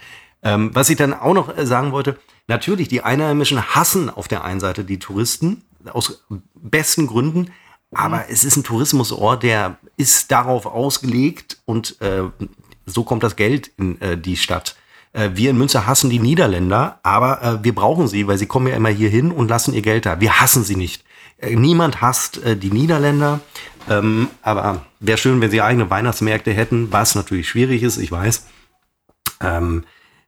Ähm, 0.44 0.72
was 0.74 0.90
ich 0.90 0.98
dann 0.98 1.14
auch 1.14 1.34
noch 1.34 1.58
äh, 1.58 1.66
sagen 1.66 1.92
wollte, 1.92 2.18
natürlich, 2.48 2.90
die 2.90 3.02
Einheimischen 3.02 3.76
hassen 3.76 4.10
auf 4.10 4.28
der 4.28 4.44
einen 4.44 4.60
Seite 4.60 4.84
die 4.84 5.00
Touristen, 5.00 5.64
aus 5.92 6.26
besten 6.56 7.08
Gründen, 7.08 7.52
aber 7.94 8.30
es 8.30 8.44
ist 8.44 8.58
ein 8.58 8.64
Tourismusort, 8.64 9.44
der 9.44 9.78
ist 9.98 10.32
darauf 10.32 10.66
ausgelegt 10.66 11.62
und 11.66 12.02
äh, 12.02 12.24
so 12.86 13.04
kommt 13.04 13.24
das 13.24 13.36
Geld 13.36 13.72
in 13.78 14.02
äh, 14.02 14.18
die 14.18 14.36
Stadt. 14.36 14.76
Äh, 15.14 15.32
wir 15.36 15.52
in 15.52 15.58
Münster 15.58 15.86
hassen 15.86 16.10
die 16.10 16.20
Niederländer, 16.20 17.00
aber 17.04 17.42
äh, 17.42 17.64
wir 17.64 17.76
brauchen 17.76 18.08
sie, 18.08 18.28
weil 18.28 18.38
sie 18.38 18.48
kommen 18.48 18.68
ja 18.68 18.76
immer 18.76 18.90
hier 18.90 19.10
hin 19.10 19.32
und 19.32 19.48
lassen 19.50 19.74
ihr 19.74 19.82
Geld 19.82 20.06
da. 20.06 20.20
Wir 20.20 20.42
hassen 20.42 20.64
sie 20.64 20.76
nicht. 20.76 21.04
Niemand 21.42 22.00
hasst 22.00 22.40
die 22.46 22.72
Niederländer, 22.72 23.42
ähm, 23.90 24.30
aber 24.44 24.86
wäre 25.02 25.18
schön, 25.18 25.42
wenn 25.42 25.52
sie 25.52 25.62
eigene 25.62 25.90
Weihnachtsmärkte 25.90 26.54
hätten, 26.54 26.90
was 26.94 27.16
natürlich 27.16 27.50
schwierig 27.50 27.84
ist, 27.84 27.98
ich 27.98 28.12
weiß. 28.12 28.46
Ähm, 29.42 29.84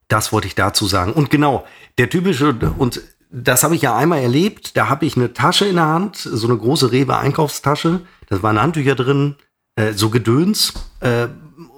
das 0.07 0.31
wollte 0.31 0.47
ich 0.47 0.55
dazu 0.55 0.87
sagen. 0.87 1.13
Und 1.13 1.29
genau, 1.29 1.65
der 1.97 2.09
typische, 2.09 2.55
und 2.77 3.01
das 3.31 3.63
habe 3.63 3.75
ich 3.75 3.81
ja 3.81 3.95
einmal 3.95 4.19
erlebt, 4.19 4.77
da 4.77 4.89
habe 4.89 5.05
ich 5.05 5.17
eine 5.17 5.33
Tasche 5.33 5.65
in 5.65 5.75
der 5.75 5.87
Hand, 5.87 6.17
so 6.17 6.47
eine 6.47 6.57
große 6.57 6.91
Rewe-Einkaufstasche, 6.91 8.01
da 8.29 8.43
waren 8.43 8.61
Handtücher 8.61 8.95
drin, 8.95 9.35
äh, 9.75 9.93
so 9.93 10.09
Gedöns, 10.09 10.73
äh, 10.99 11.27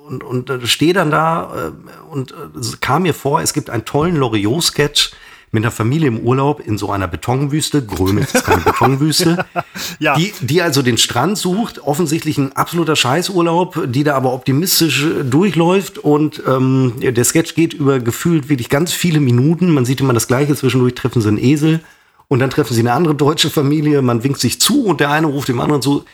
und, 0.08 0.24
und 0.24 0.50
äh, 0.50 0.66
stehe 0.66 0.94
dann 0.94 1.12
da 1.12 1.54
äh, 1.68 1.72
und 2.10 2.32
äh, 2.32 2.36
kam 2.82 3.04
mir 3.04 3.14
vor, 3.14 3.42
es 3.42 3.54
gibt 3.54 3.70
einen 3.70 3.86
tollen 3.86 4.16
Loriot-Sketch 4.16 5.12
mit 5.52 5.64
einer 5.64 5.72
Familie 5.72 6.08
im 6.08 6.20
Urlaub 6.20 6.60
in 6.60 6.78
so 6.78 6.92
einer 6.92 7.08
Betonwüste. 7.08 7.86
Grömitz 7.86 8.34
ist 8.34 8.46
keine 8.46 8.62
Betonwüste. 8.62 9.46
Ja. 10.00 10.16
Die, 10.16 10.34
die 10.42 10.62
also 10.62 10.82
den 10.82 10.98
Strand 10.98 11.38
sucht, 11.38 11.80
offensichtlich 11.80 12.38
ein 12.38 12.54
absoluter 12.54 12.96
Scheißurlaub, 12.96 13.88
die 13.88 14.04
da 14.04 14.16
aber 14.16 14.34
optimistisch 14.34 15.06
äh, 15.06 15.24
durchläuft 15.24 15.98
und 15.98 16.42
ähm, 16.48 16.94
der 17.00 17.24
Sketch 17.24 17.56
geht 17.56 17.74
über 17.74 18.00
gefühlt 18.00 18.50
wirklich 18.50 18.70
ganz 18.70 18.92
viele 18.92 19.20
Minuten. 19.20 19.72
Man 19.72 19.86
sieht 19.86 20.02
immer 20.02 20.14
das 20.14 20.28
Gleiche, 20.28 20.56
zwischendurch 20.56 20.96
treffen 20.96 21.22
sie 21.22 21.28
einen 21.28 21.38
Esel 21.38 21.80
und 22.28 22.40
dann 22.40 22.50
treffen 22.50 22.74
sie 22.74 22.82
eine 22.82 22.94
andere 22.94 23.16
deutsche 23.16 23.50
Familie, 23.50 24.02
man 24.02 24.24
winkt 24.24 24.40
sich 24.40 24.60
zu 24.60 24.86
und 24.86 25.00
der 25.00 25.12
eine 25.12 25.28
ruft 25.28 25.48
dem 25.48 25.62
anderen 25.62 25.82
zu, 25.82 26.06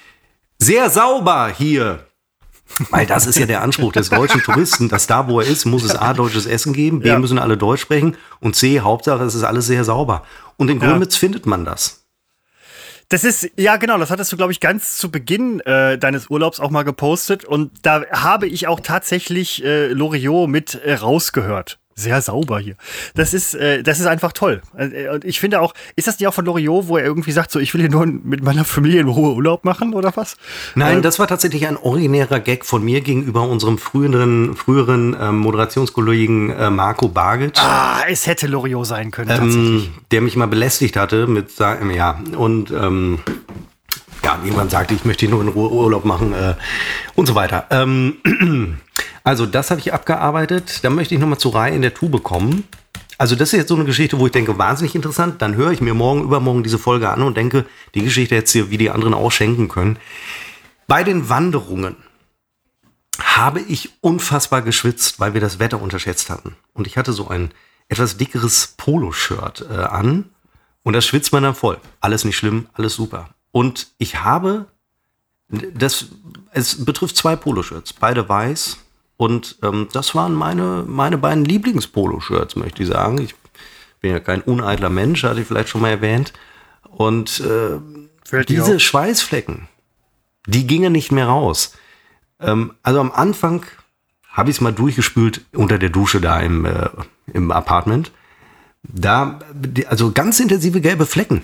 sehr 0.59 0.89
sauber 0.89 1.51
hier. 1.55 2.05
Weil 2.89 3.05
das 3.05 3.25
ist 3.27 3.37
ja 3.39 3.45
der 3.45 3.61
Anspruch 3.61 3.91
des 3.91 4.09
deutschen 4.09 4.41
Touristen, 4.41 4.89
dass 4.89 5.07
da, 5.07 5.27
wo 5.27 5.39
er 5.39 5.47
ist, 5.47 5.65
muss 5.65 5.83
es 5.83 5.95
A, 5.95 6.13
deutsches 6.13 6.45
Essen 6.45 6.73
geben, 6.73 6.99
B, 7.01 7.09
Ja. 7.09 7.19
müssen 7.19 7.37
alle 7.39 7.57
Deutsch 7.57 7.81
sprechen 7.81 8.15
und 8.39 8.55
C, 8.55 8.79
Hauptsache, 8.79 9.23
es 9.23 9.35
ist 9.35 9.43
alles 9.43 9.65
sehr 9.67 9.83
sauber. 9.83 10.23
Und 10.57 10.69
in 10.69 10.79
Ja. 10.81 10.89
Grömitz 10.91 11.15
findet 11.15 11.45
man 11.45 11.65
das. 11.65 11.99
Das 13.09 13.23
ist, 13.23 13.49
ja 13.57 13.75
genau, 13.75 13.97
das 13.99 14.09
hattest 14.09 14.31
du, 14.31 14.37
glaube 14.37 14.51
ich, 14.53 14.59
ganz 14.59 14.97
zu 14.97 15.11
Beginn 15.11 15.59
äh, 15.61 15.97
deines 15.99 16.29
Urlaubs 16.31 16.59
auch 16.59 16.71
mal 16.71 16.83
gepostet. 16.83 17.45
Und 17.45 17.71
da 17.83 18.05
habe 18.11 18.47
ich 18.47 18.67
auch 18.67 18.79
tatsächlich 18.79 19.63
äh, 19.63 19.87
Loriot 19.89 20.49
mit 20.49 20.75
äh, 20.75 20.95
rausgehört. 20.95 21.79
Sehr 21.95 22.21
sauber 22.21 22.59
hier. 22.59 22.75
Das 23.15 23.33
ist, 23.33 23.53
äh, 23.55 23.83
das 23.83 23.99
ist 23.99 24.05
einfach 24.07 24.31
toll. 24.31 24.61
Äh, 24.77 25.09
Und 25.09 25.25
ich 25.25 25.39
finde 25.39 25.61
auch, 25.61 25.73
ist 25.95 26.07
das 26.07 26.19
nicht 26.19 26.27
auch 26.27 26.33
von 26.33 26.45
Loriot, 26.45 26.87
wo 26.87 26.97
er 26.97 27.05
irgendwie 27.05 27.31
sagt, 27.31 27.51
so, 27.51 27.59
ich 27.59 27.73
will 27.73 27.81
hier 27.81 27.89
nur 27.91 28.05
mit 28.05 28.43
meiner 28.43 28.65
Familie 28.65 29.01
in 29.01 29.07
Ruhe 29.07 29.33
Urlaub 29.33 29.63
machen 29.63 29.93
oder 29.93 30.11
was? 30.15 30.35
Nein, 30.75 31.01
das 31.01 31.19
war 31.19 31.27
tatsächlich 31.27 31.67
ein 31.67 31.77
originärer 31.77 32.39
Gag 32.39 32.65
von 32.65 32.83
mir 32.83 33.01
gegenüber 33.01 33.43
unserem 33.43 33.77
früheren, 33.77 34.55
früheren 34.55 35.15
ähm, 35.19 35.37
Moderationskollegen 35.39 36.49
äh, 36.51 36.69
Marco 36.69 37.07
Bargic. 37.07 37.53
Ah, 37.57 38.01
es 38.09 38.25
hätte 38.27 38.47
Loriot 38.47 38.85
sein 38.87 39.11
können, 39.11 39.29
tatsächlich. 39.29 39.85
ähm, 39.87 39.93
der 40.11 40.21
mich 40.21 40.35
mal 40.35 40.47
belästigt 40.47 40.95
hatte 40.95 41.27
mit 41.27 41.51
sagen, 41.51 41.91
ja, 41.91 42.19
und 42.37 42.71
ähm, 42.71 43.19
ja, 44.23 44.39
jemand 44.43 44.71
sagte, 44.71 44.93
ich 44.93 45.05
möchte 45.05 45.25
hier 45.25 45.35
nur 45.35 45.41
in 45.43 45.49
Ruhe 45.49 45.69
Urlaub 45.69 46.05
machen 46.05 46.33
äh, 46.33 46.55
und 47.15 47.25
so 47.25 47.35
weiter. 47.35 47.65
Ähm, 47.71 48.15
also 49.23 49.45
das 49.45 49.71
habe 49.71 49.79
ich 49.79 49.93
abgearbeitet. 49.93 50.83
Dann 50.83 50.95
möchte 50.95 51.13
ich 51.13 51.19
nochmal 51.19 51.39
zur 51.39 51.55
Reihe 51.55 51.75
in 51.75 51.81
der 51.81 51.93
Tube 51.93 52.21
kommen. 52.23 52.67
Also 53.17 53.35
das 53.35 53.53
ist 53.53 53.57
jetzt 53.57 53.69
so 53.69 53.75
eine 53.75 53.85
Geschichte, 53.85 54.19
wo 54.19 54.25
ich 54.25 54.31
denke, 54.31 54.57
wahnsinnig 54.57 54.95
interessant. 54.95 55.41
Dann 55.41 55.55
höre 55.55 55.71
ich 55.71 55.81
mir 55.81 55.93
morgen, 55.93 56.23
übermorgen 56.23 56.63
diese 56.63 56.79
Folge 56.79 57.09
an 57.09 57.21
und 57.21 57.37
denke, 57.37 57.65
die 57.95 58.01
Geschichte 58.01 58.35
hätte 58.35 58.51
dir 58.51 58.69
wie 58.69 58.77
die 58.77 58.89
anderen 58.89 59.13
auch 59.13 59.31
schenken 59.31 59.67
können. 59.69 59.97
Bei 60.87 61.03
den 61.03 61.29
Wanderungen 61.29 61.95
habe 63.19 63.61
ich 63.61 63.91
unfassbar 64.01 64.61
geschwitzt, 64.61 65.19
weil 65.19 65.33
wir 65.33 65.41
das 65.41 65.59
Wetter 65.59 65.81
unterschätzt 65.81 66.29
hatten. 66.29 66.55
Und 66.73 66.87
ich 66.87 66.97
hatte 66.97 67.13
so 67.13 67.27
ein 67.27 67.51
etwas 67.87 68.17
dickeres 68.17 68.73
Poloshirt 68.77 69.65
äh, 69.69 69.73
an 69.75 70.29
und 70.83 70.93
das 70.93 71.05
schwitzt 71.05 71.31
man 71.31 71.43
dann 71.43 71.55
voll. 71.55 71.79
Alles 71.99 72.25
nicht 72.25 72.37
schlimm, 72.37 72.67
alles 72.73 72.95
super. 72.95 73.29
Und 73.51 73.87
ich 73.97 74.23
habe, 74.23 74.65
das, 75.47 76.07
es 76.51 76.83
betrifft 76.83 77.15
zwei 77.15 77.35
Poloshirts, 77.35 77.93
beide 77.93 78.27
weiß. 78.27 78.79
Und 79.17 79.57
ähm, 79.63 79.87
das 79.93 80.15
waren 80.15 80.33
meine, 80.33 80.83
meine 80.87 81.17
beiden 81.17 81.45
Lieblings-Poloshirts, 81.45 82.55
möchte 82.55 82.83
ich 82.83 82.89
sagen. 82.89 83.19
Ich 83.19 83.35
bin 84.01 84.11
ja 84.11 84.19
kein 84.19 84.41
uneitler 84.41 84.89
Mensch, 84.89 85.23
hatte 85.23 85.41
ich 85.41 85.47
vielleicht 85.47 85.69
schon 85.69 85.81
mal 85.81 85.89
erwähnt. 85.89 86.33
Und 86.83 87.39
äh, 87.41 87.79
diese 88.43 88.79
Schweißflecken, 88.79 89.67
die 90.47 90.67
gingen 90.67 90.91
nicht 90.91 91.11
mehr 91.11 91.27
raus. 91.27 91.73
Ähm, 92.39 92.73
also 92.83 92.99
am 92.99 93.11
Anfang 93.11 93.65
habe 94.29 94.49
ich 94.49 94.57
es 94.57 94.61
mal 94.61 94.73
durchgespült 94.73 95.45
unter 95.53 95.77
der 95.77 95.89
Dusche 95.89 96.19
da 96.19 96.39
im, 96.39 96.65
äh, 96.65 96.89
im 97.31 97.51
Apartment. 97.51 98.11
Da, 98.81 99.39
also 99.87 100.11
ganz 100.11 100.39
intensive 100.39 100.81
gelbe 100.81 101.05
Flecken. 101.05 101.43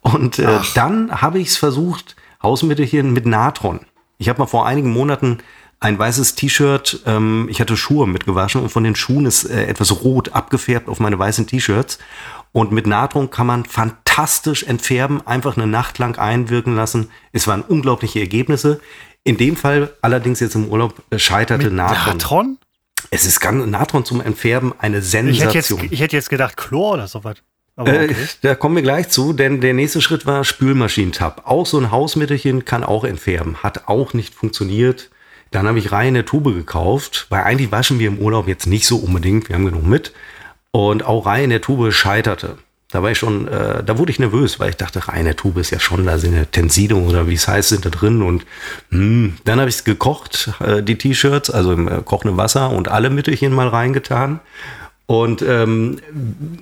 Und 0.00 0.38
äh, 0.38 0.58
dann 0.74 1.20
habe 1.20 1.38
ich 1.38 1.48
es 1.48 1.56
versucht, 1.58 2.16
Hausmittelchen 2.42 3.12
mit 3.12 3.26
Natron. 3.26 3.80
Ich 4.18 4.28
habe 4.28 4.40
mal 4.40 4.46
vor 4.46 4.66
einigen 4.66 4.90
Monaten 4.90 5.38
ein 5.80 5.98
weißes 5.98 6.34
T-Shirt, 6.34 7.00
ähm, 7.06 7.48
ich 7.50 7.60
hatte 7.60 7.76
Schuhe 7.76 8.06
mitgewaschen 8.06 8.60
und 8.60 8.68
von 8.68 8.84
den 8.84 8.94
Schuhen 8.94 9.24
ist 9.24 9.44
äh, 9.44 9.64
etwas 9.64 10.04
rot 10.04 10.32
abgefärbt 10.32 10.88
auf 10.88 11.00
meine 11.00 11.18
weißen 11.18 11.46
T-Shirts. 11.46 11.98
Und 12.52 12.70
mit 12.70 12.86
Natron 12.86 13.30
kann 13.30 13.46
man 13.46 13.64
fantastisch 13.64 14.64
entfärben, 14.64 15.26
einfach 15.26 15.56
eine 15.56 15.66
Nacht 15.66 15.98
lang 15.98 16.18
einwirken 16.18 16.76
lassen. 16.76 17.08
Es 17.32 17.46
waren 17.46 17.62
unglaubliche 17.62 18.20
Ergebnisse. 18.20 18.80
In 19.24 19.36
dem 19.36 19.56
Fall 19.56 19.90
allerdings 20.02 20.40
jetzt 20.40 20.54
im 20.54 20.68
Urlaub 20.68 21.02
äh, 21.10 21.18
scheiterte 21.18 21.64
mit 21.64 21.72
Natron. 21.72 22.12
Natron? 22.12 22.58
Es 23.10 23.24
ist 23.24 23.40
ganz 23.40 23.66
Natron 23.66 24.04
zum 24.04 24.20
Entfärben 24.20 24.74
eine 24.78 25.00
Sensation. 25.00 25.32
Ich 25.32 25.42
hätte 25.42 25.56
jetzt, 25.56 25.92
ich 25.92 26.00
hätte 26.00 26.16
jetzt 26.16 26.28
gedacht 26.28 26.58
Chlor 26.58 26.94
oder 26.94 27.08
sowas. 27.08 27.36
Äh, 27.76 27.80
okay. 27.80 28.16
da 28.42 28.54
kommen 28.54 28.76
wir 28.76 28.82
gleich 28.82 29.08
zu, 29.08 29.32
denn 29.32 29.62
der 29.62 29.72
nächste 29.72 30.02
Schritt 30.02 30.26
war 30.26 30.44
Spülmaschinentab. 30.44 31.46
Auch 31.46 31.64
so 31.64 31.78
ein 31.78 31.90
Hausmittelchen 31.90 32.66
kann 32.66 32.84
auch 32.84 33.04
entfärben. 33.04 33.62
Hat 33.62 33.88
auch 33.88 34.12
nicht 34.12 34.34
funktioniert. 34.34 35.10
Dann 35.50 35.66
habe 35.66 35.78
ich 35.78 35.92
reine 35.92 36.24
Tube 36.24 36.54
gekauft, 36.54 37.26
weil 37.28 37.42
eigentlich 37.42 37.72
waschen 37.72 37.98
wir 37.98 38.08
im 38.08 38.18
Urlaub 38.18 38.46
jetzt 38.46 38.66
nicht 38.66 38.86
so 38.86 38.98
unbedingt. 38.98 39.48
Wir 39.48 39.56
haben 39.56 39.64
genug 39.64 39.86
mit. 39.86 40.12
Und 40.70 41.04
auch 41.04 41.26
reine 41.26 41.60
Tube 41.60 41.92
scheiterte. 41.92 42.58
Da 42.92 43.02
war 43.02 43.10
ich 43.10 43.18
schon, 43.18 43.46
äh, 43.46 43.84
da 43.84 43.98
wurde 43.98 44.10
ich 44.10 44.18
nervös, 44.18 44.58
weil 44.58 44.70
ich 44.70 44.76
dachte, 44.76 45.06
reine 45.06 45.36
Tube 45.36 45.58
ist 45.58 45.70
ja 45.70 45.78
schon, 45.78 46.06
da 46.06 46.18
sind 46.18 46.34
ja 46.34 46.44
Tenside 46.44 46.96
oder 46.96 47.28
wie 47.28 47.34
es 47.34 47.46
heißt, 47.46 47.68
sind 47.68 47.84
da 47.84 47.90
drin. 47.90 48.22
Und 48.22 48.44
mh, 48.90 48.98
hm, 48.98 49.36
dann 49.44 49.60
habe 49.60 49.68
ich 49.68 49.76
es 49.76 49.84
gekocht, 49.84 50.50
äh, 50.60 50.82
die 50.82 50.98
T-Shirts, 50.98 51.50
also 51.50 51.72
im 51.72 51.86
äh, 51.86 52.02
kochenden 52.04 52.36
Wasser 52.36 52.70
und 52.70 52.88
alle 52.88 53.10
Mittelchen 53.10 53.52
mal 53.52 53.68
reingetan. 53.68 54.40
Und 55.10 55.42
ähm, 55.42 55.98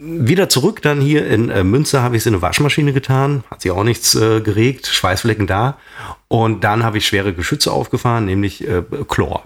wieder 0.00 0.48
zurück 0.48 0.80
dann 0.80 1.02
hier 1.02 1.26
in 1.26 1.50
äh, 1.50 1.64
Münster 1.64 2.02
habe 2.02 2.16
ich 2.16 2.22
es 2.22 2.26
in 2.26 2.32
eine 2.32 2.40
Waschmaschine 2.40 2.94
getan, 2.94 3.44
hat 3.50 3.60
sich 3.60 3.70
auch 3.70 3.84
nichts 3.84 4.14
äh, 4.14 4.40
geregt, 4.40 4.86
Schweißflecken 4.86 5.46
da. 5.46 5.76
Und 6.28 6.64
dann 6.64 6.82
habe 6.82 6.96
ich 6.96 7.06
schwere 7.06 7.34
Geschütze 7.34 7.70
aufgefahren, 7.70 8.24
nämlich 8.24 8.66
äh, 8.66 8.84
Chlor. 9.06 9.44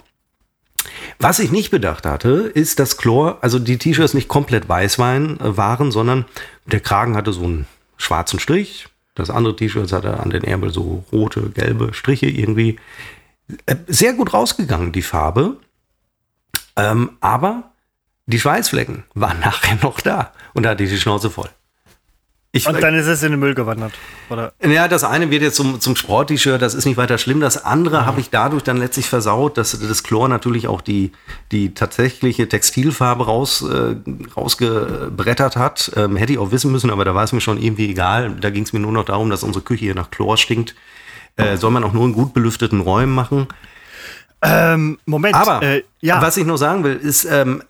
Was 1.19 1.41
ich 1.41 1.51
nicht 1.51 1.73
bedacht 1.73 2.07
hatte, 2.07 2.53
ist, 2.55 2.79
dass 2.79 2.97
Chlor, 2.97 3.39
also 3.41 3.59
die 3.59 3.77
T-Shirts 3.77 4.15
nicht 4.15 4.29
komplett 4.29 4.69
Weißwein 4.69 5.41
äh, 5.41 5.57
waren, 5.57 5.91
sondern 5.91 6.25
der 6.67 6.79
Kragen 6.79 7.17
hatte 7.17 7.33
so 7.33 7.43
einen 7.43 7.67
schwarzen 7.97 8.39
Strich. 8.39 8.87
Das 9.17 9.31
andere 9.31 9.57
T-Shirt 9.57 9.91
hatte 9.91 10.21
an 10.21 10.31
den 10.31 10.45
Ärmel 10.45 10.73
so 10.73 11.03
rote, 11.11 11.51
gelbe 11.51 11.93
Striche 11.93 12.27
irgendwie. 12.27 12.79
Äh, 13.67 13.75
sehr 13.89 14.13
gut 14.13 14.33
rausgegangen, 14.33 14.93
die 14.93 15.03
Farbe. 15.03 15.57
Ähm, 16.77 17.11
aber 17.21 17.72
die 18.27 18.41
Schweißflecken 18.41 19.05
waren 19.15 19.41
nachher 19.41 19.79
noch 19.83 20.01
da 20.01 20.33
und 20.55 20.65
da 20.65 20.71
hatte 20.71 20.85
ich 20.85 20.91
die 20.91 20.99
Schnauze 20.99 21.31
voll. 21.31 21.49
Ich, 22.55 22.69
und 22.69 22.83
dann 22.83 22.95
ist 22.95 23.07
es 23.07 23.23
in 23.23 23.31
den 23.31 23.41
Müll 23.41 23.55
gewandert, 23.55 23.95
oder? 24.29 24.53
Ja, 24.63 24.87
das 24.87 25.05
eine 25.05 25.31
wird 25.31 25.41
jetzt 25.41 25.57
zum, 25.57 25.81
zum 25.81 25.97
Sport-T-Shirt, 25.97 26.61
das 26.61 26.75
ist 26.75 26.85
nicht 26.85 26.99
weiter 26.99 27.17
schlimm. 27.17 27.41
Das 27.41 27.65
andere 27.65 27.97
ja. 27.97 28.05
habe 28.05 28.21
ich 28.21 28.29
dadurch 28.29 28.63
dann 28.63 28.77
letztlich 28.77 29.09
versaut, 29.09 29.57
dass 29.57 29.79
das 29.81 30.03
Chlor 30.03 30.29
natürlich 30.29 30.69
auch 30.69 30.83
die, 30.83 31.13
die 31.51 31.73
tatsächliche 31.73 32.47
Textilfarbe 32.47 33.25
raus, 33.25 33.63
äh, 33.63 33.97
rausgebrettert 34.37 35.57
hat. 35.57 35.93
Ähm, 35.97 36.17
hätte 36.17 36.35
ich 36.35 36.39
auch 36.39 36.51
wissen 36.51 36.71
müssen, 36.71 36.91
aber 36.91 37.07
da 37.07 37.15
war 37.15 37.25
es 37.25 37.33
mir 37.33 37.41
schon 37.41 37.57
irgendwie 37.57 37.89
egal. 37.89 38.37
Da 38.39 38.51
ging 38.51 38.65
es 38.65 38.75
mir 38.75 38.81
nur 38.81 38.93
noch 38.93 39.07
darum, 39.07 39.31
dass 39.31 39.45
unsere 39.45 39.65
Küche 39.65 39.87
hier 39.87 39.95
nach 39.95 40.11
Chlor 40.11 40.37
stinkt. 40.37 40.75
Äh, 41.37 41.57
soll 41.57 41.71
man 41.71 41.83
auch 41.85 41.95
nur 41.95 42.05
in 42.05 42.13
gut 42.13 42.35
belüfteten 42.35 42.81
Räumen 42.81 43.15
machen. 43.15 43.47
Ähm, 44.43 44.99
Moment. 45.07 45.35
Aber 45.37 45.63
äh, 45.63 45.85
ja. 46.03 46.21
was 46.21 46.37
ich 46.37 46.45
noch 46.45 46.59
sagen 46.59 46.85
will, 46.85 46.97
ist, 46.97 47.25
ähm, 47.25 47.63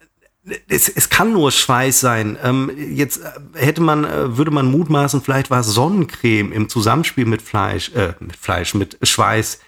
es, 0.69 0.89
es 0.89 1.09
kann 1.09 1.33
nur 1.33 1.53
Schweiß 1.53 2.01
sein. 2.01 2.37
Ähm, 2.43 2.71
jetzt 2.77 3.21
äh, 3.23 3.31
hätte 3.55 3.81
man, 3.81 4.05
äh, 4.05 4.37
würde 4.37 4.51
man 4.51 4.67
mutmaßen, 4.67 5.23
vielleicht 5.23 5.51
war 5.51 5.61
es 5.61 5.69
Sonnencreme 5.69 6.53
im 6.53 6.69
Zusammenspiel 6.69 7.27
mit 7.27 7.43
Fleisch, 7.43 7.93
äh, 7.95 8.15
mit 8.21 8.37
Fleisch, 8.37 8.75
mit 8.75 8.99
Schweiß. 9.03 9.61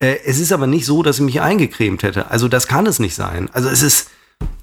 Äh, 0.00 0.16
es 0.26 0.38
ist 0.38 0.52
aber 0.52 0.66
nicht 0.66 0.84
so, 0.84 1.02
dass 1.02 1.16
ich 1.16 1.24
mich 1.24 1.40
eingecremt 1.40 2.02
hätte. 2.02 2.30
Also 2.30 2.48
das 2.48 2.66
kann 2.66 2.86
es 2.86 2.98
nicht 2.98 3.14
sein. 3.14 3.48
Also 3.52 3.68
es 3.68 3.82
ist, 3.82 4.10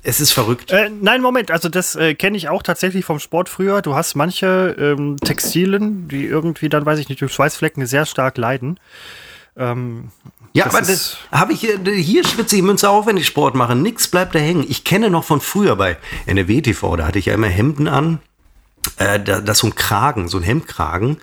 es 0.03 0.19
ist 0.19 0.33
verrückt. 0.33 0.71
Äh, 0.71 0.91
nein, 1.01 1.21
Moment, 1.21 1.49
also 1.49 1.67
das 1.67 1.95
äh, 1.95 2.13
kenne 2.13 2.37
ich 2.37 2.47
auch 2.47 2.61
tatsächlich 2.61 3.03
vom 3.03 3.19
Sport 3.19 3.49
früher. 3.49 3.81
Du 3.81 3.95
hast 3.95 4.15
manche 4.15 4.75
ähm, 4.77 5.17
Textilien, 5.17 6.07
die 6.07 6.25
irgendwie 6.25 6.69
dann, 6.69 6.85
weiß 6.85 6.99
ich 6.99 7.09
nicht, 7.09 7.21
durch 7.21 7.33
Schweißflecken 7.33 7.85
sehr 7.87 8.05
stark 8.05 8.37
leiden. 8.37 8.79
Ähm, 9.57 10.11
ja, 10.55 10.65
das 10.65 10.73
aber 10.73 10.85
das 10.85 11.17
habe 11.31 11.53
ich 11.53 11.59
hier, 11.59 11.79
hier 11.83 12.25
schwitze 12.25 12.55
ich 12.55 12.61
Münze 12.61 12.89
auf, 12.89 13.07
wenn 13.07 13.17
ich 13.17 13.27
Sport 13.27 13.55
mache. 13.55 13.75
Nix 13.75 14.07
bleibt 14.07 14.35
da 14.35 14.39
hängen. 14.39 14.65
Ich 14.67 14.85
kenne 14.85 15.09
noch 15.09 15.25
von 15.25 15.41
früher 15.41 15.75
bei 15.75 15.97
NRW 16.25 16.61
TV, 16.61 16.95
da 16.95 17.05
hatte 17.05 17.19
ich 17.19 17.25
ja 17.25 17.33
immer 17.33 17.47
Hemden 17.47 17.89
an. 17.89 18.19
Äh, 18.97 19.19
da, 19.19 19.41
das 19.41 19.59
so 19.59 19.67
ein 19.67 19.75
Kragen, 19.75 20.29
so 20.29 20.37
ein 20.37 20.43
Hemdkragen. 20.43 21.17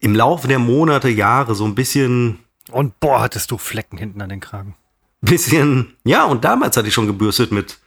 Im 0.00 0.14
Laufe 0.14 0.48
der 0.48 0.58
Monate, 0.58 1.10
Jahre 1.10 1.54
so 1.54 1.66
ein 1.66 1.74
bisschen. 1.74 2.38
Und 2.70 2.98
boah, 2.98 3.20
hattest 3.20 3.50
du 3.50 3.58
Flecken 3.58 3.98
hinten 3.98 4.22
an 4.22 4.30
den 4.30 4.40
Kragen. 4.40 4.74
Bisschen, 5.20 5.94
ja, 6.04 6.24
und 6.24 6.44
damals 6.44 6.76
hatte 6.76 6.88
ich 6.88 6.94
schon 6.94 7.06
gebürstet 7.06 7.52
mit 7.52 7.78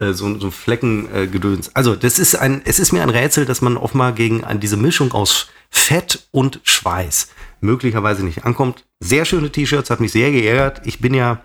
so, 0.00 0.38
so 0.38 0.50
Fleckengedöns. 0.50 1.68
Äh, 1.68 1.70
also, 1.74 1.94
das 1.94 2.18
ist 2.18 2.34
ein, 2.34 2.62
es 2.64 2.78
ist 2.78 2.92
mir 2.92 3.02
ein 3.02 3.10
Rätsel, 3.10 3.44
dass 3.46 3.60
man 3.60 3.78
mal 3.94 4.12
gegen 4.12 4.44
an 4.44 4.60
diese 4.60 4.76
Mischung 4.76 5.12
aus 5.12 5.48
Fett 5.70 6.26
und 6.30 6.60
Schweiß 6.64 7.28
möglicherweise 7.60 8.24
nicht 8.24 8.44
ankommt. 8.44 8.84
Sehr 9.00 9.24
schöne 9.24 9.50
T-Shirts, 9.50 9.90
hat 9.90 10.00
mich 10.00 10.12
sehr 10.12 10.30
geärgert. 10.30 10.82
Ich 10.84 11.00
bin 11.00 11.14
ja, 11.14 11.42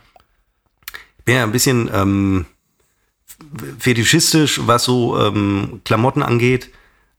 bin 1.26 1.36
ja 1.36 1.44
ein 1.44 1.52
bisschen 1.52 1.90
ähm, 1.94 2.46
fetischistisch, 3.80 4.62
was 4.66 4.84
so 4.84 5.18
ähm, 5.20 5.82
Klamotten 5.86 6.24
angeht. 6.24 6.70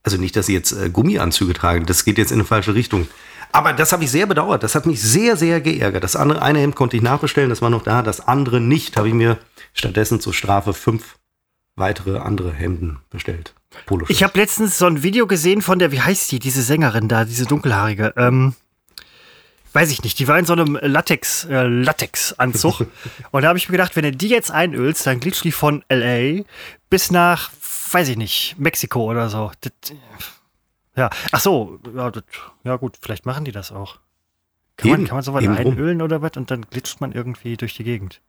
Also 0.02 0.16
nicht, 0.16 0.36
dass 0.36 0.46
sie 0.46 0.54
jetzt 0.54 0.72
äh, 0.72 0.90
Gummianzüge 0.90 1.52
tragen, 1.52 1.86
das 1.86 2.04
geht 2.04 2.18
jetzt 2.18 2.30
in 2.30 2.38
eine 2.38 2.46
falsche 2.46 2.74
Richtung. 2.74 3.08
Aber 3.52 3.72
das 3.72 3.92
habe 3.92 4.04
ich 4.04 4.10
sehr 4.10 4.26
bedauert. 4.26 4.62
Das 4.62 4.74
hat 4.74 4.86
mich 4.86 5.02
sehr, 5.02 5.36
sehr 5.36 5.60
geärgert. 5.60 6.04
Das 6.04 6.16
andere 6.16 6.42
eine 6.42 6.60
Hemd 6.60 6.76
konnte 6.76 6.96
ich 6.96 7.02
nachbestellen, 7.02 7.50
das 7.50 7.62
war 7.62 7.70
noch 7.70 7.82
da. 7.82 8.02
Das 8.02 8.26
andere 8.26 8.60
nicht, 8.60 8.96
habe 8.96 9.08
ich 9.08 9.14
mir 9.14 9.38
stattdessen 9.72 10.20
zur 10.20 10.34
Strafe 10.34 10.72
fünf 10.72 11.16
weitere 11.76 12.18
andere 12.18 12.52
Hemden 12.52 13.00
bestellt. 13.10 13.54
Ich 14.08 14.22
habe 14.22 14.38
letztens 14.38 14.78
so 14.78 14.86
ein 14.86 15.02
Video 15.02 15.26
gesehen 15.26 15.62
von 15.62 15.78
der, 15.78 15.92
wie 15.92 16.00
heißt 16.00 16.30
die, 16.32 16.38
diese 16.38 16.62
Sängerin 16.62 17.08
da, 17.08 17.24
diese 17.24 17.46
dunkelhaarige. 17.46 18.14
Ähm, 18.16 18.54
weiß 19.72 19.90
ich 19.90 20.02
nicht, 20.02 20.18
die 20.18 20.28
war 20.28 20.38
in 20.38 20.44
so 20.44 20.52
einem 20.52 20.78
Latex, 20.80 21.44
äh, 21.44 21.62
Latex-Anzug. 21.62 22.86
und 23.30 23.42
da 23.42 23.48
habe 23.48 23.58
ich 23.58 23.68
mir 23.68 23.72
gedacht, 23.72 23.96
wenn 23.96 24.04
du 24.04 24.12
die 24.12 24.28
jetzt 24.28 24.50
einölst, 24.50 25.06
dann 25.06 25.20
glitscht 25.20 25.44
die 25.44 25.52
von 25.52 25.84
LA 25.88 26.42
bis 26.88 27.10
nach, 27.10 27.50
weiß 27.92 28.08
ich 28.08 28.16
nicht, 28.16 28.56
Mexiko 28.58 29.10
oder 29.10 29.28
so. 29.28 29.52
Das, 29.60 29.72
ja, 30.96 31.10
ach 31.32 31.40
so, 31.40 31.78
ja, 31.94 32.10
das, 32.10 32.24
ja, 32.64 32.76
gut, 32.76 32.98
vielleicht 33.00 33.26
machen 33.26 33.44
die 33.44 33.52
das 33.52 33.72
auch. 33.72 33.98
Kann, 34.76 34.90
eben, 34.90 35.02
man, 35.02 35.08
kann 35.08 35.16
man 35.16 35.24
sowas 35.24 35.46
einölen 35.46 36.02
oder 36.02 36.22
was 36.22 36.32
und 36.36 36.50
dann 36.50 36.66
glitscht 36.70 37.00
man 37.00 37.12
irgendwie 37.12 37.56
durch 37.56 37.74
die 37.74 37.84
Gegend. 37.84 38.20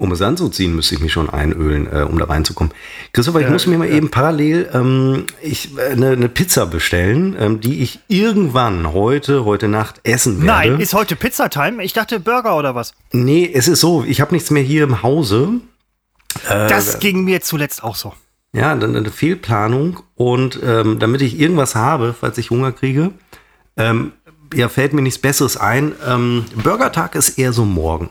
Um 0.00 0.12
es 0.12 0.22
anzuziehen, 0.22 0.74
müsste 0.74 0.94
ich 0.94 1.02
mich 1.02 1.12
schon 1.12 1.28
einölen, 1.28 1.86
äh, 1.86 2.04
um 2.04 2.18
da 2.18 2.24
reinzukommen. 2.24 2.72
Christopher, 3.12 3.40
ich 3.40 3.46
ja, 3.46 3.52
muss 3.52 3.66
mir 3.66 3.76
mal 3.76 3.86
ja. 3.86 3.96
eben 3.96 4.10
parallel 4.10 4.70
ähm, 4.72 5.26
ich, 5.42 5.76
äh, 5.76 5.90
eine, 5.90 6.12
eine 6.12 6.30
Pizza 6.30 6.64
bestellen, 6.64 7.36
ähm, 7.38 7.60
die 7.60 7.82
ich 7.82 7.98
irgendwann 8.08 8.94
heute, 8.94 9.44
heute 9.44 9.68
Nacht 9.68 10.00
essen 10.04 10.42
werde. 10.42 10.46
Nein, 10.46 10.80
ist 10.80 10.94
heute 10.94 11.16
Pizza-Time? 11.16 11.84
Ich 11.84 11.92
dachte 11.92 12.18
Burger 12.18 12.56
oder 12.56 12.74
was? 12.74 12.94
Nee, 13.12 13.50
es 13.52 13.68
ist 13.68 13.80
so, 13.80 14.02
ich 14.02 14.22
habe 14.22 14.32
nichts 14.32 14.50
mehr 14.50 14.62
hier 14.62 14.84
im 14.84 15.02
Hause. 15.02 15.60
Äh, 16.48 16.66
das 16.68 16.98
ging 17.00 17.24
mir 17.24 17.42
zuletzt 17.42 17.84
auch 17.84 17.96
so. 17.96 18.14
Ja, 18.52 18.74
dann 18.74 18.96
eine 18.96 19.10
Fehlplanung. 19.10 20.00
Und 20.16 20.60
ähm, 20.62 20.98
damit 20.98 21.22
ich 21.22 21.38
irgendwas 21.38 21.74
habe, 21.74 22.14
falls 22.18 22.38
ich 22.38 22.50
Hunger 22.50 22.72
kriege, 22.72 23.12
ähm, 23.76 24.12
ja, 24.54 24.68
fällt 24.68 24.92
mir 24.92 25.02
nichts 25.02 25.20
Besseres 25.20 25.56
ein. 25.56 25.92
Ähm, 26.06 26.44
Burgertag 26.62 27.14
ist 27.14 27.38
eher 27.38 27.52
so 27.52 27.64
morgen. 27.64 28.10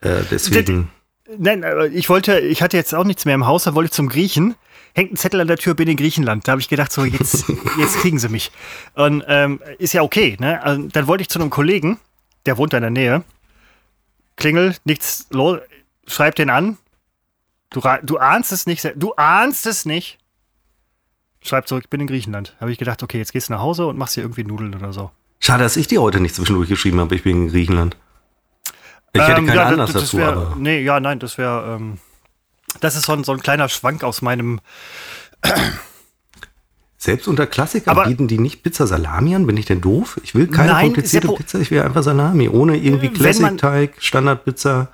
Äh, 0.00 0.22
deswegen. 0.30 0.90
Nein, 1.38 1.62
äh, 1.62 1.86
ich 1.86 2.08
wollte, 2.08 2.38
ich 2.40 2.62
hatte 2.62 2.76
jetzt 2.76 2.94
auch 2.94 3.04
nichts 3.04 3.24
mehr 3.24 3.34
im 3.34 3.46
Haus, 3.46 3.64
da 3.64 3.74
wollte 3.74 3.86
ich 3.86 3.92
zum 3.92 4.08
Griechen. 4.08 4.54
Hängt 4.94 5.12
ein 5.12 5.16
Zettel 5.16 5.40
an 5.40 5.48
der 5.48 5.56
Tür, 5.56 5.74
bin 5.74 5.88
in 5.88 5.96
Griechenland. 5.96 6.46
Da 6.46 6.52
habe 6.52 6.60
ich 6.60 6.68
gedacht, 6.68 6.92
so, 6.92 7.04
jetzt, 7.04 7.46
jetzt 7.78 7.96
kriegen 7.98 8.18
sie 8.18 8.28
mich. 8.28 8.52
Und 8.94 9.24
ähm, 9.26 9.60
ist 9.78 9.94
ja 9.94 10.02
okay, 10.02 10.36
ne? 10.38 10.62
Also, 10.62 10.82
dann 10.92 11.06
wollte 11.06 11.22
ich 11.22 11.28
zu 11.28 11.40
einem 11.40 11.50
Kollegen, 11.50 11.98
der 12.46 12.58
wohnt 12.58 12.72
da 12.72 12.76
in 12.76 12.82
der 12.82 12.90
Nähe. 12.90 13.24
Klingel, 14.36 14.76
nichts 14.84 15.26
los, 15.30 15.58
schreib 16.06 16.34
den 16.34 16.50
an. 16.50 16.76
Du, 17.74 17.80
du 18.04 18.18
ahnst 18.18 18.52
es 18.52 18.66
nicht, 18.66 18.92
du 18.94 19.14
ahnst 19.14 19.66
es 19.66 19.84
nicht. 19.84 20.18
Schreib 21.42 21.66
zurück, 21.66 21.82
ich 21.84 21.90
bin 21.90 22.00
in 22.00 22.06
Griechenland. 22.06 22.54
Habe 22.60 22.70
ich 22.70 22.78
gedacht, 22.78 23.02
okay, 23.02 23.18
jetzt 23.18 23.32
gehst 23.32 23.48
du 23.48 23.52
nach 23.52 23.60
Hause 23.60 23.86
und 23.86 23.98
machst 23.98 24.16
dir 24.16 24.20
irgendwie 24.20 24.44
Nudeln 24.44 24.76
oder 24.76 24.92
so. 24.92 25.10
Schade, 25.40 25.64
dass 25.64 25.76
ich 25.76 25.88
dir 25.88 26.00
heute 26.00 26.20
nicht 26.20 26.36
zwischendurch 26.36 26.68
geschrieben 26.68 27.00
habe, 27.00 27.16
ich 27.16 27.24
bin 27.24 27.36
in 27.36 27.48
Griechenland. 27.48 27.96
Ich 29.12 29.20
hätte 29.20 29.40
ähm, 29.40 29.46
keinen 29.46 29.56
ja, 29.56 29.66
Anlass 29.66 29.92
dazu, 29.92 30.18
wär, 30.18 30.28
aber. 30.28 30.56
Nee, 30.56 30.82
ja, 30.82 31.00
nein, 31.00 31.18
das 31.18 31.36
wäre. 31.36 31.74
Ähm, 31.74 31.98
das 32.78 32.94
ist 32.94 33.06
so 33.06 33.12
ein, 33.12 33.24
so 33.24 33.32
ein 33.32 33.40
kleiner 33.40 33.68
Schwank 33.68 34.04
aus 34.04 34.22
meinem. 34.22 34.60
Selbst 36.96 37.26
unter 37.26 37.48
Klassikern 37.48 38.06
bieten 38.06 38.28
die 38.28 38.38
nicht 38.38 38.62
Pizza 38.62 38.86
Salami 38.86 39.34
an? 39.34 39.46
Bin 39.46 39.56
ich 39.56 39.66
denn 39.66 39.80
doof? 39.80 40.20
Ich 40.22 40.36
will 40.36 40.46
keine 40.46 40.72
nein, 40.72 40.86
komplizierte 40.86 41.28
Pizza, 41.32 41.58
ich 41.58 41.72
will 41.72 41.82
einfach 41.82 42.04
Salami. 42.04 42.48
Ohne 42.48 42.76
irgendwie 42.76 43.08
Classic-Teig, 43.08 43.96
Standardpizza. 43.98 44.88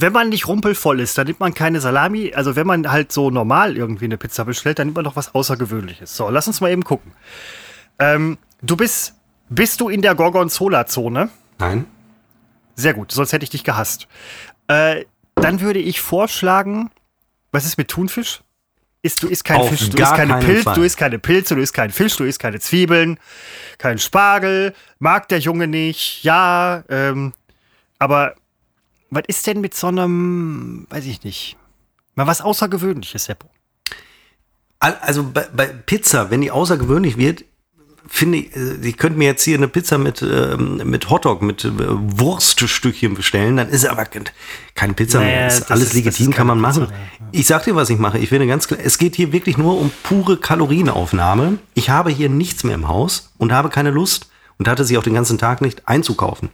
Wenn 0.00 0.12
man 0.12 0.28
nicht 0.28 0.46
rumpelvoll 0.46 1.00
ist, 1.00 1.18
dann 1.18 1.26
nimmt 1.26 1.40
man 1.40 1.54
keine 1.54 1.80
Salami. 1.80 2.32
Also 2.32 2.54
wenn 2.54 2.68
man 2.68 2.88
halt 2.90 3.10
so 3.10 3.30
normal 3.30 3.76
irgendwie 3.76 4.04
eine 4.04 4.16
Pizza 4.16 4.44
bestellt, 4.44 4.78
dann 4.78 4.86
nimmt 4.86 4.96
man 4.96 5.04
doch 5.04 5.16
was 5.16 5.34
Außergewöhnliches. 5.34 6.16
So, 6.16 6.30
lass 6.30 6.46
uns 6.46 6.60
mal 6.60 6.70
eben 6.70 6.84
gucken. 6.84 7.12
Ähm, 7.98 8.38
du 8.62 8.76
bist, 8.76 9.14
bist 9.48 9.80
du 9.80 9.88
in 9.88 10.00
der 10.00 10.14
Gorgonzola-Zone? 10.14 11.30
Nein. 11.58 11.84
Sehr 12.76 12.94
gut, 12.94 13.10
sonst 13.10 13.32
hätte 13.32 13.42
ich 13.42 13.50
dich 13.50 13.64
gehasst. 13.64 14.06
Äh, 14.68 15.04
dann 15.34 15.60
würde 15.60 15.80
ich 15.80 16.00
vorschlagen, 16.00 16.90
was 17.50 17.66
ist 17.66 17.76
mit 17.76 17.88
Thunfisch? 17.88 18.42
Ist, 19.02 19.24
du 19.24 19.26
isst 19.26 19.44
kein 19.44 19.56
Auf 19.56 19.68
Fisch, 19.68 19.90
du 19.90 20.00
isst 20.00 20.14
keine 20.14 20.38
Pilze, 20.38 20.62
Fall. 20.62 20.74
du 20.74 20.82
isst 20.82 20.96
keine 20.96 21.18
Pilze, 21.18 21.54
du 21.56 21.60
isst 21.60 21.74
keinen 21.74 21.90
Fisch, 21.90 22.16
du 22.16 22.24
isst 22.24 22.38
keine 22.38 22.60
Zwiebeln, 22.60 23.18
kein 23.78 23.98
Spargel, 23.98 24.74
mag 25.00 25.26
der 25.28 25.40
Junge 25.40 25.66
nicht, 25.66 26.22
ja, 26.22 26.84
ähm, 26.88 27.32
aber 27.98 28.34
was 29.10 29.24
ist 29.26 29.46
denn 29.46 29.60
mit 29.60 29.74
so 29.74 29.86
einem, 29.86 30.86
weiß 30.90 31.06
ich 31.06 31.24
nicht, 31.24 31.56
mal 32.14 32.26
was 32.26 32.40
Außergewöhnliches, 32.40 33.24
Seppo? 33.24 33.48
Also 34.80 35.24
bei, 35.24 35.48
bei 35.54 35.66
Pizza, 35.66 36.30
wenn 36.30 36.40
die 36.40 36.52
außergewöhnlich 36.52 37.16
wird, 37.16 37.44
finde 38.08 38.38
ich, 38.38 38.56
äh, 38.56 38.76
ich 38.82 38.96
könnte 38.96 39.18
mir 39.18 39.26
jetzt 39.26 39.42
hier 39.42 39.56
eine 39.56 39.68
Pizza 39.68 39.98
mit, 39.98 40.22
ähm, 40.22 40.80
mit 40.84 41.10
Hotdog, 41.10 41.42
mit 41.42 41.64
äh, 41.64 41.70
Wurststückchen 41.76 43.14
bestellen, 43.14 43.56
dann 43.56 43.68
ist 43.68 43.86
aber 43.86 44.06
keine 44.74 44.94
Pizza 44.94 45.18
naja, 45.18 45.30
mehr. 45.30 45.46
Ist 45.48 45.70
alles 45.70 45.88
ist, 45.88 45.94
legitim, 45.94 46.32
kann 46.32 46.46
man 46.46 46.60
machen. 46.60 46.86
Pizza, 46.86 46.94
ja. 46.94 47.28
Ich 47.32 47.46
sag 47.46 47.64
dir, 47.64 47.74
was 47.74 47.90
ich 47.90 47.98
mache. 47.98 48.18
Ich 48.18 48.30
finde 48.30 48.46
ganz 48.46 48.66
klar, 48.66 48.80
es 48.82 48.98
geht 48.98 49.14
hier 49.16 49.32
wirklich 49.32 49.58
nur 49.58 49.78
um 49.78 49.90
pure 50.02 50.38
Kalorienaufnahme. 50.38 51.58
Ich 51.74 51.90
habe 51.90 52.10
hier 52.10 52.28
nichts 52.28 52.64
mehr 52.64 52.74
im 52.74 52.88
Haus 52.88 53.32
und 53.36 53.52
habe 53.52 53.68
keine 53.68 53.90
Lust 53.90 54.30
und 54.58 54.68
hatte 54.68 54.84
sie 54.84 54.96
auch 54.96 55.02
den 55.02 55.14
ganzen 55.14 55.38
Tag 55.38 55.60
nicht 55.60 55.86
einzukaufen. 55.86 56.50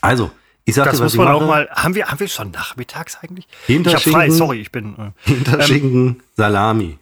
Also, 0.00 0.30
ich 0.64 0.74
sag 0.74 0.86
das 0.86 0.98
dir, 0.98 1.04
muss 1.04 1.16
man 1.16 1.28
auch 1.28 1.46
mal. 1.46 1.68
Haben 1.70 1.94
wir, 1.94 2.06
haben 2.06 2.20
wir 2.20 2.28
schon 2.28 2.50
nachmittags 2.50 3.18
eigentlich? 3.22 3.46
Hinterschinken, 3.66 4.10
ich 4.10 4.16
frei, 4.16 4.30
sorry, 4.30 4.60
ich 4.60 4.72
bin. 4.72 4.94
Äh, 4.96 5.10
Hinterschinken, 5.28 6.06
ähm, 6.06 6.22
Salami. 6.36 6.98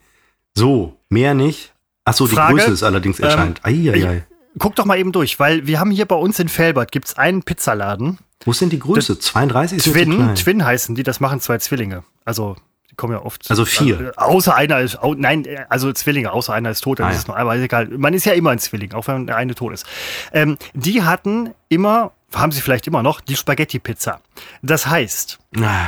So, 0.53 0.97
mehr 1.09 1.33
nicht. 1.33 1.73
Achso, 2.03 2.27
die 2.27 2.35
Frage, 2.35 2.55
Größe 2.55 2.71
ist 2.71 2.83
allerdings 2.83 3.19
ähm, 3.19 3.25
erscheint. 3.25 3.61
Ähm, 3.63 3.93
Eieiei. 3.93 4.23
Guck 4.59 4.75
doch 4.75 4.85
mal 4.85 4.97
eben 4.97 5.11
durch, 5.11 5.39
weil 5.39 5.65
wir 5.65 5.79
haben 5.79 5.91
hier 5.91 6.05
bei 6.05 6.15
uns 6.15 6.39
in 6.39 6.49
Felbert 6.49 6.91
gibt's 6.91 7.17
einen 7.17 7.43
Pizzaladen. 7.43 8.17
Wo 8.43 8.51
denn 8.51 8.69
die 8.69 8.79
Größe? 8.79 9.15
Das 9.15 9.25
32 9.25 9.77
ist 9.77 9.91
Twin, 9.91 10.35
Twin 10.35 10.65
heißen 10.65 10.95
die, 10.95 11.03
das 11.03 11.19
machen 11.19 11.39
zwei 11.39 11.59
Zwillinge. 11.59 12.03
Also 12.25 12.57
die 12.89 12.95
kommen 12.95 13.13
ja 13.13 13.21
oft. 13.21 13.49
Also 13.49 13.63
vier. 13.63 14.01
Äh, 14.01 14.11
außer 14.17 14.53
einer 14.53 14.79
ist, 14.79 14.99
oh, 15.01 15.15
nein, 15.17 15.47
also 15.69 15.93
Zwillinge, 15.93 16.31
außer 16.31 16.53
einer 16.53 16.71
ist 16.71 16.81
tot, 16.81 16.99
dann 16.99 17.07
ah, 17.07 17.11
ist 17.11 17.19
es 17.19 17.27
noch, 17.27 17.37
aber 17.37 17.55
ist 17.55 17.63
egal. 17.63 17.87
Man 17.87 18.13
ist 18.13 18.25
ja 18.25 18.33
immer 18.33 18.49
ein 18.49 18.59
Zwilling, 18.59 18.93
auch 18.93 19.07
wenn 19.07 19.27
der 19.27 19.37
eine 19.37 19.55
tot 19.55 19.73
ist. 19.73 19.85
Ähm, 20.33 20.57
die 20.73 21.03
hatten 21.03 21.51
immer, 21.69 22.11
haben 22.33 22.51
sie 22.51 22.61
vielleicht 22.61 22.87
immer 22.87 23.03
noch, 23.03 23.21
die 23.21 23.35
Spaghetti-Pizza. 23.35 24.21
Das 24.61 24.87
heißt, 24.87 25.39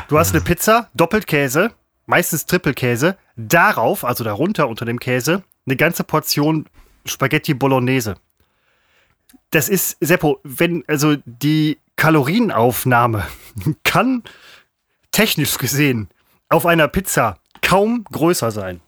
du 0.07 0.17
hast 0.17 0.33
eine 0.33 0.43
Pizza, 0.43 0.89
doppelt 0.93 1.27
Käse, 1.27 1.71
meistens 2.05 2.45
Trippelkäse, 2.45 3.17
darauf, 3.35 4.03
also 4.03 4.23
darunter 4.23 4.67
unter 4.67 4.85
dem 4.85 4.99
Käse, 4.99 5.43
eine 5.65 5.75
ganze 5.75 6.03
Portion 6.03 6.65
Spaghetti 7.05 7.53
Bolognese. 7.53 8.15
Das 9.51 9.69
ist, 9.69 9.97
Seppo, 9.99 10.39
wenn, 10.43 10.83
also 10.87 11.15
die 11.25 11.79
Kalorienaufnahme 11.95 13.25
kann 13.83 14.23
technisch 15.11 15.57
gesehen 15.57 16.09
auf 16.49 16.65
einer 16.65 16.87
Pizza 16.87 17.37
kaum 17.61 18.03
größer 18.11 18.51
sein. 18.51 18.81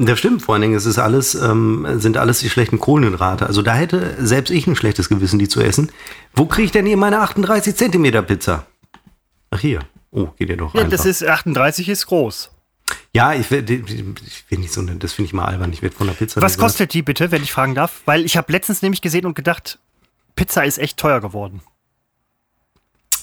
Das 0.00 0.20
stimmt, 0.20 0.42
vor 0.42 0.54
allen 0.54 0.62
Dingen, 0.62 0.74
es 0.74 0.86
ist 0.86 0.98
alles, 0.98 1.34
ähm, 1.34 1.84
sind 1.96 2.16
alles 2.16 2.38
die 2.38 2.48
schlechten 2.48 2.78
Kohlenhydrate. 2.78 3.46
Also 3.46 3.62
da 3.62 3.74
hätte 3.74 4.16
selbst 4.24 4.50
ich 4.50 4.68
ein 4.68 4.76
schlechtes 4.76 5.08
Gewissen, 5.08 5.40
die 5.40 5.48
zu 5.48 5.60
essen. 5.60 5.90
Wo 6.34 6.46
kriege 6.46 6.66
ich 6.66 6.70
denn 6.70 6.86
hier 6.86 6.96
meine 6.96 7.18
38 7.18 7.74
Zentimeter 7.74 8.22
Pizza? 8.22 8.66
Ach 9.50 9.58
hier. 9.58 9.80
Oh, 10.12 10.28
geht 10.36 10.50
ja 10.50 10.56
doch. 10.56 10.72
Ja, 10.74 10.82
einfach. 10.82 10.96
das 10.96 11.04
ist 11.04 11.26
38 11.26 11.88
ist 11.88 12.06
groß. 12.06 12.50
Ja, 13.12 13.34
ich 13.34 13.50
will, 13.50 13.68
ich 13.68 14.44
will 14.48 14.58
nicht 14.60 14.72
so, 14.72 14.82
das 14.82 15.14
finde 15.14 15.26
ich 15.26 15.32
mal 15.32 15.46
albern. 15.46 15.72
Ich 15.72 15.82
werde 15.82 15.96
von 15.96 16.06
der 16.06 16.14
Pizza. 16.14 16.40
Was 16.40 16.58
kostet 16.58 16.94
die 16.94 17.02
bitte, 17.02 17.32
wenn 17.32 17.42
ich 17.42 17.52
fragen 17.52 17.74
darf? 17.74 18.02
Weil 18.04 18.24
ich 18.24 18.36
habe 18.36 18.52
letztens 18.52 18.82
nämlich 18.82 19.02
gesehen 19.02 19.26
und 19.26 19.34
gedacht, 19.34 19.80
Pizza 20.36 20.64
ist 20.64 20.78
echt 20.78 20.96
teuer 20.96 21.20
geworden. 21.20 21.60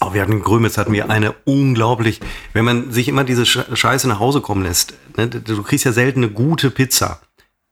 Oh, 0.01 0.13
wir 0.13 0.21
hatten 0.21 0.33
in 0.33 0.41
Grömitz 0.41 0.77
hatten 0.77 0.93
wir 0.93 1.09
eine 1.09 1.33
unglaublich, 1.45 2.19
wenn 2.53 2.65
man 2.65 2.91
sich 2.91 3.07
immer 3.07 3.23
diese 3.23 3.45
Scheiße 3.45 4.07
nach 4.07 4.19
Hause 4.19 4.41
kommen 4.41 4.63
lässt, 4.63 4.93
ne, 5.15 5.27
du 5.27 5.63
kriegst 5.63 5.85
ja 5.85 5.93
selten 5.93 6.23
eine 6.23 6.31
gute 6.31 6.69
Pizza 6.69 7.21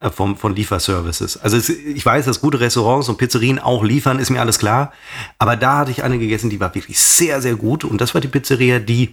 äh, 0.03 0.09
vom, 0.09 0.37
von 0.37 0.55
Lieferservices. 0.55 1.37
Also 1.37 1.57
es, 1.57 1.69
ich 1.69 2.05
weiß, 2.05 2.25
dass 2.25 2.41
gute 2.41 2.59
Restaurants 2.59 3.09
und 3.09 3.17
Pizzerien 3.17 3.59
auch 3.59 3.83
liefern, 3.83 4.19
ist 4.19 4.29
mir 4.29 4.41
alles 4.41 4.59
klar. 4.59 4.91
Aber 5.37 5.55
da 5.55 5.79
hatte 5.79 5.91
ich 5.91 6.03
eine 6.03 6.19
gegessen, 6.19 6.49
die 6.49 6.59
war 6.59 6.75
wirklich 6.75 6.99
sehr, 6.99 7.41
sehr 7.41 7.55
gut. 7.55 7.83
Und 7.83 8.01
das 8.01 8.13
war 8.13 8.21
die 8.21 8.27
Pizzeria, 8.27 8.79
die 8.79 9.11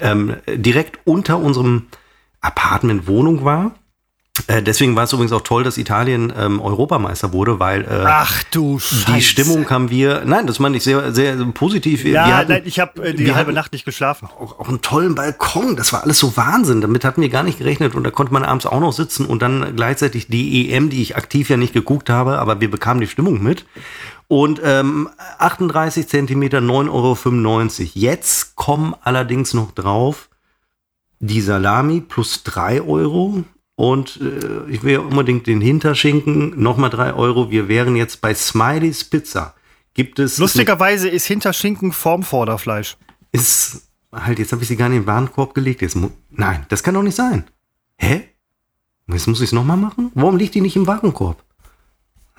ähm, 0.00 0.36
direkt 0.48 0.98
unter 1.04 1.38
unserem 1.38 1.88
Apartment-Wohnung 2.40 3.44
war. 3.44 3.74
Äh, 4.46 4.62
deswegen 4.62 4.96
war 4.96 5.04
es 5.04 5.12
übrigens 5.12 5.32
auch 5.32 5.42
toll, 5.42 5.64
dass 5.64 5.78
Italien 5.78 6.32
ähm, 6.36 6.60
Europameister 6.60 7.32
wurde, 7.32 7.58
weil 7.58 7.82
äh, 7.82 8.04
Ach 8.06 8.42
du 8.50 8.78
Scheiße. 8.78 9.12
die 9.12 9.22
Stimmung 9.22 9.68
haben 9.70 9.90
wir, 9.90 10.22
nein, 10.24 10.46
das 10.46 10.58
meine 10.58 10.76
ich 10.76 10.84
sehr, 10.84 11.12
sehr 11.12 11.36
positiv. 11.46 12.04
Ja, 12.04 12.26
hatten, 12.38 12.52
nein, 12.52 12.62
ich 12.64 12.78
habe 12.78 13.02
äh, 13.02 13.14
die 13.14 13.34
halbe 13.34 13.52
Nacht 13.52 13.72
nicht 13.72 13.84
geschlafen. 13.84 14.28
Auch, 14.38 14.58
auch, 14.58 14.68
einen 14.68 14.82
tollen 14.82 15.14
Balkon, 15.14 15.76
das 15.76 15.92
war 15.92 16.02
alles 16.02 16.18
so 16.18 16.36
Wahnsinn. 16.36 16.80
Damit 16.80 17.04
hatten 17.04 17.22
wir 17.22 17.28
gar 17.28 17.42
nicht 17.42 17.58
gerechnet 17.58 17.94
und 17.94 18.04
da 18.04 18.10
konnte 18.10 18.32
man 18.32 18.44
abends 18.44 18.66
auch 18.66 18.80
noch 18.80 18.92
sitzen 18.92 19.26
und 19.26 19.42
dann 19.42 19.76
gleichzeitig 19.76 20.28
die 20.28 20.72
EM, 20.72 20.90
die 20.90 21.02
ich 21.02 21.16
aktiv 21.16 21.50
ja 21.50 21.56
nicht 21.56 21.72
geguckt 21.72 22.10
habe, 22.10 22.38
aber 22.38 22.60
wir 22.60 22.70
bekamen 22.70 23.00
die 23.00 23.08
Stimmung 23.08 23.42
mit. 23.42 23.66
Und 24.28 24.60
ähm, 24.64 25.08
38 25.38 26.08
Zentimeter, 26.08 26.58
9,95 26.58 26.90
Euro. 26.90 27.90
Jetzt 27.94 28.54
kommen 28.54 28.94
allerdings 29.02 29.54
noch 29.54 29.72
drauf 29.72 30.28
die 31.20 31.40
Salami 31.40 32.00
plus 32.00 32.42
3 32.44 32.82
Euro. 32.82 33.44
Und 33.80 34.20
äh, 34.20 34.70
ich 34.70 34.82
will 34.82 34.92
ja 34.92 35.00
unbedingt 35.00 35.46
den 35.46 35.62
Hinterschinken, 35.62 36.62
nochmal 36.62 36.90
3 36.90 37.14
Euro. 37.14 37.50
Wir 37.50 37.66
wären 37.66 37.96
jetzt 37.96 38.20
bei 38.20 38.34
Smileys 38.34 39.04
Pizza. 39.04 39.54
Gibt 39.94 40.18
es. 40.18 40.36
Lustigerweise 40.36 41.08
ist 41.08 41.24
Hinterschinken 41.24 41.92
Formvorderfleisch. 41.92 42.98
Ist. 43.32 43.88
Halt, 44.12 44.38
jetzt 44.38 44.52
habe 44.52 44.60
ich 44.60 44.68
sie 44.68 44.76
gar 44.76 44.90
nicht 44.90 44.98
in 44.98 45.02
den 45.04 45.06
Warenkorb 45.06 45.54
gelegt. 45.54 45.80
Jetzt 45.80 45.96
Nein, 46.28 46.66
das 46.68 46.82
kann 46.82 46.92
doch 46.92 47.02
nicht 47.02 47.14
sein. 47.14 47.44
Hä? 47.96 48.28
Jetzt 49.10 49.26
muss 49.26 49.40
ich 49.40 49.46
es 49.46 49.52
nochmal 49.52 49.78
machen? 49.78 50.12
Warum 50.14 50.36
liegt 50.36 50.54
die 50.54 50.60
nicht 50.60 50.76
im 50.76 50.86
Warenkorb? 50.86 51.42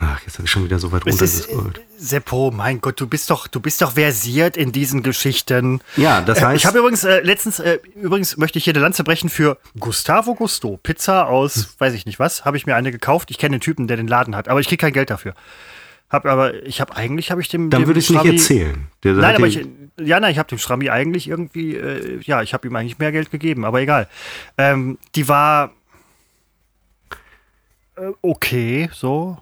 Ach, 0.03 0.19
jetzt 0.25 0.39
habe 0.39 0.45
ich 0.45 0.51
schon 0.51 0.63
wieder 0.63 0.79
so 0.79 0.91
weit 0.91 1.05
runtergescrollt. 1.05 1.79
Seppo, 1.95 2.49
mein 2.49 2.81
Gott, 2.81 2.99
du 2.99 3.05
bist 3.05 3.29
doch, 3.29 3.47
du 3.47 3.59
bist 3.59 3.83
doch 3.83 3.91
versiert 3.91 4.57
in 4.57 4.71
diesen 4.71 5.03
Geschichten. 5.03 5.79
Ja, 5.95 6.21
das 6.21 6.39
äh, 6.39 6.45
heißt. 6.45 6.57
ich 6.57 6.65
habe 6.65 6.79
übrigens 6.79 7.03
äh, 7.03 7.21
letztens, 7.21 7.59
äh, 7.59 7.77
übrigens 7.93 8.35
möchte 8.35 8.57
ich 8.57 8.63
hier 8.63 8.73
eine 8.73 8.81
Lanze 8.81 9.03
brechen 9.03 9.29
für 9.29 9.59
Gustavo 9.79 10.33
Gusto. 10.33 10.79
Pizza 10.81 11.27
aus, 11.27 11.55
hm. 11.55 11.65
weiß 11.77 11.93
ich 11.93 12.07
nicht 12.07 12.17
was, 12.17 12.45
habe 12.45 12.57
ich 12.57 12.65
mir 12.65 12.75
eine 12.75 12.91
gekauft. 12.91 13.29
Ich 13.29 13.37
kenne 13.37 13.57
den 13.57 13.61
Typen, 13.61 13.85
der 13.85 13.95
den 13.95 14.07
Laden 14.07 14.35
hat, 14.35 14.47
aber 14.47 14.59
ich 14.59 14.67
kriege 14.67 14.81
kein 14.81 14.93
Geld 14.93 15.11
dafür. 15.11 15.35
Hab 16.09 16.25
aber, 16.25 16.65
ich 16.65 16.81
habe 16.81 16.95
eigentlich, 16.95 17.29
habe 17.29 17.39
ich 17.39 17.47
dem. 17.49 17.69
Dann 17.69 17.85
würde 17.85 17.99
ich 17.99 18.09
es 18.09 18.11
nicht 18.11 18.25
erzählen. 18.25 18.87
Der, 19.03 19.13
nein, 19.13 19.35
aber 19.35 19.47
ich, 19.47 19.65
ja, 19.99 20.19
nein, 20.19 20.31
ich 20.31 20.39
habe 20.39 20.49
dem 20.49 20.57
Strammi 20.57 20.89
eigentlich 20.89 21.27
irgendwie, 21.27 21.75
äh, 21.75 22.19
ja, 22.23 22.41
ich 22.41 22.55
habe 22.55 22.67
ihm 22.67 22.75
eigentlich 22.75 22.97
mehr 22.97 23.11
Geld 23.11 23.29
gegeben, 23.29 23.65
aber 23.65 23.81
egal. 23.81 24.09
Ähm, 24.57 24.97
die 25.15 25.27
war 25.27 25.71
äh, 27.97 28.11
okay, 28.21 28.89
so 28.93 29.37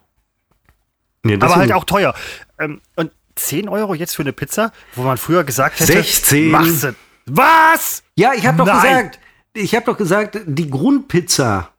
Nee, 1.24 1.36
aber 1.36 1.56
halt 1.56 1.72
auch 1.72 1.84
teuer. 1.84 2.14
Ähm, 2.60 2.82
und 2.96 3.12
10 3.36 3.70
Euro 3.70 3.94
jetzt 3.94 4.16
für 4.16 4.22
eine 4.24 4.34
Pizza, 4.34 4.72
wo 4.96 5.04
man 5.04 5.18
früher 5.18 5.44
gesagt 5.44 5.80
hätte, 5.80 5.94
16. 5.94 6.52
Machst 6.52 6.84
du. 6.84 6.96
Was? 7.26 8.04
Ja, 8.16 8.34
ich 8.34 8.46
habe 8.46 8.58
doch 8.58 8.66
gesagt, 8.66 9.20
ich 9.54 9.76
habe 9.76 9.86
doch 9.86 9.98
gesagt, 9.98 10.40
die 10.46 10.70
Grundpizza. 10.70 11.70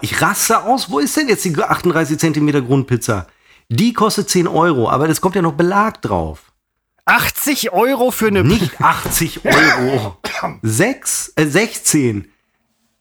Ich 0.00 0.22
raste 0.22 0.62
aus. 0.62 0.90
Wo 0.90 1.00
ist 1.00 1.16
denn 1.16 1.28
jetzt 1.28 1.44
die 1.44 1.56
38 1.56 2.18
Zentimeter 2.18 2.62
Grundpizza? 2.62 3.26
Die 3.68 3.92
kostet 3.92 4.30
10 4.30 4.46
Euro, 4.46 4.88
aber 4.88 5.08
das 5.08 5.20
kommt 5.20 5.34
ja 5.34 5.42
noch 5.42 5.54
Belag 5.54 6.00
drauf. 6.02 6.52
80 7.06 7.72
Euro 7.72 8.10
für 8.10 8.28
eine 8.28 8.44
Nicht 8.44 8.80
80 8.80 9.44
Euro. 9.44 10.16
6, 10.62 11.32
äh, 11.36 11.46
16. 11.46 12.30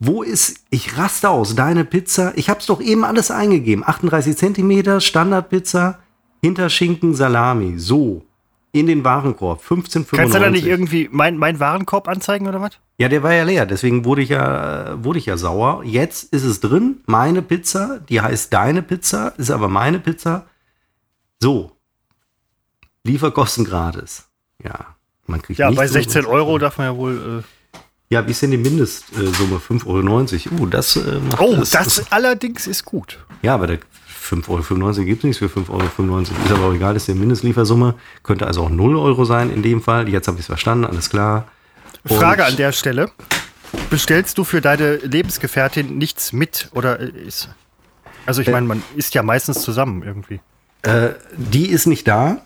Wo 0.06 0.22
ist, 0.22 0.66
ich 0.70 0.98
raste 0.98 1.30
aus, 1.30 1.56
deine 1.56 1.86
Pizza? 1.86 2.34
Ich 2.36 2.50
hab's 2.50 2.66
doch 2.66 2.82
eben 2.82 3.06
alles 3.06 3.32
eingegeben. 3.32 3.86
38 3.88 4.36
Zentimeter, 4.36 5.00
Standardpizza, 5.00 6.00
Hinterschinken, 6.42 7.16
Salami. 7.16 7.80
So. 7.80 8.26
In 8.74 8.88
den 8.88 9.06
Warenkorb. 9.06 9.64
15,95. 9.64 10.16
Kannst 10.16 10.36
du 10.36 10.40
da 10.40 10.50
nicht 10.50 10.66
irgendwie 10.66 11.08
mein, 11.10 11.38
mein 11.38 11.62
Warenkorb 11.62 12.10
anzeigen 12.10 12.48
oder 12.48 12.60
was? 12.60 12.80
Ja, 12.98 13.08
der 13.08 13.24
war 13.24 13.34
ja 13.34 13.44
leer, 13.44 13.66
deswegen 13.66 14.04
wurde 14.04 14.24
ich 14.24 14.30
ja, 14.30 15.02
wurde 15.02 15.20
ich 15.20 15.28
ja 15.28 15.38
sauer. 15.38 15.84
Jetzt 15.86 16.34
ist 16.34 16.44
es 16.44 16.60
drin, 16.60 16.98
meine 17.06 17.42
Pizza, 17.42 18.02
die 18.10 18.20
heißt 18.20 18.52
deine 18.52 18.82
Pizza, 18.82 19.34
ist 19.38 19.52
aber 19.52 19.70
meine 19.70 20.00
Pizza. 20.00 20.48
So. 21.40 21.72
Lieferkosten 23.04 23.64
gratis. 23.64 24.28
Ja. 24.62 24.96
Man 25.28 25.42
kriegt 25.42 25.60
Ja, 25.60 25.72
bei 25.72 25.88
16 25.88 26.26
umsonst. 26.26 26.28
Euro 26.36 26.58
darf 26.58 26.78
man 26.78 26.88
ja 26.88 26.98
wohl. 26.98 27.44
Ja, 28.14 28.28
wie 28.28 28.30
ist 28.30 28.44
denn 28.44 28.52
die 28.52 28.58
Mindestsumme? 28.58 29.58
5,90 29.58 30.52
Euro. 30.52 30.62
Uh, 30.62 30.66
das 30.68 30.96
äh, 30.98 31.00
macht 31.20 31.42
Äh 31.42 31.44
oh, 31.44 31.56
das, 31.56 32.12
allerdings 32.12 32.68
ist 32.68 32.86
gut. 32.86 33.18
Ja, 33.42 33.56
aber 33.56 33.66
der 33.66 33.80
5,95 33.80 34.80
Euro 34.80 35.04
gibt 35.04 35.18
es 35.18 35.24
nichts 35.24 35.40
für 35.40 35.48
5,95 35.48 35.72
Euro. 35.72 36.20
Ist 36.20 36.52
aber 36.52 36.66
auch 36.66 36.74
egal, 36.76 36.96
ist 36.96 37.08
die 37.08 37.16
Mindestliefersumme. 37.16 37.96
Könnte 38.22 38.46
also 38.46 38.66
auch 38.66 38.70
0 38.70 38.98
Euro 38.98 39.26
sein 39.26 39.50
in 39.50 39.64
dem 39.64 39.82
Fall. 39.82 40.08
Jetzt 40.10 40.28
habe 40.28 40.36
ich 40.36 40.42
es 40.42 40.46
verstanden, 40.46 40.86
alles 40.86 41.10
klar. 41.10 41.48
Und- 42.08 42.20
Frage 42.20 42.46
an 42.46 42.56
der 42.56 42.72
Stelle. 42.72 43.10
Bestellst 43.90 44.38
du 44.38 44.44
für 44.44 44.62
deine 44.62 44.98
Lebensgefährtin 44.98 45.98
nichts 45.98 46.34
mit 46.34 46.70
oder 46.74 47.00
ist. 47.00 47.50
Also 48.28 48.44
ich 48.44 48.48
meine, 48.48 48.68
man 48.68 48.84
isst 48.96 49.16
ja 49.16 49.24
meistens 49.24 49.64
zusammen 49.64 50.04
irgendwie. 50.04 50.40
Äh, 50.84 51.10
die 51.36 51.66
ist 51.66 51.88
nicht 51.88 52.08
da. 52.08 52.42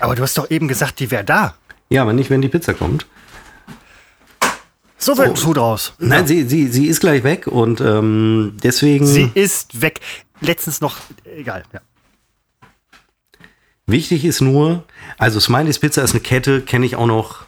Aber 0.00 0.14
du 0.14 0.22
hast 0.22 0.38
doch 0.38 0.50
eben 0.50 0.66
gesagt, 0.66 0.98
die 1.00 1.10
wäre 1.10 1.24
da. 1.24 1.56
Ja, 1.90 2.00
aber 2.00 2.14
nicht, 2.14 2.30
wenn 2.30 2.40
die 2.40 2.48
Pizza 2.48 2.72
kommt. 2.72 3.04
So 5.04 5.18
wird 5.18 5.28
ein 5.28 5.36
Schuh 5.36 5.52
draus. 5.52 5.92
Nein, 5.98 6.26
sie, 6.26 6.48
sie, 6.48 6.68
sie 6.68 6.86
ist 6.86 7.00
gleich 7.00 7.24
weg 7.24 7.46
und 7.46 7.78
ähm, 7.82 8.56
deswegen 8.62 9.04
Sie 9.06 9.30
ist 9.34 9.82
weg. 9.82 10.00
Letztens 10.40 10.80
noch, 10.80 10.96
egal. 11.36 11.64
Ja. 11.74 11.80
wichtig 13.86 14.24
ist 14.24 14.40
nur, 14.40 14.84
also 15.18 15.40
Smileys 15.40 15.78
Pizza 15.78 16.02
ist 16.02 16.12
eine 16.12 16.20
Kette, 16.20 16.62
kenne 16.62 16.86
ich 16.86 16.96
auch 16.96 17.06
noch. 17.06 17.42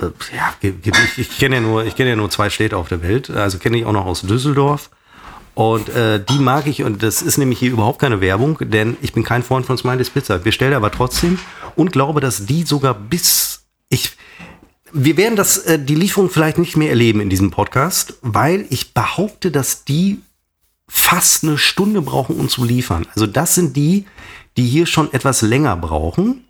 Äh, 0.00 0.06
ja, 0.36 0.52
ich, 0.60 1.18
ich 1.18 1.38
kenne 1.38 1.56
ja 1.56 1.60
nur, 1.60 1.84
ich 1.84 1.94
kenne 1.94 2.10
ja 2.10 2.16
nur 2.16 2.28
zwei 2.28 2.50
Städte 2.50 2.76
auf 2.76 2.88
der 2.88 3.02
Welt. 3.02 3.30
Also 3.30 3.58
kenne 3.58 3.78
ich 3.78 3.84
auch 3.84 3.92
noch 3.92 4.06
aus 4.06 4.22
Düsseldorf. 4.22 4.90
Und 5.54 5.90
äh, 5.90 6.24
die 6.24 6.40
mag 6.40 6.66
ich 6.66 6.82
und 6.82 7.04
das 7.04 7.22
ist 7.22 7.38
nämlich 7.38 7.60
hier 7.60 7.70
überhaupt 7.70 8.00
keine 8.00 8.20
Werbung, 8.20 8.58
denn 8.62 8.96
ich 9.00 9.12
bin 9.12 9.22
kein 9.22 9.44
Freund 9.44 9.64
von 9.64 9.78
Smileys 9.78 10.10
Pizza. 10.10 10.40
Wir 10.40 10.44
bestellen 10.44 10.74
aber 10.74 10.90
trotzdem 10.90 11.38
und 11.76 11.92
glaube, 11.92 12.20
dass 12.20 12.46
die 12.46 12.64
sogar 12.64 12.94
bis 12.94 13.62
ich 13.90 14.16
wir 14.92 15.16
werden 15.16 15.36
das 15.36 15.58
äh, 15.58 15.78
die 15.78 15.94
Lieferung 15.94 16.30
vielleicht 16.30 16.58
nicht 16.58 16.76
mehr 16.76 16.90
erleben 16.90 17.20
in 17.20 17.30
diesem 17.30 17.50
Podcast, 17.50 18.14
weil 18.22 18.66
ich 18.70 18.94
behaupte, 18.94 19.50
dass 19.50 19.84
die 19.84 20.20
fast 20.88 21.44
eine 21.44 21.58
Stunde 21.58 22.02
brauchen, 22.02 22.36
um 22.36 22.48
zu 22.48 22.64
liefern. 22.64 23.06
Also 23.14 23.26
das 23.26 23.54
sind 23.54 23.76
die, 23.76 24.04
die 24.56 24.66
hier 24.66 24.86
schon 24.86 25.12
etwas 25.12 25.42
länger 25.42 25.76
brauchen. 25.76 26.44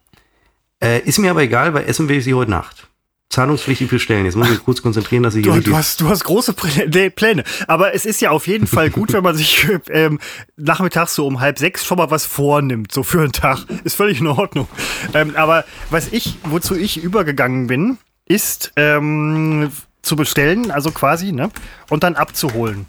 Äh, 0.83 1.01
ist 1.03 1.19
mir 1.19 1.31
aber 1.31 1.43
egal, 1.43 1.75
weil 1.75 1.89
essen 1.89 2.09
will 2.09 2.19
ich 2.19 2.25
sie 2.25 2.35
heute 2.35 2.51
Nacht. 2.51 2.89
Zahlungspflichtig 3.31 3.89
bestellen. 3.89 4.27
Jetzt 4.27 4.35
muss 4.35 4.49
ich 4.49 4.53
mich 4.55 4.65
kurz 4.65 4.83
konzentrieren, 4.83 5.23
dass 5.23 5.35
ich 5.35 5.45
hier 5.45 5.55
Du, 5.55 5.61
du, 5.61 5.77
hast, 5.77 6.01
du 6.03 6.09
hast 6.09 6.25
große 6.25 6.53
Pläne. 6.53 7.45
Aber 7.67 7.95
es 7.95 8.05
ist 8.05 8.21
ja 8.21 8.31
auf 8.31 8.47
jeden 8.47 8.67
Fall 8.67 8.91
gut, 8.91 9.13
wenn 9.15 9.23
man 9.23 9.37
sich 9.37 9.67
ähm, 9.89 10.19
nachmittags 10.57 11.15
so 11.15 11.27
um 11.27 11.41
halb 11.41 11.59
sechs 11.59 11.87
schon 11.87 11.97
mal 11.97 12.11
was 12.11 12.27
vornimmt, 12.27 12.93
so 12.93 13.03
für 13.05 13.21
einen 13.21 13.33
Tag. 13.33 13.65
Ist 13.85 13.95
völlig 13.95 14.21
in 14.21 14.27
Ordnung. 14.27 14.69
Ähm, 15.15 15.35
aber 15.37 15.65
was 15.89 16.09
ich, 16.09 16.37
wozu 16.45 16.75
ich 16.77 17.03
übergegangen 17.03 17.69
bin, 17.69 17.97
ist 18.27 18.73
ähm, 18.77 19.71
zu 20.03 20.17
bestellen, 20.17 20.71
also 20.71 20.91
quasi, 20.91 21.33
ne? 21.33 21.51
Und 21.91 22.03
dann 22.03 22.17
abzuholen. 22.17 22.87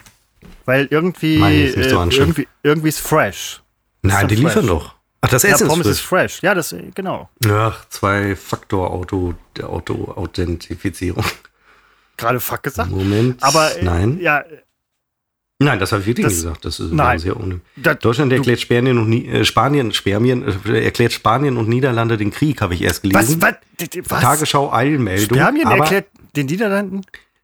Weil 0.65 0.87
irgendwie, 0.89 1.65
ist 1.65 1.77
nicht 1.77 1.89
so 1.89 1.97
äh, 1.97 1.99
anstrengend. 1.99 2.37
irgendwie, 2.37 2.47
irgendwie 2.63 2.89
ist 2.89 2.99
fresh. 2.99 3.61
Nein, 4.01 4.27
die 4.27 4.35
fresh. 4.35 4.45
liefern 4.45 4.67
doch. 4.67 4.95
Ach, 5.21 5.29
das 5.29 5.43
Ja, 5.43 5.51
Essen 5.51 5.67
Pommes 5.67 5.85
ist 5.87 5.93
ist 5.93 5.99
frisch. 6.01 6.33
fresh. 6.35 6.43
Ja, 6.43 6.53
das, 6.53 6.75
genau. 6.95 7.29
Ach, 7.49 7.85
Zwei-Faktor-Auto, 7.89 9.35
der 9.57 9.69
Auto-Authentifizierung. 9.69 11.23
Gerade 12.17 12.39
fuck 12.39 12.63
gesagt. 12.63 12.91
Moment. 12.91 13.41
Aber, 13.41 13.75
äh, 13.77 13.83
nein. 13.83 14.19
ja, 14.19 14.43
Nein, 15.63 15.79
das 15.79 15.91
habe 15.91 16.01
ich 16.01 16.07
wirklich 16.07 16.25
Das- 16.25 16.33
gesagt. 16.35 16.65
Das 16.65 16.79
ist 16.79 16.91
Nein. 16.93 17.19
sehr 17.19 17.35
da, 17.75 17.93
Deutschland 17.93 18.31
erklärt 18.33 18.59
Spanien 18.59 18.97
und 18.97 19.11
äh, 19.13 19.45
Spanien, 19.45 19.91
Spermien, 19.93 20.43
äh, 20.65 20.83
erklärt 20.83 21.13
Spanien 21.13 21.57
und 21.57 21.67
Niederlande 21.69 22.17
den 22.17 22.31
Krieg, 22.31 22.61
habe 22.61 22.73
ich 22.73 22.81
erst 22.81 23.01
gelesen. 23.03 23.41
was, 23.41 23.55
was? 24.09 24.21
Tagesschau 24.21 24.71
Eilmeldung. 24.71 25.37
Spermien 25.37 25.67
erklärt 25.69 26.07
den 26.35 26.45
Niederlanden? 26.47 27.01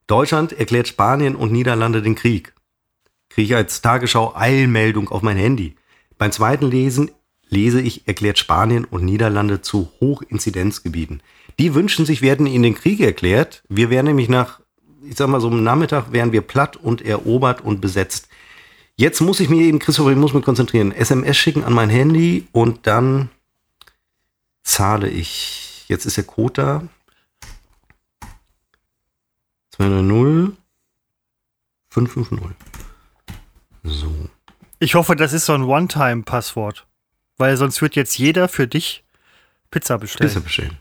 Deutschland 0.08 0.54
erklärt 0.54 0.88
Spanien 0.88 1.36
und 1.36 1.52
Niederlande 1.52 2.02
den 2.02 2.16
Krieg. 2.16 2.54
Kriege 3.30 3.46
ich 3.54 3.56
als 3.56 3.82
Tagesschau 3.82 4.34
Eilmeldung 4.36 5.10
auf 5.10 5.22
mein 5.22 5.38
Handy. 5.38 5.76
Beim 6.18 6.32
zweiten 6.32 6.70
Lesen 6.70 7.12
lese 7.48 7.80
ich, 7.82 8.08
erklärt 8.08 8.38
Spanien 8.40 8.86
und 8.86 9.06
Niederlande 9.06 9.62
zu 9.62 9.92
Hochinzidenzgebieten. 10.00 11.22
Die 11.60 11.74
wünschen 11.76 12.06
sich, 12.06 12.22
werden 12.22 12.46
ihnen 12.46 12.64
den 12.64 12.76
Krieg 12.76 13.00
erklärt. 13.02 13.64
Wir 13.70 13.90
wären 13.90 14.06
nämlich 14.06 14.30
nach, 14.30 14.62
ich 15.04 15.18
sag 15.18 15.28
mal 15.30 15.42
so 15.42 15.48
am 15.48 15.64
Nachmittag, 15.64 16.12
wären 16.12 16.32
wir 16.32 16.42
platt 16.42 16.76
und 16.78 17.02
erobert 17.02 17.62
und 17.62 17.82
besetzt. 17.82 18.28
Jetzt 18.96 19.22
muss 19.22 19.40
ich 19.40 19.50
mir 19.50 19.62
eben, 19.62 19.80
Christopher, 19.80 20.12
ich 20.12 20.18
muss 20.18 20.34
mich 20.34 20.44
konzentrieren, 20.44 20.92
SMS 20.92 21.38
schicken 21.38 21.64
an 21.64 21.74
mein 21.74 21.90
Handy 21.90 22.48
und 22.52 22.86
dann 22.86 23.30
zahle 24.64 25.10
ich. 25.10 25.86
Jetzt 25.88 26.06
ist 26.06 26.18
der 26.18 26.26
Code 26.26 26.54
da. 26.54 26.84
290 29.72 30.58
550. 31.90 32.56
So. 33.84 34.30
Ich 34.80 34.96
hoffe, 34.96 35.16
das 35.16 35.34
ist 35.34 35.46
so 35.46 35.54
ein 35.54 35.64
One-Time-Passwort. 35.64 36.86
Weil 37.38 37.58
sonst 37.58 37.82
wird 37.82 37.96
jetzt 37.96 38.18
jeder 38.18 38.48
für 38.50 38.68
dich 38.68 39.04
Pizza 39.72 39.98
bestellen. 39.98 40.30
Pizza 40.30 40.42
bestellen. 40.42 40.78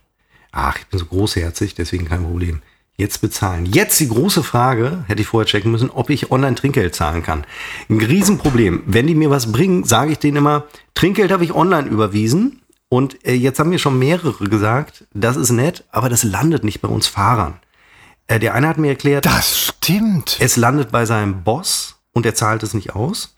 Ach, 0.51 0.77
ich 0.77 0.87
bin 0.87 0.99
so 0.99 1.07
großherzig, 1.07 1.75
deswegen 1.75 2.07
kein 2.07 2.25
Problem. 2.25 2.62
Jetzt 3.01 3.21
bezahlen. 3.21 3.65
Jetzt 3.65 4.01
die 4.01 4.09
große 4.09 4.43
Frage, 4.43 5.05
hätte 5.07 5.23
ich 5.23 5.29
vorher 5.29 5.47
checken 5.47 5.71
müssen, 5.71 5.89
ob 5.89 6.11
ich 6.11 6.33
online 6.33 6.57
Trinkgeld 6.57 6.97
zahlen 6.97 7.23
kann. 7.23 7.47
Ein 7.89 8.01
Riesenproblem. 8.01 8.83
Wenn 8.87 9.07
die 9.07 9.15
mir 9.15 9.31
was 9.31 9.53
bringen, 9.53 9.85
sage 9.85 10.11
ich 10.11 10.19
denen 10.19 10.39
immer, 10.39 10.65
Trinkgeld 10.95 11.31
habe 11.31 11.45
ich 11.45 11.55
online 11.55 11.89
überwiesen. 11.89 12.61
Und 12.89 13.25
äh, 13.25 13.35
jetzt 13.35 13.61
haben 13.61 13.71
mir 13.71 13.79
schon 13.79 14.01
mehrere 14.01 14.49
gesagt, 14.49 15.05
das 15.15 15.37
ist 15.37 15.51
nett, 15.51 15.85
aber 15.93 16.09
das 16.09 16.25
landet 16.25 16.65
nicht 16.65 16.81
bei 16.81 16.89
uns 16.89 17.07
Fahrern. 17.07 17.61
Äh, 18.27 18.41
der 18.41 18.55
eine 18.55 18.67
hat 18.67 18.79
mir 18.79 18.89
erklärt, 18.89 19.27
Das 19.27 19.57
stimmt. 19.57 20.37
es 20.41 20.57
landet 20.57 20.91
bei 20.91 21.07
seinem 21.07 21.45
Boss 21.45 22.01
und 22.13 22.27
er 22.27 22.35
zahlt 22.35 22.65
es 22.65 22.75
nicht 22.75 22.97
aus. 22.97 23.37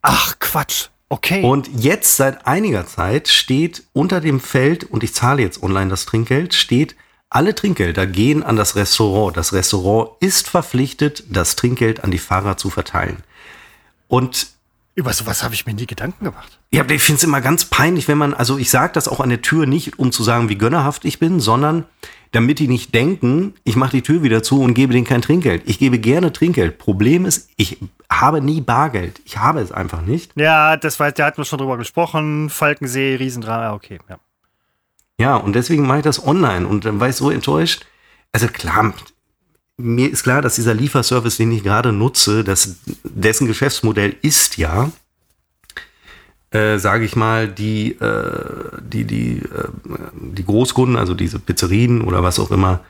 Ach, 0.00 0.38
Quatsch. 0.38 0.90
Okay. 1.08 1.42
Und 1.42 1.68
jetzt 1.82 2.16
seit 2.16 2.46
einiger 2.46 2.86
Zeit 2.86 3.26
steht 3.26 3.82
unter 3.92 4.20
dem 4.20 4.38
Feld, 4.38 4.84
und 4.84 5.02
ich 5.02 5.12
zahle 5.12 5.42
jetzt 5.42 5.62
online 5.62 5.90
das 5.90 6.04
Trinkgeld, 6.06 6.54
steht, 6.54 6.94
alle 7.30 7.54
Trinkgelder 7.54 8.06
gehen 8.06 8.42
an 8.42 8.56
das 8.56 8.76
Restaurant. 8.76 9.36
Das 9.36 9.52
Restaurant 9.52 10.10
ist 10.20 10.48
verpflichtet, 10.48 11.24
das 11.28 11.56
Trinkgeld 11.56 12.04
an 12.04 12.10
die 12.10 12.18
Fahrer 12.18 12.56
zu 12.56 12.70
verteilen. 12.70 13.18
Und 14.08 14.48
Über 14.94 15.12
sowas 15.12 15.42
habe 15.42 15.54
ich 15.54 15.66
mir 15.66 15.74
nie 15.74 15.86
Gedanken 15.86 16.24
gemacht. 16.24 16.58
ja, 16.70 16.88
ich 16.88 17.02
finde 17.02 17.18
es 17.18 17.24
immer 17.24 17.40
ganz 17.40 17.64
peinlich, 17.66 18.08
wenn 18.08 18.18
man, 18.18 18.32
also 18.32 18.56
ich 18.58 18.70
sage 18.70 18.92
das 18.92 19.08
auch 19.08 19.20
an 19.20 19.28
der 19.28 19.42
Tür 19.42 19.66
nicht, 19.66 19.98
um 19.98 20.12
zu 20.12 20.22
sagen, 20.22 20.48
wie 20.48 20.56
gönnerhaft 20.56 21.04
ich 21.04 21.18
bin, 21.18 21.40
sondern 21.40 21.84
damit 22.32 22.58
die 22.58 22.68
nicht 22.68 22.94
denken, 22.94 23.54
ich 23.64 23.76
mache 23.76 23.92
die 23.92 24.02
Tür 24.02 24.22
wieder 24.22 24.42
zu 24.42 24.60
und 24.62 24.74
gebe 24.74 24.92
denen 24.92 25.06
kein 25.06 25.22
Trinkgeld. 25.22 25.62
Ich 25.66 25.78
gebe 25.78 25.98
gerne 25.98 26.32
Trinkgeld. 26.32 26.78
Problem 26.78 27.24
ist, 27.24 27.50
ich 27.56 27.78
habe 28.10 28.40
nie 28.40 28.60
Bargeld. 28.60 29.20
Ich 29.24 29.38
habe 29.38 29.60
es 29.60 29.72
einfach 29.72 30.02
nicht. 30.02 30.32
Ja, 30.36 30.76
das 30.76 31.00
war, 31.00 31.10
da 31.12 31.26
hatten 31.26 31.38
wir 31.38 31.44
schon 31.44 31.58
drüber 31.58 31.76
gesprochen. 31.78 32.50
Falkensee, 32.50 33.16
Riesendrama, 33.16 33.72
okay. 33.74 33.98
Ja. 34.08 34.18
Ja, 35.18 35.36
und 35.36 35.54
deswegen 35.54 35.86
mache 35.86 35.98
ich 35.98 36.04
das 36.04 36.24
online 36.24 36.66
und 36.66 36.84
dann 36.84 37.00
war 37.00 37.08
ich 37.08 37.16
so 37.16 37.30
enttäuscht. 37.30 37.86
Also 38.32 38.48
klar, 38.48 38.92
mir 39.78 40.10
ist 40.10 40.22
klar, 40.24 40.42
dass 40.42 40.56
dieser 40.56 40.74
Lieferservice, 40.74 41.36
den 41.36 41.52
ich 41.52 41.62
gerade 41.62 41.92
nutze, 41.92 42.44
dass 42.44 42.76
dessen 43.04 43.46
Geschäftsmodell 43.46 44.16
ist 44.22 44.56
ja, 44.58 44.90
äh, 46.50 46.78
sage 46.78 47.04
ich 47.04 47.16
mal, 47.16 47.48
die, 47.48 47.92
äh, 47.92 48.80
die, 48.80 49.04
die, 49.04 49.38
äh, 49.38 49.68
die 50.14 50.44
Großkunden, 50.44 50.96
also 50.96 51.14
diese 51.14 51.38
Pizzerien 51.38 52.02
oder 52.02 52.22
was 52.22 52.38
auch 52.38 52.50
immer, 52.50 52.84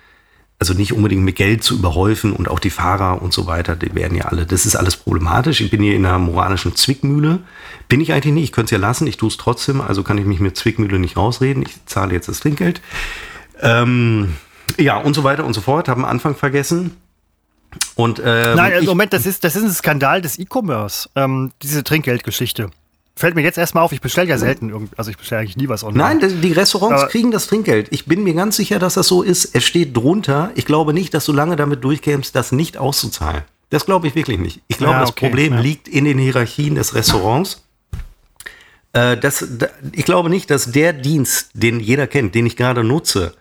also 0.59 0.73
nicht 0.73 0.93
unbedingt 0.93 1.23
mit 1.23 1.37
Geld 1.37 1.63
zu 1.63 1.75
überhäufen 1.75 2.33
und 2.33 2.49
auch 2.49 2.59
die 2.59 2.71
Fahrer 2.71 3.21
und 3.21 3.33
so 3.33 3.47
weiter, 3.47 3.77
die 3.77 3.95
werden 3.95 4.17
ja 4.17 4.25
alle, 4.25 4.47
das 4.47 4.65
ist 4.65 4.75
alles 4.75 4.97
problematisch. 4.97 5.61
Ich 5.61 5.71
bin 5.71 5.83
hier 5.83 5.95
in 5.95 6.07
einer 6.07 6.19
moralischen 6.19 6.75
Zwickmühle. 6.75 7.41
Bin 7.89 8.01
ich 8.01 8.13
eigentlich 8.13 8.33
nicht, 8.33 8.45
ich 8.45 8.53
könnte 8.53 8.75
es 8.75 8.81
ja 8.81 8.87
lassen, 8.87 9.07
ich 9.07 9.19
tue 9.19 9.29
es 9.29 9.37
trotzdem, 9.37 9.81
also 9.81 10.03
kann 10.03 10.17
ich 10.17 10.25
mich 10.25 10.41
mit 10.41 10.57
Zwickmühle 10.57 10.99
nicht 10.99 11.17
rausreden. 11.17 11.63
Ich 11.63 11.85
zahle 11.85 12.15
jetzt 12.15 12.29
das 12.29 12.41
Trinkgeld. 12.41 12.81
Ähm, 13.61 14.35
ja, 14.79 14.97
und 14.97 15.15
so 15.15 15.25
weiter 15.25 15.45
und 15.45 15.53
so 15.53 15.61
fort, 15.61 15.89
habe 15.89 16.01
am 16.01 16.07
Anfang 16.07 16.35
vergessen. 16.35 16.97
Und 17.95 18.21
ähm, 18.25 18.57
Nein, 18.57 18.73
also 18.73 18.87
Moment, 18.87 19.13
das 19.13 19.27
ist, 19.27 19.45
das 19.45 19.57
ist 19.57 19.63
ein 19.63 19.73
Skandal 19.73 20.23
des 20.23 20.39
E-Commerce, 20.39 21.11
ähm, 21.15 21.53
diese 21.63 21.85
Trinkgeldgeschichte. 21.85 22.71
Fällt 23.17 23.35
mir 23.35 23.43
jetzt 23.43 23.59
erstmal 23.59 23.83
auf, 23.83 23.93
ich 23.93 24.01
bestelle 24.01 24.29
ja 24.29 24.39
selten 24.39 24.69
irgendwie, 24.69 24.95
also 24.97 25.11
ich 25.11 25.17
bestelle 25.17 25.41
eigentlich 25.41 25.57
nie 25.57 25.69
was 25.69 25.83
online. 25.83 26.21
Nein, 26.21 26.41
die 26.43 26.53
Restaurants 26.53 27.03
Aber 27.03 27.11
kriegen 27.11 27.31
das 27.31 27.47
Trinkgeld. 27.47 27.89
Ich 27.91 28.07
bin 28.07 28.23
mir 28.23 28.35
ganz 28.35 28.57
sicher, 28.57 28.79
dass 28.79 28.95
das 28.95 29.09
so 29.09 29.23
ist. 29.23 29.55
Es 29.55 29.64
steht 29.64 29.97
drunter. 29.97 30.51
Ich 30.55 30.67
glaube 30.67 30.93
nicht, 30.93 31.14
dass 31.14 31.25
du 31.25 31.33
lange 31.33 31.57
damit 31.57 31.83
durchkämst, 31.83 32.37
das 32.37 32.53
nicht 32.53 32.77
auszuzahlen. 32.77 33.43
Das 33.71 33.87
glaube 33.87 34.07
ich 34.07 34.14
wirklich 34.14 34.39
nicht. 34.39 34.61
Ich 34.69 34.79
glaube, 34.79 34.95
ja, 34.95 35.03
okay, 35.03 35.07
das 35.07 35.14
Problem 35.17 35.55
ja. 35.55 35.61
liegt 35.61 35.89
in 35.89 36.05
den 36.05 36.19
Hierarchien 36.19 36.75
des 36.75 36.95
Restaurants. 36.95 37.64
Äh, 38.93 39.17
das, 39.17 39.47
ich 39.93 40.05
glaube 40.05 40.31
nicht, 40.31 40.51
dass 40.51 40.71
der 40.71 40.93
Dienst, 40.93 41.51
den 41.55 41.81
jeder 41.81 42.07
kennt, 42.07 42.35
den 42.35 42.47
ich 42.47 42.57
gerade 42.57 42.85
nutze, 42.85 43.35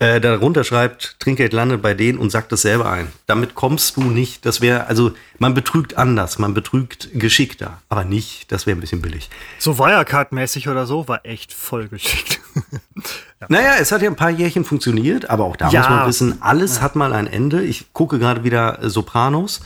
äh, 0.00 0.20
darunter 0.20 0.62
schreibt, 0.62 1.16
Trinkgeld 1.18 1.52
landet 1.52 1.82
bei 1.82 1.92
denen 1.92 2.18
und 2.18 2.30
sagt 2.30 2.52
das 2.52 2.62
selber 2.62 2.90
ein. 2.90 3.08
Damit 3.26 3.56
kommst 3.56 3.96
du 3.96 4.02
nicht, 4.02 4.46
das 4.46 4.60
wäre, 4.60 4.86
also 4.86 5.12
man 5.38 5.54
betrügt 5.54 5.98
anders, 5.98 6.38
man 6.38 6.54
betrügt 6.54 7.08
geschickter, 7.14 7.82
aber 7.88 8.04
nicht, 8.04 8.52
das 8.52 8.66
wäre 8.66 8.78
ein 8.78 8.80
bisschen 8.80 9.02
billig. 9.02 9.28
So 9.58 9.78
Wirecard-mäßig 9.78 10.68
oder 10.68 10.86
so 10.86 11.08
war 11.08 11.26
echt 11.26 11.52
voll 11.52 11.88
geschickt. 11.88 12.40
ja. 13.40 13.46
Naja, 13.48 13.72
es 13.80 13.90
hat 13.90 14.02
ja 14.02 14.08
ein 14.08 14.16
paar 14.16 14.30
Jährchen 14.30 14.64
funktioniert, 14.64 15.30
aber 15.30 15.44
auch 15.44 15.56
da 15.56 15.68
ja. 15.70 15.80
muss 15.80 15.90
man 15.90 16.06
wissen, 16.06 16.42
alles 16.42 16.76
ja. 16.76 16.82
hat 16.82 16.94
mal 16.94 17.12
ein 17.12 17.26
Ende. 17.26 17.62
Ich 17.62 17.92
gucke 17.92 18.20
gerade 18.20 18.44
wieder 18.44 18.82
äh, 18.82 18.90
Sopranos. 18.90 19.62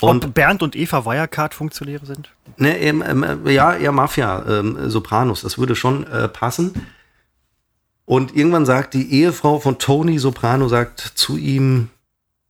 Und 0.00 0.24
Ob 0.24 0.34
Bernd 0.34 0.62
und 0.62 0.76
Eva 0.76 1.04
Wirecard-Funktionäre 1.04 2.04
sind? 2.06 2.30
Ne, 2.56 2.78
ähm, 2.78 3.04
ähm, 3.06 3.46
ja, 3.46 3.74
eher 3.74 3.92
Mafia, 3.92 4.44
ähm, 4.48 4.90
Sopranos, 4.90 5.42
das 5.42 5.58
würde 5.58 5.76
schon 5.76 6.06
äh, 6.06 6.28
passen. 6.28 6.72
Und 8.06 8.36
irgendwann 8.36 8.66
sagt 8.66 8.94
die 8.94 9.12
Ehefrau 9.12 9.60
von 9.60 9.78
Tony 9.78 10.18
Soprano, 10.18 10.68
sagt 10.68 11.00
zu 11.00 11.36
ihm, 11.36 11.88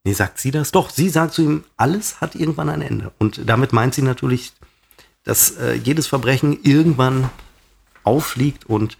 nee, 0.05 0.13
sagt 0.13 0.39
sie 0.39 0.51
das? 0.51 0.73
Doch, 0.73 0.91
sie 0.91 1.09
sagt 1.09 1.35
zu 1.35 1.43
ihm, 1.43 1.65
alles 1.77 2.21
hat 2.21 2.35
irgendwann 2.35 2.69
ein 2.69 2.83
Ende. 2.83 3.13
Und 3.19 3.49
damit 3.49 3.73
meint 3.73 3.95
sie 3.95 4.03
natürlich, 4.03 4.53
dass 5.23 5.53
äh, 5.53 5.75
jedes 5.75 6.07
Verbrechen 6.07 6.59
irgendwann 6.63 7.31
auffliegt. 8.03 8.67
Und 8.67 8.99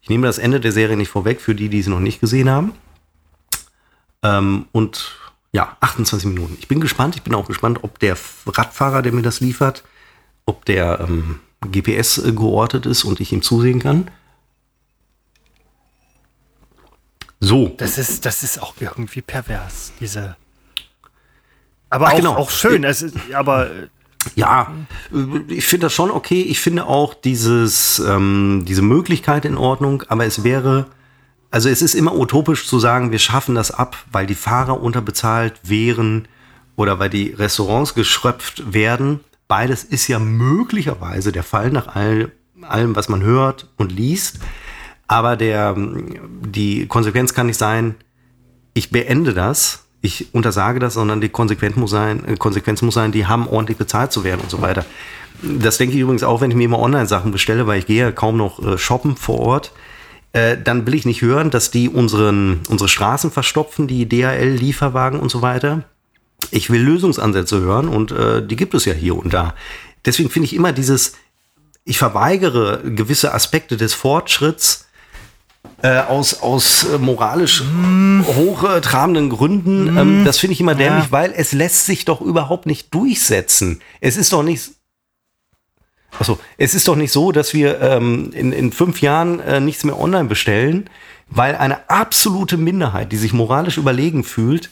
ich 0.00 0.08
nehme 0.08 0.26
das 0.26 0.38
Ende 0.38 0.60
der 0.60 0.72
Serie 0.72 0.96
nicht 0.96 1.10
vorweg, 1.10 1.40
für 1.40 1.54
die, 1.54 1.68
die 1.68 1.82
sie 1.82 1.90
noch 1.90 2.00
nicht 2.00 2.20
gesehen 2.20 2.48
haben. 2.48 2.72
Ähm, 4.22 4.66
und 4.72 5.12
ja, 5.52 5.76
28 5.80 6.28
Minuten. 6.28 6.56
Ich 6.60 6.68
bin 6.68 6.80
gespannt. 6.80 7.16
Ich 7.16 7.22
bin 7.22 7.34
auch 7.34 7.46
gespannt, 7.46 7.80
ob 7.82 7.98
der 7.98 8.16
Radfahrer, 8.46 9.02
der 9.02 9.12
mir 9.12 9.22
das 9.22 9.40
liefert, 9.40 9.84
ob 10.44 10.64
der 10.64 11.00
ähm, 11.00 11.40
GPS 11.72 12.18
äh, 12.18 12.32
geortet 12.32 12.86
ist 12.86 13.04
und 13.04 13.20
ich 13.20 13.32
ihm 13.32 13.42
zusehen 13.42 13.80
kann. 13.80 14.10
So. 17.40 17.74
Das 17.76 17.98
ist, 17.98 18.24
das 18.24 18.42
ist 18.42 18.62
auch 18.62 18.74
irgendwie 18.80 19.22
pervers, 19.22 19.92
diese. 20.00 20.36
Aber 21.90 22.08
Ach, 22.08 22.12
auch, 22.12 22.16
genau. 22.16 22.34
auch 22.34 22.50
schön. 22.50 22.84
Es 22.84 23.02
ist, 23.02 23.16
aber 23.32 23.70
ja, 24.34 24.72
ich 25.48 25.66
finde 25.66 25.86
das 25.86 25.94
schon 25.94 26.10
okay. 26.10 26.42
Ich 26.42 26.60
finde 26.60 26.86
auch 26.86 27.14
dieses, 27.14 27.98
ähm, 28.00 28.64
diese 28.66 28.82
Möglichkeit 28.82 29.44
in 29.44 29.56
Ordnung, 29.56 30.02
aber 30.08 30.26
es 30.26 30.42
wäre, 30.42 30.86
also 31.50 31.68
es 31.68 31.82
ist 31.82 31.94
immer 31.94 32.14
utopisch 32.14 32.66
zu 32.66 32.78
sagen, 32.78 33.12
wir 33.12 33.18
schaffen 33.18 33.54
das 33.54 33.70
ab, 33.70 33.96
weil 34.10 34.26
die 34.26 34.34
Fahrer 34.34 34.80
unterbezahlt 34.80 35.60
wären 35.62 36.26
oder 36.74 36.98
weil 36.98 37.10
die 37.10 37.30
Restaurants 37.30 37.94
geschröpft 37.94 38.72
werden. 38.72 39.20
Beides 39.48 39.84
ist 39.84 40.08
ja 40.08 40.18
möglicherweise 40.18 41.30
der 41.30 41.44
Fall 41.44 41.70
nach 41.70 41.94
all, 41.94 42.32
allem, 42.62 42.96
was 42.96 43.08
man 43.08 43.22
hört 43.22 43.68
und 43.76 43.92
liest. 43.92 44.40
Aber 45.08 45.36
der, 45.36 45.74
die 45.76 46.86
Konsequenz 46.86 47.34
kann 47.34 47.46
nicht 47.46 47.58
sein, 47.58 47.94
ich 48.74 48.90
beende 48.90 49.32
das, 49.34 49.84
ich 50.02 50.34
untersage 50.34 50.78
das, 50.78 50.94
sondern 50.94 51.20
die 51.20 51.28
Konsequenz 51.28 51.76
muss 51.76 51.90
sein, 51.90 52.24
äh, 52.26 52.36
Konsequenz 52.36 52.82
muss 52.82 52.94
sein, 52.94 53.12
die 53.12 53.26
haben 53.26 53.48
ordentlich 53.48 53.78
bezahlt 53.78 54.12
zu 54.12 54.24
werden 54.24 54.40
und 54.40 54.50
so 54.50 54.60
weiter. 54.60 54.84
Das 55.42 55.78
denke 55.78 55.94
ich 55.94 56.00
übrigens 56.00 56.22
auch, 56.22 56.40
wenn 56.40 56.50
ich 56.50 56.56
mir 56.56 56.64
immer 56.64 56.78
Online-Sachen 56.78 57.30
bestelle, 57.30 57.66
weil 57.66 57.78
ich 57.78 57.86
gehe 57.86 58.00
ja 58.00 58.12
kaum 58.12 58.36
noch 58.36 58.64
äh, 58.64 58.78
shoppen 58.78 59.16
vor 59.16 59.40
Ort. 59.40 59.72
Äh, 60.32 60.56
dann 60.62 60.86
will 60.86 60.94
ich 60.94 61.06
nicht 61.06 61.22
hören, 61.22 61.50
dass 61.50 61.70
die 61.70 61.88
unseren, 61.88 62.60
unsere 62.68 62.88
Straßen 62.88 63.30
verstopfen, 63.30 63.86
die 63.86 64.08
DHL-Lieferwagen 64.08 65.20
und 65.20 65.30
so 65.30 65.42
weiter. 65.42 65.84
Ich 66.50 66.70
will 66.70 66.82
Lösungsansätze 66.82 67.60
hören 67.60 67.88
und 67.88 68.12
äh, 68.12 68.46
die 68.46 68.56
gibt 68.56 68.74
es 68.74 68.84
ja 68.84 68.92
hier 68.92 69.16
und 69.16 69.32
da. 69.32 69.54
Deswegen 70.04 70.30
finde 70.30 70.46
ich 70.46 70.54
immer 70.54 70.72
dieses, 70.72 71.14
ich 71.84 71.98
verweigere 71.98 72.82
gewisse 72.84 73.34
Aspekte 73.34 73.76
des 73.76 73.94
Fortschritts, 73.94 74.85
äh, 75.82 75.98
aus, 75.98 76.40
aus 76.40 76.84
äh, 76.84 76.98
moralisch 76.98 77.62
mm. 77.62 78.22
hochtrabenden 78.26 79.30
Gründen. 79.30 79.94
Mm. 79.94 79.98
Ähm, 79.98 80.24
das 80.24 80.38
finde 80.38 80.54
ich 80.54 80.60
immer 80.60 80.74
dämlich, 80.74 81.04
ja. 81.04 81.12
weil 81.12 81.34
es 81.36 81.52
lässt 81.52 81.86
sich 81.86 82.04
doch 82.04 82.20
überhaupt 82.20 82.66
nicht 82.66 82.92
durchsetzen. 82.94 83.80
Es 84.00 84.16
ist 84.16 84.32
doch 84.32 84.42
nicht. 84.42 84.70
Achso, 86.18 86.38
es 86.56 86.74
ist 86.74 86.88
doch 86.88 86.96
nicht 86.96 87.12
so, 87.12 87.30
dass 87.30 87.52
wir 87.52 87.80
ähm, 87.80 88.30
in, 88.32 88.52
in 88.52 88.72
fünf 88.72 89.02
Jahren 89.02 89.38
äh, 89.40 89.60
nichts 89.60 89.84
mehr 89.84 90.00
online 90.00 90.28
bestellen, 90.28 90.88
weil 91.28 91.54
eine 91.56 91.90
absolute 91.90 92.56
Minderheit, 92.56 93.12
die 93.12 93.18
sich 93.18 93.34
moralisch 93.34 93.76
überlegen 93.76 94.24
fühlt, 94.24 94.70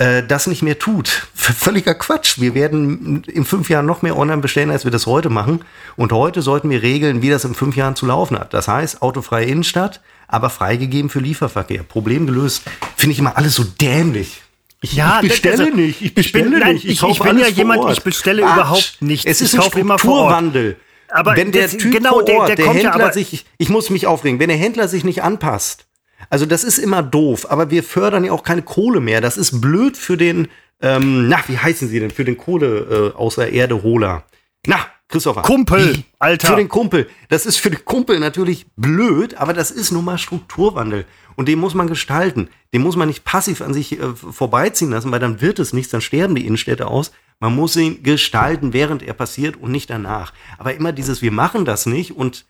äh, 0.00 0.22
das 0.22 0.46
nicht 0.46 0.62
mehr 0.62 0.78
tut. 0.78 1.28
Völliger 1.34 1.94
Quatsch. 1.94 2.40
Wir 2.40 2.54
werden 2.54 3.22
in 3.24 3.44
fünf 3.44 3.68
Jahren 3.68 3.84
noch 3.84 4.00
mehr 4.00 4.16
online 4.16 4.40
bestellen, 4.40 4.70
als 4.70 4.84
wir 4.84 4.90
das 4.90 5.06
heute 5.06 5.28
machen. 5.28 5.62
Und 5.96 6.12
heute 6.12 6.40
sollten 6.40 6.70
wir 6.70 6.82
regeln, 6.82 7.20
wie 7.20 7.28
das 7.28 7.44
in 7.44 7.54
fünf 7.54 7.76
Jahren 7.76 7.96
zu 7.96 8.06
laufen 8.06 8.38
hat. 8.38 8.54
Das 8.54 8.66
heißt, 8.66 9.02
autofreie 9.02 9.44
Innenstadt, 9.44 10.00
aber 10.30 10.50
freigegeben 10.50 11.10
für 11.10 11.20
Lieferverkehr. 11.20 11.82
Problem 11.82 12.26
gelöst. 12.26 12.62
Finde 12.96 13.12
ich 13.12 13.18
immer 13.18 13.36
alles 13.36 13.54
so 13.54 13.64
dämlich. 13.64 14.42
Ich, 14.82 14.94
ja, 14.94 15.20
ich 15.22 15.28
bestelle 15.28 15.64
also, 15.64 15.76
nicht, 15.76 16.00
ich 16.00 16.14
bestelle 16.14 16.56
ich 16.56 16.64
bin, 16.64 16.72
nicht. 16.72 16.84
Ich, 16.86 17.02
ich, 17.02 17.08
ich 17.08 17.18
bin 17.18 17.38
ja 17.38 17.48
jemand, 17.48 17.90
ich 17.90 18.02
bestelle 18.02 18.42
Quatsch. 18.42 18.54
überhaupt 18.54 18.96
nichts. 19.00 19.26
Es 19.26 19.40
ist 19.40 19.52
ich 19.52 19.60
ein 19.60 19.66
Strukturwandel. 19.66 20.76
Aber 21.08 21.36
wenn 21.36 21.52
der 21.52 21.64
das, 21.64 21.76
Typ 21.76 21.92
genau, 21.92 22.10
vor 22.10 22.18
Ort, 22.20 22.28
der, 22.28 22.56
der, 22.56 22.56
der 22.56 22.74
Händler 22.74 23.06
ja, 23.06 23.12
sich, 23.12 23.44
ich 23.58 23.68
muss 23.68 23.90
mich 23.90 24.06
aufregen, 24.06 24.38
wenn 24.38 24.48
der 24.48 24.56
Händler 24.56 24.88
sich 24.88 25.04
nicht 25.04 25.22
anpasst, 25.22 25.86
also 26.30 26.46
das 26.46 26.64
ist 26.64 26.78
immer 26.78 27.02
doof, 27.02 27.50
aber 27.50 27.70
wir 27.70 27.82
fördern 27.82 28.24
ja 28.24 28.32
auch 28.32 28.44
keine 28.44 28.62
Kohle 28.62 29.00
mehr. 29.00 29.20
Das 29.20 29.36
ist 29.36 29.60
blöd 29.60 29.96
für 29.96 30.16
den, 30.16 30.48
ähm, 30.80 31.28
na, 31.28 31.42
wie 31.48 31.58
heißen 31.58 31.88
sie 31.88 31.98
denn? 31.98 32.10
Für 32.10 32.24
den 32.24 32.36
Kohle 32.36 33.12
äh, 33.14 33.18
außer 33.18 33.48
Erde 33.48 33.82
Holer. 33.82 34.24
Na, 34.66 34.86
Christopher. 35.10 35.42
Kumpel? 35.42 36.04
Alter. 36.18 36.48
Für 36.48 36.56
den 36.56 36.68
Kumpel. 36.68 37.08
Das 37.28 37.44
ist 37.44 37.56
für 37.56 37.70
den 37.70 37.84
Kumpel 37.84 38.20
natürlich 38.20 38.66
blöd, 38.76 39.34
aber 39.34 39.52
das 39.52 39.70
ist 39.70 39.90
nun 39.90 40.04
mal 40.04 40.18
Strukturwandel. 40.18 41.04
Und 41.36 41.48
den 41.48 41.58
muss 41.58 41.74
man 41.74 41.88
gestalten. 41.88 42.48
Den 42.72 42.82
muss 42.82 42.96
man 42.96 43.08
nicht 43.08 43.24
passiv 43.24 43.60
an 43.60 43.74
sich 43.74 43.98
äh, 43.98 44.14
vorbeiziehen 44.14 44.90
lassen, 44.90 45.10
weil 45.10 45.20
dann 45.20 45.40
wird 45.40 45.58
es 45.58 45.72
nichts, 45.72 45.90
dann 45.90 46.00
sterben 46.00 46.34
die 46.34 46.46
Innenstädte 46.46 46.86
aus. 46.86 47.10
Man 47.40 47.54
muss 47.54 47.74
ihn 47.76 48.02
gestalten, 48.02 48.72
während 48.72 49.02
er 49.02 49.14
passiert 49.14 49.56
und 49.56 49.72
nicht 49.72 49.90
danach. 49.90 50.32
Aber 50.58 50.74
immer 50.74 50.92
dieses, 50.92 51.22
wir 51.22 51.32
machen 51.32 51.64
das 51.64 51.86
nicht 51.86 52.16
und 52.16 52.44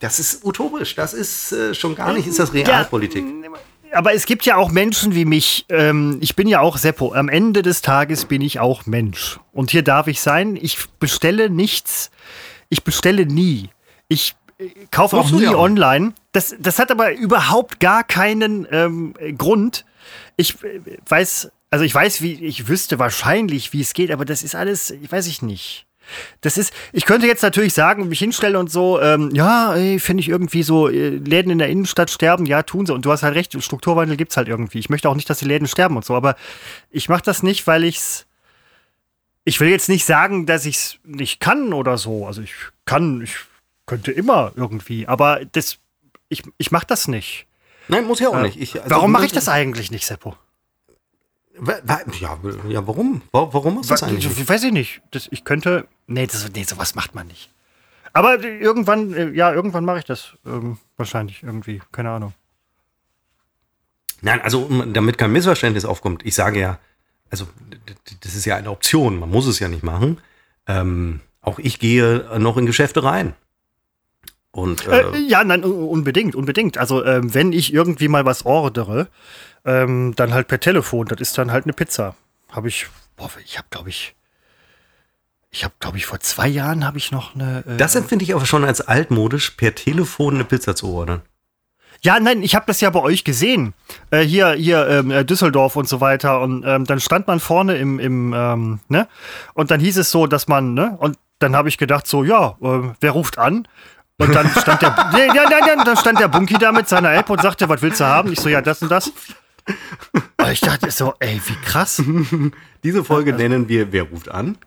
das 0.00 0.18
ist 0.18 0.44
utopisch. 0.44 0.94
Das 0.96 1.14
ist 1.14 1.52
äh, 1.52 1.74
schon 1.74 1.94
gar 1.94 2.12
nicht, 2.12 2.26
ist 2.26 2.38
das 2.38 2.52
Realpolitik. 2.52 3.24
Ja, 3.24 3.50
aber 3.94 4.12
es 4.14 4.26
gibt 4.26 4.44
ja 4.44 4.56
auch 4.56 4.70
Menschen 4.70 5.14
wie 5.14 5.24
mich. 5.24 5.66
Ähm, 5.68 6.18
ich 6.20 6.36
bin 6.36 6.48
ja 6.48 6.60
auch 6.60 6.76
Seppo. 6.76 7.12
Am 7.14 7.28
Ende 7.28 7.62
des 7.62 7.82
Tages 7.82 8.24
bin 8.24 8.42
ich 8.42 8.60
auch 8.60 8.86
Mensch. 8.86 9.38
Und 9.52 9.70
hier 9.70 9.82
darf 9.82 10.06
ich 10.06 10.20
sein. 10.20 10.56
Ich 10.56 10.88
bestelle 11.00 11.50
nichts. 11.50 12.10
Ich 12.68 12.84
bestelle 12.84 13.26
nie. 13.26 13.70
Ich 14.08 14.34
äh, 14.58 14.68
kaufe 14.90 15.16
auch 15.16 15.30
nie 15.30 15.48
online. 15.48 16.14
Das, 16.32 16.54
das 16.58 16.78
hat 16.78 16.90
aber 16.90 17.12
überhaupt 17.12 17.80
gar 17.80 18.04
keinen 18.04 18.66
ähm, 18.70 19.14
Grund. 19.38 19.84
Ich 20.36 20.62
äh, 20.64 20.80
weiß, 21.08 21.50
also 21.70 21.84
ich 21.84 21.94
weiß, 21.94 22.20
wie, 22.22 22.34
ich 22.34 22.68
wüsste 22.68 22.98
wahrscheinlich, 22.98 23.72
wie 23.72 23.80
es 23.80 23.94
geht, 23.94 24.10
aber 24.10 24.24
das 24.24 24.42
ist 24.42 24.54
alles, 24.54 24.90
ich 24.90 25.10
weiß 25.10 25.26
ich 25.26 25.42
nicht. 25.42 25.86
Das 26.40 26.58
ist, 26.58 26.72
ich 26.92 27.06
könnte 27.06 27.26
jetzt 27.26 27.42
natürlich 27.42 27.74
sagen, 27.74 28.08
mich 28.08 28.18
hinstellen 28.18 28.56
und 28.56 28.70
so, 28.70 29.00
ähm, 29.00 29.30
ja, 29.32 29.74
finde 29.98 30.20
ich 30.20 30.28
irgendwie 30.28 30.62
so, 30.62 30.88
äh, 30.88 31.10
Läden 31.10 31.50
in 31.50 31.58
der 31.58 31.68
Innenstadt 31.68 32.10
sterben, 32.10 32.46
ja, 32.46 32.62
tun 32.62 32.86
sie. 32.86 32.94
Und 32.94 33.04
du 33.04 33.12
hast 33.12 33.22
halt 33.22 33.34
recht, 33.34 33.60
Strukturwandel 33.62 34.16
gibt 34.16 34.32
es 34.32 34.36
halt 34.36 34.48
irgendwie. 34.48 34.78
Ich 34.78 34.90
möchte 34.90 35.08
auch 35.08 35.14
nicht, 35.14 35.28
dass 35.28 35.38
die 35.38 35.46
Läden 35.46 35.68
sterben 35.68 35.96
und 35.96 36.04
so, 36.04 36.14
aber 36.14 36.36
ich 36.90 37.08
mache 37.08 37.22
das 37.22 37.42
nicht, 37.42 37.66
weil 37.66 37.84
ich's. 37.84 38.26
Ich 39.46 39.60
will 39.60 39.68
jetzt 39.68 39.90
nicht 39.90 40.06
sagen, 40.06 40.46
dass 40.46 40.64
ich 40.64 40.76
es 40.76 40.98
nicht 41.04 41.38
kann 41.38 41.74
oder 41.74 41.98
so. 41.98 42.26
Also 42.26 42.40
ich 42.40 42.54
kann, 42.86 43.20
ich 43.20 43.34
könnte 43.84 44.10
immer 44.10 44.52
irgendwie, 44.56 45.06
aber 45.06 45.40
das, 45.52 45.78
ich, 46.30 46.42
ich 46.56 46.70
mache 46.70 46.86
das 46.86 47.08
nicht. 47.08 47.46
Nein, 47.88 48.06
muss 48.06 48.20
ja 48.20 48.28
auch 48.30 48.38
äh, 48.38 48.42
nicht. 48.42 48.58
Ich, 48.58 48.80
also 48.80 48.94
warum 48.94 49.12
mache 49.12 49.26
ich 49.26 49.32
das 49.32 49.48
eigentlich 49.48 49.90
nicht, 49.90 50.06
Seppo? 50.06 50.36
Ja, 52.20 52.38
ja, 52.68 52.86
warum? 52.86 53.22
Warum 53.30 53.80
ist 53.80 53.90
das 53.90 54.02
eigentlich? 54.02 54.38
Ich 54.38 54.48
weiß 54.48 54.64
ich 54.64 54.72
nicht. 54.72 55.02
Das, 55.12 55.28
ich 55.30 55.44
könnte. 55.44 55.86
Nee, 56.06 56.26
das, 56.26 56.50
nee, 56.52 56.64
sowas 56.64 56.94
macht 56.94 57.14
man 57.14 57.28
nicht. 57.28 57.50
Aber 58.12 58.42
irgendwann, 58.42 59.12
äh, 59.14 59.30
ja, 59.30 59.52
irgendwann 59.52 59.84
mache 59.84 59.98
ich 59.98 60.04
das. 60.04 60.36
Ähm, 60.44 60.78
wahrscheinlich 60.96 61.42
irgendwie. 61.42 61.80
Keine 61.92 62.10
Ahnung. 62.10 62.34
Nein, 64.20 64.40
also 64.40 64.68
damit 64.86 65.18
kein 65.18 65.32
Missverständnis 65.32 65.84
aufkommt, 65.84 66.24
ich 66.24 66.34
sage 66.34 66.58
ja, 66.58 66.78
also 67.30 67.46
das 68.22 68.34
ist 68.34 68.46
ja 68.46 68.56
eine 68.56 68.70
Option, 68.70 69.18
man 69.18 69.30
muss 69.30 69.46
es 69.46 69.58
ja 69.58 69.68
nicht 69.68 69.82
machen. 69.82 70.18
Ähm, 70.66 71.20
auch 71.42 71.58
ich 71.58 71.78
gehe 71.78 72.24
noch 72.38 72.56
in 72.56 72.64
Geschäfte 72.64 73.04
rein. 73.04 73.34
Und, 74.50 74.86
äh, 74.86 75.02
äh, 75.02 75.18
ja, 75.18 75.44
nein, 75.44 75.64
unbedingt, 75.64 76.36
unbedingt. 76.36 76.78
Also 76.78 77.04
ähm, 77.04 77.34
wenn 77.34 77.52
ich 77.52 77.74
irgendwie 77.74 78.08
mal 78.08 78.24
was 78.24 78.46
ordere, 78.46 79.08
ähm, 79.64 80.14
dann 80.16 80.34
halt 80.34 80.48
per 80.48 80.60
Telefon. 80.60 81.06
Das 81.06 81.20
ist 81.20 81.38
dann 81.38 81.50
halt 81.50 81.64
eine 81.64 81.72
Pizza. 81.72 82.14
Habe 82.50 82.68
ich, 82.68 82.86
boah, 83.16 83.30
ich 83.44 83.58
habe 83.58 83.68
glaube 83.70 83.88
ich, 83.88 84.14
ich 85.54 85.62
habe, 85.62 85.74
glaube 85.78 85.96
ich, 85.98 86.06
vor 86.06 86.18
zwei 86.18 86.48
Jahren 86.48 86.84
habe 86.84 86.98
ich 86.98 87.12
noch 87.12 87.36
eine. 87.36 87.64
Äh, 87.66 87.76
das 87.76 87.94
empfinde 87.94 88.24
ich 88.24 88.34
aber 88.34 88.44
schon 88.44 88.64
als 88.64 88.80
altmodisch, 88.80 89.50
per 89.50 89.74
Telefon 89.74 90.34
eine 90.34 90.44
Pizza 90.44 90.74
zu 90.74 90.88
ordern. 90.88 91.22
Ja, 92.02 92.18
nein, 92.20 92.42
ich 92.42 92.54
habe 92.54 92.66
das 92.66 92.80
ja 92.80 92.90
bei 92.90 93.00
euch 93.00 93.24
gesehen. 93.24 93.72
Äh, 94.10 94.22
hier, 94.22 94.52
hier 94.52 94.86
ähm, 94.88 95.10
äh, 95.12 95.24
Düsseldorf 95.24 95.76
und 95.76 95.88
so 95.88 96.00
weiter. 96.00 96.40
Und 96.40 96.64
ähm, 96.66 96.84
dann 96.84 97.00
stand 97.00 97.28
man 97.28 97.38
vorne 97.38 97.76
im, 97.76 98.00
im 98.00 98.34
ähm, 98.36 98.80
ne? 98.88 99.08
Und 99.54 99.70
dann 99.70 99.80
hieß 99.80 99.96
es 99.96 100.10
so, 100.10 100.26
dass 100.26 100.48
man, 100.48 100.74
ne? 100.74 100.96
Und 100.98 101.16
dann 101.38 101.54
habe 101.54 101.68
ich 101.68 101.78
gedacht, 101.78 102.06
so, 102.06 102.24
ja, 102.24 102.56
äh, 102.60 102.92
wer 103.00 103.12
ruft 103.12 103.38
an? 103.38 103.66
Und 104.18 104.34
dann 104.34 104.50
stand 104.50 104.82
der, 104.82 104.88
ja, 105.12 105.34
ja, 105.34 105.66
ja, 105.66 105.84
dann 105.84 105.96
stand 105.96 106.20
der 106.20 106.28
Bunky 106.28 106.58
da 106.58 106.72
mit 106.72 106.88
seiner 106.88 107.14
App 107.14 107.30
und 107.30 107.40
sagte, 107.40 107.68
was 107.68 107.80
willst 107.80 108.00
du 108.00 108.04
haben? 108.04 108.32
Ich 108.32 108.40
so, 108.40 108.48
ja, 108.48 108.60
das 108.60 108.82
und 108.82 108.90
das. 108.90 109.12
Und 109.66 110.50
ich 110.50 110.60
dachte 110.60 110.90
so, 110.90 111.14
ey, 111.20 111.40
wie 111.46 111.56
krass. 111.64 112.02
Diese 112.82 113.04
Folge 113.04 113.32
nennen 113.32 113.68
wir 113.68 113.92
Wer 113.92 114.04
ruft 114.04 114.30
an? 114.30 114.58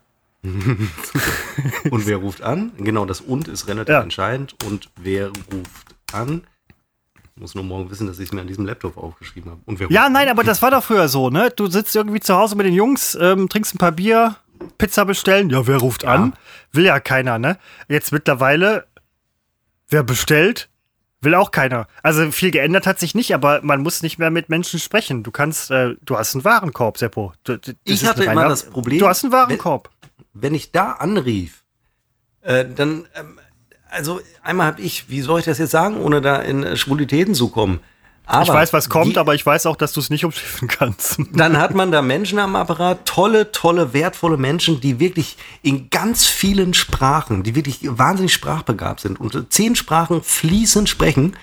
und 0.43 2.05
wer 2.07 2.17
ruft 2.17 2.41
an? 2.41 2.71
Genau, 2.77 3.05
das 3.05 3.21
und 3.21 3.47
ist 3.47 3.67
relativ 3.67 3.93
ja. 3.93 4.01
entscheidend. 4.01 4.55
Und 4.65 4.89
wer 4.95 5.27
ruft 5.27 5.95
an? 6.13 6.43
Ich 7.35 7.41
muss 7.41 7.55
nur 7.55 7.63
morgen 7.63 7.91
wissen, 7.91 8.07
dass 8.07 8.17
ich 8.19 8.29
es 8.29 8.33
mir 8.33 8.41
an 8.41 8.47
diesem 8.47 8.65
Laptop 8.65 8.97
aufgeschrieben 8.97 9.51
habe. 9.51 9.61
Und 9.65 9.79
wer 9.79 9.91
ja, 9.91 10.09
nein, 10.09 10.29
aber 10.29 10.43
das 10.43 10.61
war 10.61 10.71
doch 10.71 10.83
früher 10.83 11.07
so, 11.07 11.29
ne? 11.29 11.51
Du 11.55 11.67
sitzt 11.67 11.95
irgendwie 11.95 12.19
zu 12.19 12.35
Hause 12.35 12.55
mit 12.55 12.65
den 12.65 12.73
Jungs, 12.73 13.15
ähm, 13.19 13.49
trinkst 13.49 13.75
ein 13.75 13.77
paar 13.77 13.91
Bier, 13.91 14.37
Pizza 14.77 15.05
bestellen. 15.05 15.49
Ja, 15.49 15.67
wer 15.67 15.77
ruft 15.77 16.03
ja. 16.03 16.13
an? 16.13 16.33
Will 16.71 16.85
ja 16.85 16.99
keiner, 16.99 17.37
ne? 17.37 17.57
Jetzt 17.89 18.11
mittlerweile, 18.11 18.87
wer 19.89 20.03
bestellt? 20.03 20.69
Will 21.27 21.35
auch 21.35 21.51
keiner. 21.51 21.87
Also 22.03 22.31
viel 22.31 22.51
geändert 22.51 22.87
hat 22.87 22.99
sich 22.99 23.13
nicht, 23.13 23.33
aber 23.33 23.59
man 23.61 23.81
muss 23.81 24.01
nicht 24.01 24.17
mehr 24.17 24.31
mit 24.31 24.49
Menschen 24.49 24.79
sprechen. 24.79 25.23
Du 25.23 25.31
kannst, 25.31 25.71
äh, 25.71 25.95
du 26.01 26.17
hast 26.17 26.35
einen 26.35 26.43
Warenkorb, 26.43 26.97
Seppo. 26.97 27.33
Du, 27.43 27.57
ich 27.83 28.05
hatte 28.05 28.23
immer 28.23 28.47
das 28.47 28.63
Problem. 28.63 28.99
Du 28.99 29.07
hast 29.07 29.23
einen 29.23 29.33
Warenkorb 29.33 29.89
wenn 30.41 30.55
ich 30.55 30.71
da 30.71 30.93
anrief, 30.93 31.63
äh, 32.41 32.65
dann, 32.65 33.07
ähm, 33.15 33.39
also 33.89 34.21
einmal 34.43 34.67
habe 34.67 34.81
ich, 34.81 35.09
wie 35.09 35.21
soll 35.21 35.39
ich 35.39 35.45
das 35.45 35.57
jetzt 35.57 35.71
sagen, 35.71 35.97
ohne 35.97 36.21
da 36.21 36.37
in 36.37 36.63
äh, 36.63 36.77
Schwulitäten 36.77 37.35
zu 37.35 37.49
kommen? 37.49 37.79
Aber 38.27 38.43
ich 38.43 38.49
weiß, 38.49 38.73
was 38.73 38.89
kommt, 38.89 39.15
die, 39.15 39.19
aber 39.19 39.35
ich 39.35 39.45
weiß 39.45 39.65
auch, 39.67 39.77
dass 39.77 39.93
du 39.93 40.01
es 40.01 40.09
nicht 40.09 40.25
umschiffen 40.25 40.67
kannst. 40.67 41.17
Dann 41.33 41.57
hat 41.57 41.73
man 41.73 41.91
da 41.91 42.01
Menschen 42.01 42.39
am 42.39 42.57
Apparat, 42.57 43.05
tolle, 43.05 43.53
tolle, 43.53 43.93
wertvolle 43.93 44.35
Menschen, 44.35 44.81
die 44.81 44.99
wirklich 44.99 45.37
in 45.61 45.89
ganz 45.89 46.25
vielen 46.25 46.73
Sprachen, 46.73 47.43
die 47.43 47.55
wirklich 47.55 47.79
wahnsinnig 47.83 48.33
sprachbegabt 48.33 48.99
sind 48.99 49.19
und 49.19 49.51
zehn 49.51 49.75
Sprachen 49.75 50.21
fließend 50.21 50.89
sprechen, 50.89 51.37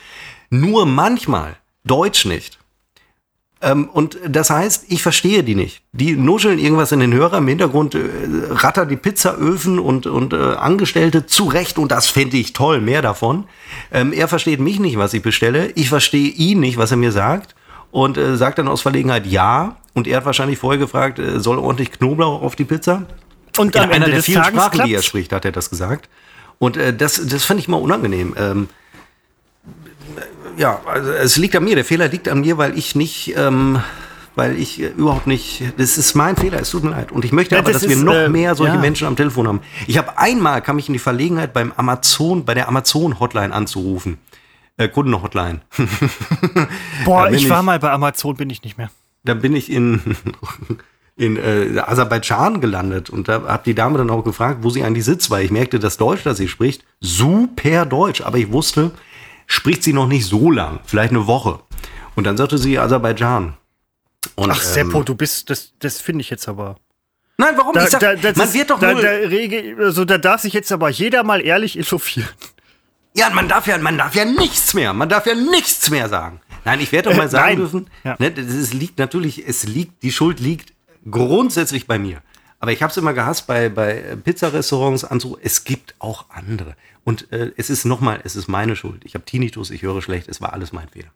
nur 0.50 0.84
manchmal 0.84 1.56
Deutsch 1.84 2.26
nicht. 2.26 2.58
Ähm, 3.64 3.88
und 3.90 4.18
das 4.28 4.50
heißt, 4.50 4.86
ich 4.88 5.02
verstehe 5.02 5.42
die 5.42 5.54
nicht. 5.54 5.82
Die 5.92 6.12
nuscheln 6.16 6.58
irgendwas 6.58 6.92
in 6.92 7.00
den 7.00 7.14
Hörer, 7.14 7.38
im 7.38 7.48
Hintergrund 7.48 7.94
äh, 7.94 8.00
rattert 8.50 8.90
die 8.90 8.96
Pizzaöfen 8.96 9.78
und, 9.78 10.06
und 10.06 10.34
äh, 10.34 10.36
Angestellte 10.36 11.24
zurecht 11.24 11.78
und 11.78 11.90
das 11.90 12.08
finde 12.08 12.36
ich 12.36 12.52
toll, 12.52 12.80
mehr 12.80 13.00
davon. 13.00 13.44
Ähm, 13.90 14.12
er 14.12 14.28
versteht 14.28 14.60
mich 14.60 14.80
nicht, 14.80 14.98
was 14.98 15.14
ich 15.14 15.22
bestelle. 15.22 15.70
Ich 15.76 15.88
verstehe 15.88 16.28
ihn 16.28 16.60
nicht, 16.60 16.76
was 16.76 16.90
er 16.90 16.98
mir 16.98 17.10
sagt 17.10 17.54
und 17.90 18.18
äh, 18.18 18.36
sagt 18.36 18.58
dann 18.58 18.68
aus 18.68 18.82
Verlegenheit 18.82 19.26
ja. 19.26 19.76
Und 19.94 20.06
er 20.06 20.18
hat 20.18 20.26
wahrscheinlich 20.26 20.58
vorher 20.58 20.78
gefragt, 20.78 21.18
äh, 21.18 21.40
soll 21.40 21.58
ordentlich 21.58 21.92
Knoblauch 21.92 22.42
auf 22.42 22.56
die 22.56 22.64
Pizza? 22.64 23.06
Und 23.56 23.74
in 23.74 23.80
am 23.80 23.90
einer 23.90 23.94
Ende 23.94 24.10
der 24.10 24.22
vielen 24.22 24.42
Tages 24.42 24.52
Sprachen, 24.52 24.70
klappt's. 24.72 24.88
die 24.88 24.94
er 24.94 25.02
spricht, 25.02 25.32
hat 25.32 25.44
er 25.44 25.52
das 25.52 25.70
gesagt. 25.70 26.10
Und 26.58 26.76
äh, 26.76 26.94
das, 26.94 27.24
das 27.26 27.44
fand 27.44 27.60
ich 27.60 27.68
mal 27.68 27.78
unangenehm. 27.78 28.34
Ähm, 28.36 28.68
ja, 30.56 30.80
also 30.86 31.10
es 31.10 31.36
liegt 31.36 31.56
an 31.56 31.64
mir. 31.64 31.74
Der 31.74 31.84
Fehler 31.84 32.08
liegt 32.08 32.28
an 32.28 32.40
mir, 32.40 32.58
weil 32.58 32.76
ich 32.78 32.94
nicht, 32.94 33.34
ähm, 33.36 33.80
weil 34.34 34.58
ich 34.58 34.80
äh, 34.80 34.88
überhaupt 34.88 35.26
nicht. 35.26 35.62
Das 35.76 35.98
ist 35.98 36.14
mein 36.14 36.36
Fehler. 36.36 36.60
Es 36.60 36.70
tut 36.70 36.84
mir 36.84 36.90
leid. 36.90 37.12
Und 37.12 37.24
ich 37.24 37.32
möchte 37.32 37.54
ja, 37.54 37.60
aber, 37.60 37.72
dass 37.72 37.82
ist, 37.82 37.88
wir 37.88 37.96
noch 37.96 38.14
äh, 38.14 38.28
mehr 38.28 38.54
solche 38.54 38.74
ja. 38.74 38.80
Menschen 38.80 39.06
am 39.06 39.16
Telefon 39.16 39.48
haben. 39.48 39.60
Ich 39.86 39.98
habe 39.98 40.18
einmal 40.18 40.62
kam 40.62 40.78
ich 40.78 40.88
in 40.88 40.92
die 40.92 40.98
Verlegenheit, 40.98 41.52
beim 41.52 41.72
Amazon, 41.76 42.44
bei 42.44 42.54
der 42.54 42.68
Amazon 42.68 43.20
Hotline 43.20 43.52
anzurufen. 43.54 44.18
Äh, 44.76 44.88
Kundenhotline. 44.88 45.60
Boah, 47.04 47.30
ich 47.30 47.48
war 47.48 47.60
ich, 47.60 47.64
mal 47.64 47.78
bei 47.78 47.90
Amazon, 47.90 48.36
bin 48.36 48.50
ich 48.50 48.62
nicht 48.64 48.76
mehr. 48.76 48.90
Da 49.22 49.34
bin 49.34 49.54
ich 49.54 49.70
in 49.70 50.00
in 51.16 51.36
äh, 51.36 51.78
Aserbaidschan 51.78 52.60
gelandet 52.60 53.08
und 53.08 53.28
da 53.28 53.42
habe 53.42 53.62
die 53.64 53.74
Dame 53.74 53.98
dann 53.98 54.10
auch 54.10 54.24
gefragt, 54.24 54.58
wo 54.62 54.70
sie 54.70 54.82
eigentlich 54.82 55.04
sitzt, 55.04 55.30
weil 55.30 55.44
ich 55.44 55.52
merkte, 55.52 55.78
das 55.78 55.96
Deutsch, 55.96 56.24
das 56.24 56.38
sie 56.38 56.48
spricht, 56.48 56.84
super 57.00 57.86
Deutsch, 57.86 58.20
aber 58.20 58.38
ich 58.38 58.50
wusste, 58.50 58.90
spricht 59.54 59.82
sie 59.82 59.92
noch 59.92 60.06
nicht 60.06 60.26
so 60.26 60.50
lang, 60.50 60.80
vielleicht 60.84 61.10
eine 61.10 61.26
Woche. 61.26 61.60
Und 62.14 62.24
dann 62.24 62.36
sagte 62.36 62.58
sie 62.58 62.78
Aserbaidschan. 62.78 63.56
Und, 64.34 64.50
Ach, 64.50 64.60
Seppo, 64.60 64.98
ähm, 64.98 65.04
du 65.04 65.14
bist, 65.14 65.48
das, 65.50 65.72
das 65.78 66.00
finde 66.00 66.22
ich 66.22 66.30
jetzt 66.30 66.48
aber. 66.48 66.76
Nein, 67.36 67.54
warum? 67.56 67.74
Da, 67.74 67.84
ich 67.84 67.90
sag, 67.90 68.00
da, 68.00 68.14
man 68.14 68.48
ist, 68.48 68.54
wird 68.54 68.70
doch 68.70 68.78
da, 68.78 68.94
da, 68.94 69.08
rege, 69.08 69.76
also 69.78 70.04
da 70.04 70.18
darf 70.18 70.40
sich 70.40 70.52
jetzt 70.52 70.70
aber 70.72 70.88
jeder 70.88 71.24
mal 71.24 71.40
ehrlich 71.40 71.78
echauffieren. 71.78 72.28
Ja, 73.16 73.30
man 73.30 73.48
darf 73.48 73.66
ja, 73.66 73.78
man 73.78 73.96
darf 73.96 74.14
ja 74.14 74.24
nichts 74.24 74.74
mehr, 74.74 74.92
man 74.92 75.08
darf 75.08 75.26
ja 75.26 75.34
nichts 75.34 75.88
mehr 75.90 76.08
sagen. 76.08 76.40
Nein, 76.64 76.80
ich 76.80 76.90
werde 76.90 77.10
doch 77.10 77.16
mal 77.16 77.28
sagen 77.28 77.56
dürfen, 77.56 77.90
ja. 78.02 78.16
ne, 78.18 78.32
das 78.32 78.72
liegt 78.72 78.98
natürlich, 78.98 79.46
es 79.46 79.64
liegt, 79.64 80.02
die 80.02 80.10
Schuld 80.10 80.40
liegt 80.40 80.72
grundsätzlich 81.08 81.86
bei 81.86 81.98
mir. 81.98 82.22
Aber 82.58 82.72
ich 82.72 82.82
habe 82.82 82.90
es 82.90 82.96
immer 82.96 83.12
gehasst 83.12 83.46
bei, 83.46 83.68
bei 83.68 84.16
Pizzarestaurants 84.24 85.04
anzu. 85.04 85.38
Es 85.42 85.64
gibt 85.64 85.94
auch 85.98 86.30
andere. 86.30 86.76
Und 87.04 87.30
äh, 87.32 87.52
es 87.56 87.70
ist 87.70 87.84
nochmal, 87.84 88.20
es 88.24 88.34
ist 88.34 88.48
meine 88.48 88.76
Schuld. 88.76 89.04
Ich 89.04 89.14
habe 89.14 89.24
Tinnitus, 89.24 89.70
ich 89.70 89.82
höre 89.82 90.00
schlecht, 90.02 90.28
es 90.28 90.40
war 90.40 90.52
alles 90.52 90.72
mein 90.72 90.88
Fehler. 90.88 91.10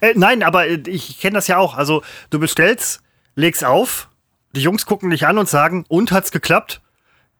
Äh, 0.00 0.14
nein, 0.16 0.42
aber 0.42 0.66
äh, 0.68 0.82
ich 0.86 1.20
kenne 1.20 1.34
das 1.34 1.48
ja 1.48 1.58
auch. 1.58 1.76
Also 1.76 2.02
du 2.30 2.38
bestellst, 2.38 3.02
legst 3.34 3.64
auf, 3.64 4.08
die 4.52 4.60
Jungs 4.60 4.86
gucken 4.86 5.10
dich 5.10 5.26
an 5.26 5.38
und 5.38 5.48
sagen, 5.48 5.84
und 5.88 6.12
hat's 6.12 6.30
geklappt? 6.30 6.80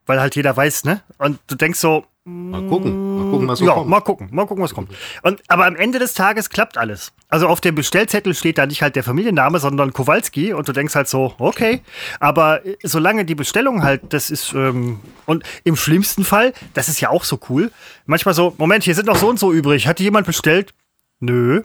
Weil 0.07 0.21
halt 0.21 0.37
jeder 0.37 0.57
weiß, 0.57 0.85
ne? 0.85 1.03
Und 1.19 1.39
du 1.47 1.55
denkst 1.55 1.79
so, 1.79 2.07
Mal 2.29 2.67
gucken, 2.67 3.17
mal 3.19 3.31
gucken, 3.31 3.49
was 3.49 3.59
so 3.59 3.67
ja, 3.67 3.73
kommt. 3.73 3.89
Mal 3.89 4.01
gucken, 4.01 4.29
mal 4.31 4.47
gucken, 4.47 4.65
was 4.65 4.75
kommt. 4.75 4.91
Und, 5.23 5.43
aber 5.49 5.67
am 5.67 5.77
Ende 5.77 5.99
des 5.99 6.15
Tages 6.15 6.51
klappt 6.51 6.79
alles. 6.79 7.13
Also 7.29 7.47
auf 7.47 7.61
dem 7.61 7.75
Bestellzettel 7.75 8.35
steht 8.35 8.59
da 8.59 8.67
nicht 8.67 8.83
halt 8.83 8.97
der 8.97 9.05
Familienname, 9.05 9.59
sondern 9.59 9.93
Kowalski 9.93 10.53
und 10.53 10.69
du 10.69 10.73
denkst 10.73 10.95
halt 10.95 11.09
so, 11.09 11.35
okay. 11.39 11.83
Aber 12.21 12.65
äh, 12.67 12.77
solange 12.83 13.25
die 13.25 13.35
Bestellung 13.35 13.83
halt, 13.83 14.13
das 14.13 14.31
ist, 14.31 14.53
ähm, 14.53 15.01
und 15.27 15.45
im 15.65 15.77
schlimmsten 15.77 16.25
Fall, 16.25 16.53
das 16.75 16.89
ist 16.89 17.01
ja 17.01 17.11
auch 17.11 17.25
so 17.25 17.39
cool, 17.49 17.71
manchmal 18.07 18.35
so, 18.35 18.55
Moment, 18.59 18.85
hier 18.85 18.95
sind 18.95 19.07
noch 19.07 19.17
so 19.17 19.29
und 19.29 19.39
so 19.39 19.53
übrig. 19.53 19.87
Hat 19.87 20.01
jemand 20.01 20.27
bestellt? 20.27 20.75
Nö. 21.21 21.63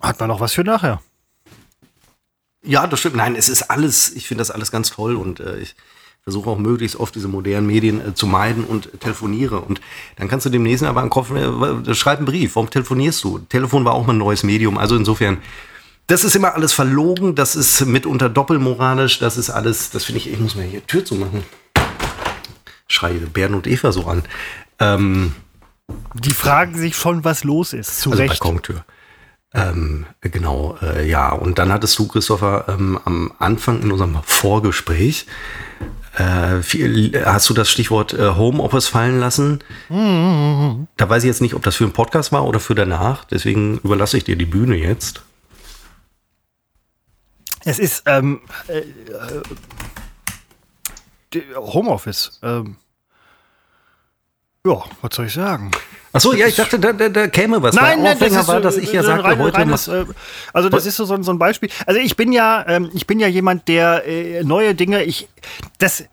Hat 0.00 0.18
man 0.20 0.28
noch 0.28 0.40
was 0.40 0.52
für 0.52 0.64
nachher? 0.64 1.00
Ja, 2.64 2.86
das 2.86 3.00
stimmt. 3.00 3.16
Nein, 3.16 3.34
es 3.34 3.48
ist 3.48 3.70
alles, 3.70 4.14
ich 4.14 4.26
finde 4.26 4.40
das 4.40 4.50
alles 4.50 4.70
ganz 4.70 4.90
toll 4.90 5.16
und 5.16 5.40
äh, 5.40 5.58
ich 5.58 5.74
versuche 6.22 6.50
auch 6.50 6.58
möglichst 6.58 6.96
oft 6.96 7.14
diese 7.14 7.28
modernen 7.28 7.66
Medien 7.66 8.00
äh, 8.00 8.14
zu 8.14 8.26
meiden 8.26 8.64
und 8.64 9.00
telefoniere. 9.00 9.60
Und 9.60 9.80
dann 10.16 10.28
kannst 10.28 10.46
du 10.46 10.50
demnächst 10.50 10.84
aber 10.84 11.00
einen 11.00 11.10
Kopf, 11.10 11.30
äh, 11.32 11.94
schreib 11.94 12.18
einen 12.18 12.26
Brief, 12.26 12.54
warum 12.54 12.70
telefonierst 12.70 13.24
du? 13.24 13.38
Telefon 13.38 13.84
war 13.84 13.94
auch 13.94 14.06
mal 14.06 14.12
ein 14.12 14.18
neues 14.18 14.44
Medium. 14.44 14.78
Also 14.78 14.96
insofern, 14.96 15.38
das 16.06 16.24
ist 16.24 16.36
immer 16.36 16.54
alles 16.54 16.72
verlogen, 16.72 17.34
das 17.34 17.56
ist 17.56 17.84
mitunter 17.86 18.28
doppelmoralisch, 18.28 19.18
das 19.18 19.36
ist 19.36 19.50
alles, 19.50 19.90
das 19.90 20.04
finde 20.04 20.20
ich, 20.20 20.32
ich 20.32 20.38
muss 20.38 20.54
mir 20.54 20.64
hier 20.64 20.86
Tür 20.86 21.04
zumachen. 21.04 21.42
Schreie 22.86 23.14
Bären 23.14 23.54
und 23.54 23.66
Eva 23.66 23.90
so 23.90 24.06
an. 24.06 24.22
Ähm, 24.78 25.34
die 26.14 26.32
fragen 26.32 26.78
sich 26.78 26.96
schon, 26.96 27.24
was 27.24 27.42
los 27.42 27.72
ist. 27.72 28.00
Zu 28.00 28.10
also 28.10 28.22
Recht. 28.22 28.38
Balkontür. 28.38 28.84
Ähm, 29.54 30.06
genau, 30.20 30.78
äh, 30.82 31.08
ja. 31.08 31.30
Und 31.30 31.58
dann 31.58 31.72
hattest 31.72 31.98
du, 31.98 32.06
Christopher, 32.06 32.66
ähm, 32.68 32.98
am 33.04 33.32
Anfang 33.38 33.82
in 33.82 33.92
unserem 33.92 34.18
Vorgespräch 34.24 35.26
äh, 36.16 36.62
viel, 36.62 37.24
hast 37.24 37.48
du 37.48 37.54
das 37.54 37.70
Stichwort 37.70 38.12
äh, 38.12 38.34
Homeoffice 38.34 38.88
fallen 38.88 39.18
lassen? 39.18 39.60
Da 39.88 41.08
weiß 41.08 41.22
ich 41.24 41.28
jetzt 41.28 41.40
nicht, 41.40 41.54
ob 41.54 41.62
das 41.62 41.76
für 41.76 41.84
einen 41.84 41.92
Podcast 41.92 42.32
war 42.32 42.44
oder 42.46 42.60
für 42.60 42.74
danach. 42.74 43.24
Deswegen 43.24 43.78
überlasse 43.78 44.18
ich 44.18 44.24
dir 44.24 44.36
die 44.36 44.44
Bühne 44.44 44.76
jetzt. 44.76 45.22
Es 47.64 47.78
ist 47.78 48.02
ähm, 48.06 48.40
äh, 48.68 48.80
äh 48.80 49.42
Homeoffice. 51.56 52.38
Ähm, 52.42 52.76
ja, 54.66 54.80
was 55.00 55.14
soll 55.14 55.26
ich 55.26 55.32
sagen? 55.32 55.70
Achso, 56.12 56.34
ja, 56.34 56.46
ich 56.46 56.54
dachte, 56.56 56.78
da, 56.78 56.92
da, 56.92 57.08
da 57.08 57.26
käme 57.26 57.62
was. 57.62 57.74
Nein, 57.74 58.02
nein, 58.02 58.18
das 58.18 58.32
ist, 58.32 58.48
war, 58.48 58.60
dass 58.60 58.76
ich 58.76 58.92
ja 58.92 59.02
sagte, 59.02 59.24
rein, 59.24 59.38
heute 59.38 59.58
reines, 59.58 59.88
äh, 59.88 60.04
Also 60.52 60.68
das 60.68 60.86
ist 60.86 60.96
so, 60.96 61.04
so 61.04 61.14
ein 61.32 61.38
Beispiel. 61.38 61.70
Also 61.86 62.00
ich 62.00 62.16
bin 62.16 62.32
ja, 62.32 62.64
ähm, 62.68 62.90
ich 62.92 63.06
bin 63.06 63.18
ja 63.18 63.26
jemand, 63.26 63.66
der 63.66 64.06
äh, 64.06 64.44
neue 64.44 64.74
Dinge, 64.74 65.04
ich, 65.04 65.28
das 65.78 66.04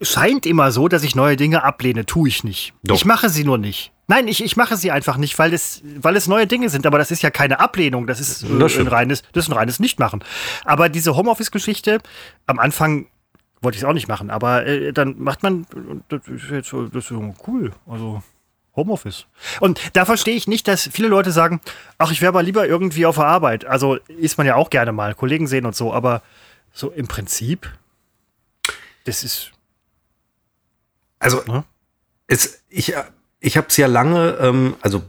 scheint 0.00 0.46
immer 0.46 0.72
so, 0.72 0.88
dass 0.88 1.02
ich 1.02 1.14
neue 1.14 1.36
Dinge 1.36 1.62
ablehne. 1.62 2.06
Tue 2.06 2.28
ich 2.28 2.44
nicht. 2.44 2.72
Doch. 2.84 2.94
Ich 2.94 3.04
mache 3.04 3.28
sie 3.28 3.44
nur 3.44 3.58
nicht. 3.58 3.92
Nein, 4.06 4.28
ich, 4.28 4.42
ich 4.42 4.56
mache 4.56 4.76
sie 4.76 4.90
einfach 4.90 5.16
nicht, 5.16 5.38
weil 5.38 5.52
es, 5.52 5.82
weil 6.00 6.16
es 6.16 6.26
neue 6.26 6.46
Dinge 6.46 6.70
sind. 6.70 6.86
Aber 6.86 6.98
das 6.98 7.10
ist 7.10 7.22
ja 7.22 7.30
keine 7.30 7.60
Ablehnung. 7.60 8.06
Das 8.06 8.18
ist, 8.18 8.44
äh, 8.44 8.58
das 8.58 8.78
ein, 8.78 8.86
reines, 8.86 9.22
das 9.32 9.44
ist 9.44 9.50
ein 9.50 9.56
reines 9.56 9.78
Nichtmachen. 9.78 10.24
Aber 10.64 10.88
diese 10.88 11.16
Homeoffice-Geschichte, 11.16 11.98
am 12.46 12.60
Anfang 12.60 13.08
wollte 13.62 13.76
ich 13.76 13.82
es 13.82 13.88
auch 13.88 13.92
nicht 13.92 14.08
machen. 14.08 14.30
Aber 14.30 14.66
äh, 14.66 14.92
dann 14.92 15.16
macht 15.18 15.42
man, 15.42 15.66
das 16.08 16.26
ist 16.28 16.50
jetzt 16.50 16.72
das 16.72 17.10
ist 17.10 17.12
cool. 17.46 17.72
Also 17.86 18.22
Homeoffice. 18.76 19.26
Und 19.60 19.80
da 19.94 20.04
verstehe 20.04 20.34
ich 20.34 20.46
nicht, 20.46 20.68
dass 20.68 20.88
viele 20.92 21.08
Leute 21.08 21.32
sagen, 21.32 21.60
ach, 21.98 22.12
ich 22.12 22.20
wäre 22.20 22.30
aber 22.30 22.42
lieber 22.42 22.66
irgendwie 22.66 23.06
auf 23.06 23.16
der 23.16 23.26
Arbeit. 23.26 23.64
Also 23.64 23.96
ist 24.06 24.38
man 24.38 24.46
ja 24.46 24.54
auch 24.54 24.70
gerne 24.70 24.92
mal, 24.92 25.14
Kollegen 25.14 25.46
sehen 25.46 25.66
und 25.66 25.74
so, 25.74 25.92
aber 25.92 26.22
so 26.72 26.90
im 26.90 27.08
Prinzip, 27.08 27.70
das 29.04 29.24
ist. 29.24 29.52
Also, 31.18 31.42
ja. 31.46 31.64
es, 32.28 32.62
ich, 32.70 32.94
ich 33.40 33.56
habe 33.56 33.66
es 33.68 33.76
ja 33.76 33.86
lange, 33.86 34.38
ähm, 34.40 34.76
also 34.80 35.02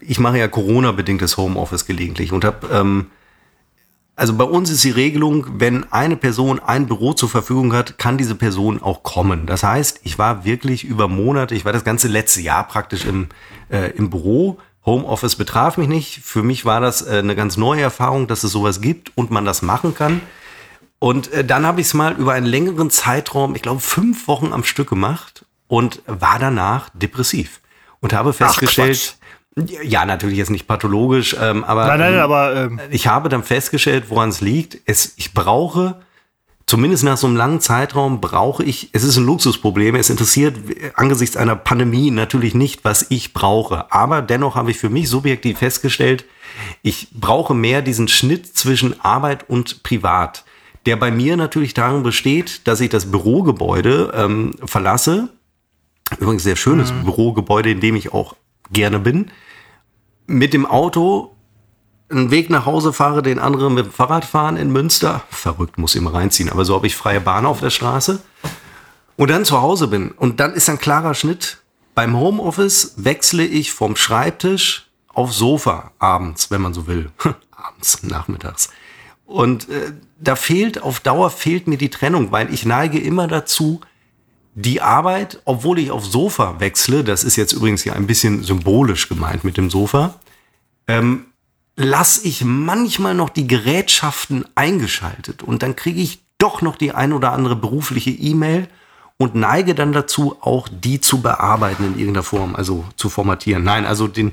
ich 0.00 0.20
mache 0.20 0.38
ja 0.38 0.46
Corona-bedingtes 0.46 1.36
Homeoffice 1.36 1.86
gelegentlich 1.86 2.32
und 2.32 2.44
habe, 2.44 2.68
ähm, 2.68 3.10
also 4.18 4.34
bei 4.34 4.44
uns 4.44 4.68
ist 4.68 4.82
die 4.82 4.90
Regelung, 4.90 5.46
wenn 5.60 5.90
eine 5.92 6.16
Person 6.16 6.58
ein 6.58 6.86
Büro 6.88 7.12
zur 7.12 7.28
Verfügung 7.28 7.72
hat, 7.72 7.98
kann 7.98 8.18
diese 8.18 8.34
Person 8.34 8.82
auch 8.82 9.04
kommen. 9.04 9.46
Das 9.46 9.62
heißt, 9.62 10.00
ich 10.02 10.18
war 10.18 10.44
wirklich 10.44 10.82
über 10.82 11.06
Monate, 11.06 11.54
ich 11.54 11.64
war 11.64 11.72
das 11.72 11.84
ganze 11.84 12.08
letzte 12.08 12.40
Jahr 12.40 12.66
praktisch 12.66 13.04
im, 13.04 13.28
äh, 13.70 13.92
im 13.92 14.10
Büro. 14.10 14.58
Homeoffice 14.84 15.36
betraf 15.36 15.76
mich 15.76 15.86
nicht. 15.86 16.20
Für 16.24 16.42
mich 16.42 16.64
war 16.64 16.80
das 16.80 17.02
äh, 17.02 17.18
eine 17.18 17.36
ganz 17.36 17.56
neue 17.56 17.82
Erfahrung, 17.82 18.26
dass 18.26 18.42
es 18.42 18.50
sowas 18.50 18.80
gibt 18.80 19.12
und 19.16 19.30
man 19.30 19.44
das 19.44 19.62
machen 19.62 19.94
kann. 19.94 20.20
Und 20.98 21.32
äh, 21.32 21.44
dann 21.44 21.64
habe 21.64 21.80
ich 21.80 21.86
es 21.86 21.94
mal 21.94 22.14
über 22.14 22.32
einen 22.32 22.46
längeren 22.46 22.90
Zeitraum, 22.90 23.54
ich 23.54 23.62
glaube 23.62 23.80
fünf 23.80 24.26
Wochen 24.26 24.52
am 24.52 24.64
Stück 24.64 24.88
gemacht 24.88 25.44
und 25.68 26.02
war 26.06 26.40
danach 26.40 26.88
depressiv 26.92 27.60
und 28.00 28.12
habe 28.12 28.32
festgestellt, 28.32 29.17
ja, 29.66 30.04
natürlich 30.04 30.38
jetzt 30.38 30.50
nicht 30.50 30.66
pathologisch, 30.66 31.36
ähm, 31.40 31.64
aber, 31.64 31.86
nein, 31.86 31.98
nein, 31.98 32.18
aber 32.18 32.56
ähm, 32.56 32.80
ich 32.90 33.06
habe 33.06 33.28
dann 33.28 33.42
festgestellt, 33.42 34.04
woran 34.08 34.28
es 34.28 34.40
liegt. 34.40 34.78
Es, 34.84 35.14
ich 35.16 35.34
brauche, 35.34 36.00
zumindest 36.66 37.04
nach 37.04 37.16
so 37.16 37.26
einem 37.26 37.36
langen 37.36 37.60
Zeitraum, 37.60 38.20
brauche 38.20 38.64
ich, 38.64 38.90
es 38.92 39.04
ist 39.04 39.16
ein 39.16 39.26
Luxusproblem, 39.26 39.94
es 39.94 40.10
interessiert 40.10 40.56
angesichts 40.94 41.36
einer 41.36 41.56
Pandemie 41.56 42.10
natürlich 42.10 42.54
nicht, 42.54 42.84
was 42.84 43.06
ich 43.10 43.32
brauche. 43.32 43.92
Aber 43.92 44.22
dennoch 44.22 44.54
habe 44.54 44.70
ich 44.70 44.78
für 44.78 44.90
mich 44.90 45.08
subjektiv 45.08 45.58
festgestellt, 45.58 46.24
ich 46.82 47.08
brauche 47.12 47.54
mehr 47.54 47.82
diesen 47.82 48.08
Schnitt 48.08 48.56
zwischen 48.56 49.00
Arbeit 49.00 49.48
und 49.48 49.82
Privat, 49.82 50.44
der 50.86 50.96
bei 50.96 51.10
mir 51.10 51.36
natürlich 51.36 51.74
darin 51.74 52.02
besteht, 52.02 52.66
dass 52.66 52.80
ich 52.80 52.88
das 52.88 53.10
Bürogebäude 53.10 54.12
ähm, 54.14 54.54
verlasse, 54.64 55.28
Übrigens 56.18 56.42
sehr 56.42 56.56
schönes 56.56 56.92
mhm. 56.92 57.04
Bürogebäude, 57.04 57.70
in 57.70 57.80
dem 57.80 57.96
ich 57.96 58.12
auch 58.12 58.34
gerne 58.72 58.98
bin. 58.98 59.30
Mit 60.30 60.52
dem 60.52 60.66
Auto 60.66 61.34
einen 62.10 62.30
Weg 62.30 62.50
nach 62.50 62.66
Hause 62.66 62.92
fahre, 62.92 63.22
den 63.22 63.38
anderen 63.38 63.72
mit 63.72 63.86
dem 63.86 63.92
Fahrrad 63.92 64.26
fahren 64.26 64.58
in 64.58 64.70
Münster. 64.70 65.22
Verrückt, 65.30 65.78
muss 65.78 65.94
ich 65.94 66.00
immer 66.02 66.12
reinziehen. 66.12 66.50
Aber 66.50 66.66
so 66.66 66.74
habe 66.74 66.86
ich 66.86 66.94
freie 66.94 67.20
Bahn 67.20 67.46
auf 67.46 67.60
der 67.60 67.70
Straße. 67.70 68.20
Und 69.16 69.30
dann 69.30 69.46
zu 69.46 69.60
Hause 69.60 69.88
bin. 69.88 70.10
Und 70.10 70.38
dann 70.38 70.52
ist 70.52 70.68
ein 70.68 70.78
klarer 70.78 71.14
Schnitt. 71.14 71.62
Beim 71.94 72.14
Homeoffice 72.14 72.92
wechsle 72.96 73.44
ich 73.44 73.72
vom 73.72 73.96
Schreibtisch 73.96 74.90
auf 75.08 75.32
Sofa 75.32 75.92
abends, 75.98 76.50
wenn 76.50 76.60
man 76.60 76.74
so 76.74 76.86
will. 76.86 77.10
abends, 77.50 78.02
nachmittags. 78.02 78.68
Und 79.24 79.70
äh, 79.70 79.92
da 80.20 80.36
fehlt, 80.36 80.82
auf 80.82 81.00
Dauer 81.00 81.30
fehlt 81.30 81.66
mir 81.66 81.78
die 81.78 81.90
Trennung, 81.90 82.32
weil 82.32 82.52
ich 82.52 82.66
neige 82.66 82.98
immer 82.98 83.28
dazu, 83.28 83.80
die 84.60 84.82
Arbeit, 84.82 85.40
obwohl 85.44 85.78
ich 85.78 85.92
auf 85.92 86.04
Sofa 86.04 86.58
wechsle, 86.58 87.04
das 87.04 87.22
ist 87.22 87.36
jetzt 87.36 87.52
übrigens 87.52 87.84
ja 87.84 87.92
ein 87.92 88.08
bisschen 88.08 88.42
symbolisch 88.42 89.08
gemeint 89.08 89.44
mit 89.44 89.56
dem 89.56 89.70
Sofa, 89.70 90.16
ähm, 90.88 91.26
lasse 91.76 92.26
ich 92.26 92.42
manchmal 92.44 93.14
noch 93.14 93.28
die 93.28 93.46
Gerätschaften 93.46 94.44
eingeschaltet 94.56 95.44
und 95.44 95.62
dann 95.62 95.76
kriege 95.76 96.00
ich 96.00 96.18
doch 96.38 96.60
noch 96.60 96.76
die 96.76 96.92
ein 96.92 97.12
oder 97.12 97.32
andere 97.32 97.54
berufliche 97.54 98.10
E-Mail 98.10 98.66
und 99.16 99.36
neige 99.36 99.76
dann 99.76 99.92
dazu, 99.92 100.36
auch 100.40 100.68
die 100.68 101.00
zu 101.00 101.20
bearbeiten 101.22 101.84
in 101.84 101.98
irgendeiner 101.98 102.24
Form, 102.24 102.56
also 102.56 102.84
zu 102.96 103.10
formatieren. 103.10 103.62
Nein, 103.62 103.86
also 103.86 104.08
den, 104.08 104.32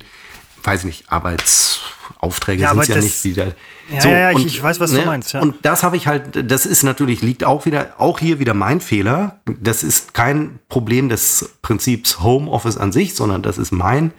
weiß 0.66 0.82
ich 0.82 0.86
nicht, 0.86 1.12
Arbeitsaufträge 1.12 2.64
ja, 2.64 2.74
sind 2.74 2.88
ja 2.88 3.02
nicht 3.02 3.24
wieder. 3.24 3.48
Ja, 3.90 4.02
so, 4.02 4.10
ja, 4.10 4.32
und, 4.32 4.46
ich, 4.46 4.62
weiß, 4.62 4.80
was 4.80 4.92
ne, 4.92 5.02
du 5.02 5.06
meinst. 5.06 5.34
Ja. 5.34 5.42
Und 5.42 5.56
das 5.64 5.84
habe 5.84 5.98
ich 5.98 6.08
halt, 6.08 6.52
das 6.52 6.66
ist 6.66 6.84
natürlich, 6.84 7.22
liegt 7.22 7.44
auch 7.44 7.66
wieder, 7.66 7.96
auch 7.98 8.20
hier 8.20 8.40
wieder 8.40 8.54
mein 8.54 8.82
Fehler. 8.82 9.40
Das 9.46 9.84
ist 9.84 10.14
kein 10.14 10.60
Problem 10.70 11.10
des 11.10 11.52
Prinzips 11.62 12.22
Homeoffice 12.22 12.78
an 12.78 12.92
sich, 12.92 13.16
sondern 13.16 13.42
das 13.42 13.58
ist 13.58 13.72
mein 13.72 14.12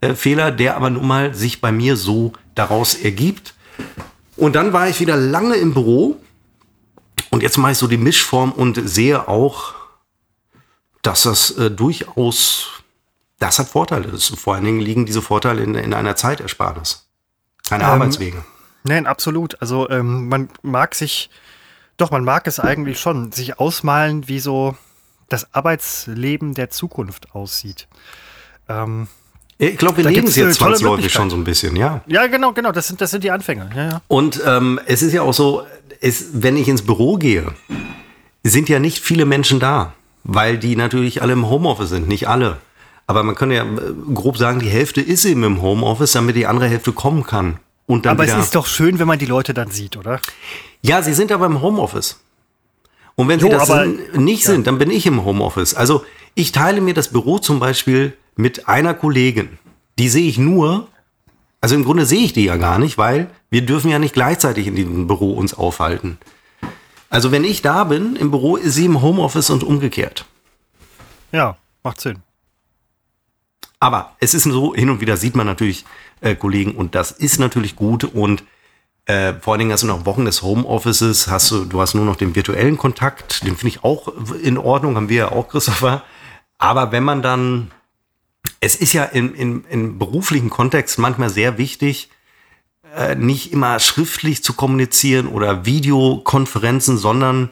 äh, 0.00 0.14
Fehler, 0.14 0.50
der 0.50 0.76
aber 0.76 0.90
nun 0.90 1.06
mal 1.06 1.34
sich 1.34 1.60
bei 1.60 1.72
mir 1.72 1.96
so 1.96 2.32
daraus 2.54 2.94
ergibt. 2.94 3.54
Und 4.36 4.56
dann 4.56 4.72
war 4.72 4.88
ich 4.88 5.00
wieder 5.00 5.16
lange 5.16 5.54
im 5.54 5.74
Büro 5.74 6.16
und 7.30 7.42
jetzt 7.42 7.58
mache 7.58 7.72
ich 7.72 7.78
so 7.78 7.86
die 7.86 7.96
Mischform 7.96 8.52
und 8.52 8.80
sehe 8.88 9.28
auch, 9.28 9.74
dass 11.02 11.22
das 11.22 11.50
äh, 11.52 11.70
durchaus 11.70 12.83
das 13.38 13.58
hat 13.58 13.68
Vorteile. 13.68 14.08
Das, 14.08 14.26
vor 14.28 14.54
allen 14.54 14.64
Dingen 14.64 14.80
liegen 14.80 15.06
diese 15.06 15.22
Vorteile 15.22 15.62
in, 15.62 15.74
in 15.74 15.94
einer 15.94 16.16
Zeitersparnis. 16.16 17.08
Keine 17.68 17.84
ähm, 17.84 17.90
Arbeitswege. 17.90 18.44
Nein, 18.84 19.06
absolut. 19.06 19.60
Also 19.60 19.88
ähm, 19.90 20.28
man 20.28 20.48
mag 20.62 20.94
sich, 20.94 21.30
doch, 21.96 22.10
man 22.10 22.24
mag 22.24 22.46
es 22.46 22.60
eigentlich 22.60 23.00
schon, 23.00 23.32
sich 23.32 23.58
ausmalen, 23.58 24.28
wie 24.28 24.40
so 24.40 24.76
das 25.28 25.54
Arbeitsleben 25.54 26.54
der 26.54 26.70
Zukunft 26.70 27.34
aussieht. 27.34 27.88
Ähm, 28.68 29.08
ich 29.56 29.78
glaube, 29.78 29.98
wir 29.98 30.10
leben 30.10 30.26
es 30.26 30.36
jetzt 30.36 30.56
zwangsläufig 30.56 31.12
schon 31.12 31.30
so 31.30 31.36
ein 31.36 31.44
bisschen, 31.44 31.76
ja. 31.76 32.02
Ja, 32.06 32.26
genau, 32.26 32.52
genau. 32.52 32.72
Das 32.72 32.88
sind, 32.88 33.00
das 33.00 33.10
sind 33.10 33.24
die 33.24 33.30
Anfänge. 33.30 33.70
Ja, 33.74 33.84
ja. 33.84 34.02
Und 34.08 34.42
ähm, 34.44 34.80
es 34.86 35.02
ist 35.02 35.12
ja 35.12 35.22
auch 35.22 35.32
so, 35.32 35.64
es, 36.00 36.26
wenn 36.32 36.56
ich 36.56 36.68
ins 36.68 36.82
Büro 36.82 37.16
gehe, 37.16 37.54
sind 38.42 38.68
ja 38.68 38.78
nicht 38.78 39.02
viele 39.02 39.24
Menschen 39.24 39.60
da, 39.60 39.94
weil 40.24 40.58
die 40.58 40.76
natürlich 40.76 41.22
alle 41.22 41.32
im 41.32 41.48
Homeoffice 41.48 41.88
sind, 41.88 42.08
nicht 42.08 42.28
alle. 42.28 42.58
Aber 43.06 43.22
man 43.22 43.34
könnte 43.34 43.56
ja 43.56 43.64
äh, 43.64 44.14
grob 44.14 44.38
sagen, 44.38 44.60
die 44.60 44.68
Hälfte 44.68 45.00
ist 45.00 45.24
eben 45.24 45.44
im 45.44 45.62
Homeoffice, 45.62 46.12
damit 46.12 46.36
die 46.36 46.46
andere 46.46 46.68
Hälfte 46.68 46.92
kommen 46.92 47.24
kann. 47.24 47.58
Und 47.86 48.06
dann 48.06 48.12
aber 48.12 48.24
es 48.24 48.34
ist 48.34 48.54
doch 48.54 48.66
schön, 48.66 48.98
wenn 48.98 49.06
man 49.06 49.18
die 49.18 49.26
Leute 49.26 49.52
dann 49.52 49.70
sieht, 49.70 49.96
oder? 49.96 50.20
Ja, 50.80 51.02
sie 51.02 51.12
sind 51.12 51.30
aber 51.32 51.46
im 51.46 51.60
Homeoffice. 51.60 52.20
Und 53.14 53.28
wenn 53.28 53.40
jo, 53.40 53.46
sie 53.46 53.52
das 53.52 53.70
aber, 53.70 53.86
nicht 53.86 54.44
ja. 54.44 54.52
sind, 54.52 54.66
dann 54.66 54.78
bin 54.78 54.90
ich 54.90 55.06
im 55.06 55.24
Homeoffice. 55.24 55.74
Also 55.74 56.04
ich 56.34 56.52
teile 56.52 56.80
mir 56.80 56.94
das 56.94 57.08
Büro 57.08 57.38
zum 57.38 57.60
Beispiel 57.60 58.16
mit 58.36 58.68
einer 58.68 58.94
Kollegin. 58.94 59.58
Die 59.98 60.08
sehe 60.08 60.26
ich 60.26 60.38
nur, 60.38 60.88
also 61.60 61.74
im 61.74 61.84
Grunde 61.84 62.06
sehe 62.06 62.24
ich 62.24 62.32
die 62.32 62.44
ja 62.44 62.56
gar 62.56 62.78
nicht, 62.78 62.98
weil 62.98 63.30
wir 63.50 63.62
dürfen 63.64 63.90
ja 63.90 63.98
nicht 63.98 64.14
gleichzeitig 64.14 64.66
in 64.66 64.74
diesem 64.74 65.06
Büro 65.06 65.32
uns 65.32 65.54
aufhalten. 65.54 66.18
Also 67.10 67.30
wenn 67.30 67.44
ich 67.44 67.62
da 67.62 67.84
bin 67.84 68.16
im 68.16 68.32
Büro, 68.32 68.56
ist 68.56 68.74
sie 68.74 68.86
im 68.86 69.00
Homeoffice 69.00 69.50
und 69.50 69.62
umgekehrt. 69.62 70.24
Ja, 71.30 71.56
macht 71.84 72.00
Sinn. 72.00 72.23
Aber 73.84 74.16
es 74.18 74.32
ist 74.32 74.44
so, 74.44 74.74
hin 74.74 74.88
und 74.88 75.02
wieder 75.02 75.18
sieht 75.18 75.36
man 75.36 75.46
natürlich 75.46 75.84
äh, 76.22 76.34
Kollegen 76.34 76.74
und 76.74 76.94
das 76.94 77.10
ist 77.10 77.38
natürlich 77.38 77.76
gut 77.76 78.04
und 78.04 78.42
äh, 79.04 79.34
vor 79.34 79.52
allen 79.52 79.58
Dingen 79.58 79.72
hast 79.72 79.82
du 79.82 79.86
noch 79.86 80.06
Wochen 80.06 80.24
des 80.24 80.40
Homeoffices, 80.40 81.28
hast 81.28 81.50
du, 81.50 81.66
du 81.66 81.82
hast 81.82 81.92
nur 81.92 82.06
noch 82.06 82.16
den 82.16 82.34
virtuellen 82.34 82.78
Kontakt, 82.78 83.42
den 83.42 83.56
finde 83.56 83.76
ich 83.76 83.84
auch 83.84 84.08
in 84.42 84.56
Ordnung, 84.56 84.96
haben 84.96 85.10
wir 85.10 85.16
ja 85.16 85.32
auch, 85.32 85.48
Christopher. 85.48 86.02
Aber 86.56 86.92
wenn 86.92 87.04
man 87.04 87.20
dann, 87.20 87.72
es 88.58 88.74
ist 88.74 88.94
ja 88.94 89.04
im, 89.04 89.34
im, 89.34 89.66
im 89.68 89.98
beruflichen 89.98 90.48
Kontext 90.48 90.98
manchmal 90.98 91.28
sehr 91.28 91.58
wichtig, 91.58 92.08
äh, 92.96 93.16
nicht 93.16 93.52
immer 93.52 93.80
schriftlich 93.80 94.42
zu 94.42 94.54
kommunizieren 94.54 95.28
oder 95.28 95.66
Videokonferenzen, 95.66 96.96
sondern 96.96 97.50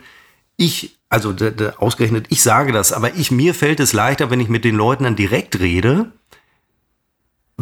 ich, 0.57 0.97
also 1.11 1.35
ausgerechnet, 1.77 2.29
ich 2.31 2.43
sage 2.43 2.73
das, 2.73 2.95
aber 2.95 3.17
ich, 3.17 3.31
mir 3.31 3.55
fällt 3.55 3.81
es 3.81 3.93
leichter, 3.93 4.31
wenn 4.31 4.41
ich 4.41 4.49
mit 4.49 4.65
den 4.65 4.77
Leuten 4.77 5.05
dann 5.05 5.15
direkt 5.15 5.61
rede 5.61 6.11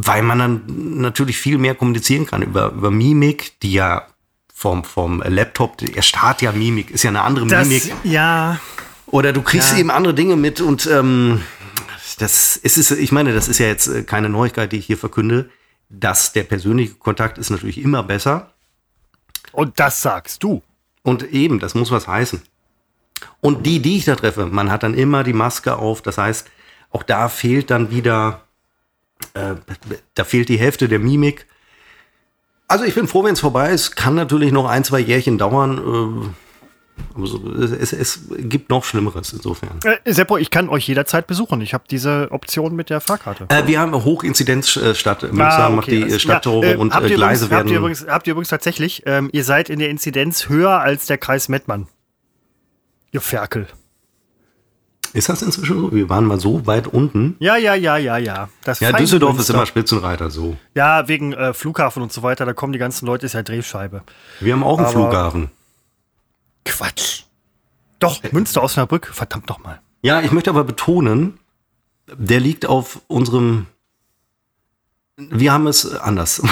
weil 0.06 0.22
man 0.22 0.38
dann 0.38 0.62
natürlich 1.00 1.38
viel 1.38 1.58
mehr 1.58 1.74
kommunizieren 1.74 2.26
kann 2.26 2.42
über, 2.42 2.72
über 2.72 2.90
Mimik, 2.90 3.58
die 3.60 3.72
ja 3.72 4.06
vom, 4.54 4.84
vom 4.84 5.22
Laptop, 5.22 5.78
der 5.78 6.02
Start 6.02 6.42
ja 6.42 6.52
Mimik, 6.52 6.90
ist 6.90 7.02
ja 7.02 7.10
eine 7.10 7.22
andere 7.22 7.46
das, 7.46 7.66
Mimik. 7.66 7.92
Ja. 8.04 8.60
Oder 9.06 9.32
du 9.32 9.42
kriegst 9.42 9.72
ja. 9.72 9.78
eben 9.78 9.90
andere 9.90 10.14
Dinge 10.14 10.36
mit 10.36 10.60
und 10.60 10.86
ähm, 10.86 11.42
das 12.18 12.56
ist, 12.56 12.76
ist, 12.76 12.90
ich 12.90 13.12
meine, 13.12 13.32
das 13.32 13.48
ist 13.48 13.58
ja 13.58 13.66
jetzt 13.66 13.88
äh, 13.88 14.02
keine 14.02 14.28
Neuigkeit, 14.28 14.72
die 14.72 14.76
ich 14.76 14.86
hier 14.86 14.98
verkünde, 14.98 15.50
dass 15.88 16.32
der 16.32 16.44
persönliche 16.44 16.94
Kontakt 16.94 17.38
ist 17.38 17.50
natürlich 17.50 17.78
immer 17.78 18.02
besser. 18.02 18.52
Und 19.52 19.80
das 19.80 20.02
sagst 20.02 20.42
du. 20.42 20.62
Und 21.02 21.32
eben, 21.32 21.58
das 21.58 21.74
muss 21.74 21.90
was 21.90 22.06
heißen. 22.06 22.42
Und 23.40 23.66
die, 23.66 23.80
die 23.80 23.96
ich 23.96 24.04
da 24.04 24.14
treffe, 24.14 24.46
man 24.46 24.70
hat 24.70 24.82
dann 24.82 24.94
immer 24.94 25.24
die 25.24 25.32
Maske 25.32 25.76
auf. 25.76 26.02
Das 26.02 26.18
heißt, 26.18 26.46
auch 26.90 27.02
da 27.02 27.28
fehlt 27.28 27.70
dann 27.70 27.90
wieder 27.90 28.42
äh, 29.34 29.54
da 30.14 30.24
fehlt 30.24 30.48
die 30.48 30.58
Hälfte 30.58 30.88
der 30.88 30.98
Mimik. 30.98 31.46
Also 32.68 32.84
ich 32.84 32.94
bin 32.94 33.08
froh, 33.08 33.24
wenn 33.24 33.32
es 33.32 33.40
vorbei 33.40 33.70
ist. 33.70 33.96
Kann 33.96 34.14
natürlich 34.14 34.52
noch 34.52 34.68
ein, 34.68 34.84
zwei 34.84 35.00
Jährchen 35.00 35.38
dauern. 35.38 35.78
Äh, 35.78 36.34
es, 37.80 37.92
es, 37.92 38.20
gibt 38.38 38.70
noch 38.70 38.84
Schlimmeres 38.84 39.32
insofern. 39.32 39.78
Äh, 39.84 40.12
Seppo, 40.12 40.36
ich 40.36 40.50
kann 40.50 40.68
euch 40.68 40.86
jederzeit 40.86 41.26
besuchen. 41.26 41.60
Ich 41.60 41.74
habe 41.74 41.84
diese 41.90 42.28
Option 42.30 42.76
mit 42.76 42.90
der 42.90 43.00
Fahrkarte. 43.00 43.46
Äh, 43.48 43.66
wir 43.66 43.80
haben 43.80 43.94
eine 43.94 44.04
Hochinzidenzstadt. 44.04 45.22
Münster 45.22 45.46
ah, 45.46 45.66
okay. 45.66 45.76
macht 45.76 45.90
die 45.90 46.20
Stadttore 46.20 46.66
ja, 46.66 46.72
äh, 46.74 46.76
und 46.76 46.94
äh, 46.94 47.14
Gleise 47.14 47.46
übrigens, 47.46 47.50
werden. 47.50 47.58
Habt 47.58 47.70
ihr, 47.70 47.78
übrigens, 47.78 48.06
habt 48.06 48.26
ihr 48.26 48.30
übrigens 48.32 48.48
tatsächlich, 48.48 49.02
ähm, 49.06 49.30
ihr 49.32 49.44
seid 49.44 49.70
in 49.70 49.78
der 49.78 49.90
Inzidenz 49.90 50.48
höher 50.48 50.80
als 50.80 51.06
der 51.06 51.18
Kreis 51.18 51.48
Mettmann. 51.48 51.88
Ihr 53.12 53.20
Ferkel. 53.20 53.66
Ist 55.12 55.28
das 55.28 55.42
inzwischen 55.42 55.80
so? 55.80 55.92
Wir 55.92 56.08
waren 56.08 56.24
mal 56.24 56.38
so 56.38 56.66
weit 56.66 56.86
unten. 56.86 57.36
Ja, 57.40 57.56
ja, 57.56 57.74
ja, 57.74 57.96
ja, 57.96 58.16
ja. 58.18 58.48
Das 58.64 58.80
ja, 58.80 58.92
Düsseldorf 58.92 59.38
ist 59.38 59.50
immer 59.50 59.66
Spitzenreiter 59.66 60.30
so. 60.30 60.56
Ja, 60.74 61.08
wegen 61.08 61.32
äh, 61.32 61.52
Flughafen 61.52 62.02
und 62.02 62.12
so 62.12 62.22
weiter, 62.22 62.46
da 62.46 62.52
kommen 62.52 62.72
die 62.72 62.78
ganzen 62.78 63.06
Leute, 63.06 63.26
ist 63.26 63.32
ja 63.32 63.42
Drehscheibe. 63.42 64.02
Wir 64.40 64.52
haben 64.52 64.62
auch 64.62 64.78
einen 64.78 64.86
Aber 64.86 64.92
Flughafen. 64.92 65.50
Quatsch. 66.64 67.22
Doch, 67.98 68.22
äh, 68.22 68.28
Münster, 68.32 68.62
Osnabrück, 68.62 69.06
verdammt 69.12 69.50
doch 69.50 69.58
mal. 69.58 69.80
Ja, 70.02 70.20
ich 70.20 70.32
möchte 70.32 70.50
aber 70.50 70.64
betonen, 70.64 71.38
der 72.12 72.40
liegt 72.40 72.66
auf 72.66 73.00
unserem. 73.06 73.66
Wir 75.16 75.52
haben 75.52 75.66
es 75.66 75.94
anders. 75.94 76.42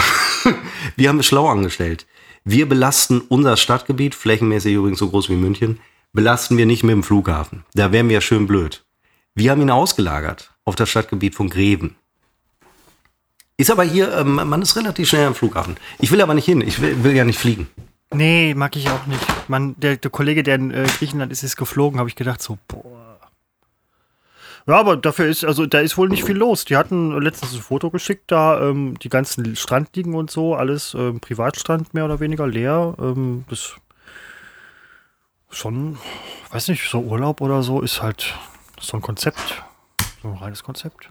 wir 0.97 1.09
haben 1.09 1.21
es 1.21 1.27
schlau 1.27 1.49
angestellt. 1.49 2.07
Wir 2.45 2.69
belasten 2.69 3.21
unser 3.21 3.57
Stadtgebiet, 3.57 4.15
flächenmäßig 4.15 4.75
übrigens 4.75 4.99
so 4.99 5.09
groß 5.09 5.29
wie 5.29 5.37
München, 5.37 5.81
belasten 6.13 6.57
wir 6.57 6.67
nicht 6.67 6.83
mit 6.83 6.93
dem 6.93 7.03
Flughafen. 7.03 7.65
Da 7.75 7.93
wären 7.93 8.09
wir 8.09 8.15
ja 8.15 8.21
schön 8.21 8.47
blöd. 8.47 8.85
Wir 9.35 9.51
haben 9.51 9.63
ihn 9.63 9.71
ausgelagert 9.71 10.55
auf 10.65 10.77
das 10.77 10.89
Stadtgebiet 10.89 11.35
von 11.35 11.49
Greven. 11.49 11.97
Ist 13.57 13.71
aber 13.71 13.83
hier, 13.83 14.17
ähm, 14.17 14.35
man 14.35 14.63
ist 14.63 14.77
relativ 14.77 15.09
schnell 15.09 15.27
am 15.27 15.35
Flughafen. 15.35 15.77
Ich 15.99 16.13
will 16.13 16.21
aber 16.21 16.35
nicht 16.35 16.45
hin, 16.45 16.61
ich 16.61 16.81
will, 16.81 17.03
will 17.03 17.15
ja 17.15 17.25
nicht 17.25 17.39
fliegen. 17.39 17.69
Nee, 18.13 18.55
mag 18.55 18.75
ich 18.77 18.89
auch 18.89 19.07
nicht. 19.07 19.25
Man, 19.49 19.79
der, 19.79 19.97
der 19.97 20.11
Kollege, 20.11 20.43
der 20.43 20.55
in 20.55 20.71
äh, 20.71 20.87
Griechenland 20.99 21.31
ist, 21.33 21.43
ist 21.43 21.57
geflogen, 21.57 21.99
habe 21.99 22.09
ich 22.09 22.17
gedacht, 22.17 22.41
so, 22.41 22.59
boah. 22.69 23.19
Ja, 24.67 24.79
aber 24.79 24.97
dafür 24.97 25.27
ist, 25.27 25.45
also 25.45 25.67
da 25.67 25.81
ist 25.81 25.97
wohl 25.97 26.09
nicht 26.09 26.25
viel 26.25 26.37
los. 26.37 26.67
Die 26.67 26.77
hatten 26.77 27.19
letztens 27.23 27.55
ein 27.55 27.63
Foto 27.63 27.91
geschickt, 27.91 28.25
da 28.27 28.61
ähm, 28.61 28.99
die 28.99 29.09
ganzen 29.09 29.57
Strandliegen 29.57 30.15
und 30.15 30.31
so, 30.31 30.55
alles 30.55 30.95
ähm, 30.95 31.21
Privatstrand 31.21 31.95
mehr 31.95 32.05
oder 32.05 32.21
weniger 32.21 32.47
leer. 32.47 32.95
Ähm, 33.01 33.45
das 33.49 33.77
schon, 35.51 35.99
weiß 36.51 36.68
nicht, 36.68 36.88
so 36.88 37.01
Urlaub 37.01 37.40
oder 37.40 37.62
so 37.62 37.80
ist 37.80 38.03
halt 38.03 38.34
so 38.80 38.96
ein 38.96 39.03
Konzept, 39.03 39.62
so 40.22 40.28
ein 40.28 40.34
reines 40.34 40.62
Konzept 40.62 41.11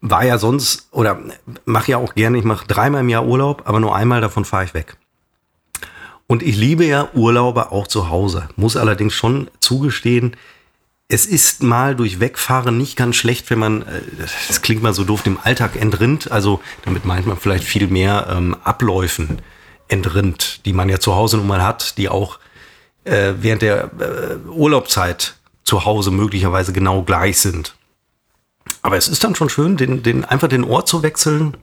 war 0.00 0.24
ja 0.24 0.38
sonst 0.38 0.88
oder 0.92 1.18
mache 1.64 1.92
ja 1.92 1.98
auch 1.98 2.14
gerne, 2.14 2.38
ich 2.38 2.44
mache 2.44 2.66
dreimal 2.66 3.00
im 3.00 3.08
Jahr 3.08 3.26
Urlaub, 3.26 3.62
aber 3.64 3.80
nur 3.80 3.94
einmal 3.94 4.20
davon 4.20 4.44
fahre 4.44 4.64
ich 4.64 4.74
weg. 4.74 4.96
Und 6.26 6.42
ich 6.42 6.56
liebe 6.56 6.84
ja 6.84 7.08
Urlaube 7.14 7.70
auch 7.72 7.86
zu 7.86 8.08
Hause, 8.10 8.48
muss 8.56 8.76
allerdings 8.76 9.14
schon 9.14 9.48
zugestehen, 9.60 10.36
es 11.08 11.24
ist 11.24 11.62
mal 11.62 11.94
durch 11.94 12.18
Wegfahren 12.18 12.76
nicht 12.76 12.96
ganz 12.96 13.14
schlecht, 13.14 13.48
wenn 13.50 13.60
man, 13.60 13.82
äh, 13.82 14.02
das 14.48 14.60
klingt 14.60 14.82
mal 14.82 14.92
so 14.92 15.04
doof, 15.04 15.22
dem 15.22 15.38
Alltag 15.40 15.76
entrinnt. 15.76 16.32
Also 16.32 16.60
damit 16.84 17.04
meint 17.04 17.28
man 17.28 17.36
vielleicht 17.36 17.62
viel 17.62 17.86
mehr 17.86 18.26
ähm, 18.28 18.56
Abläufen 18.64 19.40
entrinnt, 19.86 20.66
die 20.66 20.72
man 20.72 20.88
ja 20.88 20.98
zu 20.98 21.14
Hause 21.14 21.36
nun 21.36 21.46
mal 21.46 21.62
hat, 21.62 21.96
die 21.96 22.08
auch 22.08 22.40
äh, 23.06 23.34
während 23.38 23.62
der 23.62 23.90
äh, 23.98 24.48
Urlaubszeit 24.48 25.36
zu 25.64 25.84
Hause 25.84 26.10
möglicherweise 26.10 26.72
genau 26.72 27.02
gleich 27.02 27.38
sind. 27.38 27.74
Aber 28.82 28.96
es 28.96 29.08
ist 29.08 29.22
dann 29.24 29.34
schon 29.34 29.48
schön, 29.48 29.76
den, 29.76 30.02
den, 30.02 30.24
einfach 30.24 30.48
den 30.48 30.64
Ort 30.64 30.88
zu 30.88 31.02
wechseln, 31.02 31.56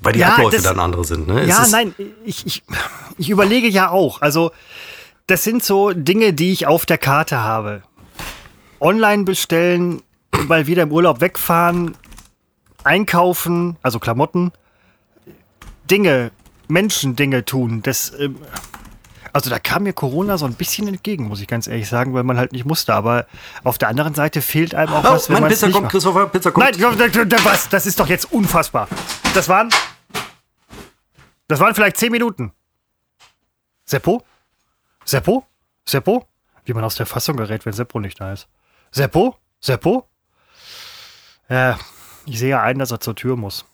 weil 0.00 0.12
die 0.12 0.20
ja, 0.20 0.34
Abläufe 0.34 0.56
das, 0.56 0.64
dann 0.64 0.80
andere 0.80 1.04
sind. 1.04 1.28
Ne? 1.28 1.44
ja, 1.46 1.66
nein, 1.68 1.94
ich, 2.24 2.46
ich, 2.46 2.62
ich 3.18 3.30
überlege 3.30 3.68
ja 3.68 3.90
auch. 3.90 4.20
Also, 4.20 4.52
das 5.26 5.44
sind 5.44 5.62
so 5.62 5.92
Dinge, 5.92 6.32
die 6.32 6.52
ich 6.52 6.66
auf 6.66 6.86
der 6.86 6.98
Karte 6.98 7.40
habe. 7.40 7.82
Online 8.80 9.24
bestellen, 9.24 10.02
weil 10.32 10.66
wieder 10.66 10.82
im 10.82 10.92
Urlaub 10.92 11.20
wegfahren, 11.20 11.96
einkaufen, 12.84 13.76
also 13.82 14.00
Klamotten, 14.00 14.52
Dinge, 15.90 16.32
Menschen 16.68 17.14
Dinge 17.16 17.44
tun. 17.44 17.82
Das, 17.82 18.12
ähm, 18.18 18.36
also 19.32 19.50
da 19.50 19.58
kam 19.58 19.84
mir 19.84 19.92
Corona 19.92 20.36
so 20.36 20.46
ein 20.46 20.54
bisschen 20.54 20.88
entgegen, 20.88 21.24
muss 21.24 21.40
ich 21.40 21.46
ganz 21.46 21.66
ehrlich 21.66 21.88
sagen, 21.88 22.12
weil 22.14 22.22
man 22.22 22.36
halt 22.36 22.52
nicht 22.52 22.64
musste. 22.64 22.94
Aber 22.94 23.26
auf 23.64 23.78
der 23.78 23.88
anderen 23.88 24.14
Seite 24.14 24.42
fehlt 24.42 24.74
einem 24.74 24.92
auch 24.92 25.04
oh, 25.04 25.14
was, 25.14 25.30
wenn 25.30 25.40
man 25.40 25.50
Pizza 25.50 25.70
kommt, 25.70 25.90
Christopher, 25.90 26.26
Pizza 26.28 26.52
kommt. 26.52 26.78
Nein, 26.78 26.80
was? 27.44 27.68
Das 27.68 27.86
ist 27.86 27.98
doch 27.98 28.08
jetzt 28.08 28.30
unfassbar. 28.32 28.88
Das 29.34 29.48
waren, 29.48 29.70
das 31.48 31.60
waren 31.60 31.74
vielleicht 31.74 31.96
zehn 31.96 32.12
Minuten. 32.12 32.52
Seppo? 33.84 34.22
Seppo? 35.04 35.46
Seppo? 35.84 36.26
Wie 36.64 36.74
man 36.74 36.84
aus 36.84 36.94
der 36.94 37.06
Fassung 37.06 37.36
gerät, 37.36 37.66
wenn 37.66 37.72
Seppo 37.72 38.00
nicht 38.00 38.20
da 38.20 38.32
ist. 38.32 38.48
Seppo? 38.90 39.36
Seppo? 39.60 40.08
Ja, 41.48 41.78
ich 42.26 42.38
sehe 42.38 42.50
ja 42.50 42.62
ein, 42.62 42.78
dass 42.78 42.90
er 42.90 43.00
zur 43.00 43.16
Tür 43.16 43.36
muss. 43.36 43.64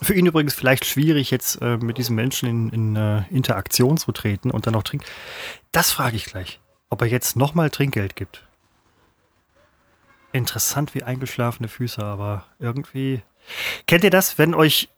Für 0.00 0.14
ihn 0.14 0.26
übrigens 0.26 0.54
vielleicht 0.54 0.84
schwierig, 0.84 1.30
jetzt 1.30 1.60
äh, 1.60 1.76
mit 1.76 1.98
diesem 1.98 2.16
Menschen 2.16 2.48
in, 2.48 2.68
in 2.70 2.96
äh, 2.96 3.22
Interaktion 3.30 3.96
zu 3.98 4.12
treten 4.12 4.50
und 4.50 4.66
dann 4.66 4.74
noch 4.74 4.82
trinken. 4.82 5.06
Das 5.70 5.90
frage 5.90 6.16
ich 6.16 6.24
gleich, 6.24 6.60
ob 6.90 7.02
er 7.02 7.08
jetzt 7.08 7.36
nochmal 7.36 7.70
Trinkgeld 7.70 8.16
gibt. 8.16 8.44
Interessant 10.32 10.94
wie 10.94 11.02
eingeschlafene 11.02 11.68
Füße, 11.68 12.02
aber 12.02 12.46
irgendwie. 12.58 13.22
Kennt 13.86 14.02
ihr 14.02 14.10
das, 14.10 14.38
wenn 14.38 14.54
euch. 14.54 14.88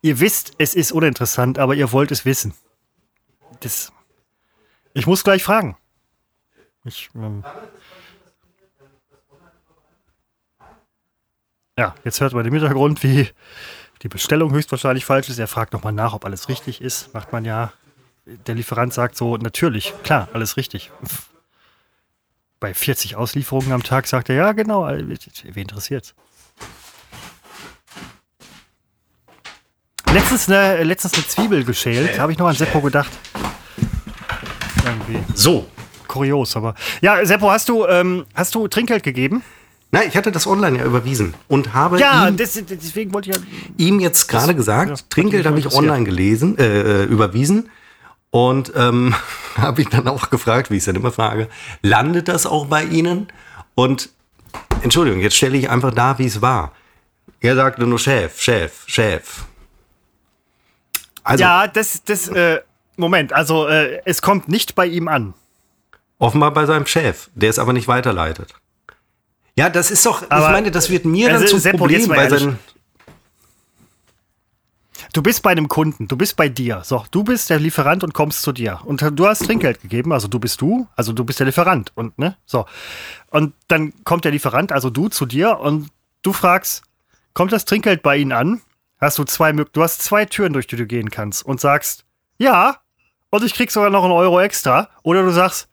Ihr 0.00 0.20
wisst, 0.20 0.52
es 0.58 0.74
ist 0.74 0.92
uninteressant, 0.92 1.58
aber 1.58 1.74
ihr 1.74 1.92
wollt 1.92 2.12
es 2.12 2.24
wissen? 2.24 2.54
Das. 3.60 3.92
Ich 4.94 5.06
muss 5.06 5.24
gleich 5.24 5.42
fragen. 5.42 5.76
Ich. 6.84 7.10
Ähm, 7.14 7.44
ja, 11.76 11.94
jetzt 12.04 12.20
hört 12.20 12.32
man 12.32 12.46
im 12.46 12.54
Hintergrund, 12.54 13.02
wie 13.02 13.28
die 14.02 14.08
Bestellung 14.08 14.52
höchstwahrscheinlich 14.52 15.04
falsch 15.04 15.28
ist. 15.28 15.38
Er 15.38 15.48
fragt 15.48 15.72
nochmal 15.72 15.92
nach, 15.92 16.12
ob 16.12 16.24
alles 16.24 16.48
richtig 16.48 16.80
ist. 16.80 17.12
Macht 17.14 17.32
man 17.32 17.44
ja. 17.44 17.72
Der 18.46 18.54
Lieferant 18.54 18.92
sagt 18.92 19.16
so, 19.16 19.36
natürlich, 19.38 19.94
klar, 20.02 20.28
alles 20.34 20.56
richtig. 20.58 20.90
Bei 22.60 22.74
40 22.74 23.16
Auslieferungen 23.16 23.72
am 23.72 23.82
Tag 23.82 24.06
sagt 24.06 24.28
er, 24.28 24.34
ja, 24.34 24.52
genau, 24.52 24.86
wen 24.86 25.62
interessiert's? 25.62 26.14
Letztens 30.12 30.48
eine, 30.48 30.82
letztens 30.84 31.14
eine 31.14 31.26
Zwiebel 31.26 31.64
geschält, 31.64 32.18
habe 32.18 32.32
ich 32.32 32.38
noch 32.38 32.48
an 32.48 32.54
Seppo 32.54 32.80
gedacht. 32.80 33.10
Irgendwie. 34.84 35.22
So. 35.34 35.68
Kurios, 36.06 36.56
aber. 36.56 36.74
Ja, 37.00 37.24
Seppo, 37.24 37.50
hast 37.50 37.68
du, 37.68 37.86
ähm, 37.86 38.26
hast 38.34 38.54
du 38.54 38.66
Trinkgeld 38.66 39.02
gegeben? 39.02 39.42
Nein, 39.90 40.08
ich 40.08 40.16
hatte 40.16 40.30
das 40.30 40.46
online 40.46 40.78
ja 40.78 40.84
überwiesen 40.84 41.34
und 41.48 41.72
habe 41.72 41.98
ja, 41.98 42.28
ihm, 42.28 42.36
das, 42.36 42.52
deswegen 42.68 43.12
wollte 43.14 43.30
ich 43.30 43.36
ja, 43.36 43.42
ihm 43.78 44.00
jetzt 44.00 44.28
gerade 44.28 44.54
gesagt, 44.54 44.90
das 44.90 45.08
Trinkgeld 45.08 45.46
habe 45.46 45.58
ich 45.58 45.74
online 45.74 46.04
gelesen, 46.04 46.58
äh, 46.58 47.02
äh, 47.02 47.04
überwiesen 47.04 47.70
und 48.30 48.72
ähm, 48.76 49.14
habe 49.56 49.80
ich 49.80 49.88
dann 49.88 50.06
auch 50.06 50.28
gefragt, 50.28 50.70
wie 50.70 50.74
ich 50.74 50.80
es 50.80 50.84
dann 50.84 50.96
immer 50.96 51.10
frage, 51.10 51.48
landet 51.80 52.28
das 52.28 52.44
auch 52.44 52.66
bei 52.66 52.84
Ihnen? 52.84 53.28
Und 53.74 54.10
Entschuldigung, 54.82 55.20
jetzt 55.20 55.36
stelle 55.36 55.56
ich 55.56 55.70
einfach 55.70 55.94
da, 55.94 56.18
wie 56.18 56.26
es 56.26 56.42
war. 56.42 56.72
Er 57.40 57.54
sagte 57.54 57.86
nur 57.86 57.98
Chef, 57.98 58.40
Chef, 58.40 58.84
Chef. 58.86 59.44
Also, 61.22 61.42
ja, 61.42 61.66
das, 61.66 62.02
das, 62.04 62.28
äh, 62.28 62.60
Moment, 62.96 63.32
also 63.32 63.68
äh, 63.68 64.00
es 64.04 64.20
kommt 64.20 64.48
nicht 64.48 64.74
bei 64.74 64.86
ihm 64.86 65.08
an. 65.08 65.34
Offenbar 66.18 66.52
bei 66.52 66.66
seinem 66.66 66.86
Chef, 66.86 67.30
der 67.34 67.50
es 67.50 67.58
aber 67.58 67.72
nicht 67.72 67.86
weiterleitet. 67.86 68.54
Ja, 69.58 69.68
das 69.68 69.90
ist 69.90 70.06
doch, 70.06 70.22
Aber 70.30 70.46
ich 70.46 70.52
meine, 70.52 70.70
das 70.70 70.88
wird 70.88 71.04
mir 71.04 71.26
dann 71.26 71.42
also, 71.42 71.48
zum 71.48 71.58
Seppo, 71.58 71.78
Problem 71.78 72.06
bei 72.06 72.28
seinen. 72.28 72.60
Du 75.12 75.20
bist 75.20 75.42
bei 75.42 75.50
einem 75.50 75.66
Kunden, 75.66 76.06
du 76.06 76.16
bist 76.16 76.36
bei 76.36 76.48
dir. 76.48 76.82
So, 76.84 77.04
du 77.10 77.24
bist 77.24 77.50
der 77.50 77.58
Lieferant 77.58 78.04
und 78.04 78.14
kommst 78.14 78.42
zu 78.42 78.52
dir. 78.52 78.78
Und 78.84 79.02
du 79.02 79.26
hast 79.26 79.44
Trinkgeld 79.44 79.82
gegeben, 79.82 80.12
also 80.12 80.28
du 80.28 80.38
bist 80.38 80.60
du, 80.60 80.86
also 80.94 81.12
du 81.12 81.24
bist 81.24 81.40
der 81.40 81.46
Lieferant. 81.46 81.90
Und, 81.96 82.16
ne? 82.20 82.36
So. 82.46 82.66
Und 83.30 83.52
dann 83.66 83.92
kommt 84.04 84.24
der 84.24 84.30
Lieferant, 84.30 84.70
also 84.70 84.90
du, 84.90 85.08
zu 85.08 85.26
dir 85.26 85.58
und 85.58 85.88
du 86.22 86.32
fragst, 86.32 86.84
kommt 87.34 87.50
das 87.50 87.64
Trinkgeld 87.64 88.00
bei 88.00 88.16
Ihnen 88.16 88.30
an? 88.30 88.60
Hast 89.00 89.18
du 89.18 89.24
zwei 89.24 89.50
du 89.50 89.82
hast 89.82 90.02
zwei 90.02 90.24
Türen, 90.24 90.52
durch 90.52 90.68
die 90.68 90.76
du 90.76 90.86
gehen 90.86 91.10
kannst 91.10 91.44
und 91.44 91.60
sagst, 91.60 92.04
ja, 92.38 92.76
und 93.30 93.42
ich 93.42 93.54
krieg 93.54 93.72
sogar 93.72 93.90
noch 93.90 94.04
einen 94.04 94.12
Euro 94.12 94.38
extra. 94.38 94.88
Oder 95.02 95.24
du 95.24 95.32
sagst, 95.32 95.68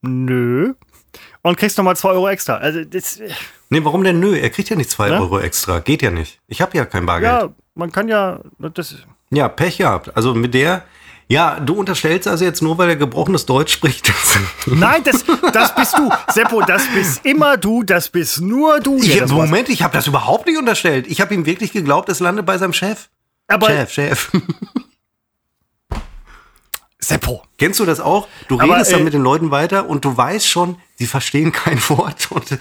nö, 0.00 0.72
und 1.48 1.56
kriegst 1.56 1.78
nochmal 1.78 1.96
2 1.96 2.10
Euro 2.10 2.28
extra. 2.28 2.56
Also 2.56 2.84
das, 2.84 3.20
nee, 3.70 3.80
warum 3.82 4.04
denn 4.04 4.20
nö? 4.20 4.36
Er 4.36 4.50
kriegt 4.50 4.68
ja 4.68 4.76
nicht 4.76 4.90
2 4.90 5.08
ne? 5.08 5.20
Euro 5.20 5.40
extra. 5.40 5.80
Geht 5.80 6.02
ja 6.02 6.10
nicht. 6.10 6.38
Ich 6.46 6.60
habe 6.60 6.76
ja 6.76 6.84
kein 6.84 7.06
Bargeld. 7.06 7.32
Ja, 7.32 7.48
man 7.74 7.90
kann 7.90 8.08
ja. 8.08 8.40
Das 8.74 8.96
ja, 9.30 9.48
Pech 9.48 9.78
gehabt. 9.78 10.14
Also 10.14 10.34
mit 10.34 10.54
der. 10.54 10.84
Ja, 11.30 11.60
du 11.60 11.74
unterstellst 11.74 12.26
also 12.26 12.42
jetzt 12.44 12.62
nur, 12.62 12.78
weil 12.78 12.88
er 12.88 12.96
gebrochenes 12.96 13.44
Deutsch 13.44 13.72
spricht. 13.74 14.10
Nein, 14.66 15.02
das, 15.04 15.24
das 15.52 15.74
bist 15.74 15.98
du. 15.98 16.10
Seppo, 16.32 16.62
das 16.62 16.86
bist 16.94 17.24
immer 17.26 17.58
du, 17.58 17.82
das 17.82 18.08
bist 18.08 18.40
nur 18.40 18.80
du. 18.80 18.96
Ich, 18.96 19.26
Moment, 19.26 19.68
ich 19.68 19.82
habe 19.82 19.94
das 19.94 20.06
überhaupt 20.06 20.46
nicht 20.46 20.58
unterstellt. 20.58 21.06
Ich 21.06 21.20
habe 21.20 21.34
ihm 21.34 21.44
wirklich 21.44 21.72
geglaubt, 21.72 22.08
es 22.08 22.20
landet 22.20 22.46
bei 22.46 22.56
seinem 22.56 22.72
Chef. 22.72 23.10
Aber 23.46 23.66
Chef, 23.66 23.90
Chef. 23.90 24.30
Seppo. 27.08 27.42
Kennst 27.56 27.80
du 27.80 27.86
das 27.86 28.00
auch? 28.00 28.28
Du 28.48 28.60
Aber, 28.60 28.74
redest 28.74 28.92
dann 28.92 29.00
äh, 29.00 29.04
mit 29.04 29.14
den 29.14 29.22
Leuten 29.22 29.50
weiter 29.50 29.88
und 29.88 30.04
du 30.04 30.16
weißt 30.16 30.46
schon, 30.46 30.76
sie 30.96 31.06
verstehen 31.06 31.52
kein 31.52 31.78
Wort. 31.88 32.30
Und 32.30 32.58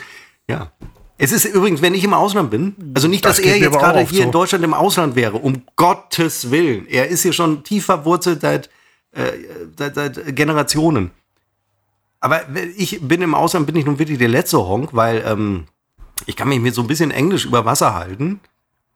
ja. 0.47 0.71
Es 1.17 1.31
ist 1.31 1.45
übrigens, 1.45 1.81
wenn 1.81 1.93
ich 1.93 2.03
im 2.03 2.13
Ausland 2.13 2.51
bin, 2.51 2.75
also 2.95 3.07
nicht, 3.07 3.25
dass 3.25 3.37
das 3.37 3.45
er 3.45 3.57
jetzt 3.57 3.77
gerade 3.77 3.99
hier 4.01 4.19
so. 4.19 4.23
in 4.23 4.31
Deutschland 4.31 4.63
im 4.63 4.73
Ausland 4.73 5.15
wäre, 5.15 5.37
um 5.37 5.63
Gottes 5.75 6.51
Willen. 6.51 6.87
Er 6.87 7.07
ist 7.07 7.23
hier 7.23 7.33
schon 7.33 7.63
tief 7.63 7.85
verwurzelt 7.85 8.41
seit, 8.41 8.69
äh, 9.11 9.31
seit, 9.75 9.95
seit 9.95 10.35
Generationen. 10.35 11.11
Aber 12.19 12.41
ich 12.77 12.99
bin 13.01 13.21
im 13.21 13.35
Ausland, 13.35 13.65
bin 13.65 13.75
ich 13.75 13.85
nun 13.85 13.99
wirklich 13.99 14.17
der 14.17 14.27
letzte 14.27 14.59
Honk, 14.59 14.89
weil 14.93 15.23
ähm, 15.25 15.65
ich 16.25 16.35
kann 16.35 16.49
mich 16.49 16.59
mit 16.59 16.73
so 16.73 16.81
ein 16.81 16.87
bisschen 16.87 17.11
Englisch 17.11 17.45
über 17.45 17.65
Wasser 17.65 17.95
halten. 17.95 18.39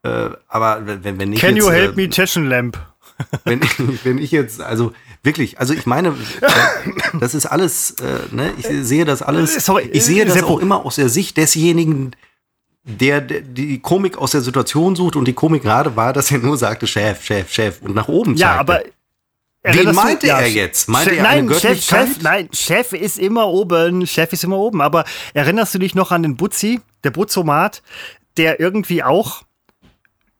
Äh, 0.02 0.30
aber 0.48 0.82
wenn, 0.86 1.18
wenn 1.18 1.32
ich 1.32 1.40
Can 1.40 1.56
jetzt, 1.56 1.64
you 1.64 1.70
help 1.70 1.92
äh, 1.98 2.02
me 2.02 2.08
Taschenlamp? 2.08 2.78
wenn, 3.44 3.60
wenn 4.04 4.18
ich 4.18 4.30
jetzt, 4.30 4.60
also 4.60 4.92
wirklich, 5.22 5.58
also 5.60 5.74
ich 5.74 5.86
meine, 5.86 6.14
das 7.20 7.34
ist 7.34 7.46
alles, 7.46 7.92
äh, 8.00 8.34
ne, 8.34 8.52
ich 8.58 8.66
sehe 8.86 9.04
das 9.04 9.22
alles, 9.22 9.54
Sorry, 9.64 9.88
ich 9.92 10.04
sehe 10.04 10.24
das 10.24 10.34
Seppo. 10.34 10.48
auch 10.54 10.58
immer 10.58 10.84
aus 10.84 10.96
der 10.96 11.08
Sicht 11.08 11.36
desjenigen, 11.36 12.12
der, 12.84 13.20
der 13.20 13.40
die 13.42 13.78
Komik 13.78 14.18
aus 14.18 14.32
der 14.32 14.40
Situation 14.40 14.96
sucht 14.96 15.14
und 15.16 15.26
die 15.26 15.32
Komik 15.34 15.62
gerade 15.62 15.94
war, 15.94 16.12
dass 16.12 16.30
er 16.32 16.38
nur 16.38 16.56
sagte, 16.56 16.86
Chef, 16.86 17.22
Chef, 17.24 17.52
Chef 17.52 17.80
und 17.82 17.94
nach 17.94 18.08
oben 18.08 18.34
Ja, 18.36 18.48
zeigte. 18.56 18.60
aber. 18.60 18.82
Wen 19.64 19.74
erinnerst 19.74 19.98
du- 19.98 20.02
meinte 20.04 20.26
er 20.28 20.46
jetzt? 20.48 20.88
Meinte 20.88 21.10
Chef, 21.10 21.18
er 21.20 21.28
eine 21.28 21.42
nein, 21.44 21.54
Chef, 21.54 21.62
Göttlichkeit? 21.62 22.08
Chef, 22.08 22.22
nein, 22.22 22.48
Chef 22.52 22.92
ist 22.94 23.18
immer 23.20 23.46
oben, 23.46 24.04
Chef 24.08 24.32
ist 24.32 24.42
immer 24.42 24.58
oben. 24.58 24.80
Aber 24.80 25.04
erinnerst 25.34 25.72
du 25.72 25.78
dich 25.78 25.94
noch 25.94 26.10
an 26.10 26.24
den 26.24 26.36
Butzi, 26.36 26.80
der 27.04 27.12
Butzomat, 27.12 27.80
der 28.36 28.58
irgendwie 28.58 29.04
auch, 29.04 29.42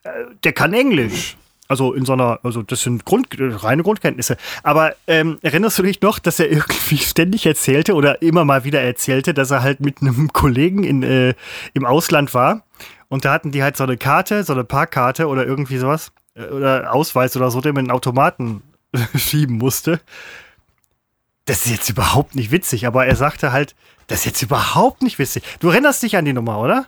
äh, 0.03 0.11
der 0.43 0.53
kann 0.53 0.75
Englisch. 0.75 1.37
Also 1.73 1.95
in 1.95 2.05
so 2.05 2.13
einer, 2.13 2.39
also 2.43 2.63
das 2.63 2.83
sind 2.83 3.07
Grund, 3.07 3.29
reine 3.39 3.83
Grundkenntnisse. 3.83 4.37
Aber 4.63 4.95
ähm, 5.07 5.39
erinnerst 5.41 5.79
du 5.79 5.83
dich 5.83 6.03
noch, 6.03 6.19
dass 6.19 6.39
er 6.39 6.51
irgendwie 6.51 6.99
ständig 6.99 7.47
erzählte 7.47 7.95
oder 7.95 8.21
immer 8.21 8.45
mal 8.45 8.65
wieder 8.65 8.83
erzählte, 8.83 9.33
dass 9.33 9.51
er 9.51 9.63
halt 9.63 9.81
mit 9.81 10.03
einem 10.03 10.31
Kollegen 10.35 10.85
in, 10.85 11.03
äh, 11.03 11.33
im 11.73 11.87
Ausland 11.87 12.35
war 12.35 12.63
und 13.09 13.25
da 13.25 13.33
hatten 13.33 13.53
die 13.53 13.63
halt 13.63 13.79
so 13.79 13.85
eine 13.85 13.97
Karte, 13.97 14.45
so 14.45 14.53
eine 14.53 14.65
Parkkarte 14.65 15.29
oder 15.29 15.47
irgendwie 15.47 15.79
sowas 15.79 16.13
äh, 16.35 16.45
oder 16.45 16.93
Ausweis 16.93 17.39
oder 17.39 17.51
so, 17.51 17.63
den 17.63 17.73
man 17.73 17.87
in 17.87 17.89
den 17.89 17.97
Automaten 17.97 18.63
schieben 19.17 19.57
musste. 19.57 19.99
Das 21.47 21.65
ist 21.65 21.73
jetzt 21.73 21.89
überhaupt 21.89 22.35
nicht 22.35 22.51
witzig, 22.51 22.87
aber 22.87 23.07
er 23.07 23.17
sagte 23.17 23.51
halt, 23.51 23.75
das 24.09 24.19
ist 24.19 24.27
jetzt 24.27 24.43
überhaupt 24.43 25.01
nicht 25.01 25.19
witzig. 25.19 25.43
Du 25.61 25.71
erinnerst 25.71 26.03
dich 26.03 26.19
an 26.19 26.27
die 26.27 26.35
Nummer, 26.35 26.59
oder? 26.59 26.87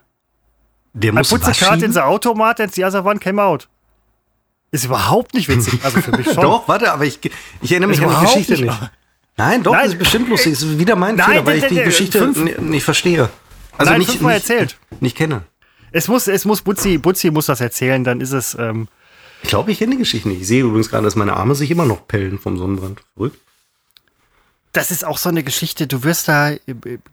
der 0.92 1.12
I 1.12 1.16
muss 1.16 1.30
put 1.30 1.42
the 1.42 1.52
card 1.52 1.82
in 1.82 1.92
the 1.92 2.00
automat 2.00 2.60
and 2.60 2.72
the 2.72 2.84
other 2.84 3.02
one 3.02 3.18
came 3.18 3.42
out. 3.42 3.66
Ist 4.74 4.84
überhaupt 4.84 5.34
nicht 5.34 5.48
witzig. 5.48 5.80
Also 5.84 6.00
für 6.00 6.10
mich 6.16 6.26
schon. 6.32 6.42
Doch, 6.42 6.66
warte, 6.68 6.92
aber 6.92 7.04
ich, 7.04 7.18
ich 7.62 7.70
erinnere 7.70 7.90
mich 7.90 8.02
an 8.02 8.10
die 8.10 8.26
Geschichte 8.26 8.52
nicht- 8.54 8.64
nicht. 8.64 8.90
Nein, 9.36 9.62
doch, 9.62 9.72
Nein, 9.72 9.84
das 9.84 9.92
ist 9.94 9.98
bestimmt 9.98 10.28
lustig. 10.28 10.52
Das 10.52 10.62
ist 10.62 10.78
wieder 10.78 10.96
mein 10.96 11.16
Nein, 11.16 11.26
Fehler, 11.30 11.46
weil 11.46 11.58
ich 11.58 11.64
die 11.66 11.74
Geschichte 11.82 12.18
fünf- 12.18 12.58
nicht 12.58 12.84
verstehe. 12.84 13.28
Also 13.78 13.90
Nein, 13.92 14.00
nicht, 14.00 14.20
nicht, 14.20 14.30
erzählt. 14.30 14.76
nicht 15.00 15.16
kenne. 15.16 15.42
Es 15.92 16.08
muss, 16.08 16.26
es 16.28 16.44
muss 16.44 16.62
Butzi, 16.62 16.98
Butzi 16.98 17.30
muss 17.30 17.46
das 17.46 17.60
erzählen, 17.60 18.02
dann 18.04 18.20
ist 18.20 18.32
es. 18.32 18.56
Ähm, 18.58 18.88
Ich 19.42 19.48
glaube, 19.48 19.70
ich 19.72 19.78
kenne 19.78 19.92
die 19.92 19.98
Geschichte 19.98 20.28
nicht. 20.28 20.40
Ich 20.42 20.46
sehe 20.48 20.62
übrigens 20.62 20.90
gerade, 20.90 21.04
dass 21.04 21.14
meine 21.16 21.34
Arme 21.36 21.54
sich 21.54 21.70
immer 21.70 21.84
noch 21.84 22.06
pellen 22.08 22.38
vom 22.38 22.56
Sonnenbrand. 22.58 23.00
Verrückt. 23.16 23.38
Das 24.74 24.90
ist 24.90 25.04
auch 25.04 25.18
so 25.18 25.28
eine 25.28 25.42
Geschichte, 25.44 25.86
du 25.86 26.02
wirst 26.02 26.26
da 26.28 26.50
äh, 26.50 26.58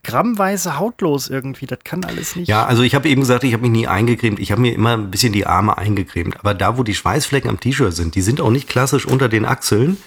grammweise 0.04 0.80
hautlos 0.80 1.30
irgendwie. 1.30 1.68
Das 1.68 1.80
kann 1.84 2.04
alles 2.04 2.36
nicht. 2.36 2.50
Ja, 2.50 2.66
also 2.66 2.82
ich 2.82 2.96
habe 2.96 3.08
eben 3.08 3.22
gesagt, 3.22 3.44
ich 3.44 3.54
habe 3.54 3.62
mich 3.62 3.72
nie 3.72 3.88
eingecremt. 3.88 4.40
Ich 4.40 4.52
habe 4.52 4.60
mir 4.62 4.74
immer 4.74 4.98
ein 4.98 5.12
bisschen 5.12 5.32
die 5.32 5.46
Arme 5.46 5.78
eingecremt. 5.78 6.40
Aber 6.40 6.54
da, 6.56 6.78
wo 6.78 6.84
die 6.84 6.96
Schweißflecken 6.96 7.50
am 7.50 7.60
T-Shirt 7.60 7.94
sind, 7.94 8.16
die 8.16 8.22
sind 8.22 8.42
auch 8.42 8.50
nicht 8.50 8.68
klassisch 8.68 9.06
unter 9.06 9.30
den 9.30 9.46
Achseln. 9.46 9.98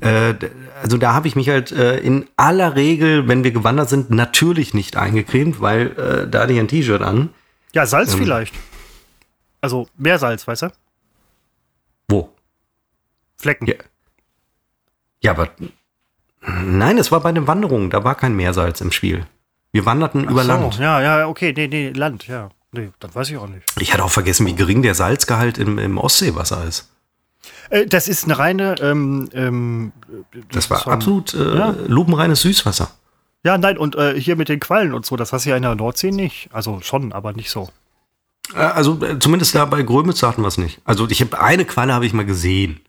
Äh, 0.00 0.34
also 0.82 0.98
da 0.98 1.14
habe 1.14 1.28
ich 1.28 1.36
mich 1.36 1.48
halt 1.48 1.70
äh, 1.70 1.98
in 2.00 2.26
aller 2.36 2.74
Regel, 2.74 3.28
wenn 3.28 3.44
wir 3.44 3.52
gewandert 3.52 3.88
sind, 3.88 4.10
natürlich 4.10 4.74
nicht 4.74 4.96
eingecremt, 4.96 5.60
weil 5.60 5.92
äh, 5.92 6.28
da 6.28 6.40
hatte 6.42 6.52
ich 6.52 6.58
ein 6.58 6.68
T-Shirt 6.68 7.02
an. 7.02 7.30
Ja, 7.72 7.86
Salz 7.86 8.14
Ähm. 8.14 8.18
vielleicht. 8.18 8.54
Also 9.60 9.88
mehr 9.96 10.18
Salz, 10.18 10.46
weißt 10.46 10.62
du? 10.62 10.72
Wo? 12.08 12.30
Flecken. 13.38 13.66
Ja. 13.66 13.74
Ja, 15.22 15.30
aber 15.30 15.50
nein, 16.64 16.98
es 16.98 17.10
war 17.12 17.20
bei 17.20 17.32
den 17.32 17.46
Wanderungen. 17.46 17.90
Da 17.90 18.04
war 18.04 18.14
kein 18.14 18.34
Meersalz 18.36 18.80
im 18.80 18.92
Spiel. 18.92 19.26
Wir 19.72 19.84
wanderten 19.84 20.24
über 20.24 20.42
so, 20.42 20.48
Land. 20.48 20.78
Ja, 20.78 21.00
ja, 21.02 21.26
okay, 21.28 21.52
nee, 21.56 21.66
nee, 21.68 21.90
Land, 21.90 22.26
ja. 22.28 22.48
Nee, 22.72 22.90
das 23.00 23.14
weiß 23.14 23.30
ich 23.30 23.36
auch 23.36 23.48
nicht. 23.48 23.62
Ich 23.80 23.92
hatte 23.92 24.04
auch 24.04 24.10
vergessen, 24.10 24.46
wie 24.46 24.54
gering 24.54 24.82
der 24.82 24.94
Salzgehalt 24.94 25.58
im, 25.58 25.78
im 25.78 25.98
Ostseewasser 25.98 26.64
ist. 26.64 26.90
Äh, 27.70 27.86
das 27.86 28.08
ist 28.08 28.24
eine 28.24 28.38
reine, 28.38 28.74
ähm, 28.80 29.28
ähm, 29.32 29.92
Das 30.52 30.68
war 30.70 30.78
so 30.80 30.86
ein- 30.90 30.92
absolut 30.94 31.34
äh, 31.34 31.56
Ja. 31.58 31.74
lupenreines 31.86 32.40
Süßwasser. 32.42 32.90
Ja, 33.44 33.56
nein, 33.58 33.78
und 33.78 33.94
äh, 33.96 34.18
hier 34.20 34.36
mit 34.36 34.48
den 34.48 34.60
Quallen 34.60 34.92
und 34.92 35.06
so, 35.06 35.16
das 35.16 35.32
hast 35.32 35.46
du 35.46 35.50
ja 35.50 35.56
in 35.56 35.62
der 35.62 35.74
Nordsee 35.74 36.10
nicht. 36.10 36.48
Also 36.52 36.80
schon, 36.82 37.12
aber 37.12 37.32
nicht 37.32 37.50
so. 37.50 37.68
Äh, 38.54 38.58
Also 38.58 39.02
äh, 39.04 39.18
zumindest 39.18 39.54
da 39.54 39.64
bei 39.64 39.82
Grömitz 39.82 40.22
hatten 40.22 40.42
wir 40.42 40.48
es 40.48 40.58
nicht. 40.58 40.80
Also 40.84 41.08
ich 41.08 41.20
habe 41.20 41.40
eine 41.40 41.64
Qualle 41.64 41.92
habe 41.94 42.06
ich 42.06 42.12
mal 42.12 42.26
gesehen. 42.26 42.80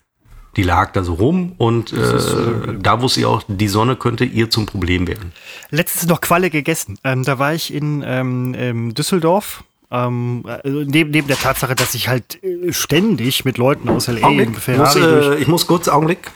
Die 0.58 0.64
lag 0.64 0.92
da 0.92 1.04
so 1.04 1.14
rum 1.14 1.54
und 1.60 1.94
äh, 1.94 2.78
da 2.80 3.00
wusste 3.00 3.20
ich 3.20 3.26
auch, 3.28 3.44
die 3.48 3.68
Sonne 3.68 3.96
könnte 3.96 4.26
ihr 4.26 4.50
zum 4.50 4.66
Problem 4.66 5.08
werden. 5.08 5.32
Letztens 5.70 6.08
noch 6.08 6.20
Qualle 6.20 6.50
gegessen. 6.50 6.98
Ähm, 7.04 7.24
da 7.24 7.38
war 7.38 7.54
ich 7.54 7.72
in 7.72 8.04
ähm, 8.04 8.56
ähm, 8.58 8.94
Düsseldorf. 8.96 9.64
Ähm, 9.92 10.44
also 10.48 10.84
neben, 10.84 11.12
neben 11.12 11.28
der 11.28 11.38
Tatsache, 11.38 11.76
dass 11.76 11.94
ich 11.94 12.08
halt 12.08 12.44
äh, 12.44 12.74
ständig 12.74 13.46
mit 13.46 13.60
Leuten 13.60 13.88
aus 13.88 14.08
L.A. 14.08 14.26
Augenblick, 14.26 14.50
muss, 14.50 14.64
Ferrari 14.64 15.00
durch. 15.00 15.28
äh, 15.28 15.36
ich 15.36 15.48
muss 15.48 15.68
kurz, 15.68 15.88
Augenblick. 15.88 16.32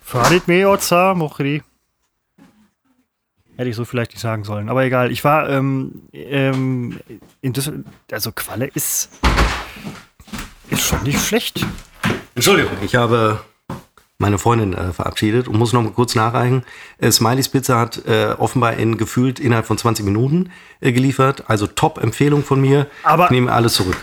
Fahrrad 0.00 0.46
mir, 0.46 0.70
Otza, 0.70 1.14
Mochri. 1.14 1.62
Hätte 3.56 3.70
ich 3.70 3.76
so 3.76 3.84
vielleicht 3.84 4.12
nicht 4.12 4.20
sagen 4.20 4.44
sollen. 4.44 4.68
Aber 4.68 4.84
egal, 4.84 5.10
ich 5.10 5.24
war 5.24 5.48
ähm, 5.50 6.02
ähm, 6.12 7.00
in 7.40 7.52
Düsseldorf. 7.52 7.92
Also 8.12 8.30
Qualle 8.30 8.66
ist, 8.66 9.10
ist 10.70 10.82
schon 10.82 11.02
nicht 11.02 11.20
schlecht. 11.20 11.66
Entschuldigung. 12.38 12.70
Ich 12.82 12.94
habe 12.94 13.40
meine 14.18 14.38
Freundin 14.38 14.72
äh, 14.74 14.92
verabschiedet 14.92 15.48
und 15.48 15.58
muss 15.58 15.72
noch 15.72 15.82
mal 15.82 15.90
kurz 15.90 16.14
nachreichen. 16.14 16.64
Äh, 16.98 17.10
Smileys 17.10 17.48
Pizza 17.48 17.78
hat 17.80 18.04
äh, 18.06 18.34
offenbar 18.38 18.74
in 18.74 18.96
gefühlt 18.96 19.40
innerhalb 19.40 19.66
von 19.66 19.76
20 19.76 20.04
Minuten 20.04 20.50
äh, 20.80 20.92
geliefert. 20.92 21.44
Also 21.48 21.66
Top-Empfehlung 21.66 22.44
von 22.44 22.60
mir. 22.60 22.86
Aber- 23.02 23.24
ich 23.24 23.30
nehme 23.32 23.52
alles 23.52 23.74
zurück. 23.74 23.96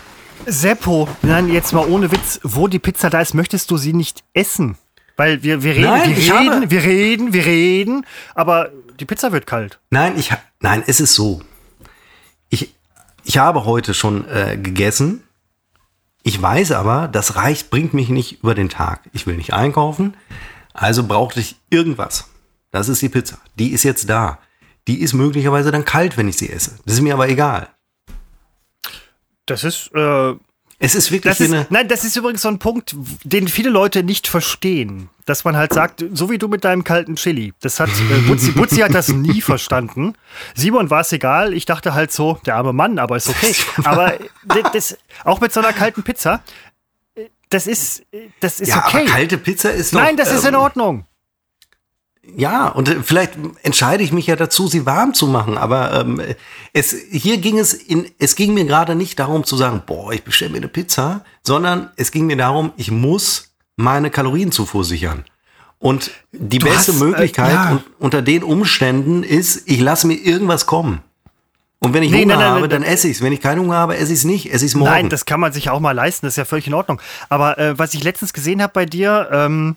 Seppo, 0.46 1.08
nein, 1.22 1.48
jetzt 1.50 1.72
mal 1.72 1.86
ohne 1.88 2.12
Witz, 2.12 2.42
wo 2.44 2.68
die 2.68 2.78
Pizza 2.80 3.10
da 3.10 3.22
ist, 3.22 3.34
möchtest 3.34 3.72
du 3.72 3.78
sie 3.78 3.94
nicht 3.94 4.24
essen? 4.34 4.78
Weil 5.16 5.42
wir, 5.44 5.64
wir 5.64 5.76
reden, 5.76 5.86
Nein, 5.90 6.18
wir 6.18 6.34
reden, 6.34 6.72
wir 6.72 6.84
reden, 6.84 7.34
wir 7.34 7.46
reden, 7.46 8.06
aber 8.36 8.70
die 9.00 9.06
Pizza 9.06 9.32
wird 9.32 9.48
kalt. 9.48 9.80
Nein, 9.92 10.14
ich 10.18 10.30
nein, 10.60 10.84
es 10.88 11.00
ist 11.00 11.16
so. 11.16 11.42
Ich, 12.50 12.76
ich 13.24 13.38
habe 13.38 13.64
heute 13.64 13.94
schon 13.94 14.28
äh, 14.28 14.58
gegessen. 14.58 15.24
Ich 16.28 16.42
weiß 16.42 16.72
aber, 16.72 17.08
das 17.08 17.36
reicht, 17.36 17.70
bringt 17.70 17.94
mich 17.94 18.10
nicht 18.10 18.42
über 18.42 18.56
den 18.56 18.68
Tag. 18.68 19.02
Ich 19.14 19.28
will 19.28 19.38
nicht 19.38 19.54
einkaufen, 19.54 20.18
also 20.74 21.06
brauchte 21.06 21.40
ich 21.40 21.56
irgendwas. 21.70 22.32
Das 22.72 22.90
ist 22.90 23.04
die 23.04 23.10
Pizza. 23.10 23.38
Die 23.60 23.74
ist 23.74 23.84
jetzt 23.84 24.10
da. 24.10 24.40
Die 24.88 25.02
ist 25.02 25.14
möglicherweise 25.14 25.70
dann 25.70 25.86
kalt, 25.86 26.18
wenn 26.18 26.28
ich 26.28 26.38
sie 26.38 26.50
esse. 26.50 26.80
Das 26.84 26.96
ist 26.96 27.02
mir 27.02 27.14
aber 27.14 27.30
egal. 27.30 27.70
Das 29.46 29.64
ist, 29.64 29.92
äh, 29.94 30.34
Es 30.78 30.94
ist 30.94 31.12
wirklich 31.12 31.32
das 31.32 31.40
ist, 31.40 31.54
eine. 31.54 31.66
nein, 31.70 31.88
das 31.88 32.04
ist 32.04 32.16
übrigens 32.18 32.42
so 32.42 32.50
ein 32.50 32.60
Punkt, 32.60 32.96
den 33.24 33.48
viele 33.48 33.70
Leute 33.70 34.04
nicht 34.04 34.28
verstehen. 34.28 35.10
Dass 35.26 35.44
man 35.44 35.56
halt 35.56 35.74
sagt, 35.74 36.04
so 36.14 36.30
wie 36.30 36.38
du 36.38 36.48
mit 36.48 36.64
deinem 36.64 36.84
kalten 36.84 37.16
Chili. 37.16 37.54
Das 37.62 37.80
hat, 37.80 37.90
äh, 37.90 38.20
Butzi, 38.28 38.52
Butzi 38.52 38.78
hat 38.78 38.94
das 38.94 39.08
nie 39.08 39.42
verstanden. 39.42 40.14
Simon 40.54 40.90
war 40.90 41.02
es 41.02 41.12
egal. 41.14 41.54
Ich 41.54 41.66
dachte 41.66 41.94
halt 41.94 42.12
so, 42.12 42.40
der 42.46 42.56
arme 42.58 42.74
Mann, 42.74 43.00
aber 43.00 43.16
ist 43.16 43.30
okay. 43.30 43.56
Aber 43.84 44.14
das, 44.74 44.98
auch 45.24 45.40
mit 45.42 45.52
so 45.54 45.62
einer 45.62 45.74
kalten 45.74 46.04
Pizza, 46.04 46.44
äh, 47.16 47.24
das 47.50 47.66
ist, 47.68 48.02
äh, 48.12 48.28
das 48.40 48.60
ist 48.60 48.70
Ja, 48.70 48.86
okay. 48.86 48.98
aber 48.98 49.06
kalte 49.08 49.38
Pizza 49.38 49.72
ist 49.72 49.94
doch. 49.96 50.00
Nein, 50.02 50.18
das 50.18 50.32
ist 50.32 50.44
in 50.46 50.54
ähm, 50.54 50.60
Ordnung. 50.60 51.06
Ja, 52.38 52.68
und 52.68 52.90
äh, 52.90 52.98
vielleicht 53.04 53.34
entscheide 53.64 54.04
ich 54.04 54.12
mich 54.12 54.28
ja 54.28 54.36
dazu, 54.36 54.68
sie 54.68 54.86
warm 54.86 55.14
zu 55.14 55.28
machen. 55.28 55.58
Aber 55.58 56.00
ähm, 56.02 56.22
es, 56.74 56.94
hier 57.12 57.38
ging 57.38 57.58
es 57.60 57.74
in, 57.74 58.10
es 58.20 58.36
ging 58.36 58.54
mir 58.54 58.66
gerade 58.66 58.96
nicht 58.96 59.20
darum 59.20 59.44
zu 59.44 59.56
sagen, 59.56 59.84
boah, 59.86 60.12
ich 60.14 60.24
bestelle 60.24 60.52
mir 60.52 60.58
eine 60.58 60.68
Pizza, 60.68 61.24
sondern 61.44 61.90
es 61.96 62.12
ging 62.12 62.26
mir 62.26 62.38
darum, 62.38 62.72
ich 62.78 62.92
muss 62.92 63.54
meine 63.78 64.10
Kalorienzufuhr 64.10 64.84
sichern. 64.84 65.24
Und 65.80 66.12
die 66.32 66.60
Du 66.60 66.66
beste 66.68 66.94
hast, 66.94 67.02
äh, 67.02 67.04
Möglichkeit 67.04 67.54
ja. 67.54 67.72
un- 67.72 67.84
unter 68.00 68.22
den 68.22 68.44
Umständen 68.44 69.24
ist, 69.24 69.64
ich 69.70 69.80
lasse 69.80 70.08
mir 70.08 70.16
irgendwas 70.16 70.66
kommen. 70.66 71.02
Und 71.80 71.94
wenn 71.94 72.02
ich 72.02 72.10
Nee, 72.12 72.24
Hunger 72.24 72.38
nein, 72.38 72.46
nein, 72.46 72.56
habe, 72.56 72.68
dann 72.70 72.82
esse 72.84 73.08
ich 73.08 73.18
es. 73.18 73.22
Wenn 73.24 73.34
ich 73.34 73.42
keinen 73.42 73.60
Hunger 73.62 73.76
habe, 73.76 73.96
esse 73.98 74.12
ich 74.12 74.20
es 74.20 74.26
nicht. 74.26 74.52
Esse 74.52 74.66
ich 74.66 74.72
es 74.72 74.76
morgen. 74.76 74.90
Nein, 74.92 75.10
das 75.10 75.26
kann 75.26 75.40
man 75.40 75.54
sich 75.54 75.70
auch 75.70 75.80
mal 75.80 75.92
leisten, 75.92 76.26
das 76.26 76.34
ist 76.34 76.38
ja 76.38 76.46
völlig 76.46 76.66
in 76.68 76.74
Ordnung. 76.74 77.00
Aber 77.30 77.60
äh, 77.60 77.78
was 77.78 77.94
ich 77.94 78.04
letztens 78.04 78.34
gesehen 78.34 78.62
habe 78.64 78.74
bei 78.74 78.86
dir 78.86 79.30
ähm, 79.32 79.76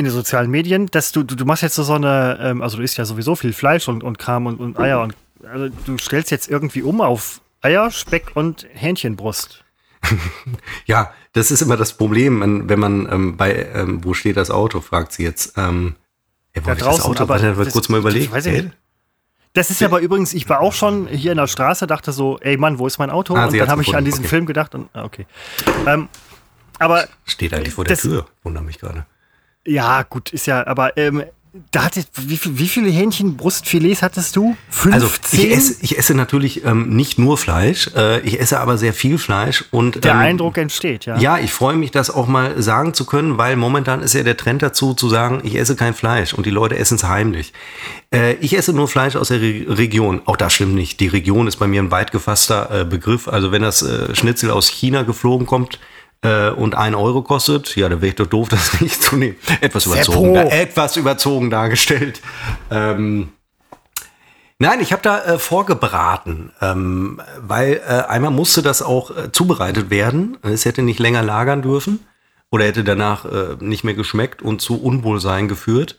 in 0.00 0.06
den 0.06 0.12
sozialen 0.14 0.50
Medien, 0.50 0.86
dass 0.86 1.12
du, 1.12 1.22
du, 1.22 1.34
du 1.36 1.44
machst 1.44 1.62
jetzt 1.62 1.74
so, 1.76 1.82
so 1.82 1.94
eine, 1.94 2.38
ähm, 2.42 2.62
also 2.62 2.76
du 2.78 2.82
isst 2.82 2.96
ja 2.98 3.04
sowieso 3.04 3.36
viel 3.36 3.52
Fleisch 3.52 3.88
und, 3.88 4.02
und 4.02 4.18
Kram 4.18 4.46
und, 4.46 4.58
und 4.60 4.78
Eier 4.78 5.00
und 5.02 5.14
also 5.50 5.68
du 5.86 5.96
stellst 5.98 6.30
jetzt 6.30 6.50
irgendwie 6.50 6.82
um 6.82 7.00
auf 7.00 7.40
Eier, 7.62 7.90
Speck 7.90 8.32
und 8.34 8.66
Hähnchenbrust. 8.72 9.64
Ja, 10.86 11.12
das 11.32 11.50
ist 11.50 11.60
immer 11.62 11.76
das 11.76 11.92
Problem, 11.92 12.68
wenn 12.68 12.78
man 12.80 13.10
ähm, 13.12 13.36
bei, 13.36 13.68
ähm, 13.74 14.02
wo 14.02 14.14
steht 14.14 14.36
das 14.36 14.50
Auto, 14.50 14.80
fragt 14.80 15.12
sie 15.12 15.22
jetzt. 15.22 15.56
Ähm, 15.56 15.94
wo 16.54 16.60
Da 16.62 16.74
draußen, 16.74 16.98
das 16.98 17.04
Auto, 17.20 17.22
aber 17.22 17.38
das- 17.38 17.72
kurz 17.72 17.88
mal 17.88 17.98
überlegen. 17.98 18.32
das 18.34 18.44
nicht. 18.46 18.70
Das 19.52 19.70
ist 19.70 19.80
ja 19.80 19.88
aber 19.88 20.00
übrigens, 20.00 20.32
ich 20.32 20.48
war 20.48 20.60
auch 20.60 20.72
schon 20.72 21.06
hier 21.08 21.32
in 21.32 21.36
der 21.38 21.48
Straße, 21.48 21.86
dachte 21.88 22.12
so, 22.12 22.38
ey 22.40 22.56
Mann, 22.56 22.78
wo 22.78 22.86
ist 22.86 22.98
mein 22.98 23.10
Auto? 23.10 23.34
Ah, 23.34 23.46
und 23.46 23.56
dann 23.58 23.68
habe 23.68 23.82
ich 23.82 23.94
an 23.96 24.04
diesen 24.04 24.20
okay. 24.20 24.28
Film 24.28 24.46
gedacht 24.46 24.74
und, 24.76 24.88
ah, 24.92 25.04
okay. 25.04 25.26
Ähm, 25.86 26.08
aber 26.78 27.06
Steht 27.26 27.52
eigentlich 27.52 27.74
vor 27.74 27.84
der 27.84 27.94
Das- 27.96 28.02
Tür, 28.02 28.26
wundert 28.44 28.64
mich 28.64 28.78
gerade. 28.78 29.06
Ja, 29.66 30.02
gut, 30.02 30.32
ist 30.32 30.46
ja, 30.46 30.66
aber 30.66 30.96
ähm, 30.96 31.24
da 31.72 31.84
hatte, 31.84 32.04
wie, 32.14 32.38
wie 32.44 32.68
viele 32.68 32.90
Hähnchenbrustfilets 32.90 34.02
hattest 34.02 34.36
du? 34.36 34.56
15? 34.70 34.92
Also 34.92 35.08
ich 35.32 35.50
esse, 35.50 35.76
ich 35.82 35.98
esse 35.98 36.14
natürlich 36.14 36.64
ähm, 36.64 36.90
nicht 36.90 37.18
nur 37.18 37.36
Fleisch, 37.38 37.90
äh, 37.96 38.20
ich 38.20 38.38
esse 38.38 38.60
aber 38.60 38.78
sehr 38.78 38.94
viel 38.94 39.18
Fleisch 39.18 39.64
und 39.72 40.04
der 40.04 40.12
ähm, 40.12 40.18
Eindruck 40.18 40.58
entsteht, 40.58 41.06
ja. 41.06 41.18
Ja, 41.18 41.38
ich 41.38 41.52
freue 41.52 41.74
mich, 41.74 41.90
das 41.90 42.08
auch 42.10 42.28
mal 42.28 42.62
sagen 42.62 42.94
zu 42.94 43.04
können, 43.04 43.36
weil 43.36 43.56
momentan 43.56 44.00
ist 44.00 44.14
ja 44.14 44.22
der 44.22 44.36
Trend 44.36 44.62
dazu, 44.62 44.94
zu 44.94 45.08
sagen, 45.08 45.40
ich 45.42 45.56
esse 45.56 45.74
kein 45.74 45.94
Fleisch 45.94 46.34
und 46.34 46.46
die 46.46 46.50
Leute 46.50 46.78
essen 46.78 46.94
es 46.94 47.04
heimlich. 47.04 47.52
Äh, 48.14 48.34
ich 48.34 48.56
esse 48.56 48.72
nur 48.72 48.86
Fleisch 48.86 49.16
aus 49.16 49.28
der 49.28 49.40
Re 49.40 49.64
Region. 49.66 50.22
Auch 50.26 50.36
das 50.36 50.52
stimmt 50.52 50.74
nicht. 50.74 51.00
Die 51.00 51.08
Region 51.08 51.48
ist 51.48 51.56
bei 51.56 51.66
mir 51.66 51.82
ein 51.82 51.90
weit 51.90 52.12
gefasster 52.12 52.82
äh, 52.82 52.84
Begriff. 52.84 53.26
Also 53.26 53.50
wenn 53.50 53.62
das 53.62 53.82
äh, 53.82 54.14
Schnitzel 54.14 54.50
aus 54.50 54.68
China 54.68 55.02
geflogen 55.02 55.46
kommt, 55.46 55.80
äh, 56.22 56.50
und 56.50 56.74
ein 56.74 56.94
Euro 56.94 57.22
kostet, 57.22 57.76
ja, 57.76 57.88
da 57.88 57.96
wäre 57.96 58.08
ich 58.08 58.16
doch 58.16 58.26
doof, 58.26 58.48
das 58.48 58.80
nicht 58.80 59.02
zu 59.02 59.16
nehmen. 59.16 59.36
Etwas 59.60 59.86
überzogen, 59.86 60.34
da, 60.34 60.42
etwas 60.44 60.96
überzogen 60.96 61.50
dargestellt. 61.50 62.20
Ähm, 62.70 63.30
Nein, 64.62 64.80
ich 64.80 64.92
habe 64.92 65.00
da 65.00 65.24
äh, 65.24 65.38
vorgebraten, 65.38 66.52
ähm, 66.60 67.18
weil 67.38 67.80
äh, 67.82 68.02
einmal 68.02 68.30
musste 68.30 68.60
das 68.60 68.82
auch 68.82 69.10
äh, 69.16 69.32
zubereitet 69.32 69.88
werden. 69.88 70.36
Es 70.42 70.66
hätte 70.66 70.82
nicht 70.82 71.00
länger 71.00 71.22
lagern 71.22 71.62
dürfen 71.62 72.00
oder 72.50 72.66
hätte 72.66 72.84
danach 72.84 73.24
äh, 73.24 73.56
nicht 73.60 73.84
mehr 73.84 73.94
geschmeckt 73.94 74.42
und 74.42 74.60
zu 74.60 74.78
Unwohlsein 74.82 75.48
geführt. 75.48 75.96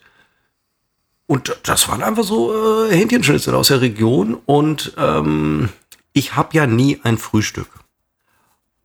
Und 1.26 1.58
das 1.64 1.88
waren 1.88 2.04
einfach 2.04 2.22
so 2.22 2.86
äh, 2.86 2.94
Hähnchenschnitzel 2.94 3.52
aus 3.56 3.66
der 3.66 3.80
Region 3.80 4.38
und 4.46 4.92
ähm, 4.96 5.70
ich 6.12 6.36
habe 6.36 6.56
ja 6.56 6.68
nie 6.68 7.00
ein 7.02 7.18
Frühstück. 7.18 7.66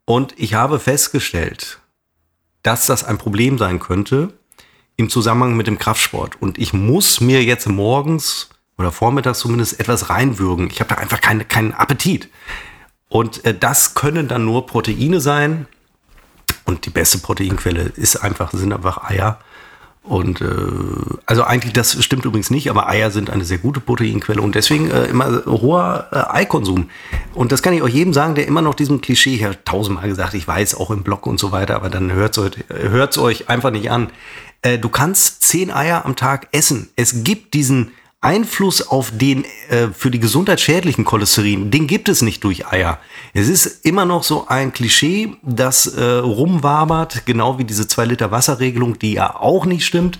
Und 0.08 0.34
ich 0.38 0.54
habe 0.54 0.80
festgestellt, 0.80 1.82
dass 2.64 2.86
das 2.86 3.04
ein 3.04 3.18
Problem 3.18 3.58
sein 3.58 3.80
könnte 3.80 4.32
im 4.96 5.10
Zusammenhang 5.10 5.58
mit 5.58 5.68
dem 5.68 5.78
Kraftsport. 5.78 6.42
Und 6.42 6.58
ich 6.58 6.72
muss 6.72 7.20
mir 7.20 7.44
jetzt 7.44 7.68
morgens 7.68 8.50
oder 8.78 8.94
vormittags 8.94 9.40
zumindest 9.40 9.82
etwas 9.82 10.10
reinwürgen. 10.10 10.70
Ich 10.72 10.80
habe 10.80 10.96
da 10.96 11.02
einfach 11.02 11.20
keine, 11.20 11.44
keinen 11.44 11.74
Appetit. 11.74 12.30
Und 13.10 13.44
äh, 13.44 13.54
das 13.54 13.96
können 13.96 14.30
dann 14.30 14.46
nur 14.46 14.66
Proteine 14.66 15.20
sein. 15.20 15.68
Und 16.64 16.86
die 16.86 16.90
beste 16.90 17.18
Proteinquelle 17.18 17.92
ist 17.98 18.16
einfach, 18.16 18.54
sind 18.54 18.72
einfach 18.72 19.04
Eier. 19.10 19.40
Und 20.08 20.40
äh, 20.40 20.46
also 21.26 21.44
eigentlich, 21.44 21.74
das 21.74 22.02
stimmt 22.02 22.24
übrigens 22.24 22.50
nicht, 22.50 22.70
aber 22.70 22.88
Eier 22.88 23.12
sind 23.12 23.30
eine 23.30 23.44
sehr 23.44 23.58
gute 23.58 23.82
Proteinquelle 23.82 24.42
und 24.42 24.56
deswegen 24.56 24.90
äh, 24.90 25.06
immer 25.06 25.44
hoher 25.46 26.08
äh, 26.12 26.38
Eikonsum. 26.38 26.90
Und 27.34 27.52
das 27.52 27.62
kann 27.62 27.74
ich 27.74 27.82
auch 27.82 27.90
jedem 27.90 28.14
sagen, 28.14 28.34
der 28.34 28.48
immer 28.48 28.62
noch 28.62 28.74
diesem 28.74 29.02
Klischee, 29.02 29.36
ich 29.36 29.44
habe 29.44 29.58
tausendmal 29.66 30.08
gesagt, 30.08 30.34
ich 30.34 30.48
weiß 30.48 30.76
auch 30.76 30.92
im 30.92 31.04
Blog 31.04 31.28
und 31.28 31.40
so 31.40 31.52
weiter, 31.52 31.76
aber 31.76 31.90
dann 31.90 32.14
hört 32.14 32.38
es 32.38 33.18
euch 33.18 33.50
einfach 33.50 33.72
nicht 33.72 33.92
an. 33.92 34.08
Äh, 34.62 34.78
du 34.78 34.88
kannst 34.88 35.44
zehn 35.44 35.72
Eier 35.72 36.06
am 36.06 36.16
Tag 36.16 36.48
essen. 36.54 36.90
Es 36.96 37.26
gibt 37.26 37.54
diesen 37.54 37.92
Einfluss 38.22 38.88
auf 38.88 39.12
den 39.16 39.46
äh, 39.70 39.90
für 39.94 40.10
die 40.10 40.20
Gesundheit 40.20 40.60
schädlichen 40.60 41.06
Cholesterin, 41.06 41.70
den 41.70 41.86
gibt 41.86 42.10
es 42.10 42.22
nicht 42.22 42.44
durch 42.44 42.66
Eier. 42.68 43.00
Es 43.34 43.48
ist 43.48 43.86
immer 43.86 44.06
noch 44.06 44.24
so 44.24 44.48
ein 44.48 44.74
Klischee, 44.74 45.34
das 45.44 45.86
äh, 45.86 46.04
rumwabert, 46.04 47.26
genau 47.26 47.60
wie 47.60 47.64
diese 47.64 47.84
2-Liter-Wasserregelung, 47.84 48.98
die 48.98 49.14
ja 49.14 49.36
auch 49.36 49.66
nicht 49.66 49.86
stimmt. 49.86 50.20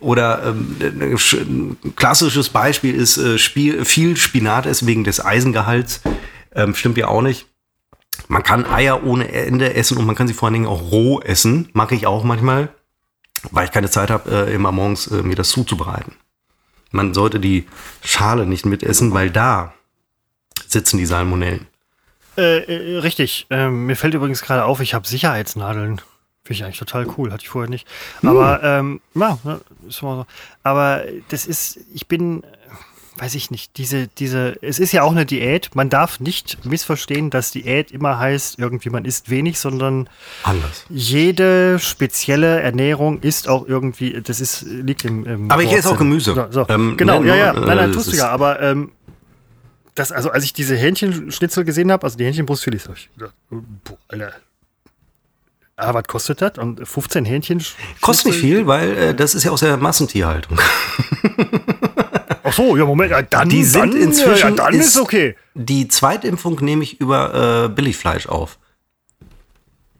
Oder 0.00 0.46
ähm, 0.46 0.76
ein 0.80 1.94
klassisches 1.96 2.50
Beispiel 2.50 2.94
ist 2.94 3.16
äh, 3.16 3.38
Spiel, 3.38 3.84
viel 3.84 4.16
Spinat 4.16 4.66
essen 4.66 4.86
wegen 4.86 5.04
des 5.04 5.24
Eisengehalts. 5.24 6.02
Ähm, 6.54 6.74
stimmt 6.74 6.98
ja 6.98 7.08
auch 7.08 7.22
nicht. 7.22 7.46
Man 8.28 8.42
kann 8.42 8.66
Eier 8.66 9.04
ohne 9.04 9.32
Ende 9.32 9.74
essen 9.74 9.96
und 9.96 10.06
man 10.06 10.14
kann 10.14 10.28
sie 10.28 10.34
vor 10.34 10.46
allen 10.46 10.54
Dingen 10.54 10.66
auch 10.66 10.92
roh 10.92 11.20
essen. 11.20 11.70
Mache 11.72 11.94
ich 11.94 12.06
auch 12.06 12.24
manchmal, 12.24 12.68
weil 13.50 13.64
ich 13.64 13.72
keine 13.72 13.90
Zeit 13.90 14.10
habe, 14.10 14.48
äh, 14.48 14.54
immer 14.54 14.70
morgens 14.70 15.06
äh, 15.06 15.22
mir 15.22 15.34
das 15.34 15.48
zuzubereiten. 15.48 16.12
Man 16.90 17.14
sollte 17.14 17.40
die 17.40 17.66
Schale 18.04 18.46
nicht 18.46 18.66
mitessen, 18.66 19.12
weil 19.12 19.30
da 19.30 19.74
sitzen 20.66 20.98
die 20.98 21.06
Salmonellen. 21.06 21.66
Äh, 22.36 22.60
äh, 22.94 22.98
richtig. 22.98 23.46
Ähm, 23.50 23.86
mir 23.86 23.96
fällt 23.96 24.14
übrigens 24.14 24.42
gerade 24.42 24.64
auf, 24.64 24.80
ich 24.80 24.94
habe 24.94 25.06
Sicherheitsnadeln. 25.06 26.00
Finde 26.44 26.54
ich 26.54 26.64
eigentlich 26.64 26.78
total 26.78 27.06
cool, 27.18 27.32
hatte 27.32 27.42
ich 27.42 27.48
vorher 27.48 27.68
nicht. 27.68 27.86
Aber, 28.22 28.62
hm. 28.62 29.00
ähm, 29.14 29.20
ja, 29.20 29.38
ist 29.86 30.02
mal 30.02 30.16
so. 30.16 30.26
Aber 30.62 31.02
das 31.28 31.46
ist, 31.46 31.80
ich 31.92 32.06
bin, 32.06 32.42
weiß 33.18 33.34
ich 33.34 33.50
nicht, 33.50 33.76
diese, 33.76 34.06
diese, 34.06 34.56
es 34.62 34.78
ist 34.78 34.92
ja 34.92 35.02
auch 35.02 35.12
eine 35.12 35.26
Diät. 35.26 35.74
Man 35.74 35.90
darf 35.90 36.20
nicht 36.20 36.64
missverstehen, 36.64 37.30
dass 37.30 37.50
Diät 37.50 37.90
immer 37.90 38.18
heißt, 38.18 38.58
irgendwie 38.58 38.90
man 38.90 39.04
isst 39.04 39.30
wenig, 39.30 39.58
sondern 39.58 40.08
anders. 40.42 40.84
Jede 40.88 41.78
spezielle 41.78 42.60
Ernährung 42.60 43.20
ist 43.20 43.48
auch 43.48 43.66
irgendwie, 43.66 44.20
das 44.22 44.40
ist, 44.40 44.62
liegt 44.62 45.04
im, 45.04 45.26
im 45.26 45.50
Aber 45.50 45.62
ich 45.62 45.72
esse 45.72 45.90
auch 45.90 45.98
Gemüse. 45.98 46.34
So, 46.34 46.46
so. 46.50 46.66
Ähm, 46.68 46.96
genau, 46.96 47.22
ja, 47.22 47.34
ja, 47.34 47.52
nein, 47.52 47.76
nein, 47.76 47.92
tust 47.92 48.12
du 48.12 48.16
ja, 48.16 48.28
aber 48.28 48.60
ähm, 48.60 48.92
das, 49.94 50.12
also 50.12 50.30
als 50.30 50.44
ich 50.44 50.52
diese 50.52 50.76
Hähnchenschnitzel 50.76 51.64
gesehen 51.64 51.90
habe, 51.90 52.04
also 52.04 52.16
die 52.16 52.24
Hähnchenbrustfilet, 52.24 52.88
ich 52.94 53.10
gedacht, 53.16 53.34
boah, 53.50 53.98
Alter, 54.08 54.32
Ah, 55.80 55.94
was 55.94 56.04
kostet 56.08 56.42
das? 56.42 56.58
Und 56.58 56.86
15 56.88 57.24
Hähnchen? 57.24 57.64
Kostet 58.00 58.32
nicht 58.32 58.40
viel, 58.40 58.66
weil 58.66 58.96
äh, 58.96 59.14
das 59.14 59.36
ist 59.36 59.44
ja 59.44 59.52
aus 59.52 59.60
der 59.60 59.76
Massentierhaltung. 59.76 60.58
Ach 62.48 62.52
so, 62.52 62.76
ja, 62.76 62.84
Moment, 62.84 63.10
ja, 63.10 63.22
dann, 63.22 63.48
die 63.48 63.64
sind 63.64 63.94
dann, 63.94 64.02
inzwischen, 64.02 64.56
ja, 64.56 64.64
dann 64.64 64.74
ist, 64.74 64.88
ist, 64.88 65.00
okay. 65.00 65.36
Die 65.54 65.88
Zweitimpfung 65.88 66.58
nehme 66.62 66.82
ich 66.82 67.00
über 67.00 67.64
äh, 67.64 67.68
Billigfleisch 67.68 68.26
auf. 68.26 68.58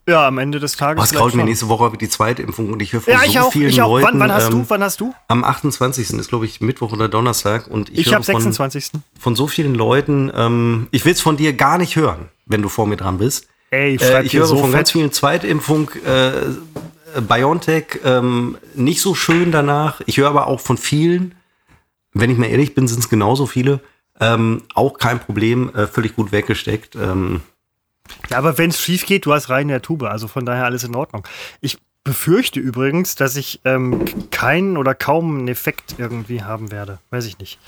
Ja, 0.09 0.27
am 0.27 0.39
Ende 0.39 0.59
des 0.59 0.77
Tages. 0.77 1.03
Was 1.03 1.13
graut 1.13 1.35
mir 1.35 1.45
nächste 1.45 1.69
Woche 1.69 1.93
die 1.99 2.09
zweite 2.09 2.43
Impfung 2.43 2.73
und 2.73 2.81
ich 2.81 2.95
höre 2.95 3.03
von 3.03 3.13
ja, 3.13 3.21
so 3.31 3.39
auch, 3.41 3.53
vielen 3.53 3.69
ich 3.69 3.83
auch. 3.83 3.91
Leuten. 3.91 4.07
Wann, 4.07 4.21
wann 4.21 4.33
hast 4.33 4.51
du? 4.51 4.65
Wann 4.67 4.83
hast 4.83 5.01
du? 5.01 5.15
Am 5.29 5.45
28. 5.45 6.15
ist, 6.15 6.29
glaube 6.31 6.47
ich, 6.47 6.63
Mittwoch 6.63 6.93
oder 6.93 7.09
Donnerstag. 7.09 7.67
Und 7.67 7.91
ich, 7.91 8.07
ich 8.07 8.15
habe 8.15 8.25
26. 8.25 8.93
Von 9.21 9.37
so 9.37 9.47
vielen 9.47 9.75
Leuten. 9.75 10.33
Ähm, 10.35 10.87
ich 10.93 11.05
will 11.05 11.13
es 11.13 11.21
von 11.21 11.37
dir 11.37 11.53
gar 11.53 11.77
nicht 11.77 11.97
hören, 11.97 12.31
wenn 12.47 12.63
du 12.63 12.71
vor 12.71 12.87
mir 12.87 12.97
dran 12.97 13.19
bist. 13.19 13.49
Ey, 13.71 13.97
äh, 13.97 14.23
ich 14.23 14.33
höre 14.33 14.47
so 14.47 14.57
von 14.57 14.73
ganz 14.73 14.93
vielen 14.93 15.13
Zweitimpfung. 15.13 15.91
Äh, 16.07 17.21
BioNTech 17.21 18.01
ähm, 18.05 18.57
nicht 18.75 19.03
so 19.03 19.15
schön 19.15 19.53
danach. 19.53 20.01
Ich 20.07 20.17
höre 20.17 20.29
aber 20.29 20.47
auch 20.47 20.61
von 20.61 20.79
vielen, 20.79 21.35
wenn 22.21 22.31
ich 22.31 22.39
mal 22.39 22.47
ehrlich 22.47 22.75
bin, 22.75 22.89
sind 22.89 23.01
es 23.01 23.09
genauso 23.09 23.47
viele. 23.47 23.81
Ähm, 24.21 24.63
auch 24.75 24.99
kein 24.99 25.21
Problem, 25.21 25.75
äh, 25.75 25.87
völlig 25.87 26.17
gut 26.17 26.33
weggesteckt. 26.33 26.97
Ähm, 26.97 27.41
ja, 28.31 28.39
aber 28.39 28.59
wenn 28.59 28.71
es 28.71 28.81
schief 28.81 29.07
geht, 29.07 29.27
du 29.27 29.33
hast 29.33 29.49
rein 29.49 29.63
in 29.63 29.69
der 29.69 29.83
Tube, 29.83 30.05
also 30.05 30.29
von 30.29 30.45
daher 30.45 30.65
alles 30.65 30.83
in 30.83 30.97
Ordnung. 30.97 31.27
Ich 31.61 31.79
befürchte 32.05 32.59
übrigens, 32.59 33.17
dass 33.17 33.37
ich 33.37 33.61
ähm, 33.65 34.05
keinen 34.31 34.77
oder 34.77 34.95
kaum 34.95 35.39
einen 35.39 35.49
Effekt 35.49 35.97
irgendwie 35.99 36.43
haben 36.43 36.73
werde. 36.73 36.99
Weiß 37.11 37.27
ich 37.27 37.39
nicht. 37.39 37.59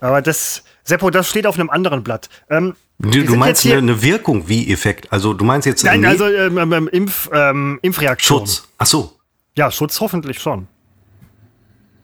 Aber 0.00 0.22
das, 0.22 0.64
Seppo, 0.84 1.10
das 1.10 1.28
steht 1.28 1.46
auf 1.46 1.58
einem 1.58 1.70
anderen 1.70 2.04
Blatt. 2.04 2.28
Ähm, 2.50 2.74
du, 2.98 3.24
du 3.24 3.36
meinst 3.36 3.64
eine, 3.64 3.76
eine, 3.78 4.02
Wirkung 4.02 4.48
wie 4.48 4.70
Effekt? 4.70 5.10
Also 5.12 5.32
du 5.32 5.44
meinst 5.44 5.66
jetzt 5.66 5.82
Nein, 5.84 6.04
also 6.04 6.26
ähm, 6.26 6.58
ähm, 6.58 6.72
ähm, 6.72 6.88
Impf, 6.88 7.30
ähm, 7.32 7.78
Impfreaktion. 7.82 8.40
Schutz. 8.40 8.68
Ach 8.76 8.86
so. 8.86 9.16
Ja, 9.56 9.70
Schutz 9.70 9.98
hoffentlich 10.00 10.40
schon. 10.40 10.68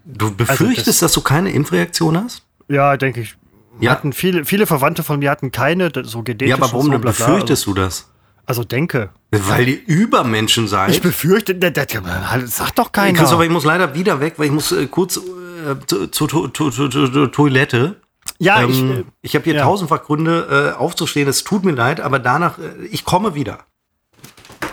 Du 0.07 0.35
befürchtest, 0.35 0.79
also 0.79 0.91
das, 0.91 0.99
dass 1.01 1.13
du 1.13 1.21
keine 1.21 1.51
Impfreaktion 1.51 2.17
hast? 2.17 2.45
Ja, 2.69 2.97
denke 2.97 3.23
ich. 3.23 3.37
Ja. 3.81 3.91
Hatten 3.91 4.13
viele, 4.13 4.45
viele 4.45 4.67
Verwandte 4.67 5.03
von 5.03 5.19
mir 5.19 5.31
hatten 5.31 5.53
keine, 5.53 5.91
so 6.05 6.23
genetische. 6.23 6.51
Ja, 6.51 6.57
aber 6.57 6.73
warum 6.73 6.93
so, 6.93 6.99
befürchtest 6.99 7.63
also, 7.63 7.75
du 7.75 7.81
das? 7.83 8.11
Also 8.47 8.63
denke. 8.63 9.11
Weil 9.33 9.69
ihr 9.69 9.87
Übermenschen 9.87 10.69
seid. 10.69 10.91
Ich 10.91 11.03
befürchte, 11.03 11.57
das, 11.57 11.73
das 11.73 12.57
sagt 12.57 12.79
doch 12.79 12.93
keiner. 12.93 13.19
Christoph, 13.19 13.43
ich 13.43 13.51
muss 13.51 13.65
leider 13.65 13.95
wieder 13.95 14.21
weg, 14.21 14.35
weil 14.37 14.47
ich 14.47 14.53
muss 14.53 14.71
äh, 14.71 14.87
kurz 14.87 15.17
äh, 15.17 15.87
zur 15.87 16.11
zu, 16.13 16.49
zu, 16.49 16.71
zu, 16.71 17.27
Toilette. 17.27 18.01
Ja, 18.39 18.63
ähm, 18.63 18.71
ich, 18.71 18.83
äh, 18.83 19.05
ich 19.23 19.35
habe 19.35 19.45
hier 19.45 19.55
ja. 19.55 19.63
tausendfach 19.65 20.05
Gründe 20.05 20.75
äh, 20.77 20.79
aufzustehen. 20.79 21.29
Es 21.29 21.43
tut 21.43 21.65
mir 21.65 21.73
leid, 21.73 22.01
aber 22.01 22.21
danach, 22.21 22.59
äh, 22.59 22.87
ich 22.91 23.05
komme 23.05 23.35
wieder. 23.35 23.59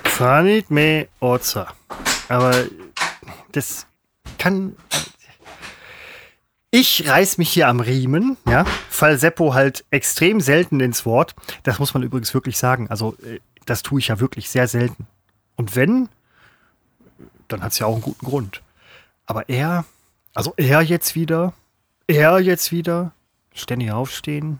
Fanit 0.03 0.69
me 0.69 1.07
Oza. 1.19 1.67
Aber 2.29 2.53
das 3.51 3.87
kann 4.37 4.75
ich 6.73 7.07
reiß 7.07 7.37
mich 7.37 7.51
hier 7.51 7.67
am 7.67 7.81
Riemen, 7.81 8.35
ja, 8.47 8.65
fall 8.89 9.19
Seppo 9.19 9.53
halt 9.53 9.85
extrem 9.91 10.41
selten 10.41 10.79
ins 10.79 11.05
Wort. 11.05 11.35
Das 11.61 11.77
muss 11.77 11.93
man 11.93 12.01
übrigens 12.01 12.33
wirklich 12.33 12.57
sagen. 12.57 12.89
Also, 12.89 13.15
äh, 13.23 13.39
das 13.67 13.83
tue 13.83 13.99
ich 13.99 14.07
ja 14.07 14.19
wirklich 14.19 14.49
sehr 14.49 14.67
selten. 14.67 15.05
Und 15.55 15.75
wenn, 15.75 16.09
dann 17.47 17.61
hat 17.61 17.73
es 17.73 17.79
ja 17.79 17.85
auch 17.85 17.93
einen 17.93 18.01
guten 18.01 18.25
Grund. 18.25 18.63
Aber 19.27 19.49
er, 19.49 19.85
also 20.33 20.55
er 20.57 20.81
jetzt 20.81 21.13
wieder, 21.13 21.53
er 22.07 22.39
jetzt 22.39 22.71
wieder, 22.71 23.13
ständig 23.53 23.91
aufstehen. 23.91 24.59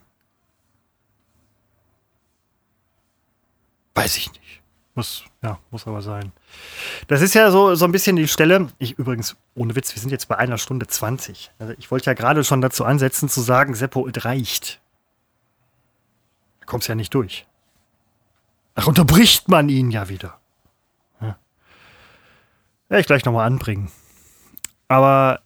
Weiß 3.95 4.18
ich 4.18 4.31
nicht. 4.34 4.61
Muss, 4.94 5.26
ja, 5.44 5.60
muss 5.72 5.86
aber 5.88 6.02
sein. 6.02 6.32
Das 7.07 7.22
ist 7.22 7.34
ja 7.34 7.52
so, 7.52 7.76
so 7.76 7.84
ein 7.84 7.91
bisschen 7.91 8.15
die 8.15 8.30
Stelle. 8.30 8.70
Ich 8.78 8.98
übrigens, 8.98 9.36
ohne 9.56 9.76
Witz, 9.76 9.94
wir 9.94 10.02
sind 10.02 10.10
jetzt 10.10 10.30
bei 10.30 10.38
einer 10.38 10.57
Stunde 10.57 10.88
20. 10.88 11.52
Also 11.60 11.74
ich 11.78 11.91
wollte 11.91 12.06
ja 12.06 12.14
gerade 12.14 12.45
schon 12.45 12.61
dazu 12.61 12.86
ansetzen, 12.86 13.28
zu 13.28 13.41
sagen, 13.41 13.76
Seppo, 13.76 14.07
es 14.07 14.24
reicht. 14.24 14.80
Da 16.61 16.65
kommst 16.65 16.88
ja 16.88 16.95
nicht 16.95 17.14
durch. 17.14 17.45
Ach, 18.76 18.88
unterbricht 18.88 19.49
man 19.49 19.68
ihn 19.68 19.91
ja 19.91 20.07
wieder. 20.07 20.40
Ja. 21.20 21.38
Werde 22.88 23.02
ich 23.02 23.07
gleich 23.07 23.26
nochmal 23.26 23.45
anbringen. 23.45 23.91
Aber 24.88 25.41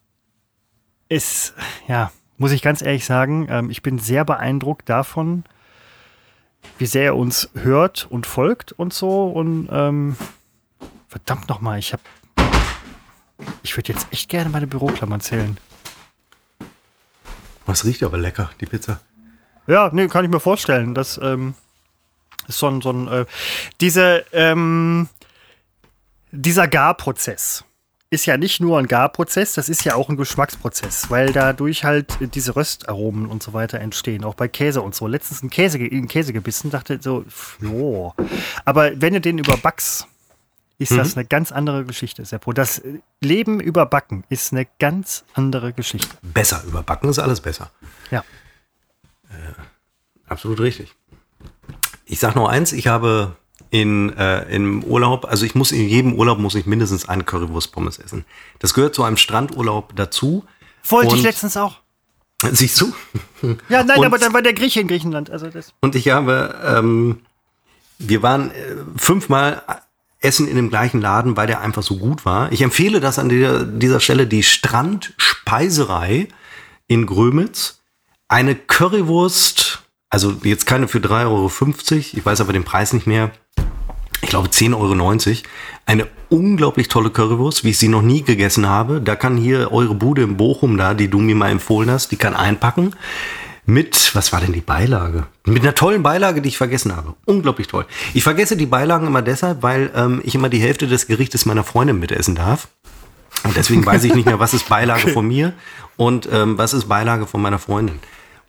ist, 1.10 1.56
ja, 1.88 2.11
muss 2.38 2.52
ich 2.52 2.61
ganz 2.61 2.84
ehrlich 2.84 3.06
sagen, 3.06 3.48
ähm, 3.49 3.72
ich 3.72 3.82
bin 3.82 3.98
sehr 3.98 4.26
beeindruckt 4.26 4.88
davon, 4.90 5.44
wie 6.77 6.85
sehr 6.85 7.06
er 7.06 7.15
uns 7.15 7.49
hört 7.53 8.07
und 8.10 8.26
folgt 8.26 8.72
und 8.73 8.94
so. 8.94 9.27
Und 9.27 9.69
ähm, 9.72 10.15
verdammt 11.07 11.49
nochmal, 11.49 11.80
ich 11.80 11.94
habe. 11.94 12.03
Ich 13.64 13.76
würde 13.77 13.94
jetzt 13.94 14.07
echt 14.11 14.30
gerne 14.30 14.49
meine 14.49 14.68
Büroklammern 14.68 15.22
zählen. 15.22 15.57
Was 17.65 17.85
riecht 17.85 18.02
aber 18.03 18.18
lecker, 18.18 18.49
die 18.61 18.65
Pizza. 18.65 19.02
Ja, 19.68 19.89
nee, 19.91 20.07
kann 20.07 20.23
ich 20.23 20.31
mir 20.31 20.39
vorstellen. 20.39 20.95
Das 20.95 21.19
ähm, 21.22 21.53
ist 22.48 22.60
so 22.60 22.68
ein, 22.68 22.81
so 22.81 22.91
ein 22.91 23.07
äh, 23.10 23.26
diese, 23.81 24.26
ähm, 24.31 25.10
dieser 26.31 26.68
Garprozess 26.68 27.65
ist 28.09 28.25
ja 28.25 28.38
nicht 28.38 28.61
nur 28.61 28.79
ein 28.79 28.88
Garprozess, 28.88 29.53
das 29.53 29.67
ist 29.67 29.84
ja 29.84 29.95
auch 29.95 30.09
ein 30.09 30.15
Geschmacksprozess, 30.15 31.09
weil 31.09 31.34
dadurch 31.34 31.84
halt 31.84 32.17
diese 32.34 32.55
Röstaromen 32.55 33.25
und 33.25 33.43
so 33.43 33.53
weiter 33.53 33.79
entstehen, 33.79 34.23
auch 34.23 34.35
bei 34.35 34.47
Käse 34.47 34.81
und 34.81 34.95
so. 34.95 35.07
Letztens 35.07 35.43
ein 35.43 35.49
Käse, 35.49 35.77
in 35.77 36.07
Käse 36.07 36.31
gebissen, 36.31 36.71
dachte 36.71 36.99
so, 37.01 37.25
jo. 37.59 38.13
Aber 38.63 38.91
wenn 39.01 39.13
du 39.13 39.21
den 39.21 39.38
überbackst, 39.39 40.07
ist 40.79 40.91
mhm. 40.91 40.97
das 40.97 41.17
eine 41.17 41.25
ganz 41.25 41.51
andere 41.51 41.85
Geschichte, 41.85 42.23
Seppo. 42.23 42.53
Das 42.53 42.81
Leben 43.19 43.59
überbacken 43.59 44.23
ist 44.29 44.53
eine 44.53 44.67
ganz 44.79 45.25
andere 45.34 45.73
Geschichte. 45.73 46.15
Besser 46.21 46.63
überbacken 46.65 47.09
ist 47.09 47.19
alles 47.19 47.41
besser. 47.41 47.71
Ja. 48.11 48.23
Äh, 49.29 49.53
absolut 50.27 50.59
richtig. 50.61 50.95
Ich 52.05 52.19
sag 52.19 52.35
noch 52.35 52.47
eins, 52.47 52.71
ich 52.71 52.88
habe 52.88 53.35
in, 53.69 54.15
äh, 54.18 54.44
im 54.53 54.84
Urlaub, 54.84 55.26
also 55.26 55.45
ich 55.45 55.56
muss 55.56 55.72
in 55.72 55.88
jedem 55.88 56.14
Urlaub 56.14 56.39
muss 56.39 56.56
ich 56.56 56.65
mindestens 56.65 57.07
eine 57.07 57.23
Currywurst-Pommes 57.23 57.99
essen. 57.99 58.26
Das 58.60 58.73
gehört 58.73 58.95
zu 58.95 59.03
einem 59.03 59.18
Strandurlaub 59.18 59.95
dazu. 59.95 60.45
Wollte 60.88 61.15
ich 61.15 61.23
letztens 61.23 61.57
auch. 61.57 61.77
Siehst 62.52 62.81
du? 62.81 62.94
Ja, 63.69 63.84
nein, 63.84 63.99
und, 63.99 64.06
aber 64.06 64.18
dann 64.18 64.34
war 64.34 64.41
der 64.41 64.53
Grieche 64.53 64.80
in 64.80 64.88
Griechenland. 64.88 65.30
Also 65.30 65.48
das. 65.49 65.72
Und 65.80 65.94
ich 65.94 66.10
habe, 66.10 66.56
ähm, 66.65 67.19
wir 67.99 68.23
waren 68.23 68.49
äh, 68.49 68.76
fünfmal 68.95 69.61
essen 70.19 70.48
in 70.48 70.56
dem 70.56 70.72
gleichen 70.72 71.02
Laden, 71.02 71.38
weil 71.38 71.45
der 71.45 71.61
einfach 71.61 71.84
so 71.84 71.98
gut 71.98 72.26
war. 72.26 72.52
Ich 72.52 72.64
empfehle 72.64 72.99
das 72.99 73.19
an 73.19 73.30
dieser, 73.30 73.64
dieser 73.64 73.99
Stelle 73.99 74.26
die 74.26 74.41
Strandspeiserei 74.41 76.30
in 76.88 77.06
Grömitz. 77.06 77.80
Eine 78.27 78.56
Currywurst, 78.56 79.84
also 80.10 80.35
jetzt 80.44 80.65
keine 80.65 80.88
für 80.88 80.98
3,50 80.98 81.26
Euro, 81.27 81.52
ich 82.18 82.26
weiß 82.26 82.41
aber 82.41 82.53
den 82.53 82.64
Preis 82.64 82.91
nicht 82.94 83.06
mehr, 83.06 83.31
ich 84.22 84.30
glaube 84.30 84.49
10,90 84.49 84.73
Euro. 84.76 85.38
Eine 85.85 86.07
unglaublich 86.30 86.88
tolle 86.89 87.10
Currywurst, 87.10 87.64
wie 87.64 87.69
ich 87.69 87.80
sie 87.80 87.88
noch 87.88 88.02
nie 88.02 88.23
gegessen 88.23 88.68
habe. 88.68 89.02
Da 89.02 89.15
kann 89.15 89.38
hier 89.38 89.72
eure 89.72 89.95
Bude 89.95 90.23
in 90.23 90.38
Bochum 90.38 90.77
da, 90.77 90.94
die 90.94 91.07
du 91.10 91.19
mir 91.19 91.35
mal 91.35 91.49
empfohlen 91.49 91.89
hast, 91.89 92.11
die 92.11 92.18
kann 92.18 92.35
einpacken. 92.35 92.95
Mit, 93.65 94.15
was 94.15 94.31
war 94.31 94.39
denn 94.39 94.53
die 94.53 94.61
Beilage? 94.61 95.27
Mit 95.45 95.61
einer 95.64 95.76
tollen 95.76 96.02
Beilage, 96.02 96.41
die 96.41 96.48
ich 96.48 96.57
vergessen 96.57 96.95
habe. 96.95 97.15
Unglaublich 97.26 97.68
toll. 97.68 97.85
Ich 98.14 98.23
vergesse 98.23 98.56
die 98.56 98.65
Beilagen 98.65 99.07
immer 99.07 99.22
deshalb, 99.22 99.61
weil 99.61 99.91
ähm, 99.94 100.22
ich 100.23 100.35
immer 100.35 100.48
die 100.48 100.61
Hälfte 100.61 100.88
des 100.88 101.07
Gerichtes 101.07 101.45
meiner 101.45 101.65
Freundin 101.65 101.99
mitessen 101.99 102.35
darf. 102.35 102.69
Und 103.44 103.57
deswegen 103.57 103.85
weiß 103.85 104.06
ich 104.06 104.15
nicht 104.15 104.26
mehr, 104.26 104.39
was 104.39 104.53
ist 104.53 104.69
Beilage 104.69 105.03
okay. 105.03 105.11
von 105.11 105.27
mir 105.27 105.53
und 105.98 106.30
ähm, 106.31 106.57
was 106.57 106.73
ist 106.73 106.88
Beilage 106.88 107.27
von 107.27 107.41
meiner 107.41 107.60
Freundin. 107.60 107.99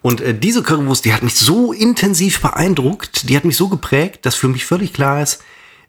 Und 0.03 0.21
äh, 0.21 0.35
diese 0.35 0.63
Currywurst, 0.63 1.05
die 1.05 1.13
hat 1.13 1.25
mich 1.25 1.35
so 1.35 1.73
intensiv 1.73 2.41
beeindruckt, 2.41 3.29
die 3.29 3.37
hat 3.37 3.45
mich 3.45 3.57
so 3.57 3.69
geprägt, 3.69 4.25
dass 4.25 4.37
für 4.37 4.49
mich 4.49 4.65
völlig 4.65 4.93
klar 4.93 5.21
ist, 5.21 5.43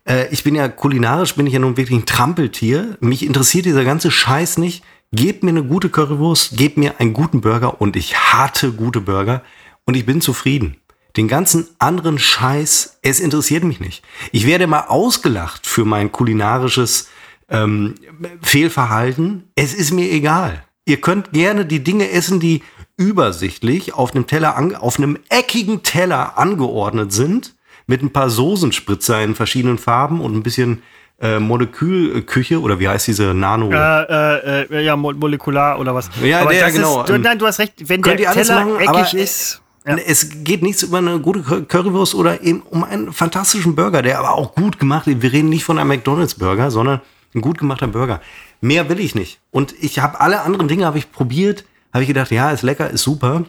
äh, 0.09 0.27
ich 0.31 0.43
bin 0.43 0.55
ja 0.55 0.67
kulinarisch, 0.67 1.35
bin 1.35 1.47
ich 1.47 1.53
ja 1.53 1.59
nun 1.59 1.77
wirklich 1.77 1.99
ein 1.99 2.05
Trampeltier. 2.05 2.97
Mich 2.99 3.25
interessiert 3.25 3.65
dieser 3.65 3.85
ganze 3.85 4.11
Scheiß 4.11 4.57
nicht. 4.57 4.83
Gebt 5.11 5.43
mir 5.43 5.51
eine 5.51 5.63
gute 5.63 5.89
Currywurst, 5.89 6.57
gebt 6.57 6.77
mir 6.77 6.99
einen 6.99 7.13
guten 7.13 7.41
Burger 7.41 7.81
und 7.81 7.95
ich 7.95 8.15
hatte 8.15 8.71
gute 8.73 9.01
Burger 9.01 9.41
und 9.85 9.95
ich 9.95 10.05
bin 10.05 10.21
zufrieden. 10.21 10.77
Den 11.17 11.27
ganzen 11.27 11.67
anderen 11.79 12.19
Scheiß, 12.19 12.99
es 13.01 13.19
interessiert 13.19 13.63
mich 13.63 13.79
nicht. 13.79 14.03
Ich 14.31 14.45
werde 14.45 14.67
mal 14.67 14.85
ausgelacht 14.87 15.65
für 15.65 15.83
mein 15.83 16.11
kulinarisches 16.11 17.07
ähm, 17.49 17.95
Fehlverhalten. 18.43 19.49
Es 19.55 19.73
ist 19.73 19.91
mir 19.91 20.11
egal. 20.11 20.63
Ihr 20.85 21.01
könnt 21.01 21.31
gerne 21.31 21.65
die 21.65 21.83
Dinge 21.83 22.11
essen, 22.11 22.39
die 22.39 22.61
übersichtlich 22.95 23.93
auf 23.95 24.13
einem 24.13 24.27
Teller, 24.27 24.81
auf 24.81 24.99
einem 24.99 25.17
eckigen 25.29 25.81
Teller 25.81 26.37
angeordnet 26.37 27.11
sind, 27.11 27.55
mit 27.89 28.03
ein 28.03 28.11
paar 28.11 28.29
Soßenspritzer 28.29 29.21
in 29.23 29.33
verschiedenen 29.33 29.79
Farben 29.79 30.21
und 30.21 30.35
ein 30.35 30.43
bisschen 30.43 30.83
äh, 31.19 31.39
Molekülküche 31.39 32.61
oder 32.61 32.79
wie 32.79 32.87
heißt 32.87 33.07
diese 33.07 33.33
Nano? 33.33 33.71
Äh, 33.71 34.61
äh, 34.61 34.85
ja, 34.85 34.95
mo 34.95 35.11
molekular 35.11 35.79
oder 35.79 35.95
was. 35.95 36.07
Ja, 36.23 36.41
aber 36.41 36.51
der, 36.51 36.71
genau. 36.71 37.01
Ist, 37.01 37.09
du, 37.09 37.17
nein, 37.17 37.39
du 37.39 37.47
hast 37.47 37.57
recht, 37.57 37.73
wenn 37.89 38.03
der 38.03 38.15
Teller 38.15 38.65
machen, 38.65 38.79
eckig 38.79 39.15
ist. 39.15 39.61
Ja. 39.87 39.97
Es 39.97 40.43
geht 40.43 40.61
nichts 40.61 40.83
über 40.83 40.99
eine 40.99 41.19
gute 41.19 41.63
Currywurst 41.63 42.13
oder 42.13 42.43
eben 42.43 42.61
um 42.61 42.83
einen 42.83 43.11
fantastischen 43.11 43.73
Burger, 43.73 44.03
der 44.03 44.19
aber 44.19 44.35
auch 44.35 44.53
gut 44.53 44.77
gemacht 44.77 45.07
ist. 45.07 45.23
Wir 45.23 45.33
reden 45.33 45.49
nicht 45.49 45.63
von 45.63 45.79
einem 45.79 45.89
McDonalds-Burger, 45.89 46.69
sondern 46.69 47.01
ein 47.33 47.41
gut 47.41 47.57
gemachter 47.57 47.87
Burger. 47.87 48.21
Mehr 48.61 48.87
will 48.87 48.99
ich 48.99 49.15
nicht. 49.15 49.39
Und 49.49 49.73
ich 49.81 49.97
habe 49.97 50.19
alle 50.21 50.41
anderen 50.41 50.67
Dinge 50.67 50.85
habe 50.85 50.99
ich 50.99 51.11
probiert, 51.11 51.65
habe 51.91 52.03
ich 52.03 52.07
gedacht, 52.07 52.29
ja, 52.29 52.51
ist 52.51 52.61
lecker, 52.61 52.87
ist 52.91 53.01
super. 53.01 53.45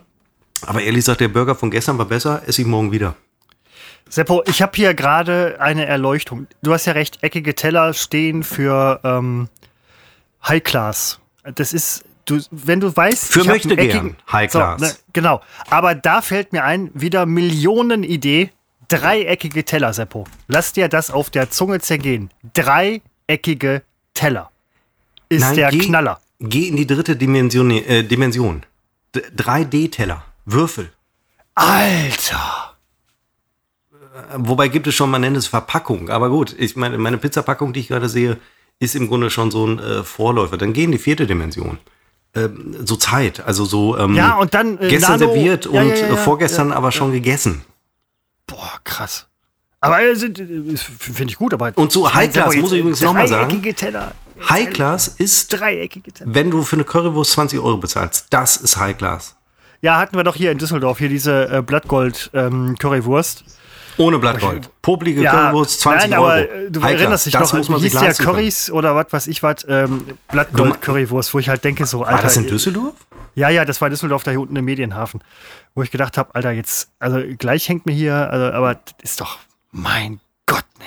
Aber 0.64 0.80
ehrlich 0.80 1.00
gesagt, 1.00 1.20
der 1.20 1.28
Burger 1.28 1.54
von 1.54 1.70
gestern 1.70 1.98
war 1.98 2.06
besser, 2.06 2.42
esse 2.46 2.62
ich 2.62 2.66
morgen 2.66 2.90
wieder. 2.90 3.16
Seppo, 4.10 4.42
ich 4.46 4.60
habe 4.60 4.72
hier 4.74 4.92
gerade 4.94 5.56
eine 5.60 5.86
Erleuchtung. 5.86 6.48
Du 6.62 6.72
hast 6.72 6.84
ja 6.84 6.94
recht, 6.94 7.22
eckige 7.22 7.54
Teller 7.54 7.94
stehen 7.94 8.42
für 8.42 9.00
ähm, 9.04 9.48
High 10.46 10.64
Class. 10.64 11.20
Das 11.54 11.72
ist, 11.72 12.04
du, 12.24 12.40
wenn 12.50 12.80
du 12.80 12.94
weißt, 12.94 13.32
für 13.32 13.44
möchte 13.44 13.76
gern 13.76 14.16
High 14.30 14.50
Class. 14.50 14.80
So, 14.80 14.86
ne, 14.86 14.92
genau. 15.12 15.40
Aber 15.70 15.94
da 15.94 16.22
fällt 16.22 16.52
mir 16.52 16.64
ein, 16.64 16.90
wieder 16.92 17.24
Millionenidee. 17.24 18.50
Dreieckige 18.88 19.64
Teller, 19.64 19.92
Seppo. 19.92 20.26
Lass 20.48 20.72
dir 20.72 20.88
das 20.88 21.12
auf 21.12 21.30
der 21.30 21.50
Zunge 21.50 21.78
zergehen. 21.78 22.30
Dreieckige 22.52 23.82
Teller. 24.14 24.50
Ist 25.28 25.42
Nein, 25.42 25.54
der 25.54 25.70
geh, 25.70 25.78
Knaller. 25.78 26.20
Geh 26.40 26.66
in 26.66 26.74
die 26.74 26.88
dritte 26.88 27.14
Dimension. 27.14 27.70
Äh, 27.70 28.02
Dimension. 28.02 28.64
3D-Teller. 29.14 30.24
Würfel. 30.44 30.90
Alter! 31.54 32.69
Wobei 34.36 34.68
gibt 34.68 34.86
es 34.86 34.94
schon, 34.94 35.10
man 35.10 35.20
nennt 35.20 35.36
es 35.36 35.46
Verpackung. 35.46 36.10
Aber 36.10 36.30
gut, 36.30 36.54
ich 36.58 36.76
meine, 36.76 36.98
meine 36.98 37.18
Pizzapackung, 37.18 37.72
die 37.72 37.80
ich 37.80 37.88
gerade 37.88 38.08
sehe, 38.08 38.38
ist 38.78 38.94
im 38.96 39.08
Grunde 39.08 39.30
schon 39.30 39.50
so 39.50 39.66
ein 39.66 39.78
äh, 39.78 40.02
Vorläufer. 40.02 40.56
Dann 40.56 40.72
gehen 40.72 40.90
die 40.90 40.98
vierte 40.98 41.26
Dimension. 41.26 41.78
Ähm, 42.34 42.76
so 42.84 42.94
Zeit, 42.94 43.44
also 43.44 43.64
so 43.64 43.98
ähm, 43.98 44.14
ja, 44.14 44.36
und 44.36 44.54
dann, 44.54 44.78
äh, 44.78 44.88
gestern 44.88 45.18
Nano, 45.18 45.32
serviert 45.32 45.64
ja, 45.64 45.82
und 45.82 45.88
ja, 45.88 46.06
ja, 46.10 46.16
vorgestern 46.16 46.70
aber 46.70 46.92
schon 46.92 47.10
gegessen. 47.10 47.64
Boah, 48.46 48.80
krass. 48.84 49.26
Aber 49.80 50.00
äh, 50.00 50.14
finde 50.14 51.30
ich 51.30 51.36
gut, 51.36 51.52
aber. 51.52 51.72
Und 51.74 51.90
so 51.90 52.12
High 52.12 52.32
Class, 52.32 52.54
muss 52.56 52.70
ich 52.70 52.80
übrigens 52.80 53.00
nochmal 53.00 53.26
sagen. 53.26 53.60
Teller. 53.74 54.12
High 54.48 54.70
Class 54.70 55.08
ist, 55.08 55.52
dreieckige 55.52 56.12
Teller. 56.12 56.32
wenn 56.32 56.50
du 56.50 56.62
für 56.62 56.76
eine 56.76 56.84
Currywurst 56.84 57.32
20 57.32 57.58
Euro 57.58 57.78
bezahlst, 57.78 58.26
das 58.30 58.56
ist 58.56 58.76
High 58.76 58.96
Class. 58.96 59.36
Ja, 59.82 59.98
hatten 59.98 60.16
wir 60.16 60.24
doch 60.24 60.36
hier 60.36 60.52
in 60.52 60.58
Düsseldorf, 60.58 60.98
hier 60.98 61.08
diese 61.08 61.48
äh, 61.48 61.62
Blattgold 61.62 62.30
ähm. 62.32 62.76
Ohne 63.96 64.18
Blattgold. 64.18 64.70
Poplige 64.82 65.22
ja, 65.22 65.32
Currywurst, 65.32 65.80
20 65.80 66.10
nein, 66.10 66.18
Euro. 66.18 66.30
Aber 66.30 66.46
du 66.70 66.82
High 66.82 67.00
erinnerst 67.00 67.26
dich 67.26 67.32
das 67.32 67.52
noch, 67.52 67.58
muss 67.58 67.68
man 67.68 67.80
hieß 67.80 67.94
ja 67.94 68.12
Currys 68.12 68.66
können. 68.66 68.78
oder 68.78 68.94
was 68.94 69.06
weiß 69.10 69.26
ich 69.26 69.42
was, 69.42 69.66
ähm, 69.68 70.04
Blattgold 70.30 70.80
Currywurst, 70.80 71.34
wo 71.34 71.38
ich 71.38 71.48
halt 71.48 71.64
denke 71.64 71.86
so, 71.86 72.02
Alter. 72.02 72.18
War 72.18 72.22
das 72.22 72.36
in 72.36 72.46
Düsseldorf? 72.46 72.94
Ja, 73.34 73.48
ja, 73.48 73.64
das 73.64 73.80
war 73.80 73.88
in 73.88 73.92
Düsseldorf, 73.92 74.22
da 74.24 74.30
hier 74.30 74.40
unten 74.40 74.56
im 74.56 74.64
Medienhafen. 74.64 75.20
Wo 75.74 75.82
ich 75.82 75.90
gedacht 75.90 76.18
habe, 76.18 76.34
Alter, 76.34 76.50
jetzt, 76.50 76.90
also 76.98 77.20
gleich 77.38 77.68
hängt 77.68 77.86
mir 77.86 77.92
hier, 77.92 78.14
also, 78.30 78.46
aber 78.46 78.74
das 78.74 78.94
ist 79.02 79.20
doch, 79.20 79.38
mein 79.70 80.20
Gott, 80.46 80.64
ne. 80.78 80.84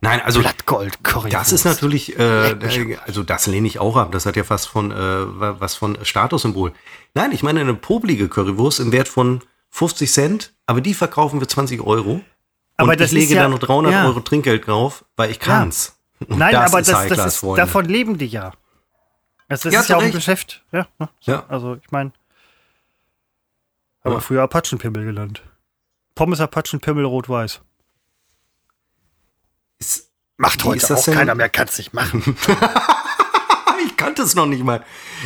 Nein, 0.00 0.20
also 0.20 0.40
Blattgold 0.40 1.04
Currywurst. 1.04 1.34
Das 1.34 1.52
ist 1.52 1.64
natürlich, 1.64 2.18
äh, 2.18 2.96
also 3.06 3.22
das 3.22 3.46
lehne 3.46 3.68
ich 3.68 3.78
auch 3.78 3.96
ab. 3.96 4.10
Das 4.10 4.26
hat 4.26 4.34
ja 4.36 4.42
fast 4.42 4.68
von 4.68 4.90
äh, 4.90 4.94
was 4.96 5.76
von 5.76 5.96
Statussymbol. 6.02 6.72
Nein, 7.14 7.30
ich 7.30 7.44
meine 7.44 7.60
eine 7.60 7.74
poblige 7.74 8.28
Currywurst 8.28 8.80
im 8.80 8.90
Wert 8.90 9.06
von 9.06 9.42
50 9.72 10.12
Cent, 10.12 10.54
aber 10.66 10.80
die 10.80 10.94
verkaufen 10.94 11.40
wir 11.40 11.48
20 11.48 11.80
Euro. 11.80 12.20
Aber 12.76 12.92
und 12.92 13.00
ich 13.00 13.10
lege 13.10 13.34
ja, 13.34 13.42
da 13.42 13.48
noch 13.48 13.58
300 13.58 13.92
ja. 13.92 14.04
Euro 14.06 14.20
Trinkgeld 14.20 14.66
drauf, 14.66 15.04
weil 15.16 15.30
ich 15.30 15.40
kann's. 15.40 15.96
Ja. 16.20 16.26
Nein, 16.36 16.52
das 16.52 16.70
aber 16.70 16.80
ist 16.80 16.90
das, 16.90 17.08
das 17.08 17.42
ist, 17.42 17.58
davon 17.58 17.86
leben 17.86 18.18
die 18.18 18.26
ja. 18.26 18.52
Das, 19.48 19.62
das 19.62 19.74
ja, 19.74 19.80
ist 19.80 19.88
ja 19.88 19.96
auch 19.96 20.02
ein 20.02 20.12
Geschäft. 20.12 20.62
Ja, 20.72 20.86
ne? 20.98 21.08
ja. 21.22 21.44
Also 21.48 21.74
ich 21.74 21.90
meine, 21.90 22.12
aber 24.02 24.20
früher 24.20 24.42
Apachenpimmel 24.42 25.04
gelernt. 25.04 25.42
Pommes 26.14 26.40
Apachenpimmel 26.40 27.04
rot-weiß. 27.04 27.60
Macht 30.36 30.64
heute 30.64 30.96
auch 30.96 31.04
keiner 31.04 31.34
mehr, 31.34 31.48
kann 31.48 31.68
es 31.68 31.78
nicht 31.78 31.92
machen. 31.92 32.36
kannte 34.02 34.22
es 34.22 34.34
noch 34.34 34.46
nicht 34.46 34.64
mal. 34.64 34.84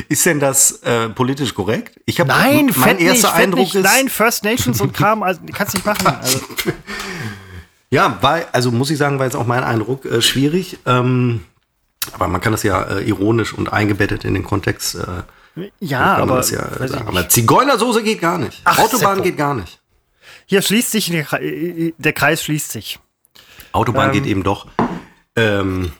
Ist 0.08 0.26
denn 0.26 0.40
das 0.40 0.82
äh, 0.82 1.08
politisch 1.08 1.54
korrekt? 1.54 1.98
Ich 2.04 2.20
hab, 2.20 2.28
Nein, 2.28 2.70
mein 2.76 2.98
erster 2.98 3.28
nicht, 3.28 3.36
Eindruck 3.36 3.60
nicht. 3.60 3.74
ist. 3.76 3.84
Nein, 3.84 4.08
First 4.08 4.44
Nations 4.44 4.80
und 4.80 4.92
Kram, 4.92 5.22
also, 5.22 5.40
kannst 5.52 5.74
nicht 5.74 5.86
machen. 5.86 6.06
Also. 6.06 6.40
ja, 7.90 8.18
war, 8.20 8.42
also 8.52 8.70
muss 8.70 8.90
ich 8.90 8.98
sagen, 8.98 9.18
war 9.18 9.26
jetzt 9.26 9.36
auch 9.36 9.46
mein 9.46 9.64
Eindruck 9.64 10.04
äh, 10.04 10.20
schwierig. 10.20 10.78
Ähm, 10.86 11.42
aber 12.12 12.28
man 12.28 12.40
kann 12.40 12.52
das 12.52 12.62
ja 12.62 12.82
äh, 12.82 13.02
ironisch 13.02 13.52
und 13.52 13.72
eingebettet 13.72 14.24
in 14.24 14.34
den 14.34 14.44
Kontext 14.44 14.94
äh, 14.94 15.62
Ja, 15.80 16.16
aber, 16.16 16.44
ja, 16.46 16.68
aber 17.06 17.28
Zigeunersoße 17.28 18.02
geht 18.02 18.20
gar 18.20 18.38
nicht. 18.38 18.60
Ach, 18.64 18.78
Autobahn 18.78 19.22
geht 19.22 19.36
gar 19.36 19.54
nicht. 19.54 19.80
Hier 20.46 20.62
schließt 20.62 20.92
sich, 20.92 21.10
der 21.10 22.12
Kreis 22.12 22.42
schließt 22.44 22.70
sich. 22.70 23.00
Autobahn 23.72 24.08
ähm, 24.08 24.12
geht 24.12 24.26
eben 24.26 24.42
doch. 24.42 24.66
Ähm, 25.34 25.92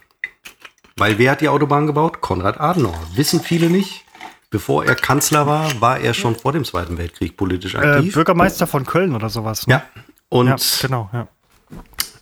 weil 0.97 1.19
wer 1.19 1.33
hat 1.33 1.41
die 1.41 1.49
Autobahn 1.49 1.87
gebaut? 1.87 2.21
Konrad 2.21 2.61
Adenauer. 2.61 3.01
Wissen 3.15 3.41
viele 3.41 3.71
nicht. 3.71 4.05
Bevor 4.51 4.85
er 4.85 4.95
Kanzler 4.95 5.47
war, 5.47 5.81
war 5.81 5.99
er 5.99 6.15
schon 6.15 6.37
vor 6.37 6.53
dem 6.53 6.65
Zweiten 6.65 6.97
Weltkrieg 6.99 7.37
politisch 7.37 7.75
äh, 7.75 7.79
aktiv. 7.79 8.13
Äh, 8.13 8.15
Bürgermeister 8.15 8.67
von 8.67 8.87
Köln 8.87 9.15
oder 9.15 9.29
sowas. 9.29 9.67
Ne? 9.67 9.75
Ja. 9.75 10.03
Und 10.29 10.49
ja, 10.49 10.57
genau, 10.81 11.11
ja. 11.13 11.29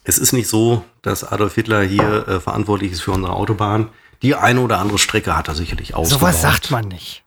es 0.05 0.19
ist 0.19 0.33
nicht 0.33 0.49
so, 0.49 0.85
dass 1.03 1.25
Adolf 1.25 1.55
Hitler 1.55 1.83
hier 1.83 2.27
äh, 2.27 2.41
verantwortlich 2.41 2.93
ist 2.93 3.03
für 3.03 3.13
unsere 3.13 3.35
Autobahn. 3.35 3.91
Die 4.23 4.35
eine 4.35 4.61
oder 4.61 4.79
andere 4.79 4.99
Strecke 4.99 5.37
hat 5.37 5.49
er 5.49 5.55
sicherlich 5.55 5.95
ausgebaut. 5.95 6.21
Sowas 6.21 6.43
sagt 6.43 6.71
man 6.71 6.89
nicht. 6.89 7.25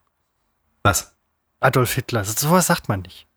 Was? 0.84 1.14
Adolf 1.60 1.94
Hitler. 1.94 2.24
Sowas 2.24 2.68
sagt 2.68 2.90
man 2.90 3.02
nicht. 3.02 3.28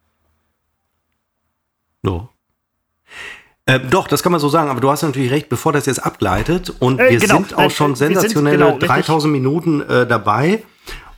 So. 2.02 2.28
Äh, 3.66 3.80
doch, 3.80 4.08
das 4.08 4.22
kann 4.22 4.32
man 4.32 4.40
so 4.40 4.48
sagen, 4.48 4.70
aber 4.70 4.80
du 4.80 4.90
hast 4.90 5.02
natürlich 5.02 5.30
recht, 5.30 5.48
bevor 5.48 5.72
das 5.72 5.86
jetzt 5.86 6.04
abgleitet 6.04 6.72
und 6.78 6.98
äh, 6.98 7.10
wir 7.10 7.18
genau, 7.20 7.36
sind 7.36 7.56
auch 7.56 7.70
schon 7.70 7.94
sensationelle 7.94 8.56
genau, 8.56 8.78
3000 8.78 9.32
Minuten 9.32 9.82
äh, 9.82 10.06
dabei 10.06 10.62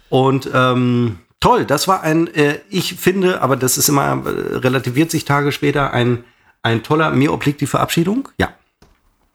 und 0.09 0.51
ähm, 0.53 1.19
toll, 1.41 1.65
das 1.65 1.89
war 1.89 2.03
ein, 2.03 2.33
äh, 2.35 2.59
ich 2.69 2.95
finde, 2.95 3.41
aber 3.41 3.57
das 3.57 3.79
ist 3.79 3.89
immer, 3.89 4.23
äh, 4.27 4.57
relativiert 4.57 5.11
sich 5.11 5.25
Tage 5.25 5.53
später, 5.53 5.93
ein, 5.93 6.25
ein 6.63 6.83
toller, 6.83 7.11
mir 7.11 7.33
obliegt 7.33 7.61
die 7.61 7.67
Verabschiedung, 7.67 8.29
ja. 8.39 8.53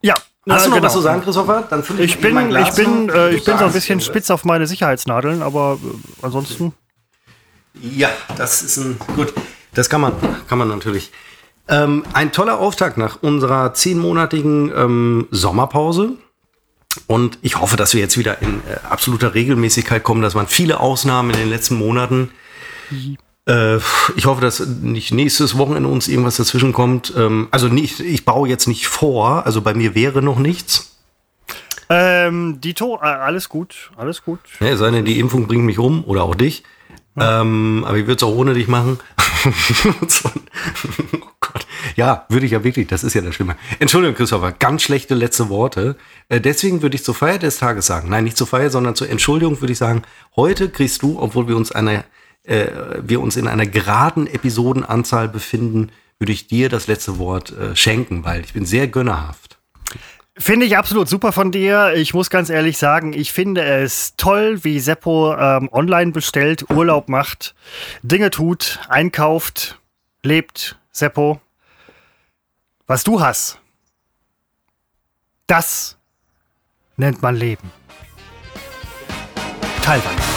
Ja, 0.02 0.14
Hast 0.56 0.66
du 0.66 0.70
noch 0.70 0.78
genau. 0.78 0.86
was 0.86 0.94
zu 0.94 1.02
sagen, 1.02 1.22
Christopher? 1.24 1.68
Dann 1.70 1.82
ich, 1.82 2.00
ich 2.00 2.18
bin, 2.20 2.56
ich 2.56 2.72
bin, 2.72 3.10
äh, 3.10 3.32
ich 3.32 3.44
bin 3.44 3.58
so 3.58 3.66
ein 3.66 3.74
bisschen 3.74 4.00
spitz 4.00 4.30
auf 4.30 4.46
meine 4.46 4.66
Sicherheitsnadeln, 4.66 5.42
aber 5.42 5.78
äh, 5.84 6.26
ansonsten. 6.26 6.74
Ja, 7.82 8.10
das 8.38 8.62
ist 8.62 8.78
ein 8.78 8.98
gut. 9.16 9.34
Das 9.74 9.90
kann 9.90 10.00
man, 10.00 10.14
kann 10.48 10.58
man 10.58 10.70
natürlich. 10.70 11.12
Ähm, 11.70 12.04
ein 12.14 12.32
toller 12.32 12.60
Auftakt 12.60 12.98
nach 12.98 13.22
unserer 13.22 13.74
zehnmonatigen 13.74 14.72
ähm, 14.76 15.28
Sommerpause. 15.32 16.12
Und 17.06 17.38
ich 17.42 17.60
hoffe, 17.60 17.78
dass 17.78 17.94
wir 17.94 18.02
jetzt 18.02 18.18
wieder 18.18 18.42
in 18.42 18.62
äh, 18.68 18.78
absoluter 18.90 19.34
Regelmäßigkeit 19.34 20.04
kommen. 20.04 20.22
Das 20.22 20.36
waren 20.36 20.48
viele 20.48 20.80
Ausnahmen 20.80 21.32
in 21.32 21.38
den 21.38 21.50
letzten 21.50 21.76
Monaten. 21.76 22.32
Äh, 23.48 23.78
ich 24.16 24.26
hoffe, 24.26 24.42
dass 24.42 24.66
nicht 24.66 25.14
nächstes 25.14 25.58
Wochenende 25.58 25.90
uns 25.90 26.08
irgendwas 26.08 26.38
dazwischen 26.38 26.74
kommt. 26.74 27.14
Ähm, 27.16 27.48
also 27.52 27.68
nicht, 27.68 28.00
ich 28.00 28.26
baue 28.26 28.50
jetzt 28.50 28.68
nicht 28.68 28.88
vor. 28.88 29.46
Also 29.46 29.62
bei 29.62 29.74
mir 29.74 29.94
wäre 29.94 30.22
noch 30.22 30.40
nichts. 30.40 30.98
Ähm, 31.90 32.60
Dito, 32.60 32.96
äh, 32.96 33.06
alles 33.06 33.48
gut, 33.48 33.92
alles 33.96 34.24
gut. 34.24 34.40
Ja, 34.60 34.76
sei 34.76 34.92
denn, 34.92 35.06
die 35.06 35.20
Impfung 35.20 35.48
bringt 35.48 35.64
mich 35.64 35.80
um 35.80 36.04
oder 36.04 36.24
auch 36.24 36.36
dich. 36.36 36.64
Ähm, 37.20 37.84
aber 37.88 37.98
ich 37.98 38.08
würde 38.08 38.18
es 38.18 38.24
auch 38.24 38.36
ohne 38.36 38.54
dich 38.54 38.68
machen. 38.68 39.00
oh 39.46 41.28
Gott. 41.40 41.68
Ja, 41.96 42.26
würde 42.30 42.46
ich 42.46 42.52
ja 42.52 42.64
wirklich, 42.64 42.88
das 42.88 43.04
ist 43.04 43.14
ja 43.14 43.22
das 43.22 43.36
Schlimme. 43.36 43.56
Entschuldigung, 43.80 44.16
Christopher, 44.16 44.52
ganz 44.52 44.84
schlechte 44.84 45.16
letzte 45.16 45.50
Worte. 45.50 45.96
Äh, 46.30 46.42
deswegen 46.42 46.82
würde 46.82 46.96
ich 46.96 47.04
zur 47.04 47.16
Feier 47.16 47.40
des 47.40 47.58
Tages 47.58 47.88
sagen, 47.88 48.10
nein, 48.10 48.24
nicht 48.24 48.38
zur 48.38 48.48
Feier, 48.48 48.70
sondern 48.70 48.96
zur 48.96 49.10
Entschuldigung 49.10 49.60
würde 49.62 49.74
ich 49.74 49.80
sagen, 49.80 50.04
heute 50.36 50.70
kriegst 50.70 51.02
du, 51.02 51.20
obwohl 51.20 51.48
wir 51.48 51.56
uns 51.56 51.72
eine, 51.72 52.04
äh, 52.44 52.68
wir 53.02 53.22
uns 53.22 53.36
in 53.36 53.48
einer 53.48 53.66
geraden 53.66 54.28
Episodenanzahl 54.28 55.28
befinden, 55.28 55.92
würde 56.20 56.34
ich 56.34 56.48
dir 56.48 56.70
das 56.70 56.88
letzte 56.88 57.20
Wort 57.20 57.52
äh, 57.52 57.76
schenken, 57.76 58.26
weil 58.26 58.42
ich 58.42 58.54
bin 58.54 58.66
sehr 58.66 58.88
gönnerhaft. 58.88 59.47
Finde 60.40 60.66
ich 60.68 60.78
absolut 60.78 61.10
super 61.10 61.32
von 61.32 61.52
dir. 61.52 61.94
Ich 61.96 62.14
muss 62.14 62.30
ganz 62.30 62.50
ehrlich 62.50 62.78
sagen, 62.78 63.14
ich 63.14 63.32
finde 63.32 63.64
es 63.64 64.16
toll, 64.18 64.64
wie 64.64 64.80
Seppo 64.80 65.36
ähm, 65.36 65.68
online 65.72 66.12
bestellt, 66.12 66.70
Urlaub 66.70 67.10
macht, 67.10 67.56
Dinge 68.04 68.30
tut, 68.30 68.80
einkauft, 68.88 69.80
lebt. 70.22 70.78
Seppo, 70.92 71.40
was 72.88 73.04
du 73.04 73.22
hast, 73.22 73.60
das 75.46 75.98
nennt 76.96 77.22
man 77.22 77.36
Leben. 77.36 77.72
Teilweise. 79.84 80.37